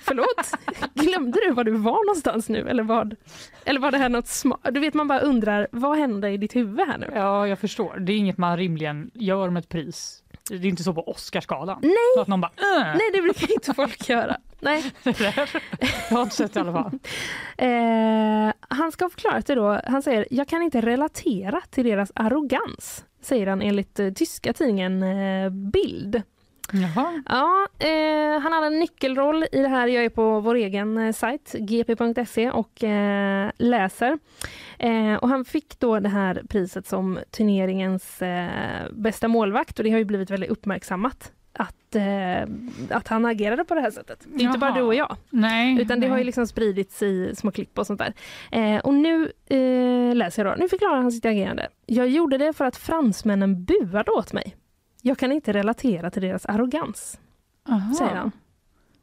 Förlåt? 0.01 0.51
Glömde 0.93 1.39
du 1.47 1.51
var 1.53 1.63
du 1.63 1.71
var 1.71 2.05
någonstans 2.05 2.49
nu 2.49 2.67
eller 2.69 2.83
vad? 2.83 3.15
Eller 3.65 3.79
var 3.79 3.91
det 3.91 3.97
här 3.97 4.09
något 4.09 4.27
smart? 4.27 4.59
Du 4.71 4.79
vet 4.79 4.93
man 4.93 5.07
bara 5.07 5.19
undrar, 5.19 5.67
vad 5.71 5.97
hände 5.97 6.29
i 6.29 6.37
ditt 6.37 6.55
huvud 6.55 6.87
här 6.87 6.97
nu? 6.97 7.07
Ja, 7.15 7.47
jag 7.47 7.59
förstår. 7.59 7.99
Det 7.99 8.11
är 8.13 8.17
inget 8.17 8.37
man 8.37 8.57
rimligen 8.57 9.11
gör 9.13 9.49
med 9.49 9.59
ett 9.61 9.69
pris. 9.69 10.23
Det 10.49 10.55
är 10.55 10.65
inte 10.65 10.83
så 10.83 10.93
på 10.93 11.07
Oscarsgalan. 11.07 11.79
Nej. 11.81 11.93
Så 12.15 12.21
Att 12.21 12.27
någon 12.27 12.41
bara 12.41 12.51
äh. 12.57 12.85
Nej, 12.85 13.09
det 13.13 13.21
brukar 13.21 13.51
inte 13.53 13.73
folk 13.73 14.09
göra. 14.09 14.37
Nej. 14.59 14.91
Jag 16.09 16.17
har 16.17 16.21
inte 16.21 16.35
sett 16.35 16.53
det 16.53 16.59
i 16.59 16.61
alla 16.61 16.73
fall. 16.73 16.91
Eh, 17.59 18.53
han 18.59 18.91
ska 18.91 19.05
ha 19.05 19.09
förklarat 19.09 19.45
det 19.45 19.55
då. 19.55 19.81
Han 19.85 20.01
säger, 20.01 20.27
jag 20.31 20.47
kan 20.47 20.61
inte 20.61 20.81
relatera 20.81 21.61
till 21.69 21.85
deras 21.85 22.11
arrogans, 22.15 23.05
säger 23.21 23.47
han 23.47 23.61
enligt 23.61 23.99
eh, 23.99 24.13
tyska 24.13 24.53
tidningen 24.53 25.03
eh, 25.03 25.49
Bild. 25.49 26.21
Jaha. 26.71 27.23
Ja, 27.25 27.67
eh, 27.87 28.39
han 28.39 28.53
hade 28.53 28.67
en 28.67 28.79
nyckelroll 28.79 29.45
i 29.51 29.61
det 29.61 29.67
här. 29.67 29.87
Jag 29.87 30.05
är 30.05 30.09
på 30.09 30.39
vår 30.39 30.55
egen 30.55 30.97
eh, 30.97 31.13
sajt, 31.13 31.53
gp.se, 31.59 32.51
och 32.51 32.83
eh, 32.83 33.51
läser. 33.57 34.19
Eh, 34.79 35.15
och 35.15 35.29
han 35.29 35.45
fick 35.45 35.79
då 35.79 35.99
det 35.99 36.09
här 36.09 36.43
priset 36.49 36.87
som 36.87 37.19
turneringens 37.31 38.21
eh, 38.21 38.87
bästa 38.91 39.27
målvakt 39.27 39.79
och 39.79 39.83
det 39.83 39.91
har 39.91 39.97
ju 39.97 40.05
blivit 40.05 40.31
väldigt 40.31 40.49
uppmärksammat 40.49 41.31
att, 41.53 41.95
eh, 41.95 42.41
att 42.97 43.07
han 43.07 43.25
agerade 43.25 43.65
på 43.65 43.75
det 43.75 43.81
här 43.81 43.91
sättet. 43.91 44.25
Det 44.25 44.43
är 44.43 44.47
inte 44.47 44.59
bara 44.59 44.69
Jaha. 44.69 44.77
du 44.77 44.83
och 44.83 44.95
jag. 44.95 45.15
Nej. 45.29 45.81
Utan 45.81 45.99
det 45.99 46.07
har 46.07 46.17
ju 46.17 46.23
liksom 46.23 46.47
spridits 46.47 47.03
i 47.03 47.35
små 47.35 47.51
klipp 47.51 47.77
och 47.77 47.87
sånt 47.87 47.99
där. 47.99 48.13
Eh, 48.51 48.79
och 48.79 48.93
nu 48.93 49.31
eh, 49.45 50.15
läser 50.15 50.45
jag 50.45 50.53
då, 50.53 50.61
nu 50.61 50.69
förklarar 50.69 51.01
han 51.01 51.11
sitt 51.11 51.25
agerande. 51.25 51.67
Jag 51.85 52.09
gjorde 52.09 52.37
det 52.37 52.53
för 52.53 52.65
att 52.65 52.75
fransmännen 52.77 53.65
buade 53.65 54.11
åt 54.11 54.33
mig. 54.33 54.55
Jag 55.01 55.17
kan 55.17 55.31
inte 55.31 55.53
relatera 55.53 56.11
till 56.11 56.21
deras 56.21 56.45
arrogans, 56.45 57.19
Aha. 57.69 57.93
säger 57.93 58.15
han. 58.15 58.31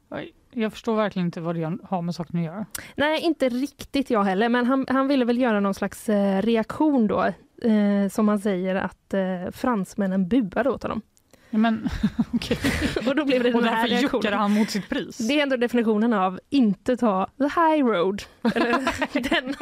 Oj, 0.09 0.33
Jag 0.57 0.71
förstår 0.73 0.95
verkligen 0.95 1.25
inte 1.25 1.41
vad 1.41 1.55
det 1.55 1.77
har 1.83 2.01
med 2.01 2.15
saken 2.15 2.39
att 2.39 2.45
göra. 2.45 2.65
Nej, 2.95 3.21
inte 3.21 3.49
riktigt 3.49 4.09
jag 4.09 4.23
heller, 4.23 4.49
men 4.49 4.65
han, 4.65 4.85
han 4.89 5.07
ville 5.07 5.25
väl 5.25 5.37
göra 5.37 5.59
någon 5.59 5.73
slags 5.73 6.09
eh, 6.09 6.41
reaktion 6.41 7.07
då, 7.07 7.23
eh, 7.61 8.09
som 8.11 8.27
han 8.27 8.39
säger 8.39 8.75
att 8.75 9.13
eh, 9.13 9.51
fransmännen 9.51 10.27
buade 10.27 10.69
åt 10.69 10.83
honom. 10.83 11.01
Ja, 11.49 11.57
men, 11.57 11.89
okej. 12.33 12.57
Och 13.07 13.15
då 13.15 13.25
blev 13.25 13.43
det 13.43 13.53
Och 13.53 13.61
den 13.63 13.73
här 13.73 13.87
reaktionen. 13.87 14.33
han 14.33 14.51
mot 14.51 14.69
sitt 14.69 14.89
pris. 14.89 15.17
Det 15.17 15.39
är 15.39 15.43
ändå 15.43 15.57
definitionen 15.57 16.13
av 16.13 16.39
inte 16.49 16.97
ta 16.97 17.27
the 17.37 17.43
high 17.43 17.85
road. 17.85 18.23
Eller 18.55 18.71
den. 19.29 19.55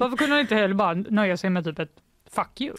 Varför 0.00 0.16
kunde 0.16 0.32
han 0.34 0.40
inte 0.40 0.54
heller 0.54 0.74
bara 0.74 0.94
nöja 0.94 1.36
sig 1.36 1.50
med 1.50 1.64
typ 1.64 1.78
ett 1.78 1.92
fuck 2.30 2.60
you? 2.60 2.74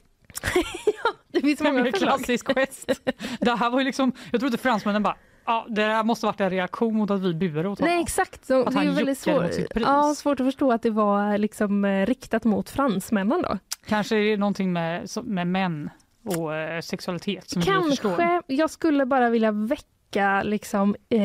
Det 1.31 1.41
finns 1.41 1.61
En 1.61 1.67
många 1.67 1.83
mer 1.83 1.91
förslag. 1.91 2.09
klassisk 2.17 2.47
gest. 2.55 2.91
Det 3.39 3.51
här 3.55 3.69
var 3.69 3.79
ju 3.79 3.85
liksom, 3.85 4.11
jag 4.31 4.41
tror 4.41 4.47
inte 4.51 4.63
fransmännen 4.63 5.03
bara, 5.03 5.15
ja, 5.45 5.65
det 5.69 5.81
här 5.81 6.03
måste 6.03 6.25
varit 6.25 6.41
en 6.41 6.49
reaktion 6.49 6.95
mot 6.95 7.11
att 7.11 7.21
vi 7.21 7.33
buade 7.33 7.69
åt 7.69 7.79
honom. 7.79 7.93
Nej 7.93 8.03
exakt, 8.03 8.45
så 8.45 8.59
Att 8.59 8.65
det 8.65 8.71
är 8.71 8.75
han 8.75 8.85
ju 8.85 8.91
väldigt 8.91 9.17
svår, 9.17 9.49
ja, 9.75 10.13
svårt 10.17 10.39
att 10.39 10.47
förstå 10.47 10.71
att 10.71 10.81
det 10.81 10.89
var 10.89 11.37
liksom 11.37 11.85
eh, 11.85 12.05
riktat 12.05 12.43
mot 12.43 12.69
fransmännen 12.69 13.41
då. 13.41 13.57
Kanske 13.87 14.15
är 14.15 14.23
det 14.23 14.37
någonting 14.37 14.73
med, 14.73 15.09
med 15.23 15.47
män 15.47 15.89
och 16.25 16.55
eh, 16.55 16.81
sexualitet 16.81 17.49
som. 17.49 17.61
Kanske, 17.61 18.41
jag 18.47 18.69
skulle 18.69 19.05
bara 19.05 19.29
vilja 19.29 19.51
väcka 19.51 20.43
liksom, 20.43 20.95
eh, 21.09 21.19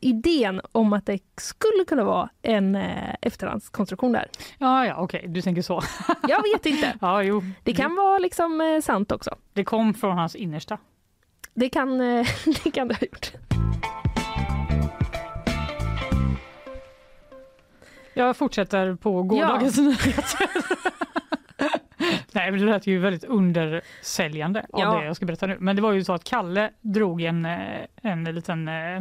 idén 0.00 0.60
om 0.72 0.92
att 0.92 1.06
det 1.06 1.18
skulle 1.36 1.84
kunna 1.86 2.04
vara 2.04 2.28
en 2.42 2.74
eh, 2.76 3.14
efterhandskonstruktion 3.22 4.12
där. 4.12 4.26
Ja, 4.58 4.86
ja, 4.86 4.94
okej, 4.96 5.24
du 5.28 5.42
tänker 5.42 5.62
så. 5.62 5.82
Jag 6.28 6.42
vet 6.42 6.66
inte. 6.66 6.94
Ja, 7.00 7.22
jo. 7.22 7.42
Det 7.64 7.72
kan 7.74 7.94
vara 7.94 8.18
liksom 8.18 8.60
eh, 8.60 8.80
sant 8.80 9.12
också. 9.12 9.36
Det 9.52 9.64
kom 9.64 9.94
från 9.94 10.18
hans 10.18 10.36
innersta. 10.36 10.78
Det 11.54 11.68
kan, 11.68 12.00
eh, 12.00 12.26
det 12.64 12.70
kan 12.70 12.88
det 12.88 12.94
ha 12.94 13.06
gjort. 13.06 13.32
Jag 18.14 18.36
fortsätter 18.36 18.94
på 18.94 19.22
gårdagens 19.22 19.78
nyheter. 19.78 20.50
Nej, 22.32 22.50
men 22.50 22.60
det 22.60 22.66
lät 22.66 22.86
ju 22.86 22.98
väldigt 22.98 23.24
undersäljande 23.24 24.60
av 24.72 24.80
Ja. 24.80 24.98
det 24.98 25.04
jag 25.04 25.16
ska 25.16 25.26
berätta 25.26 25.46
nu. 25.46 25.56
Men 25.60 25.76
det 25.76 25.82
var 25.82 25.92
ju 25.92 26.04
så 26.04 26.12
att 26.12 26.24
Kalle 26.24 26.70
drog 26.80 27.22
en, 27.22 27.44
eh, 27.46 27.58
en 28.02 28.24
liten... 28.24 28.68
eh, 28.68 29.00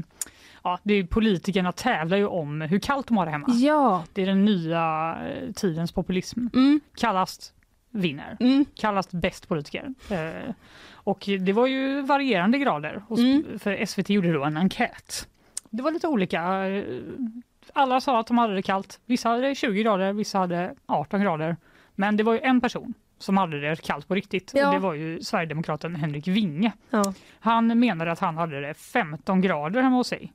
Ja, 0.64 0.80
det 0.84 0.94
är 0.94 1.04
politikerna 1.04 1.72
tävlar 1.72 2.18
ju 2.18 2.26
om 2.28 2.62
hur 2.62 2.80
kallt 2.80 3.08
de 3.08 3.18
har 3.18 3.26
det 3.26 3.32
hemma. 3.32 3.48
Ja. 3.50 4.04
Det 4.14 4.22
är 4.22 4.26
den 4.26 4.46
nya 4.46 5.18
tidens 5.56 5.92
populism. 5.92 6.40
Mm, 6.54 6.80
Kallast 6.98 7.54
vinner. 7.98 8.38
mm, 8.40 8.66
Kallast 8.76 9.12
bäst 9.12 9.48
politiker. 9.48 9.94
Eh, 10.12 10.54
Och 10.94 11.30
det 11.40 11.54
var 11.54 11.68
ju 11.68 12.02
varierande 12.02 12.58
grader. 12.58 13.02
Mm. 13.18 13.60
För 13.60 13.86
SVT 13.86 14.10
gjorde 14.10 14.34
då 14.34 14.44
en 14.44 14.58
enkät. 14.58 15.28
Det 15.70 15.84
var 15.84 15.92
lite 15.92 16.08
olika. 16.08 16.68
eh, 16.68 16.84
Alla 17.74 18.02
sa 18.02 18.20
att 18.20 18.28
de 18.28 18.38
hade 18.38 18.56
det 18.56 18.62
kallt. 18.62 19.00
Vissa 19.06 19.30
hade 19.30 19.56
20 19.56 19.84
grader, 19.84 20.14
vissa 20.14 20.40
hade 20.40 20.76
18 20.86 21.22
grader. 21.22 21.56
Men 21.96 22.18
det 22.18 22.24
var 22.24 22.34
ju 22.34 22.40
en 22.40 22.62
person 22.62 22.94
som 23.20 23.38
hade 23.38 23.60
det 23.70 23.82
kallt 23.82 24.08
på 24.08 24.16
riktigt 24.16 24.52
Ja. 24.56 24.68
och 24.68 24.74
det 24.74 24.80
var 24.80 24.94
ju 24.94 25.22
Sverigedemokraten 25.22 25.96
Henrik 25.96 26.28
Winge. 26.28 26.72
ja. 26.90 27.14
Han 27.40 27.80
menade 27.80 28.12
att 28.12 28.20
han 28.20 28.38
hade 28.38 28.62
det 28.62 28.74
15 28.74 29.42
grader 29.42 29.82
hemma 29.82 29.96
hos 29.96 30.08
sig. 30.08 30.34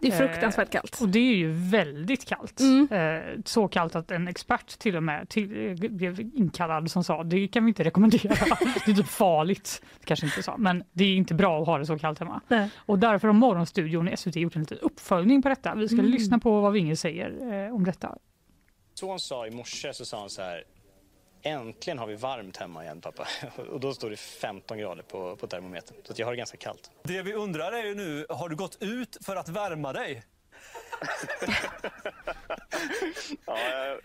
Det 0.00 0.08
är 0.08 0.12
Eh, 0.12 0.18
fruktansvärt 0.18 0.70
kallt. 0.70 0.98
Och 1.00 1.08
det 1.08 1.18
är 1.18 1.34
ju 1.36 1.52
väldigt 1.52 2.24
kallt. 2.28 2.60
Mm. 2.60 2.88
Eh, 2.90 3.40
så 3.44 3.68
kallt 3.68 3.96
att 3.96 4.10
en 4.10 4.28
expert 4.28 4.78
till 4.78 4.96
och 4.96 5.02
med 5.02 5.28
till, 5.28 5.68
eh, 5.82 5.90
blev 5.90 6.20
inkallad 6.20 6.90
som 6.90 7.04
sa 7.04 7.24
det 7.24 7.48
kan 7.48 7.64
vi 7.64 7.68
inte 7.70 7.84
rekommendera. 7.84 8.34
det 8.86 8.90
är 8.90 8.94
typ 8.94 9.06
farligt. 9.08 9.82
Det 10.00 10.06
kanske 10.06 10.26
inte 10.26 10.42
sa, 10.42 10.56
men 10.56 10.84
det 10.92 11.04
är 11.04 11.16
inte 11.16 11.34
bra 11.34 11.60
att 11.60 11.66
ha 11.66 11.78
det 11.78 11.86
så 11.86 11.98
kallt 11.98 12.18
hemma. 12.18 12.40
Nej. 12.48 12.70
Och 12.76 12.98
därför 12.98 13.28
har 13.28 13.32
Morgonstudion 13.32 14.08
i 14.08 14.16
SVT 14.16 14.36
gjort 14.36 14.56
en 14.56 14.62
liten 14.62 14.78
uppföljning 14.78 15.42
på 15.42 15.48
detta. 15.48 15.74
Vi 15.74 15.88
ska 15.88 15.98
Mm. 15.98 16.10
lyssna 16.10 16.38
på 16.38 16.60
vad 16.60 16.72
Winge 16.72 16.96
säger 16.96 17.66
eh, 17.66 17.74
om 17.74 17.84
detta. 17.84 18.16
son 18.94 19.18
sa 19.20 19.46
i 19.46 19.50
morse 19.50 19.92
så 19.94 20.04
sa 20.04 20.20
han 20.20 20.30
så 20.30 20.42
här 20.42 20.62
Äntligen 21.46 21.98
har 21.98 22.06
vi 22.06 22.14
varmt 22.14 22.56
hemma 22.56 22.84
igen 22.84 23.00
pappa. 23.00 23.26
Och 23.70 23.80
då 23.80 23.94
står 23.94 24.10
det 24.10 24.16
15 24.16 24.78
grader 24.78 25.02
på, 25.02 25.36
på 25.36 25.46
termometern. 25.46 25.96
Så 26.04 26.12
att 26.12 26.18
jag 26.18 26.26
har 26.26 26.32
det 26.32 26.36
ganska 26.36 26.56
kallt. 26.56 26.90
Det 27.02 27.22
vi 27.22 27.34
undrar 27.34 27.72
är 27.72 27.82
ju 27.82 27.94
nu, 27.94 28.26
har 28.28 28.48
du 28.48 28.56
gått 28.56 28.82
ut 28.82 29.16
för 29.26 29.36
att 29.36 29.48
värma 29.48 29.92
dig? 29.92 30.22
Ja, 33.46 33.56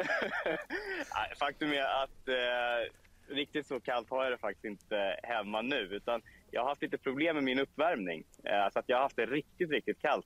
nej, 1.16 1.36
faktum 1.40 1.72
är 1.72 2.04
att 2.04 2.28
eh, 2.28 3.36
riktigt 3.36 3.68
så 3.68 3.80
kallt 3.80 4.10
har 4.10 4.24
jag 4.24 4.34
det 4.34 4.38
faktiskt 4.38 4.66
inte 4.66 5.20
hemma 5.24 5.62
nu. 5.62 5.78
Utan 5.78 6.22
jag 6.52 6.62
har 6.62 6.70
haft 6.70 6.82
lite 6.82 6.98
problem 6.98 7.36
med 7.36 7.44
min 7.44 7.60
uppvärmning. 7.60 8.24
Eh, 8.44 8.70
så 8.74 8.80
att 8.80 8.86
jag 8.88 8.98
har 8.98 9.04
haft 9.04 9.16
det 9.16 9.26
riktigt, 9.26 9.72
riktigt 9.72 10.02
kallt 10.02 10.26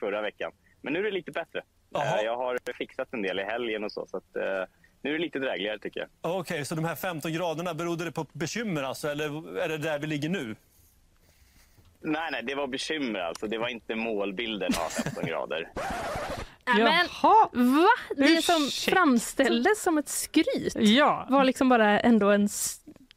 förra 0.00 0.22
veckan. 0.22 0.52
Men 0.80 0.92
nu 0.92 0.98
är 0.98 1.04
det 1.04 1.10
lite 1.10 1.32
bättre. 1.32 1.62
Eh, 1.96 2.24
jag 2.24 2.36
har 2.36 2.72
fixat 2.72 3.12
en 3.12 3.22
del 3.22 3.38
i 3.38 3.42
helgen 3.42 3.84
och 3.84 3.92
så. 3.92 4.06
så 4.06 4.16
att, 4.16 4.36
eh, 4.36 4.64
nu 5.06 5.14
är 5.14 5.18
det 5.18 5.24
lite 5.24 5.38
drägligare 5.38 5.78
tycker 5.78 6.00
jag. 6.00 6.08
Okej, 6.36 6.64
så 6.64 6.74
de 6.74 6.84
här 6.84 6.96
15 6.96 7.32
graderna, 7.32 7.74
berodde 7.74 8.04
det 8.04 8.12
på 8.12 8.26
bekymmer 8.32 8.82
alltså, 8.82 9.08
eller 9.08 9.58
är 9.60 9.68
det 9.68 9.78
där 9.78 9.98
vi 9.98 10.06
ligger 10.06 10.28
nu? 10.28 10.56
Nej, 12.00 12.28
nej, 12.32 12.42
det 12.42 12.54
var 12.54 12.66
bekymmer 12.66 13.20
alltså. 13.20 13.46
Det 13.46 13.58
var 13.58 13.68
inte 13.68 13.94
målbilden 13.94 14.72
av 14.86 14.88
15 15.02 15.24
grader. 15.28 15.68
Men 16.66 16.78
Jaha. 16.86 17.48
va? 17.52 17.88
Det 18.16 18.42
som 18.44 18.62
Ursäkta. 18.66 18.96
framställdes 19.00 19.82
som 19.82 19.98
ett 19.98 20.08
skryt 20.08 20.76
Ja, 20.76 21.26
var 21.30 21.44
liksom 21.44 21.68
bara 21.68 22.00
ändå 22.00 22.30
en... 22.30 22.48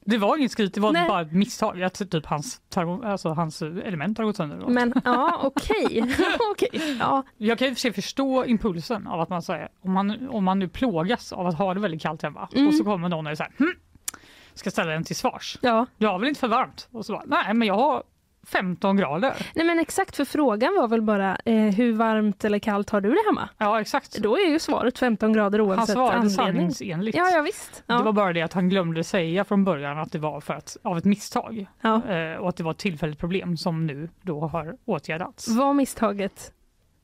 det 0.10 0.18
var 0.18 0.38
inget 0.38 0.52
skryt, 0.52 0.74
det 0.74 0.82
var 0.82 0.92
Nej. 0.92 1.08
bara 1.08 1.22
ett 1.22 1.32
misstag. 1.32 1.84
Att 1.84 2.10
typ 2.12 2.26
hans, 2.26 2.62
alltså 3.04 3.30
hans 3.30 3.62
element 3.62 4.18
har 4.18 4.26
gått 4.26 4.36
sönder. 4.36 4.68
Men 4.68 4.94
ja, 5.06 5.40
okej. 5.44 6.16
okej. 6.52 6.98
Ja. 7.00 7.24
Jag 7.38 7.58
kan 7.60 7.68
i 7.68 7.72
och 7.72 7.76
för 7.76 7.80
sig 7.82 7.94
förstå 7.94 8.46
impulsen 8.46 9.08
av 9.08 9.22
att 9.22 9.30
man 9.30 9.42
säger 9.42 9.70
om 9.82 9.92
man, 9.92 10.30
om 10.30 10.44
man 10.44 10.60
nu 10.60 10.68
plågas 10.68 11.34
av 11.34 11.48
att 11.48 11.58
ha 11.58 11.74
det 11.74 11.80
väldigt 11.80 12.02
kallt 12.02 12.22
hemma 12.22 12.50
Mm. 12.56 12.68
och 12.68 12.74
så 12.76 12.84
kommer 12.84 13.10
någon 13.10 13.28
och 13.28 13.38
säger 13.38 13.52
hm, 13.58 13.74
ska 14.54 14.72
ställa 14.72 14.94
en 14.94 15.04
till 15.04 15.16
svars. 15.16 15.58
ja. 15.62 15.86
Jag 15.98 16.10
har 16.12 16.20
väl 16.20 16.28
inte 16.30 16.40
för 16.40 16.48
varmt? 16.48 16.88
Och 16.92 17.06
så 17.06 17.14
bara, 17.14 17.24
nej 17.28 17.54
men 17.54 17.68
jag 17.68 17.76
har 17.76 18.04
15 18.44 18.98
grader. 18.98 19.34
Nej 19.56 19.66
men 19.66 19.80
exakt, 19.80 20.16
för 20.16 20.26
frågan 20.26 20.76
var 20.80 20.88
väl 20.88 21.02
bara 21.02 21.36
eh, 21.46 21.56
hur 21.56 21.94
varmt 21.94 22.46
eller 22.46 22.60
kallt 22.60 22.90
har 22.90 23.02
du 23.02 23.10
det 23.10 23.22
hemma? 23.28 23.50
Ja 23.58 23.82
exakt. 23.82 24.18
Då 24.18 24.38
är 24.38 24.50
ju 24.50 24.60
svaret 24.60 25.00
15 25.00 25.34
grader 25.34 25.60
Han 25.60 25.68
oavsett 25.70 25.90
svarade 25.94 26.12
anledning. 26.18 26.36
sanningsenligt. 26.36 27.18
Ja, 27.18 27.30
ja 27.30 27.42
visst. 27.42 27.84
Ja. 27.88 27.98
Det 27.98 28.04
var 28.04 28.12
bara 28.14 28.34
det 28.34 28.42
att 28.42 28.54
han 28.54 28.70
glömde 28.70 29.04
säga 29.04 29.44
från 29.44 29.64
början 29.64 30.00
att 30.00 30.12
det 30.12 30.20
var 30.20 30.42
för 30.42 30.54
att, 30.54 30.78
av 30.84 30.98
ett 30.98 31.06
misstag 31.06 31.66
Ja. 31.82 32.02
eh, 32.10 32.38
och 32.38 32.50
att 32.50 32.56
det 32.58 32.64
var 32.64 32.72
ett 32.72 32.78
tillfälligt 32.78 33.20
problem 33.20 33.58
som 33.58 33.86
nu 33.88 34.10
då 34.22 34.48
har 34.48 34.76
åtgärdats. 34.86 35.48
Var 35.48 35.74
misstaget 35.74 36.54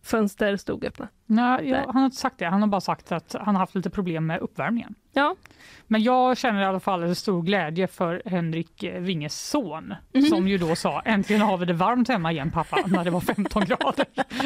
fönster 0.04 0.58
stod 0.58 0.86
öppna? 0.86 1.08
Nej, 1.28 1.70
jag, 1.70 1.78
han 1.86 1.96
har 1.96 2.06
inte 2.06 2.18
sagt 2.18 2.38
det. 2.40 2.46
Han 2.46 2.62
har 2.62 2.68
bara 2.68 2.82
sagt 2.82 3.12
att 3.12 3.36
han 3.40 3.56
har 3.56 3.60
haft 3.60 3.76
lite 3.76 3.90
problem 3.90 4.26
med 4.26 4.40
uppvärmningen. 4.40 4.96
Ja. 5.14 5.36
Men 5.88 6.04
jag 6.04 6.38
känner 6.38 6.62
i 6.62 6.66
alla 6.66 6.80
fall 6.80 7.04
en 7.04 7.16
stor 7.16 7.42
glädje 7.42 7.88
för 7.88 8.22
Henrik 8.26 8.84
Winges 9.00 9.50
son 9.50 9.94
Mhm. 10.14 10.22
som 10.26 10.48
ju 10.48 10.58
då 10.58 10.76
sa 10.76 11.02
äntligen 11.02 11.42
har 11.42 11.58
vi 11.58 11.66
det 11.66 11.74
varmt 11.74 12.08
hemma 12.08 12.32
igen 12.32 12.52
pappa 12.52 12.78
när 12.88 13.04
det 13.04 13.10
var 13.12 13.20
15 13.20 13.66
grader 13.66 14.06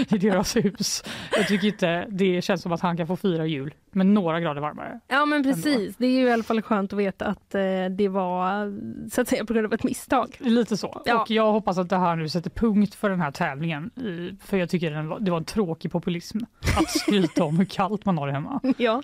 i 0.09 0.17
deras 0.17 0.55
hus. 0.55 1.03
Jag 1.31 1.47
tycker 1.47 1.67
inte 1.67 2.05
det 2.09 2.41
känns 2.41 2.61
som 2.61 2.71
att 2.71 2.81
han 2.81 2.97
kan 2.97 3.07
få 3.07 3.15
fira 3.15 3.45
jul 3.45 3.73
med 3.91 4.05
några 4.05 4.39
grader 4.39 4.61
varmare. 4.61 4.99
Ja 5.07 5.25
men 5.25 5.43
precis, 5.43 5.95
det 5.97 6.05
är 6.05 6.11
ju 6.19 6.27
i 6.27 6.31
alla 6.31 6.43
fall 6.43 6.61
skönt 6.61 6.93
att 6.93 6.99
veta 6.99 7.25
att 7.25 7.55
eh, 7.55 7.61
det 7.97 8.07
var 8.07 8.73
så 9.09 9.21
att 9.21 9.27
säga 9.27 9.45
på 9.45 9.53
grund 9.53 9.65
av 9.65 9.73
ett 9.73 9.83
misstag. 9.83 10.35
Lite 10.39 10.77
så. 10.77 11.01
Ja. 11.05 11.21
Och 11.21 11.31
jag 11.31 11.51
hoppas 11.51 11.77
att 11.77 11.89
det 11.89 11.97
här 11.97 12.15
nu 12.15 12.29
sätter 12.29 12.49
punkt 12.49 12.95
för 12.95 13.09
den 13.09 13.21
här 13.21 13.31
tävlingen. 13.31 13.89
I, 13.95 14.37
för 14.45 14.57
jag 14.57 14.69
tycker 14.69 14.91
den 14.91 15.07
var, 15.07 15.19
det 15.19 15.31
var 15.31 15.37
en 15.37 15.45
tråkig 15.45 15.91
populism 15.91 16.37
att 16.77 16.89
skryta 16.89 17.43
om 17.43 17.57
hur 17.57 17.65
kallt 17.65 18.05
man 18.05 18.17
har 18.17 18.27
det 18.27 18.33
hemma. 18.33 18.59
Ja. 18.77 19.01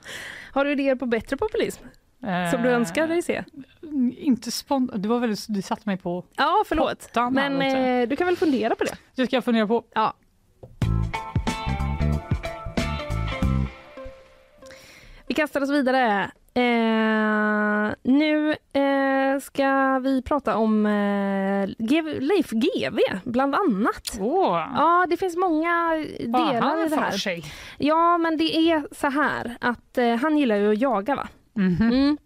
Har 0.51 0.65
du 0.65 0.71
idéer 0.71 0.95
på 0.95 1.05
bättre 1.05 1.37
populism 1.37 1.83
som 2.51 2.61
du 2.61 2.69
Eh, 2.69 2.75
önskar 2.75 3.07
dig 3.07 3.21
se? 3.21 3.43
Inte 4.17 4.49
spont- 4.49 4.97
det 4.97 5.07
var 5.07 5.19
väldigt, 5.19 5.45
det 5.49 5.61
satte 5.61 5.81
mig 5.85 5.97
på 5.97 6.25
Ja 6.35 6.63
förlåt, 6.67 7.09
men 7.31 7.61
eh, 7.61 8.07
du 8.09 8.15
kan 8.15 8.27
väl 8.27 8.37
fundera 8.37 8.75
på 8.75 8.83
det? 8.83 8.97
Det 9.15 9.25
ska 9.25 9.35
jag 9.35 9.43
fundera 9.43 9.67
på. 9.67 9.83
Ja. 9.93 10.13
Vi 15.27 15.33
kastar 15.33 15.61
oss 15.61 15.69
vidare. 15.69 16.31
Eh, 16.57 17.93
nu 18.03 18.49
eh, 18.73 19.39
ska 19.41 19.99
vi 19.99 20.21
prata 20.21 20.57
om 20.57 20.85
eh, 20.85 21.65
GV, 21.85 22.19
Leif 22.21 22.49
GV, 22.51 22.99
bland 23.23 23.55
annat. 23.55 24.17
Åh, 24.19 24.67
Ja, 24.75 25.05
det 25.09 25.17
finns 25.17 25.37
många 25.37 25.91
delar 26.19 26.85
i 26.85 26.89
det 26.89 26.95
här. 26.95 27.11
sig? 27.11 27.43
Ja, 27.77 28.17
men 28.17 28.37
det 28.37 28.55
är 28.71 28.87
så 28.91 29.07
här 29.09 29.57
att 29.61 29.97
eh, 29.97 30.15
han 30.15 30.37
gillar 30.37 30.55
ju 30.55 30.71
att 30.71 30.81
jaga 30.81 31.15
va? 31.15 31.27
Mhm. 31.53 31.91
Mm. 31.91 32.17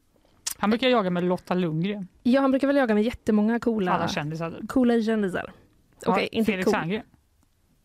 Han 0.57 0.69
brukar 0.69 0.89
jaga 0.89 1.09
med 1.09 1.23
Lotta 1.23 1.53
Lundgren. 1.53 2.07
Ja, 2.23 2.41
han 2.41 2.51
brukar 2.51 2.67
väl 2.67 2.75
jaga 2.77 2.93
med 2.93 3.03
jättemånga 3.03 3.59
coola, 3.59 3.91
Alla 3.91 4.07
kändisar. 4.07 4.59
coola 4.67 5.01
kändisar. 5.01 5.51
Okej, 6.05 6.29
Ja, 6.31 6.37
inte 6.39 6.51
Felix 6.51 6.65
cool. 6.65 6.75
Herngren? 6.75 7.03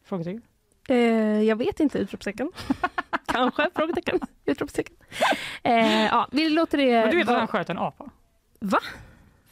Frågetecken. 0.04 0.42
Eh, 0.88 1.42
jag 1.42 1.56
vet 1.56 1.80
inte, 1.80 1.98
utropstecken. 1.98 2.52
Kanske, 3.26 3.68
frågetecken, 3.74 4.20
utropstecken. 4.44 4.96
Eh, 5.62 6.04
ja, 6.04 6.28
vi 6.32 6.48
låter 6.48 6.78
det... 6.78 7.00
Men 7.00 7.10
du 7.10 7.16
vet 7.16 7.28
att 7.28 7.38
han 7.38 7.48
sköt 7.48 7.70
en 7.70 7.78
apa? 7.78 8.10
Va? 8.60 8.78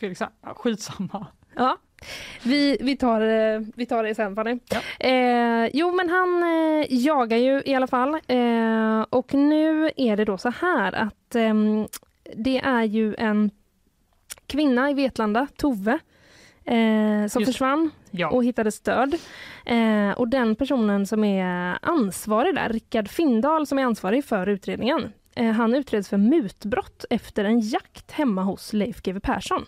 Felix? 0.01 0.21
Ja, 0.21 0.55
skitsamma. 0.55 1.27
Ja. 1.55 1.77
Vi, 2.43 2.79
vi, 2.81 2.97
tar, 2.97 3.21
eh, 3.21 3.61
vi 3.75 3.87
tar 3.87 4.05
det 4.05 4.15
sen 4.15 4.35
Fanny. 4.35 4.59
Eh, 5.01 5.67
jo 5.73 5.93
men 5.93 6.11
han 6.11 6.43
eh, 6.43 6.87
jagar 6.89 7.37
ju 7.37 7.63
i 7.65 7.75
alla 7.75 7.87
fall. 7.87 8.15
Eh, 8.27 9.01
och 9.11 9.35
nu 9.35 9.91
är 9.97 10.17
det 10.17 10.25
då 10.25 10.39
så 10.39 10.51
här 10.51 10.93
att 10.93 11.35
ehm, 11.35 11.87
det 12.37 12.59
är 12.59 12.83
ju 12.83 13.15
en 13.15 13.51
kvinna 14.47 14.91
i 14.91 14.95
Vetlanda, 14.95 15.47
Tove, 15.57 15.99
eh, 16.65 17.27
som 17.29 17.43
Just 17.43 17.47
försvann 17.47 17.91
Ja. 18.13 18.31
och 18.31 18.45
hittades 18.45 18.81
död. 18.81 19.15
Eh, 19.67 20.11
och 20.11 20.29
den 20.29 20.55
personen 20.57 21.07
som 21.07 21.25
är 21.25 21.79
ansvarig 21.83 22.55
där, 22.55 22.69
Rickard 22.69 23.09
Findahl 23.09 23.67
som 23.67 23.79
är 23.79 23.85
ansvarig 23.85 24.25
för 24.25 24.47
utredningen, 24.47 25.13
eh, 25.35 25.51
han 25.51 25.75
utreds 25.75 26.09
för 26.09 26.17
mutbrott 26.17 27.05
efter 27.11 27.45
en 27.45 27.61
jakt 27.61 28.11
hemma 28.11 28.43
hos 28.43 28.73
Leif 28.73 29.03
GW 29.03 29.21
Persson. 29.21 29.65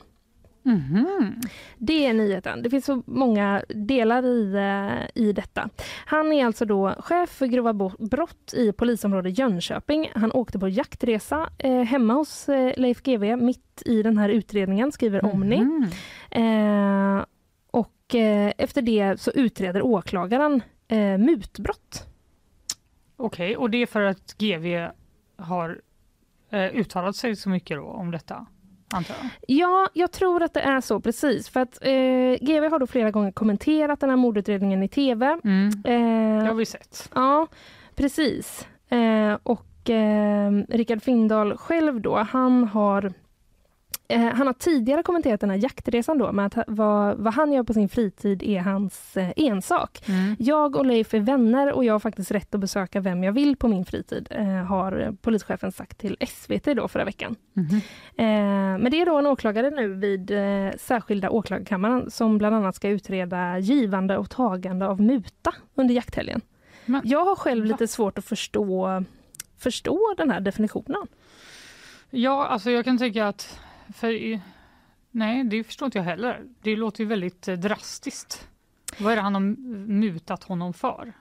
Mhm. 0.67 1.35
Det 1.79 2.07
är 2.07 2.13
nyheten. 2.13 2.63
Det 2.63 2.71
finns 2.71 2.85
så 2.85 3.03
många 3.07 3.63
delar 3.69 4.25
i, 4.27 4.55
eh, 4.55 5.23
i 5.25 5.33
detta. 5.33 5.69
Han 6.07 6.33
är 6.33 6.47
alltså 6.47 6.65
då 6.65 6.95
chef 6.99 7.31
för 7.31 7.47
grova 7.47 7.73
brott 7.99 8.55
i 8.57 8.73
polisområdet 8.73 9.39
Jönköping. 9.39 10.11
Han 10.15 10.33
åkte 10.33 10.59
på 10.59 10.69
jaktresa 10.69 11.49
eh, 11.59 11.83
hemma 11.83 12.13
hos 12.15 12.49
eh, 12.49 12.73
Leif 12.77 13.03
GW 13.03 13.37
mitt 13.37 13.83
i 13.87 14.03
den 14.03 14.19
här 14.19 14.29
utredningen, 14.29 14.93
skriver 14.93 15.25
Omni. 15.25 15.61
Mhm. 15.61 15.89
Eh, 16.31 17.25
och 17.75 18.15
eh, 18.15 18.53
efter 18.59 18.83
det 18.83 19.21
så 19.21 19.31
utreder 19.31 19.83
åklagaren 19.83 20.63
eh, 20.89 21.19
mutbrott. 21.19 22.07
Okej, 23.17 23.57
och 23.57 23.71
det 23.71 23.79
är 23.83 23.87
för 23.87 24.01
att 24.03 24.35
GV 24.39 24.89
har 25.37 25.81
eh, 26.51 26.65
uttalat 26.77 27.17
sig 27.17 27.37
så 27.37 27.49
mycket 27.49 27.77
då 27.77 27.85
om 27.85 28.11
detta, 28.11 28.47
antar 28.95 29.15
jag? 29.21 29.31
Ja, 29.49 29.89
jag 29.95 30.13
tror 30.13 30.43
att 30.43 30.55
det 30.55 30.61
är 30.61 30.81
så 30.81 31.01
precis. 31.01 31.49
För 31.49 31.61
att 31.61 31.79
eh, 31.83 32.47
GW 32.47 32.69
har 32.69 32.79
då 32.79 32.87
flera 32.87 33.11
gånger 33.11 33.33
kommenterat 33.33 34.01
den 34.01 34.11
här 34.11 34.17
mordutredningen 34.17 34.83
i 34.83 34.89
tv. 34.89 35.39
Mm. 35.45 35.69
Eh, 35.69 36.43
Det 36.43 36.49
har 36.49 36.55
vi 36.55 36.67
sett. 36.67 37.11
Ja, 37.15 37.47
precis. 37.95 38.69
Eh, 38.89 39.39
och 39.43 39.91
eh, 39.91 40.53
Rickard 40.69 41.03
Findahl 41.03 41.57
själv 41.57 42.01
då, 42.01 42.17
han 42.19 42.65
har 42.65 43.13
han 44.19 44.47
har 44.47 44.55
tidigare 44.55 45.03
kommenterat 45.03 45.41
den 45.41 45.51
här 45.51 45.57
jaktresan 45.57 46.19
då 46.19 46.33
med 46.33 46.47
att 46.47 46.59
vad, 46.67 47.17
vad 47.19 47.35
han 47.35 47.53
gör 47.53 47.63
på 47.63 47.73
sin 47.75 47.89
fritid 47.89 48.43
är 48.43 48.61
hans 48.61 49.17
eh, 49.17 49.33
ensak. 49.37 50.03
Mm. 50.09 50.37
Jag 50.39 50.77
och 50.77 50.87
Leif 50.87 51.15
är 51.15 51.21
vänner 51.21 51.73
och 51.73 51.85
jag 51.85 51.95
har 51.95 51.99
faktiskt 52.01 52.31
rätt 52.31 52.55
att 52.55 52.61
besöka 52.61 53.01
vem 53.01 53.25
jag 53.25 53.33
vill 53.33 53.57
på 53.57 53.69
min 53.69 53.85
fritid, 53.85 54.29
eh, 54.31 54.47
har 54.47 55.17
polischefen 55.23 55.73
sagt 55.73 55.99
till 55.99 56.17
SVT 56.29 56.65
då 56.75 56.89
förra 56.89 57.05
veckan. 57.05 57.37
Mhm. 57.53 57.77
Eh, 58.17 58.79
men 58.83 58.91
det 58.91 59.01
är 59.01 59.07
då 59.07 59.19
en 59.19 59.27
åklagare 59.27 59.71
nu 59.71 59.95
vid 59.95 60.31
eh, 60.31 60.71
särskilda 60.79 61.31
åklagarkammaren 61.31 62.11
som 62.11 62.39
bland 62.39 62.57
annat 62.57 62.75
ska 62.77 62.89
utreda 62.89 63.59
givande 63.59 64.17
och 64.19 64.31
tagande 64.31 64.87
av 64.87 65.01
muta 65.01 65.55
under 65.75 65.95
jakthelgen. 65.95 66.41
Men- 66.87 67.03
Jag 67.05 67.25
har 67.25 67.37
själv 67.37 67.65
lite 67.65 67.89
svårt 67.89 68.19
att 68.19 68.25
förstå, 68.25 69.05
förstå 69.59 70.15
den 70.17 70.31
här 70.31 70.41
definitionen. 70.41 71.07
Ja, 72.11 72.47
alltså 72.47 72.71
jag 72.71 72.85
kan 72.85 72.99
tycka 72.99 73.29
att... 73.29 73.61
För, 73.93 74.41
nej, 75.11 75.45
det 75.45 75.65
förstår 75.65 75.87
inte 75.87 75.99
jag 75.99 76.05
heller. 76.05 76.43
Det 76.63 76.77
låter 76.77 77.01
ju 77.01 77.07
väldigt 77.09 77.49
eh, 77.49 77.55
drastiskt. 77.55 78.49
Vad 78.99 79.13
är 79.13 79.17
det 79.17 79.23
han 79.23 79.35
har 79.35 79.41
mutat 79.89 80.45
honom 80.45 80.75
för? 80.75 81.13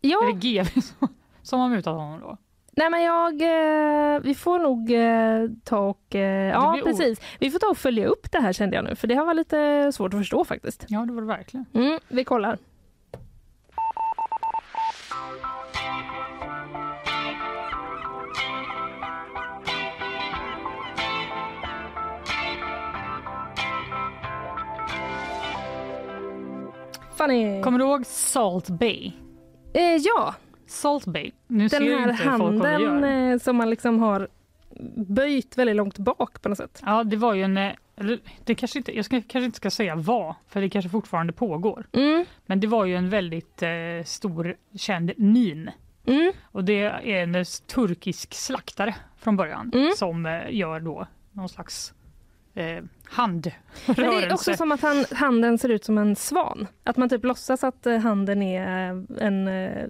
Ja, 0.00 0.18
Är 0.28 0.32
det 0.32 0.48
GV 0.48 0.80
som, 0.80 1.08
som 1.42 1.60
har 1.60 1.68
mutat 1.68 1.94
honom 1.94 2.20
då? 2.20 2.36
nej 2.72 2.90
men 2.90 3.02
jag, 3.02 3.42
eh, 3.42 4.20
vi 4.20 4.34
får 4.34 4.58
nog 4.58 4.90
eh, 4.92 5.50
ta 5.64 5.78
och, 5.78 6.14
eh, 6.14 6.48
ja 6.48 6.80
precis, 6.84 7.20
vi 7.38 7.50
får 7.50 7.58
ta 7.58 7.66
och 7.66 7.78
följa 7.78 8.06
upp 8.06 8.32
det 8.32 8.40
här 8.40 8.52
kände 8.52 8.76
jag 8.76 8.84
nu, 8.84 8.94
för 8.94 9.08
det 9.08 9.14
har 9.14 9.24
varit 9.26 9.36
lite 9.36 9.92
svårt 9.92 10.14
att 10.14 10.20
förstå 10.20 10.44
faktiskt. 10.44 10.84
Ja, 10.88 11.00
det 11.06 11.12
var 11.12 11.20
det 11.20 11.26
verkligen. 11.26 11.66
Mm, 11.72 11.98
vi 12.08 12.24
kollar. 12.24 12.58
Fanny. 27.20 27.62
Kommer 27.62 27.78
du 27.78 27.84
ihåg 27.84 28.06
Salt 28.06 28.68
Bay? 28.68 29.12
Eh, 29.74 29.82
ja, 29.82 30.34
Salt 30.66 31.04
Bay. 31.04 31.30
Nu 31.46 31.68
ser 31.68 31.78
den 31.80 31.88
ju 31.88 31.96
här 31.98 32.10
inte 32.10 32.22
handen 32.24 33.04
eh, 33.04 33.38
som 33.38 33.56
man 33.56 33.70
liksom 33.70 33.98
har 34.02 34.28
böjt 34.96 35.58
väldigt 35.58 35.76
långt 35.76 35.98
bak 35.98 36.42
på 36.42 36.48
något 36.48 36.58
sätt. 36.58 36.82
Ja, 36.86 37.04
det 37.04 37.16
var 37.16 37.34
ju 37.34 37.42
en... 37.42 37.56
eh, 37.56 37.72
Det 38.44 38.54
kanske 38.54 38.78
inte, 38.78 38.96
jag 38.96 39.04
ska, 39.04 39.16
kanske 39.16 39.44
inte 39.44 39.56
ska 39.56 39.70
säga 39.70 39.94
vad, 39.96 40.34
för 40.48 40.60
det 40.60 40.70
kanske 40.70 40.88
fortfarande 40.88 41.32
pågår. 41.32 41.86
Mm, 41.92 42.24
Men 42.46 42.60
det 42.60 42.66
var 42.66 42.84
ju 42.84 42.96
en 42.96 43.10
väldigt 43.10 43.62
eh, 43.62 44.04
stor 44.04 44.56
känd 44.76 45.12
meme. 45.16 45.72
mm, 46.06 46.32
Och 46.52 46.64
det 46.64 46.80
är 46.82 47.06
en 47.08 47.44
turkisk 47.74 48.34
slaktare 48.34 48.94
från 49.18 49.36
början 49.36 49.70
Mm. 49.74 49.92
som 49.96 50.26
eh, 50.26 50.40
gör 50.50 50.80
då 50.80 51.06
någon 51.32 51.48
slags 51.48 51.94
eh, 52.54 52.84
handrörelse. 53.04 53.56
Men 53.86 53.96
det 53.96 54.26
är 54.26 54.32
också 54.32 54.54
som 54.54 54.72
att 54.72 54.82
han, 54.82 55.04
handen 55.14 55.58
ser 55.58 55.68
ut 55.68 55.84
som 55.84 55.98
en 55.98 56.16
svan. 56.16 56.66
Att 56.84 56.96
man 56.96 57.08
typ 57.08 57.24
låtsas 57.24 57.64
att 57.64 57.86
eh, 57.86 57.98
handen 57.98 58.42
är 58.42 58.70
en, 59.20 59.48
eh, 59.48 59.84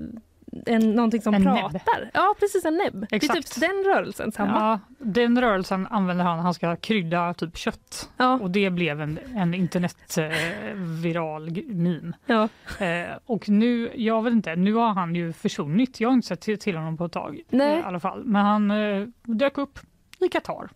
en, 0.67 0.91
någonting 0.93 1.23
som 1.23 1.35
En 1.35 1.43
näbb. 1.43 1.55
pratar. 1.59 2.11
Ja, 2.15 2.35
precis 2.41 2.65
en 2.65 2.77
näbb. 2.77 3.07
Det 3.11 3.17
är 3.17 3.21
typ 3.21 3.61
den 3.61 3.85
rörelsen, 3.95 4.33
samma. 4.33 4.53
Ja, 4.61 4.81
den 4.99 5.41
rörelsen 5.41 5.87
använder 5.87 6.25
han. 6.25 6.39
Han 6.39 6.55
ska 6.55 6.77
krydda 6.77 7.35
typ 7.35 7.57
kött. 7.57 8.11
Ja. 8.17 8.39
Och 8.43 8.51
det 8.51 8.71
blev 8.71 9.01
en, 9.01 9.19
en 9.37 9.55
internetviral 9.55 11.49
eh, 11.49 11.65
meme. 11.67 12.13
Ja. 12.27 12.49
Eh, 12.87 13.17
och 13.27 13.49
nu, 13.49 13.91
jag 13.95 14.23
vet 14.23 14.33
inte, 14.33 14.57
nu 14.57 14.75
har 14.75 14.89
han 14.95 15.15
ju 15.15 15.33
försvunnit. 15.33 16.01
Jag 16.01 16.09
har 16.09 16.15
inte 16.15 16.29
sett 16.29 16.41
till, 16.41 16.59
till 16.59 16.77
honom 16.77 16.97
på 16.97 17.05
ett 17.05 17.13
tag. 17.13 17.41
Nej. 17.51 17.73
eh, 17.73 17.79
I 17.79 17.83
alla 17.83 18.01
fall. 18.01 18.25
Men 18.25 18.45
han 18.45 18.71
eh, 18.71 19.07
dök 19.23 19.59
upp 19.59 19.79
i 20.21 20.29
Qatar. 20.29 20.69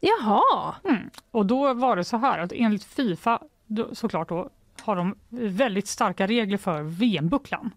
Jaha. 0.00 0.74
Mm. 0.84 1.10
Och 1.30 1.46
då 1.46 1.74
var 1.74 1.96
det 1.96 2.04
så 2.04 2.16
här 2.16 2.38
att 2.38 2.52
enligt 2.52 2.84
Fifa 2.84 3.42
då, 3.66 3.94
såklart 3.94 4.28
då 4.28 4.50
har 4.80 4.96
de 4.96 5.16
väldigt 5.28 5.86
starka 5.86 6.26
regler 6.26 6.58
för 6.58 6.82
VM-bucklan. 6.82 7.70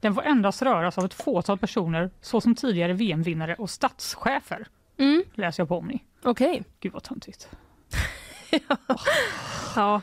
Den 0.00 0.14
får 0.14 0.22
endast 0.22 0.62
röras 0.62 0.98
av 0.98 1.04
ett 1.04 1.14
fåtal 1.14 1.58
personer 1.58 2.10
såsom 2.20 2.54
tidigare 2.54 2.92
VM-vinnare 2.92 3.54
och 3.54 3.70
statschefer. 3.70 4.66
Mm. 4.96 5.22
Läser 5.34 5.60
jag 5.60 5.68
på 5.68 5.78
Omni. 5.78 6.04
Okej. 6.22 6.62
Gud 6.80 6.92
vad 6.92 7.02
töntigt. 7.02 7.48
Ja, 9.76 10.00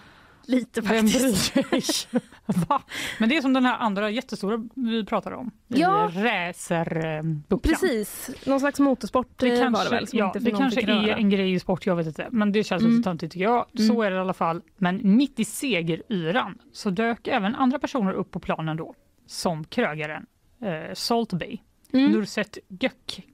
lite 0.48 0.82
Vem 0.82 1.08
faktiskt. 1.08 1.54
bryr 1.54 1.82
sig? 1.82 2.10
Va? 2.70 2.82
Men 3.20 3.30
det 3.30 3.38
är 3.38 3.42
som 3.42 3.54
den 3.54 3.66
här 3.66 3.78
andra 3.78 4.10
jättestora 4.10 4.68
vi 4.76 5.06
pratade 5.06 5.36
om. 5.36 5.52
Ja. 5.68 6.12
Racerbucklan. 6.16 7.60
Precis, 7.60 8.30
någon 8.46 8.60
slags 8.60 8.80
motorsport 8.80 9.28
Det 9.36 9.48
eh, 9.54 9.60
kanske, 9.62 9.84
var 9.84 9.84
det 9.84 9.90
väl 9.96 10.08
ja, 10.12 10.34
det 10.40 10.52
kanske 10.52 10.82
är 10.82 11.08
en 11.10 11.30
grej 11.30 11.54
i 11.54 11.60
sport, 11.60 11.86
jag 11.86 11.96
vet 11.96 12.08
inte. 12.08 12.28
Men 12.32 12.52
det 12.52 12.64
känns 12.64 12.84
Mm. 12.84 13.04
töntigt 13.04 13.34
tycker 13.34 13.44
jag. 13.46 13.66
Så 13.78 13.84
Mm. 13.94 14.02
är 14.02 14.12
det 14.12 14.18
i 14.18 14.20
alla 14.20 14.34
fall. 14.34 14.62
Men 14.78 15.00
mitt 15.18 15.40
i 15.40 15.46
segeryran 15.46 16.58
så 16.72 16.90
dök 16.90 17.28
även 17.28 17.56
andra 17.56 17.80
personer 17.80 18.14
upp 18.14 18.32
på 18.32 18.40
planen 18.40 18.78
då. 18.78 18.94
Som 19.26 19.64
krögaren 19.64 20.26
eh, 20.62 20.94
Salt 20.94 21.34
Bay. 21.34 21.58
Mm. 21.94 22.12
Nurset 22.12 22.58
Gök. 22.68 23.28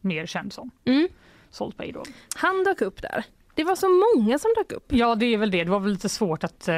Mer 0.00 0.26
känd 0.26 0.52
som. 0.52 0.70
Mm. 0.84 1.08
Salt 1.50 1.76
Bay 1.76 1.92
då. 1.92 2.02
Han 2.36 2.64
dök 2.64 2.80
upp 2.80 3.02
där. 3.02 3.24
Det 3.60 3.64
var 3.64 3.76
så 3.76 3.88
många 4.16 4.38
som 4.38 4.50
dök 4.56 4.72
upp. 4.72 4.84
Ja, 4.92 5.14
det 5.14 5.26
är 5.26 5.38
väl 5.38 5.50
det. 5.50 5.64
Det 5.64 5.70
var 5.70 5.80
väl 5.80 5.92
lite 5.92 6.08
svårt 6.08 6.44
att 6.44 6.68
eh, 6.68 6.74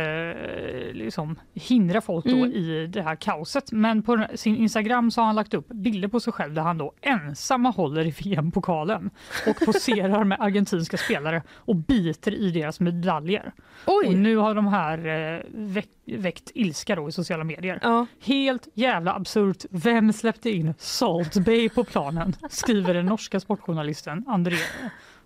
liksom 0.92 1.38
hindra 1.54 2.00
folk 2.00 2.24
då 2.24 2.30
Mm. 2.36 2.52
i 2.52 2.86
det 2.86 3.02
här 3.02 3.16
kaoset. 3.16 3.72
Men 3.72 4.02
på 4.02 4.26
sin 4.34 4.56
Instagram 4.56 5.10
så 5.10 5.20
har 5.20 5.26
han 5.26 5.34
lagt 5.36 5.54
upp 5.54 5.68
bilder 5.68 6.08
på 6.08 6.20
sig 6.20 6.32
själv 6.32 6.54
där 6.54 6.62
han 6.62 6.78
då 6.78 6.92
ensamma 7.00 7.70
håller 7.70 8.06
i 8.06 8.10
VM-pokalen 8.10 9.10
och 9.46 9.56
poserar 9.66 10.24
med 10.24 10.40
argentinska 10.40 10.96
spelare 10.96 11.42
och 11.50 11.76
biter 11.76 12.34
i 12.34 12.50
deras 12.50 12.80
medaljer. 12.80 13.52
Oj. 13.86 14.06
Och 14.06 14.14
nu 14.14 14.36
har 14.36 14.54
de 14.54 14.66
här 14.66 14.98
eh, 15.06 15.40
väck, 15.52 15.88
väckt 16.06 16.50
ilska 16.54 16.96
då 16.96 17.08
i 17.08 17.12
sociala 17.12 17.44
medier. 17.44 17.78
Ja. 17.82 18.06
Helt 18.22 18.68
jävla 18.74 19.14
absurt. 19.14 19.64
Vem 19.70 20.12
släppte 20.12 20.50
in 20.50 20.74
Salt 20.78 21.34
Bay 21.44 21.68
på 21.68 21.84
planen? 21.84 22.32
Skriver 22.50 22.94
den 22.94 23.06
norska 23.06 23.40
sportjournalisten 23.40 24.24
André 24.28 24.56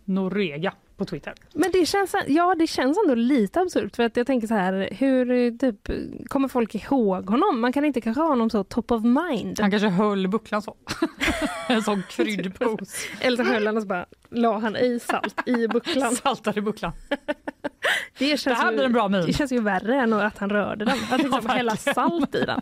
Norega 0.06 0.72
på 0.96 1.04
Twitter. 1.04 1.34
Men 1.54 1.70
det 1.72 1.86
känns, 1.86 2.14
ja, 2.26 2.54
det 2.58 2.66
känns 2.66 2.98
ändå 2.98 3.14
lite 3.14 3.60
absurt 3.60 3.96
för 3.96 4.02
att 4.02 4.16
jag 4.16 4.26
tänker 4.26 4.46
så 4.46 4.54
här, 4.54 4.88
hur 4.92 5.58
typ, 5.58 5.90
kommer 6.28 6.48
folk 6.48 6.74
ihåg 6.74 7.30
honom? 7.30 7.60
Man 7.60 7.72
kan 7.72 7.84
inte 7.84 8.00
kanske 8.00 8.20
ha 8.20 8.28
honom 8.28 8.50
så 8.50 8.64
top 8.64 8.90
of 8.90 9.02
mind. 9.02 9.60
Han 9.60 9.70
kanske 9.70 9.88
höll 9.88 10.28
bucklan 10.28 10.62
så. 10.62 10.76
en 11.68 11.82
sån 11.82 12.02
kryddpose. 12.10 13.08
Eller 13.20 13.44
så 13.44 13.50
höll 13.50 13.66
han 13.66 13.76
och 13.76 13.82
så 13.82 13.88
bara 13.88 14.06
la 14.30 14.58
han 14.58 14.76
i 14.76 15.00
salt 15.00 15.48
i 15.48 15.68
bucklan. 15.68 16.16
Saltade 16.22 16.62
bucklan. 16.62 16.92
Det, 18.18 18.26
känns 18.28 18.44
Det 18.44 18.54
här 18.64 18.70
ju, 18.70 18.76
blir 18.76 18.86
en 18.86 18.92
bra 18.92 19.08
min. 19.08 19.26
Det 19.26 19.32
känns 19.32 19.52
ju 19.52 19.60
värre 19.60 20.00
än 20.00 20.12
att 20.12 20.38
han 20.38 20.50
rörde 20.50 20.84
den. 20.84 20.94
Att 21.10 21.18
liksom 21.22 21.40
Ja, 21.48 21.52
hälla 21.52 21.76
salt 21.76 22.34
i 22.34 22.44
den. 22.44 22.60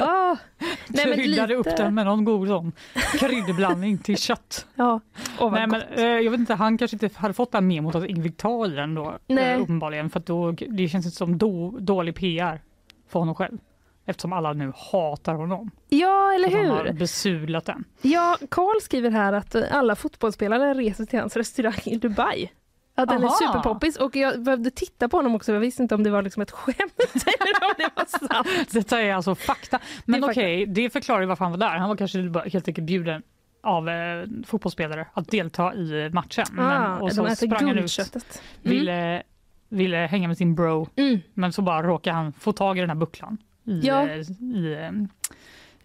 Oh. 0.00 0.34
Nej, 0.88 1.06
men 1.06 1.14
Kryddade 1.14 1.54
upp 1.54 1.66
lite- 1.66 1.82
den 1.82 1.94
med 1.94 2.06
någon 2.06 2.24
god 2.24 2.48
sån 2.48 2.72
kryddblandning 3.18 3.98
till 3.98 4.16
kött. 4.18 4.66
Ja. 4.74 5.00
Vad 5.38 5.52
Nej, 5.52 5.66
men, 5.66 5.82
eh, 5.82 6.04
jag 6.04 6.30
vet 6.30 6.40
inte, 6.40 6.54
han 6.54 6.78
kanske 6.78 6.94
inte 6.94 7.10
hade 7.18 7.34
fått 7.34 7.52
det 7.52 7.56
här 7.58 7.62
memot 7.62 7.94
att 7.94 8.04
ingen 8.06 8.22
fick 8.22 8.36
ta 8.36 8.66
i 8.66 8.70
den 8.70 8.94
då. 8.94 9.18
Eh, 9.28 9.60
uppenbarligen, 9.60 10.10
för 10.10 10.20
att 10.20 10.26
då, 10.26 10.52
det 10.52 10.88
känns 10.88 11.06
inte 11.06 11.16
som 11.16 11.38
då, 11.38 11.74
dålig 11.80 12.14
PR 12.14 12.60
för 13.08 13.18
honom 13.18 13.34
själv. 13.34 13.58
Eftersom 14.06 14.32
alla 14.32 14.52
nu 14.52 14.72
hatar 14.92 15.34
honom. 15.34 15.70
Ja, 15.88 16.32
eller 16.34 16.48
Att 16.48 16.54
han 16.54 16.66
har 16.66 16.84
hur? 16.84 16.92
besudlat 16.92 17.64
den. 17.64 17.84
Ja, 18.02 18.38
Carl 18.50 18.80
skriver 18.82 19.10
här 19.10 19.32
att 19.32 19.54
alla 19.70 19.96
fotbollsspelare 19.96 20.74
reser 20.74 21.04
till 21.04 21.18
hans 21.20 21.36
restaurang 21.36 21.80
i 21.84 21.96
Dubai. 21.96 22.50
Att 22.94 23.08
den 23.08 23.22
är 23.22 23.26
Aha. 23.26 23.36
superpoppis 23.40 23.96
och 23.96 24.16
jag 24.16 24.42
behövde 24.42 24.70
titta 24.70 25.08
på 25.08 25.16
honom 25.16 25.34
också. 25.34 25.52
Jag 25.52 25.60
visste 25.60 25.82
inte 25.82 25.94
om 25.94 26.02
det 26.02 26.10
var 26.10 26.22
liksom 26.22 26.42
ett 26.42 26.50
skämt 26.50 26.78
eller 27.14 27.64
om 27.64 27.72
det 27.78 27.90
var 27.96 28.04
sant. 28.28 28.70
Detta 28.72 29.00
är 29.00 29.14
alltså 29.14 29.34
fakta. 29.34 29.78
Men 30.04 30.24
är 30.24 30.30
okej, 30.30 30.66
det 30.66 30.90
förklarar 30.90 31.20
ju 31.20 31.26
varför 31.26 31.44
han 31.44 31.52
var 31.52 31.58
där. 31.58 31.76
Han 31.76 31.88
var 31.88 31.96
kanske 31.96 32.22
bara 32.22 32.44
helt 32.44 32.68
enkelt 32.68 32.86
bjuden 32.86 33.22
av 33.62 33.88
eh, 33.88 34.24
fotbollsspelare 34.46 35.06
att 35.14 35.28
delta 35.30 35.74
i 35.74 36.10
matchen. 36.12 36.46
Ah, 36.58 36.94
och 36.96 37.08
de 37.08 37.14
så 37.14 37.36
sprang 37.36 37.68
han 37.68 37.78
ut. 37.78 37.98
Mm. 37.98 38.22
ville, 38.62 39.22
ville 39.68 39.96
hänga 39.96 40.28
med 40.28 40.36
sin 40.36 40.54
bro, 40.54 40.88
Mm. 40.96 41.18
men 41.34 41.52
så 41.52 41.62
bara 41.62 41.82
råkade 41.82 42.16
han 42.16 42.32
få 42.32 42.52
tag 42.52 42.78
i 42.78 42.80
den 42.80 42.90
här 42.90 42.96
bucklan 42.96 43.38
i, 43.64 43.80
Ja. 43.86 44.08
eh, 44.08 44.20
i, 44.20 44.76
eh, 44.80 44.90
i 44.92 45.08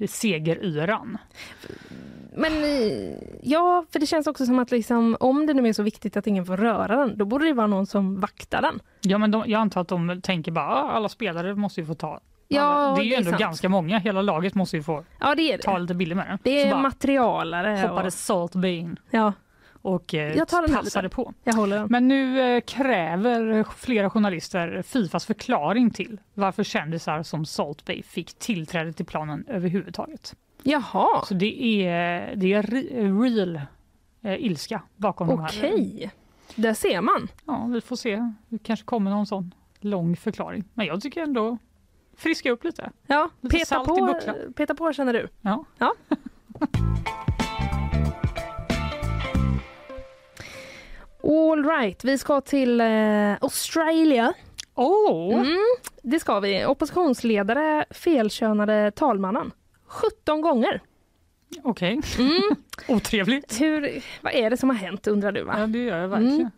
segeryran. 0.07 1.17
Men 2.37 2.53
ja, 3.41 3.85
för 3.91 3.99
det 3.99 4.05
känns 4.05 4.27
också 4.27 4.45
som 4.45 4.59
att 4.59 4.71
liksom, 4.71 5.17
om 5.19 5.45
det 5.45 5.53
nu 5.53 5.67
är 5.69 5.73
så 5.73 5.83
viktigt 5.83 6.17
att 6.17 6.27
ingen 6.27 6.45
får 6.45 6.57
röra 6.57 6.95
den, 6.95 7.17
då 7.17 7.25
borde 7.25 7.45
det 7.45 7.53
vara 7.53 7.67
någon 7.67 7.85
som 7.85 8.19
vaktar 8.19 8.61
den. 8.61 8.79
Ja, 9.01 9.17
men 9.17 9.31
de, 9.31 9.43
jag 9.47 9.61
antar 9.61 9.81
att 9.81 9.87
de 9.87 10.21
tänker 10.23 10.51
bara 10.51 10.65
"Ah, 10.65 10.91
alla 10.91 11.09
spelare 11.09 11.55
måste 11.55 11.81
ju 11.81 11.87
få 11.87 11.93
ta. 11.93 12.19
Ja, 12.47 12.93
det 12.97 13.01
är 13.01 13.03
ju 13.03 13.09
det 13.09 13.15
är 13.15 13.17
ändå 13.19 13.29
sant. 13.29 13.39
ganska 13.39 13.69
många. 13.69 13.99
Hela 13.99 14.21
laget 14.21 14.55
måste 14.55 14.77
ju 14.77 14.83
få 14.83 15.05
Ja, 15.19 15.35
det 15.35 15.41
är 15.53 15.57
det. 15.57 15.63
ta 15.63 15.77
lite 15.77 15.93
bilder 15.95 16.15
med 16.15 16.27
den. 16.27 16.37
Det 16.43 16.61
är 16.61 16.77
materialare. 16.77 17.79
hoppade 17.87 18.07
Och, 18.07 18.13
Salt 18.13 18.55
in 18.55 18.99
ja, 19.11 19.33
och 19.85 20.13
eh, 20.13 20.37
Jag 20.37 20.47
tar 20.47 20.67
passade 20.67 21.09
på. 21.09 21.33
jag 21.43 21.53
håller. 21.53 21.87
Men 21.87 22.07
nu 22.07 22.41
eh, 22.55 22.61
kräver 22.61 23.63
flera 23.77 24.09
journalister 24.09 24.81
Fifas 24.81 25.25
förklaring 25.25 25.89
till 25.91 26.19
varför 26.33 26.63
kändisar 26.63 27.23
som 27.23 27.45
Salt 27.45 27.85
Bay 27.85 28.03
fick 28.03 28.33
tillträde 28.39 28.93
till 28.93 29.05
planen 29.05 29.45
överhuvudtaget. 29.47 30.35
Jaha, 30.63 31.25
Så 31.25 31.33
det 31.33 31.63
är, 31.87 32.35
det 32.35 32.53
är 32.53 32.63
re- 32.63 33.21
real 33.23 33.61
eh, 34.21 34.45
ilska 34.45 34.81
bakom 34.95 35.27
de 35.27 35.39
här. 35.39 35.49
okej. 35.49 36.11
Där 36.55 36.73
ser 36.73 37.01
man. 37.01 37.27
Ja, 37.45 37.65
vi 37.73 37.81
får 37.81 37.95
se. 37.95 38.31
Det 38.49 38.57
kanske 38.63 38.85
kommer 38.85 39.11
någon 39.11 39.25
sån 39.25 39.53
lång 39.79 40.15
förklaring. 40.17 40.63
Men 40.73 40.85
jag 40.85 41.01
tycker 41.01 41.21
ändå 41.23 41.57
friska 42.17 42.51
upp 42.51 42.63
lite. 42.63 42.91
Ja, 43.07 43.29
Lite 43.41 43.57
peta 43.57 43.79
på, 43.79 44.19
peta 44.55 44.75
på 44.75 44.93
känner 44.93 45.13
du. 45.13 45.27
Ja. 45.41 45.65
Ja. 45.77 45.93
All 51.25 51.63
right, 51.65 52.03
vi 52.03 52.17
ska 52.17 52.41
till 52.41 52.81
eh, 52.81 53.33
Australia. 53.41 54.33
Oh. 54.75 55.33
Mm, 55.33 55.57
det 56.01 56.19
ska 56.19 56.39
vi. 56.39 56.65
Oppositionsledare 56.65 57.85
felkönade 57.89 58.91
talmannen 58.91 59.51
17 59.87 60.41
gånger. 60.41 60.81
Okej, 61.63 62.01
Mm. 62.19 62.41
otrevligt. 62.87 63.61
Hur, 63.61 64.03
vad 64.21 64.33
är 64.33 64.49
det 64.49 64.57
som 64.57 64.69
har 64.69 64.75
hänt 64.77 65.07
undrar 65.07 65.31
du? 65.31 65.43
va? 65.43 65.55
Ja, 65.59 65.67
det 65.67 65.79
gör 65.83 65.97
jag 66.01 66.07
verkligen. 66.07 66.35
Mm. 66.39 66.51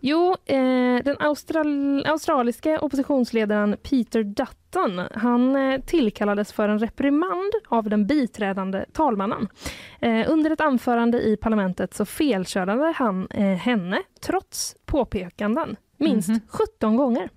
Jo, 0.00 0.36
eh, 0.46 1.04
den 1.04 1.16
austral 1.20 2.06
australiska 2.06 2.80
oppositionsledaren 2.80 3.76
Peter 3.82 4.22
Dutton 4.22 5.02
han 5.14 5.56
eh, 5.56 5.80
tillkallades 5.80 6.52
för 6.52 6.68
en 6.68 6.78
reprimand 6.78 7.52
av 7.68 7.88
den 7.90 8.06
biträdande 8.06 8.84
talmannen. 8.92 9.48
Eh, 10.00 10.30
under 10.30 10.50
ett 10.50 10.60
anförande 10.60 11.20
i 11.22 11.36
parlamentet 11.36 11.94
så 11.94 12.04
felkörde 12.04 12.92
han 12.96 13.28
eh, 13.30 13.42
henne 13.56 14.02
trots 14.20 14.76
påpekanden 14.86 15.76
minst 15.96 16.28
Mhm. 16.28 16.40
17 16.48 16.96
gånger. 16.96 17.30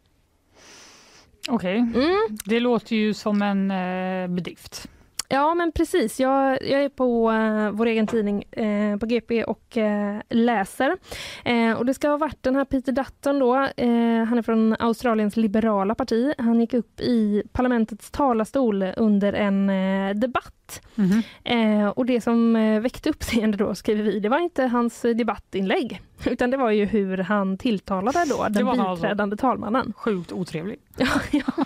Okej, 1.49 1.77
Mm. 1.77 2.37
det 2.45 2.59
låter 2.59 2.95
ju 2.95 3.13
som 3.13 3.41
en 3.41 3.71
eh, 3.71 4.27
bedrift. 4.35 4.87
Ja, 5.31 5.53
men 5.53 5.71
precis. 5.71 6.19
Jag, 6.19 6.51
jag 6.61 6.83
är 6.83 6.89
på 6.89 7.31
eh, 7.31 7.71
vår 7.71 7.85
egen 7.85 8.07
tidning 8.07 8.43
eh, 8.51 8.97
på 8.97 9.05
GP 9.05 9.43
och 9.43 9.77
eh, 9.77 10.19
läser. 10.29 10.97
Eh, 11.45 11.71
och 11.73 11.85
det 11.85 11.93
ska 11.93 12.09
ha 12.09 12.17
varit 12.17 12.43
den 12.43 12.55
här 12.55 12.65
Peter 12.65 12.91
Dutton 12.91 13.39
då. 13.39 13.55
Eh, 13.55 14.23
han 14.27 14.37
är 14.37 14.41
från 14.41 14.75
Australiens 14.79 15.37
liberala 15.37 15.95
parti. 15.95 16.33
Han 16.37 16.59
gick 16.59 16.73
upp 16.73 17.01
i 17.01 17.43
parlamentets 17.51 18.11
talarstol 18.11 18.83
under 18.97 19.33
en 19.33 19.69
eh, 19.69 20.15
debatt. 20.15 20.81
Mhm. 20.95 21.23
Eh, 21.43 21.87
och 21.87 22.05
det 22.05 22.21
som 22.21 22.53
väckte 22.83 23.09
uppseende 23.09 23.57
då, 23.57 23.75
skriver 23.75 24.03
vi, 24.03 24.19
det 24.19 24.29
var 24.29 24.39
inte 24.39 24.63
hans 24.63 25.01
debattinlägg. 25.01 26.01
Utan 26.25 26.51
det 26.51 26.57
var 26.57 26.71
ju 26.71 26.85
hur 26.85 27.17
han 27.17 27.57
tilltalade 27.57 28.25
då 28.29 28.47
den 28.49 28.67
alltså. 28.67 28.95
biträdande 28.95 29.37
talmannen. 29.37 29.93
Sjukt 29.97 30.31
otrevlig. 30.31 30.79
Ja, 30.97 31.07
ja. 31.31 31.65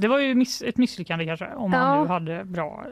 Det 0.00 0.08
var 0.08 0.18
ju 0.18 0.34
miss, 0.34 0.62
ett 0.62 0.76
misslyckande 0.76 1.26
kanske, 1.26 1.54
om 1.54 1.72
Ja. 1.72 1.78
han 1.78 2.02
nu 2.02 2.08
hade 2.08 2.44
bra 2.44 2.84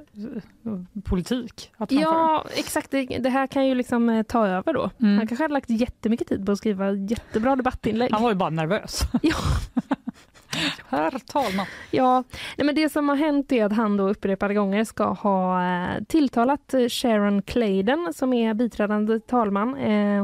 eh, 0.64 0.72
politik. 1.04 1.72
Ja, 1.88 2.44
exakt. 2.56 2.90
Det, 2.90 3.04
det 3.06 3.28
här 3.30 3.46
kan 3.46 3.66
ju 3.66 3.74
liksom 3.74 4.08
eh, 4.08 4.22
ta 4.22 4.46
över 4.46 4.72
då. 4.72 4.90
Mm. 5.00 5.18
Han 5.18 5.26
kanske 5.26 5.44
hade 5.44 5.54
lagt 5.54 5.70
jättemycket 5.70 6.28
tid 6.28 6.46
på 6.46 6.52
att 6.52 6.58
skriva 6.58 6.92
jättebra 6.92 7.56
debattinlägg. 7.56 8.12
Han 8.12 8.22
var 8.22 8.30
ju 8.30 8.36
bara 8.36 8.50
nervös. 8.50 9.00
Ja. 9.22 9.34
Herr 10.88 11.18
talman. 11.18 11.66
Ja, 11.90 12.24
nej 12.56 12.66
men 12.66 12.74
det 12.74 12.88
som 12.88 13.08
har 13.08 13.16
hänt 13.16 13.52
är 13.52 13.64
att 13.64 13.72
han 13.72 13.96
då 13.96 14.08
upprepade 14.08 14.54
gånger 14.54 14.84
ska 14.84 15.04
ha 15.04 15.64
eh, 15.64 16.02
tilltalat 16.08 16.74
Sharon 16.90 17.42
Clayden 17.42 18.12
som 18.14 18.32
är 18.32 18.54
biträdande 18.54 19.20
talman. 19.20 19.74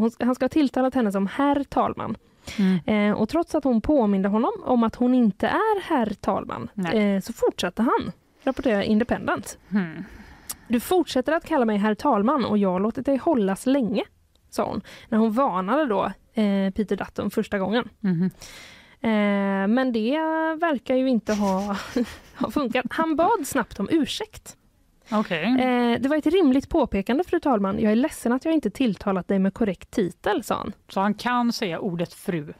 Hon, 0.01 0.10
han 0.20 0.34
ska 0.34 0.44
ha 0.44 0.48
tilltalat 0.48 0.94
henne 0.94 1.12
som 1.12 1.26
herr 1.26 1.64
talman. 1.64 2.16
Mm. 2.59 3.11
Eh, 3.11 3.19
och 3.21 3.29
trots 3.29 3.55
att 3.55 3.65
hon 3.65 3.81
påminde 3.81 4.29
honom 4.29 4.53
om 4.65 4.85
att 4.85 4.95
hon 4.95 5.15
inte 5.15 5.47
är 5.47 5.83
herr 5.83 6.15
talman 6.21 6.69
eh, 6.93 7.21
så 7.21 7.33
fortsatte 7.33 7.83
han, 7.83 8.12
rapporterar 8.43 8.83
Independent. 8.83 9.59
Hmm. 9.71 10.05
Du 10.69 10.81
fortsätter 10.81 11.33
att 11.33 11.47
kalla 11.47 11.65
mig 11.65 11.77
herr 11.77 11.95
talman 11.95 12.45
och 12.45 12.59
jag 12.59 12.73
har 12.73 12.81
låtit 12.81 13.07
dig 13.07 13.16
hållas 13.16 13.66
länge, 13.66 14.05
sa 14.51 14.65
hon 14.65 14.81
när 15.09 15.19
hon 15.19 15.33
varnade 15.33 15.87
då 15.87 16.05
eh, 16.43 16.71
Peter 16.71 16.97
Dutton 16.97 17.31
första 17.31 17.59
gången. 17.59 17.89
Eh, 19.01 19.69
men 19.69 19.93
det 19.93 20.19
verkar 20.61 20.95
ju 20.95 21.09
inte 21.09 21.33
ha, 21.33 21.77
ha 22.37 22.51
funkat. 22.51 22.87
Han 22.91 23.16
bad 23.16 23.47
snabbt 23.47 23.81
om 23.81 23.89
ursäkt. 23.91 24.57
Okej. 25.12 25.44
Eh, 25.44 26.01
det 26.01 26.09
var 26.09 26.16
ett 26.16 26.26
rimligt 26.26 26.68
påpekande, 26.68 27.24
fru 27.24 27.40
talman. 27.40 27.78
Jag 27.81 27.93
är 27.93 27.97
ledsen 27.97 28.32
att 28.32 28.44
jag 28.44 28.55
inte 28.55 28.70
tilltalat 28.70 29.28
dig 29.28 29.39
med 29.39 29.55
korrekt 29.55 29.90
titel, 29.90 30.44
sa 30.44 30.55
han. 30.55 30.72
Så 30.89 31.01
han 31.01 31.14
kan 31.14 31.52
säga 31.52 31.78
ordet 31.81 32.12
fru? 32.12 32.52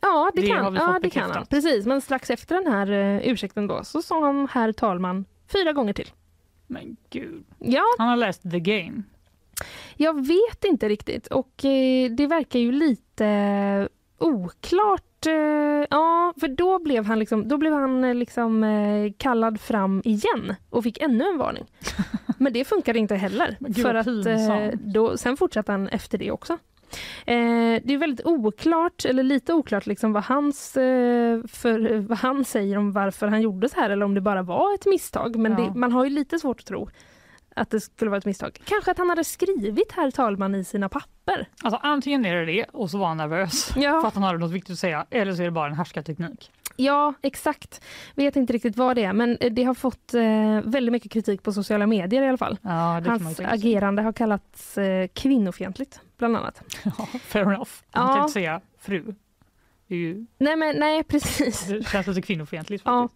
Ja, 0.00 0.30
det, 0.34 0.40
Det 0.40 0.46
kan, 0.46 0.74
ja, 0.74 0.98
det 1.02 1.10
kan 1.10 1.30
han. 1.30 1.46
Precis, 1.46 1.86
men 1.86 2.00
strax 2.00 2.30
efter 2.30 2.54
den 2.54 2.72
här 2.72 2.90
eh, 2.92 3.28
ursäkten 3.32 3.66
då 3.66 3.84
så 3.84 4.02
sa 4.02 4.24
han 4.24 4.48
herr 4.50 4.72
talman 4.72 5.24
fyra 5.52 5.72
gånger 5.72 5.92
till. 5.92 6.10
Men 6.66 6.96
gud. 7.10 7.44
Ja, 7.58 7.84
Han 7.98 8.08
har 8.08 8.16
läst 8.16 8.42
the 8.50 8.60
game. 8.60 9.02
jag 9.96 10.26
vet 10.26 10.64
inte 10.64 10.88
riktigt 10.88 11.26
och 11.26 11.64
eh, 11.64 12.10
det 12.10 12.26
verkar 12.26 12.58
ju 12.58 12.72
lite 12.72 13.26
eh, 13.26 13.86
oklart. 14.18 15.04
Eh, 15.26 15.86
ja, 15.90 16.34
för 16.40 16.48
då 16.48 16.78
blev 16.78 17.04
han, 17.04 17.18
liksom, 17.18 17.48
då 17.48 17.56
blev 17.56 17.72
han 17.72 18.04
eh, 18.04 18.14
liksom, 18.14 18.64
eh, 18.64 19.12
kallad 19.16 19.60
fram 19.60 20.02
igen 20.04 20.54
och 20.70 20.82
fick 20.82 20.98
ännu 20.98 21.24
en 21.24 21.38
varning. 21.38 21.64
Men 22.38 22.52
det 22.52 22.64
funkade 22.64 22.98
inte 22.98 23.14
heller. 23.14 23.56
Gud, 23.60 23.76
för 23.82 23.94
att, 23.94 24.06
då, 24.80 25.16
sen 25.16 25.36
fortsatte 25.36 25.72
han 25.72 25.88
efter 25.88 26.18
det 26.18 26.30
också. 26.30 26.58
Det 27.24 27.94
är 27.94 27.98
väldigt 27.98 28.26
oklart, 28.26 29.04
eller 29.04 29.22
lite 29.22 29.54
oklart, 29.54 29.86
liksom 29.86 30.12
vad, 30.12 30.24
hans, 30.24 30.72
för, 30.72 31.98
vad 31.98 32.18
han 32.18 32.44
säger 32.44 32.78
om 32.78 32.92
varför 32.92 33.26
han 33.26 33.42
gjorde 33.42 33.68
så 33.68 33.80
här 33.80 33.90
eller 33.90 34.04
om 34.04 34.14
det 34.14 34.20
bara 34.20 34.42
var 34.42 34.74
ett 34.74 34.86
misstag. 34.86 35.36
Men 35.36 35.52
Ja. 35.52 35.58
det, 35.58 35.78
man 35.78 35.92
har 35.92 36.04
ju 36.04 36.10
lite 36.10 36.38
svårt 36.38 36.60
att 36.60 36.66
tro 36.66 36.88
att 37.56 37.70
det 37.70 37.80
skulle 37.80 38.10
vara 38.10 38.18
ett 38.18 38.24
misstag. 38.26 38.58
Kanske 38.64 38.90
att 38.90 38.98
han 38.98 39.08
hade 39.08 39.24
skrivit 39.24 39.92
herr 39.92 40.10
talman 40.10 40.54
i 40.54 40.64
sina 40.64 40.88
papper. 40.88 41.48
Alltså 41.62 41.80
antingen 41.82 42.24
är 42.26 42.34
det 42.36 42.44
det 42.44 42.64
och 42.72 42.90
så 42.90 42.98
var 42.98 43.06
han 43.06 43.16
nervös 43.16 43.72
Ja. 43.76 44.00
för 44.00 44.08
att 44.08 44.14
han 44.14 44.22
hade 44.22 44.38
något 44.38 44.50
viktigt 44.52 44.72
att 44.72 44.78
säga 44.78 45.06
eller 45.10 45.32
så 45.34 45.42
är 45.42 45.44
det 45.44 45.50
bara 45.50 45.66
en 45.66 45.74
härskarteknik. 45.76 46.50
Ja, 46.76 47.14
exakt. 47.22 47.82
Vet 48.14 48.36
inte 48.36 48.52
riktigt 48.52 48.76
vad 48.76 48.96
det 48.96 49.04
är, 49.04 49.12
men 49.12 49.36
eh, 49.40 49.52
det 49.52 49.64
har 49.64 49.74
fått 49.74 50.14
eh, 50.14 50.22
väldigt 50.64 50.92
mycket 50.92 51.12
kritik 51.12 51.42
på 51.42 51.52
sociala 51.52 51.86
medier 51.86 52.22
i 52.22 52.28
alla 52.28 52.38
fall. 52.38 52.58
Ja, 52.62 53.02
Hans 53.06 53.40
agerande 53.40 54.02
har 54.02 54.12
kallats 54.12 54.78
eh, 54.78 55.06
kvinnofientligt, 55.14 56.00
bland 56.18 56.36
annat. 56.36 56.62
Ja, 56.84 57.06
fair 57.22 57.42
enough. 57.42 57.70
Man 57.94 58.06
Ja. 58.08 58.14
kan 58.14 58.20
inte 58.22 58.32
säga 58.32 58.60
fru. 58.80 59.14
Ju, 59.96 60.26
Nej, 60.38 60.56
men 60.56 60.76
nej, 60.76 61.02
precis. 61.04 61.66
det 61.68 61.88
känns 61.88 62.06
lite 62.06 62.22
kvinnofientligt. 62.22 62.82
Ja. 62.86 63.08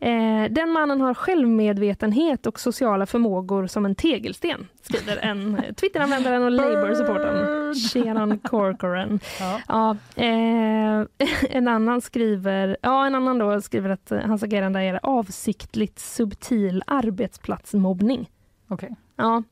Eh, 0.00 0.44
den 0.50 0.70
mannen 0.70 1.00
har 1.00 1.14
självmedvetenhet 1.14 2.46
och 2.46 2.60
sociala 2.60 3.06
förmågor 3.06 3.66
som 3.66 3.84
en 3.86 3.94
tegelsten, 3.94 4.68
skriver 4.82 5.16
en 5.16 5.56
eh, 5.56 5.74
Twitteranvändaren 5.74 6.42
och 6.42 6.50
Labour-supporten 6.50 7.74
Shannon 7.74 8.38
Corcoran. 8.38 9.20
Ja. 9.40 9.60
Ja, 9.68 9.96
eh, 10.22 11.06
en 11.50 11.68
annan 11.68 12.00
skriver, 12.00 12.76
ja, 12.82 13.06
en 13.06 13.14
annan 13.14 13.38
då 13.38 13.60
skriver 13.60 13.90
att 13.90 14.12
eh, 14.12 14.18
hans 14.18 14.42
agerande 14.42 14.80
är 14.80 15.00
avsiktligt 15.02 15.98
subtil 15.98 16.82
arbetsplatsmobbning. 16.86 18.30
Okej. 18.68 18.90
Ja. 19.16 19.42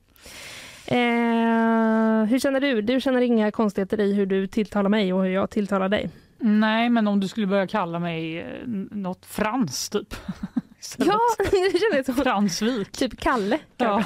Eh, 0.86 2.24
hur 2.24 2.38
känner 2.38 2.60
du? 2.60 2.82
Du 2.82 3.00
känner 3.00 3.20
inga 3.20 3.50
konstigheter 3.50 4.00
i 4.00 4.12
hur 4.14 4.26
du 4.26 4.46
tilltalar 4.46 4.90
mig 4.90 5.12
och 5.12 5.22
hur 5.22 5.30
jag 5.30 5.50
tilltalar 5.50 5.88
dig? 5.88 6.10
Nej, 6.38 6.90
men 6.90 7.08
om 7.08 7.20
du 7.20 7.28
skulle 7.28 7.46
börja 7.46 7.66
kalla 7.66 7.98
mig 7.98 8.38
eh, 8.40 8.46
något 8.90 9.26
Frans 9.26 9.88
typ. 9.90 10.14
Istället. 10.80 11.12
Ja, 11.12 11.18
det 11.50 11.78
känner 11.78 12.02
så. 12.02 12.12
Fransvik. 12.12 12.92
Typ 12.92 13.20
Kalle. 13.20 13.58
Ja, 13.76 14.04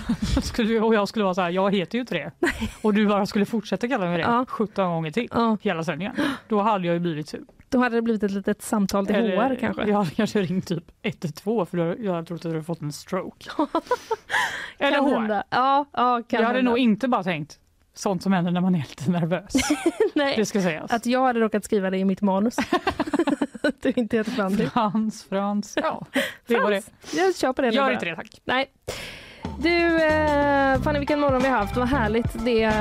och 0.82 0.94
jag 0.94 1.08
skulle 1.08 1.24
vara 1.24 1.34
så 1.34 1.40
här, 1.40 1.50
jag 1.50 1.74
heter 1.74 1.98
ju 1.98 2.00
inte 2.00 2.14
det. 2.14 2.32
Och 2.82 2.94
du 2.94 3.06
bara 3.06 3.26
skulle 3.26 3.46
fortsätta 3.46 3.88
kalla 3.88 4.04
mig 4.06 4.16
det 4.16 4.22
Ja. 4.22 4.44
17 4.48 4.84
gånger 4.90 5.10
till 5.10 5.28
Ja, 5.32 5.56
hela 5.62 5.84
sändningen. 5.84 6.14
Då 6.48 6.60
hade 6.60 6.86
jag 6.86 6.94
ju 6.94 7.00
blivit 7.00 7.28
sur. 7.28 7.40
då 7.68 7.78
hade 7.78 7.96
det 7.96 8.02
blivit 8.02 8.22
ett 8.22 8.30
litet 8.30 8.62
samtal 8.62 9.06
till 9.06 9.16
HR 9.16 9.56
kanske. 9.60 9.84
Jag 9.84 9.96
hade 9.96 10.10
kanske 10.10 10.40
ringt 10.42 10.66
typ 10.66 10.84
112 11.02 11.66
för 11.66 11.76
då- 11.76 12.04
jag 12.04 12.12
hade 12.14 12.26
trott 12.26 12.36
att 12.38 12.42
du 12.42 12.48
hade 12.48 12.62
fått 12.62 12.80
en 12.82 12.92
stroke. 12.92 13.50
Eller 14.78 14.96
Kan 14.96 15.04
HR. 15.30 15.42
Ja, 15.50 15.84
ja, 15.92 16.22
kan 16.28 16.40
Jag 16.40 16.46
hade 16.46 16.58
hända. 16.58 16.70
nog 16.70 16.78
inte 16.78 17.08
bara 17.08 17.22
tänkt 17.22 17.58
sånt 17.94 18.22
som 18.22 18.32
händer 18.32 18.50
när 18.52 18.60
man 18.60 18.74
är 18.74 18.78
lite 18.78 19.10
nervös. 19.10 19.52
Nej, 20.14 20.36
Det 20.36 20.46
ska 20.46 20.62
sägas. 20.62 20.90
att 20.92 21.06
jag 21.06 21.22
hade 21.26 21.40
råkat 21.40 21.64
skriva 21.64 21.90
det 21.90 21.98
i 21.98 22.04
mitt 22.04 22.20
manus. 22.22 22.56
Att 23.64 23.82
du 23.82 23.92
inte 23.96 24.16
heter 24.16 24.30
Frans. 24.30 24.72
Frans, 24.72 25.24
Frans. 25.28 25.72
Ja, 25.82 26.06
det 26.46 26.58
var 26.60 26.70
det. 26.70 26.82
Jag 27.16 27.36
kör 27.36 27.52
på 27.52 27.62
det. 27.62 27.68
Gör 27.68 27.82
bara. 27.82 27.92
inte 27.92 28.04
det 28.06 28.16
tack. 28.16 28.40
Nej. 28.44 28.66
Du, 29.58 30.02
eh, 30.04 30.80
Fanny 30.82 30.98
vilken 30.98 31.20
morgon 31.20 31.42
vi 31.42 31.48
har 31.48 31.56
haft. 31.58 31.76
Vad 31.76 31.88
härligt 31.88 32.44
det 32.44 32.62
eh, 32.62 32.72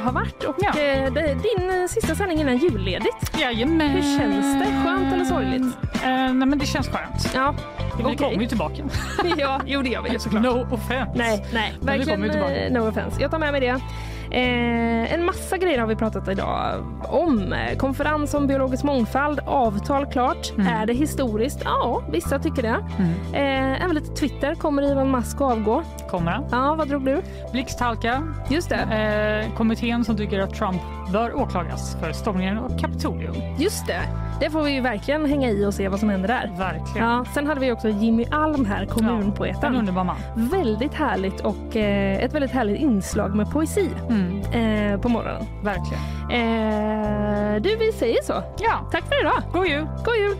har 0.00 0.12
varit. 0.12 0.44
Och 0.44 0.56
Ja. 0.60 0.80
eh, 0.80 1.12
din 1.12 1.88
sista 1.88 2.14
sändning 2.14 2.40
innan 2.40 2.56
julledigt. 2.56 3.40
Jajamän. 3.40 3.88
Hur 3.90 4.18
känns 4.18 4.58
det? 4.58 4.82
Skönt 4.84 5.14
eller 5.14 5.24
sorgligt? 5.24 5.76
Eh, 6.04 6.08
nej 6.10 6.32
men 6.34 6.58
det 6.58 6.66
känns 6.66 6.88
skönt. 6.88 7.30
Ja, 7.34 7.54
Vi 7.98 8.04
Okej. 8.04 8.16
kommer 8.16 8.40
ju 8.42 8.46
tillbaka. 8.48 8.82
ja 9.36 9.60
jo 9.66 9.82
det 9.82 9.88
gör 9.88 10.02
vi 10.02 10.18
såklart. 10.18 10.42
No 10.42 10.74
offense. 10.74 11.12
Nej, 11.14 11.46
nej, 11.52 11.72
Men 11.72 11.80
vi 11.80 11.86
verkligen 11.86 12.16
kommer 12.20 12.26
ju 12.26 12.32
tillbaka. 12.32 12.68
no 12.70 12.88
offense. 12.88 13.22
Jag 13.22 13.30
tar 13.30 13.38
med 13.38 13.52
mig 13.52 13.60
det. 13.60 13.80
Eh, 14.34 15.14
en 15.14 15.24
massa 15.24 15.56
grejer 15.58 15.78
har 15.78 15.86
vi 15.86 15.96
pratat 15.96 16.28
idag 16.28 16.74
om. 17.02 17.54
Konferens 17.78 18.34
om 18.34 18.46
biologisk 18.46 18.84
mångfald, 18.84 19.40
avtal 19.46 20.06
klart. 20.06 20.52
Mm. 20.58 20.66
Är 20.66 20.86
det 20.86 20.92
historiskt? 20.92 21.60
Ja, 21.64 22.02
vissa 22.12 22.38
tycker 22.38 22.62
det. 22.62 22.76
Eh, 23.38 23.82
även 23.84 23.94
lite 23.94 24.14
Twitter. 24.14 24.54
Kommer 24.54 24.82
Elon 24.82 25.10
Musk 25.10 25.40
avgå? 25.40 25.82
Kommer 26.10 26.30
han. 26.32 26.44
Ja, 26.50 26.74
vad 26.74 26.88
drog 26.88 27.04
du? 27.04 27.22
Blixthalka. 27.52 28.22
Just 28.50 28.68
det. 28.68 29.44
Eh, 29.46 29.56
kommittén 29.56 30.04
som 30.04 30.16
tycker 30.16 30.40
att 30.40 30.54
Trump 30.54 30.80
bör 31.12 31.36
åklagas 31.36 31.96
för 32.00 32.12
stormningen 32.12 32.58
av 32.58 32.78
Kapitolium. 32.78 33.34
Just 33.58 33.86
det. 33.86 34.00
Det 34.40 34.50
får 34.50 34.62
vi 34.62 34.70
ju 34.70 34.80
verkligen 34.80 35.26
hänga 35.26 35.50
i 35.50 35.66
och 35.66 35.74
se 35.74 35.88
vad 35.88 36.00
som 36.00 36.08
händer 36.08 36.28
där. 36.28 36.52
Verkligen. 36.58 37.08
Ja, 37.08 37.24
sen 37.34 37.46
hade 37.46 37.60
vi 37.60 37.72
också 37.72 37.88
Jimmy 37.88 38.24
Alm 38.30 38.64
här, 38.66 38.82
En 38.82 38.88
kommunpoeten. 38.88 39.76
underbar 39.76 40.04
man. 40.04 40.16
Väldigt 40.36 40.94
härligt 40.94 41.40
och 41.40 41.76
eh, 41.76 42.24
ett 42.24 42.34
väldigt 42.34 42.50
härligt 42.50 42.80
inslag 42.80 43.34
med 43.34 43.50
poesi 43.50 43.88
Mm, 44.30 44.92
eh, 44.92 45.00
på 45.00 45.08
morgonen. 45.08 45.46
verkligen. 45.62 46.02
Eh, 46.30 47.62
du, 47.62 47.76
vi 47.76 47.92
säger 47.92 48.22
så. 48.22 48.32
Ja, 48.58 48.88
Tack 48.92 49.04
för 49.08 49.20
idag. 49.20 49.42
god 49.52 49.66
jul! 49.66 49.86
God 50.04 50.16
jul! 50.16 50.36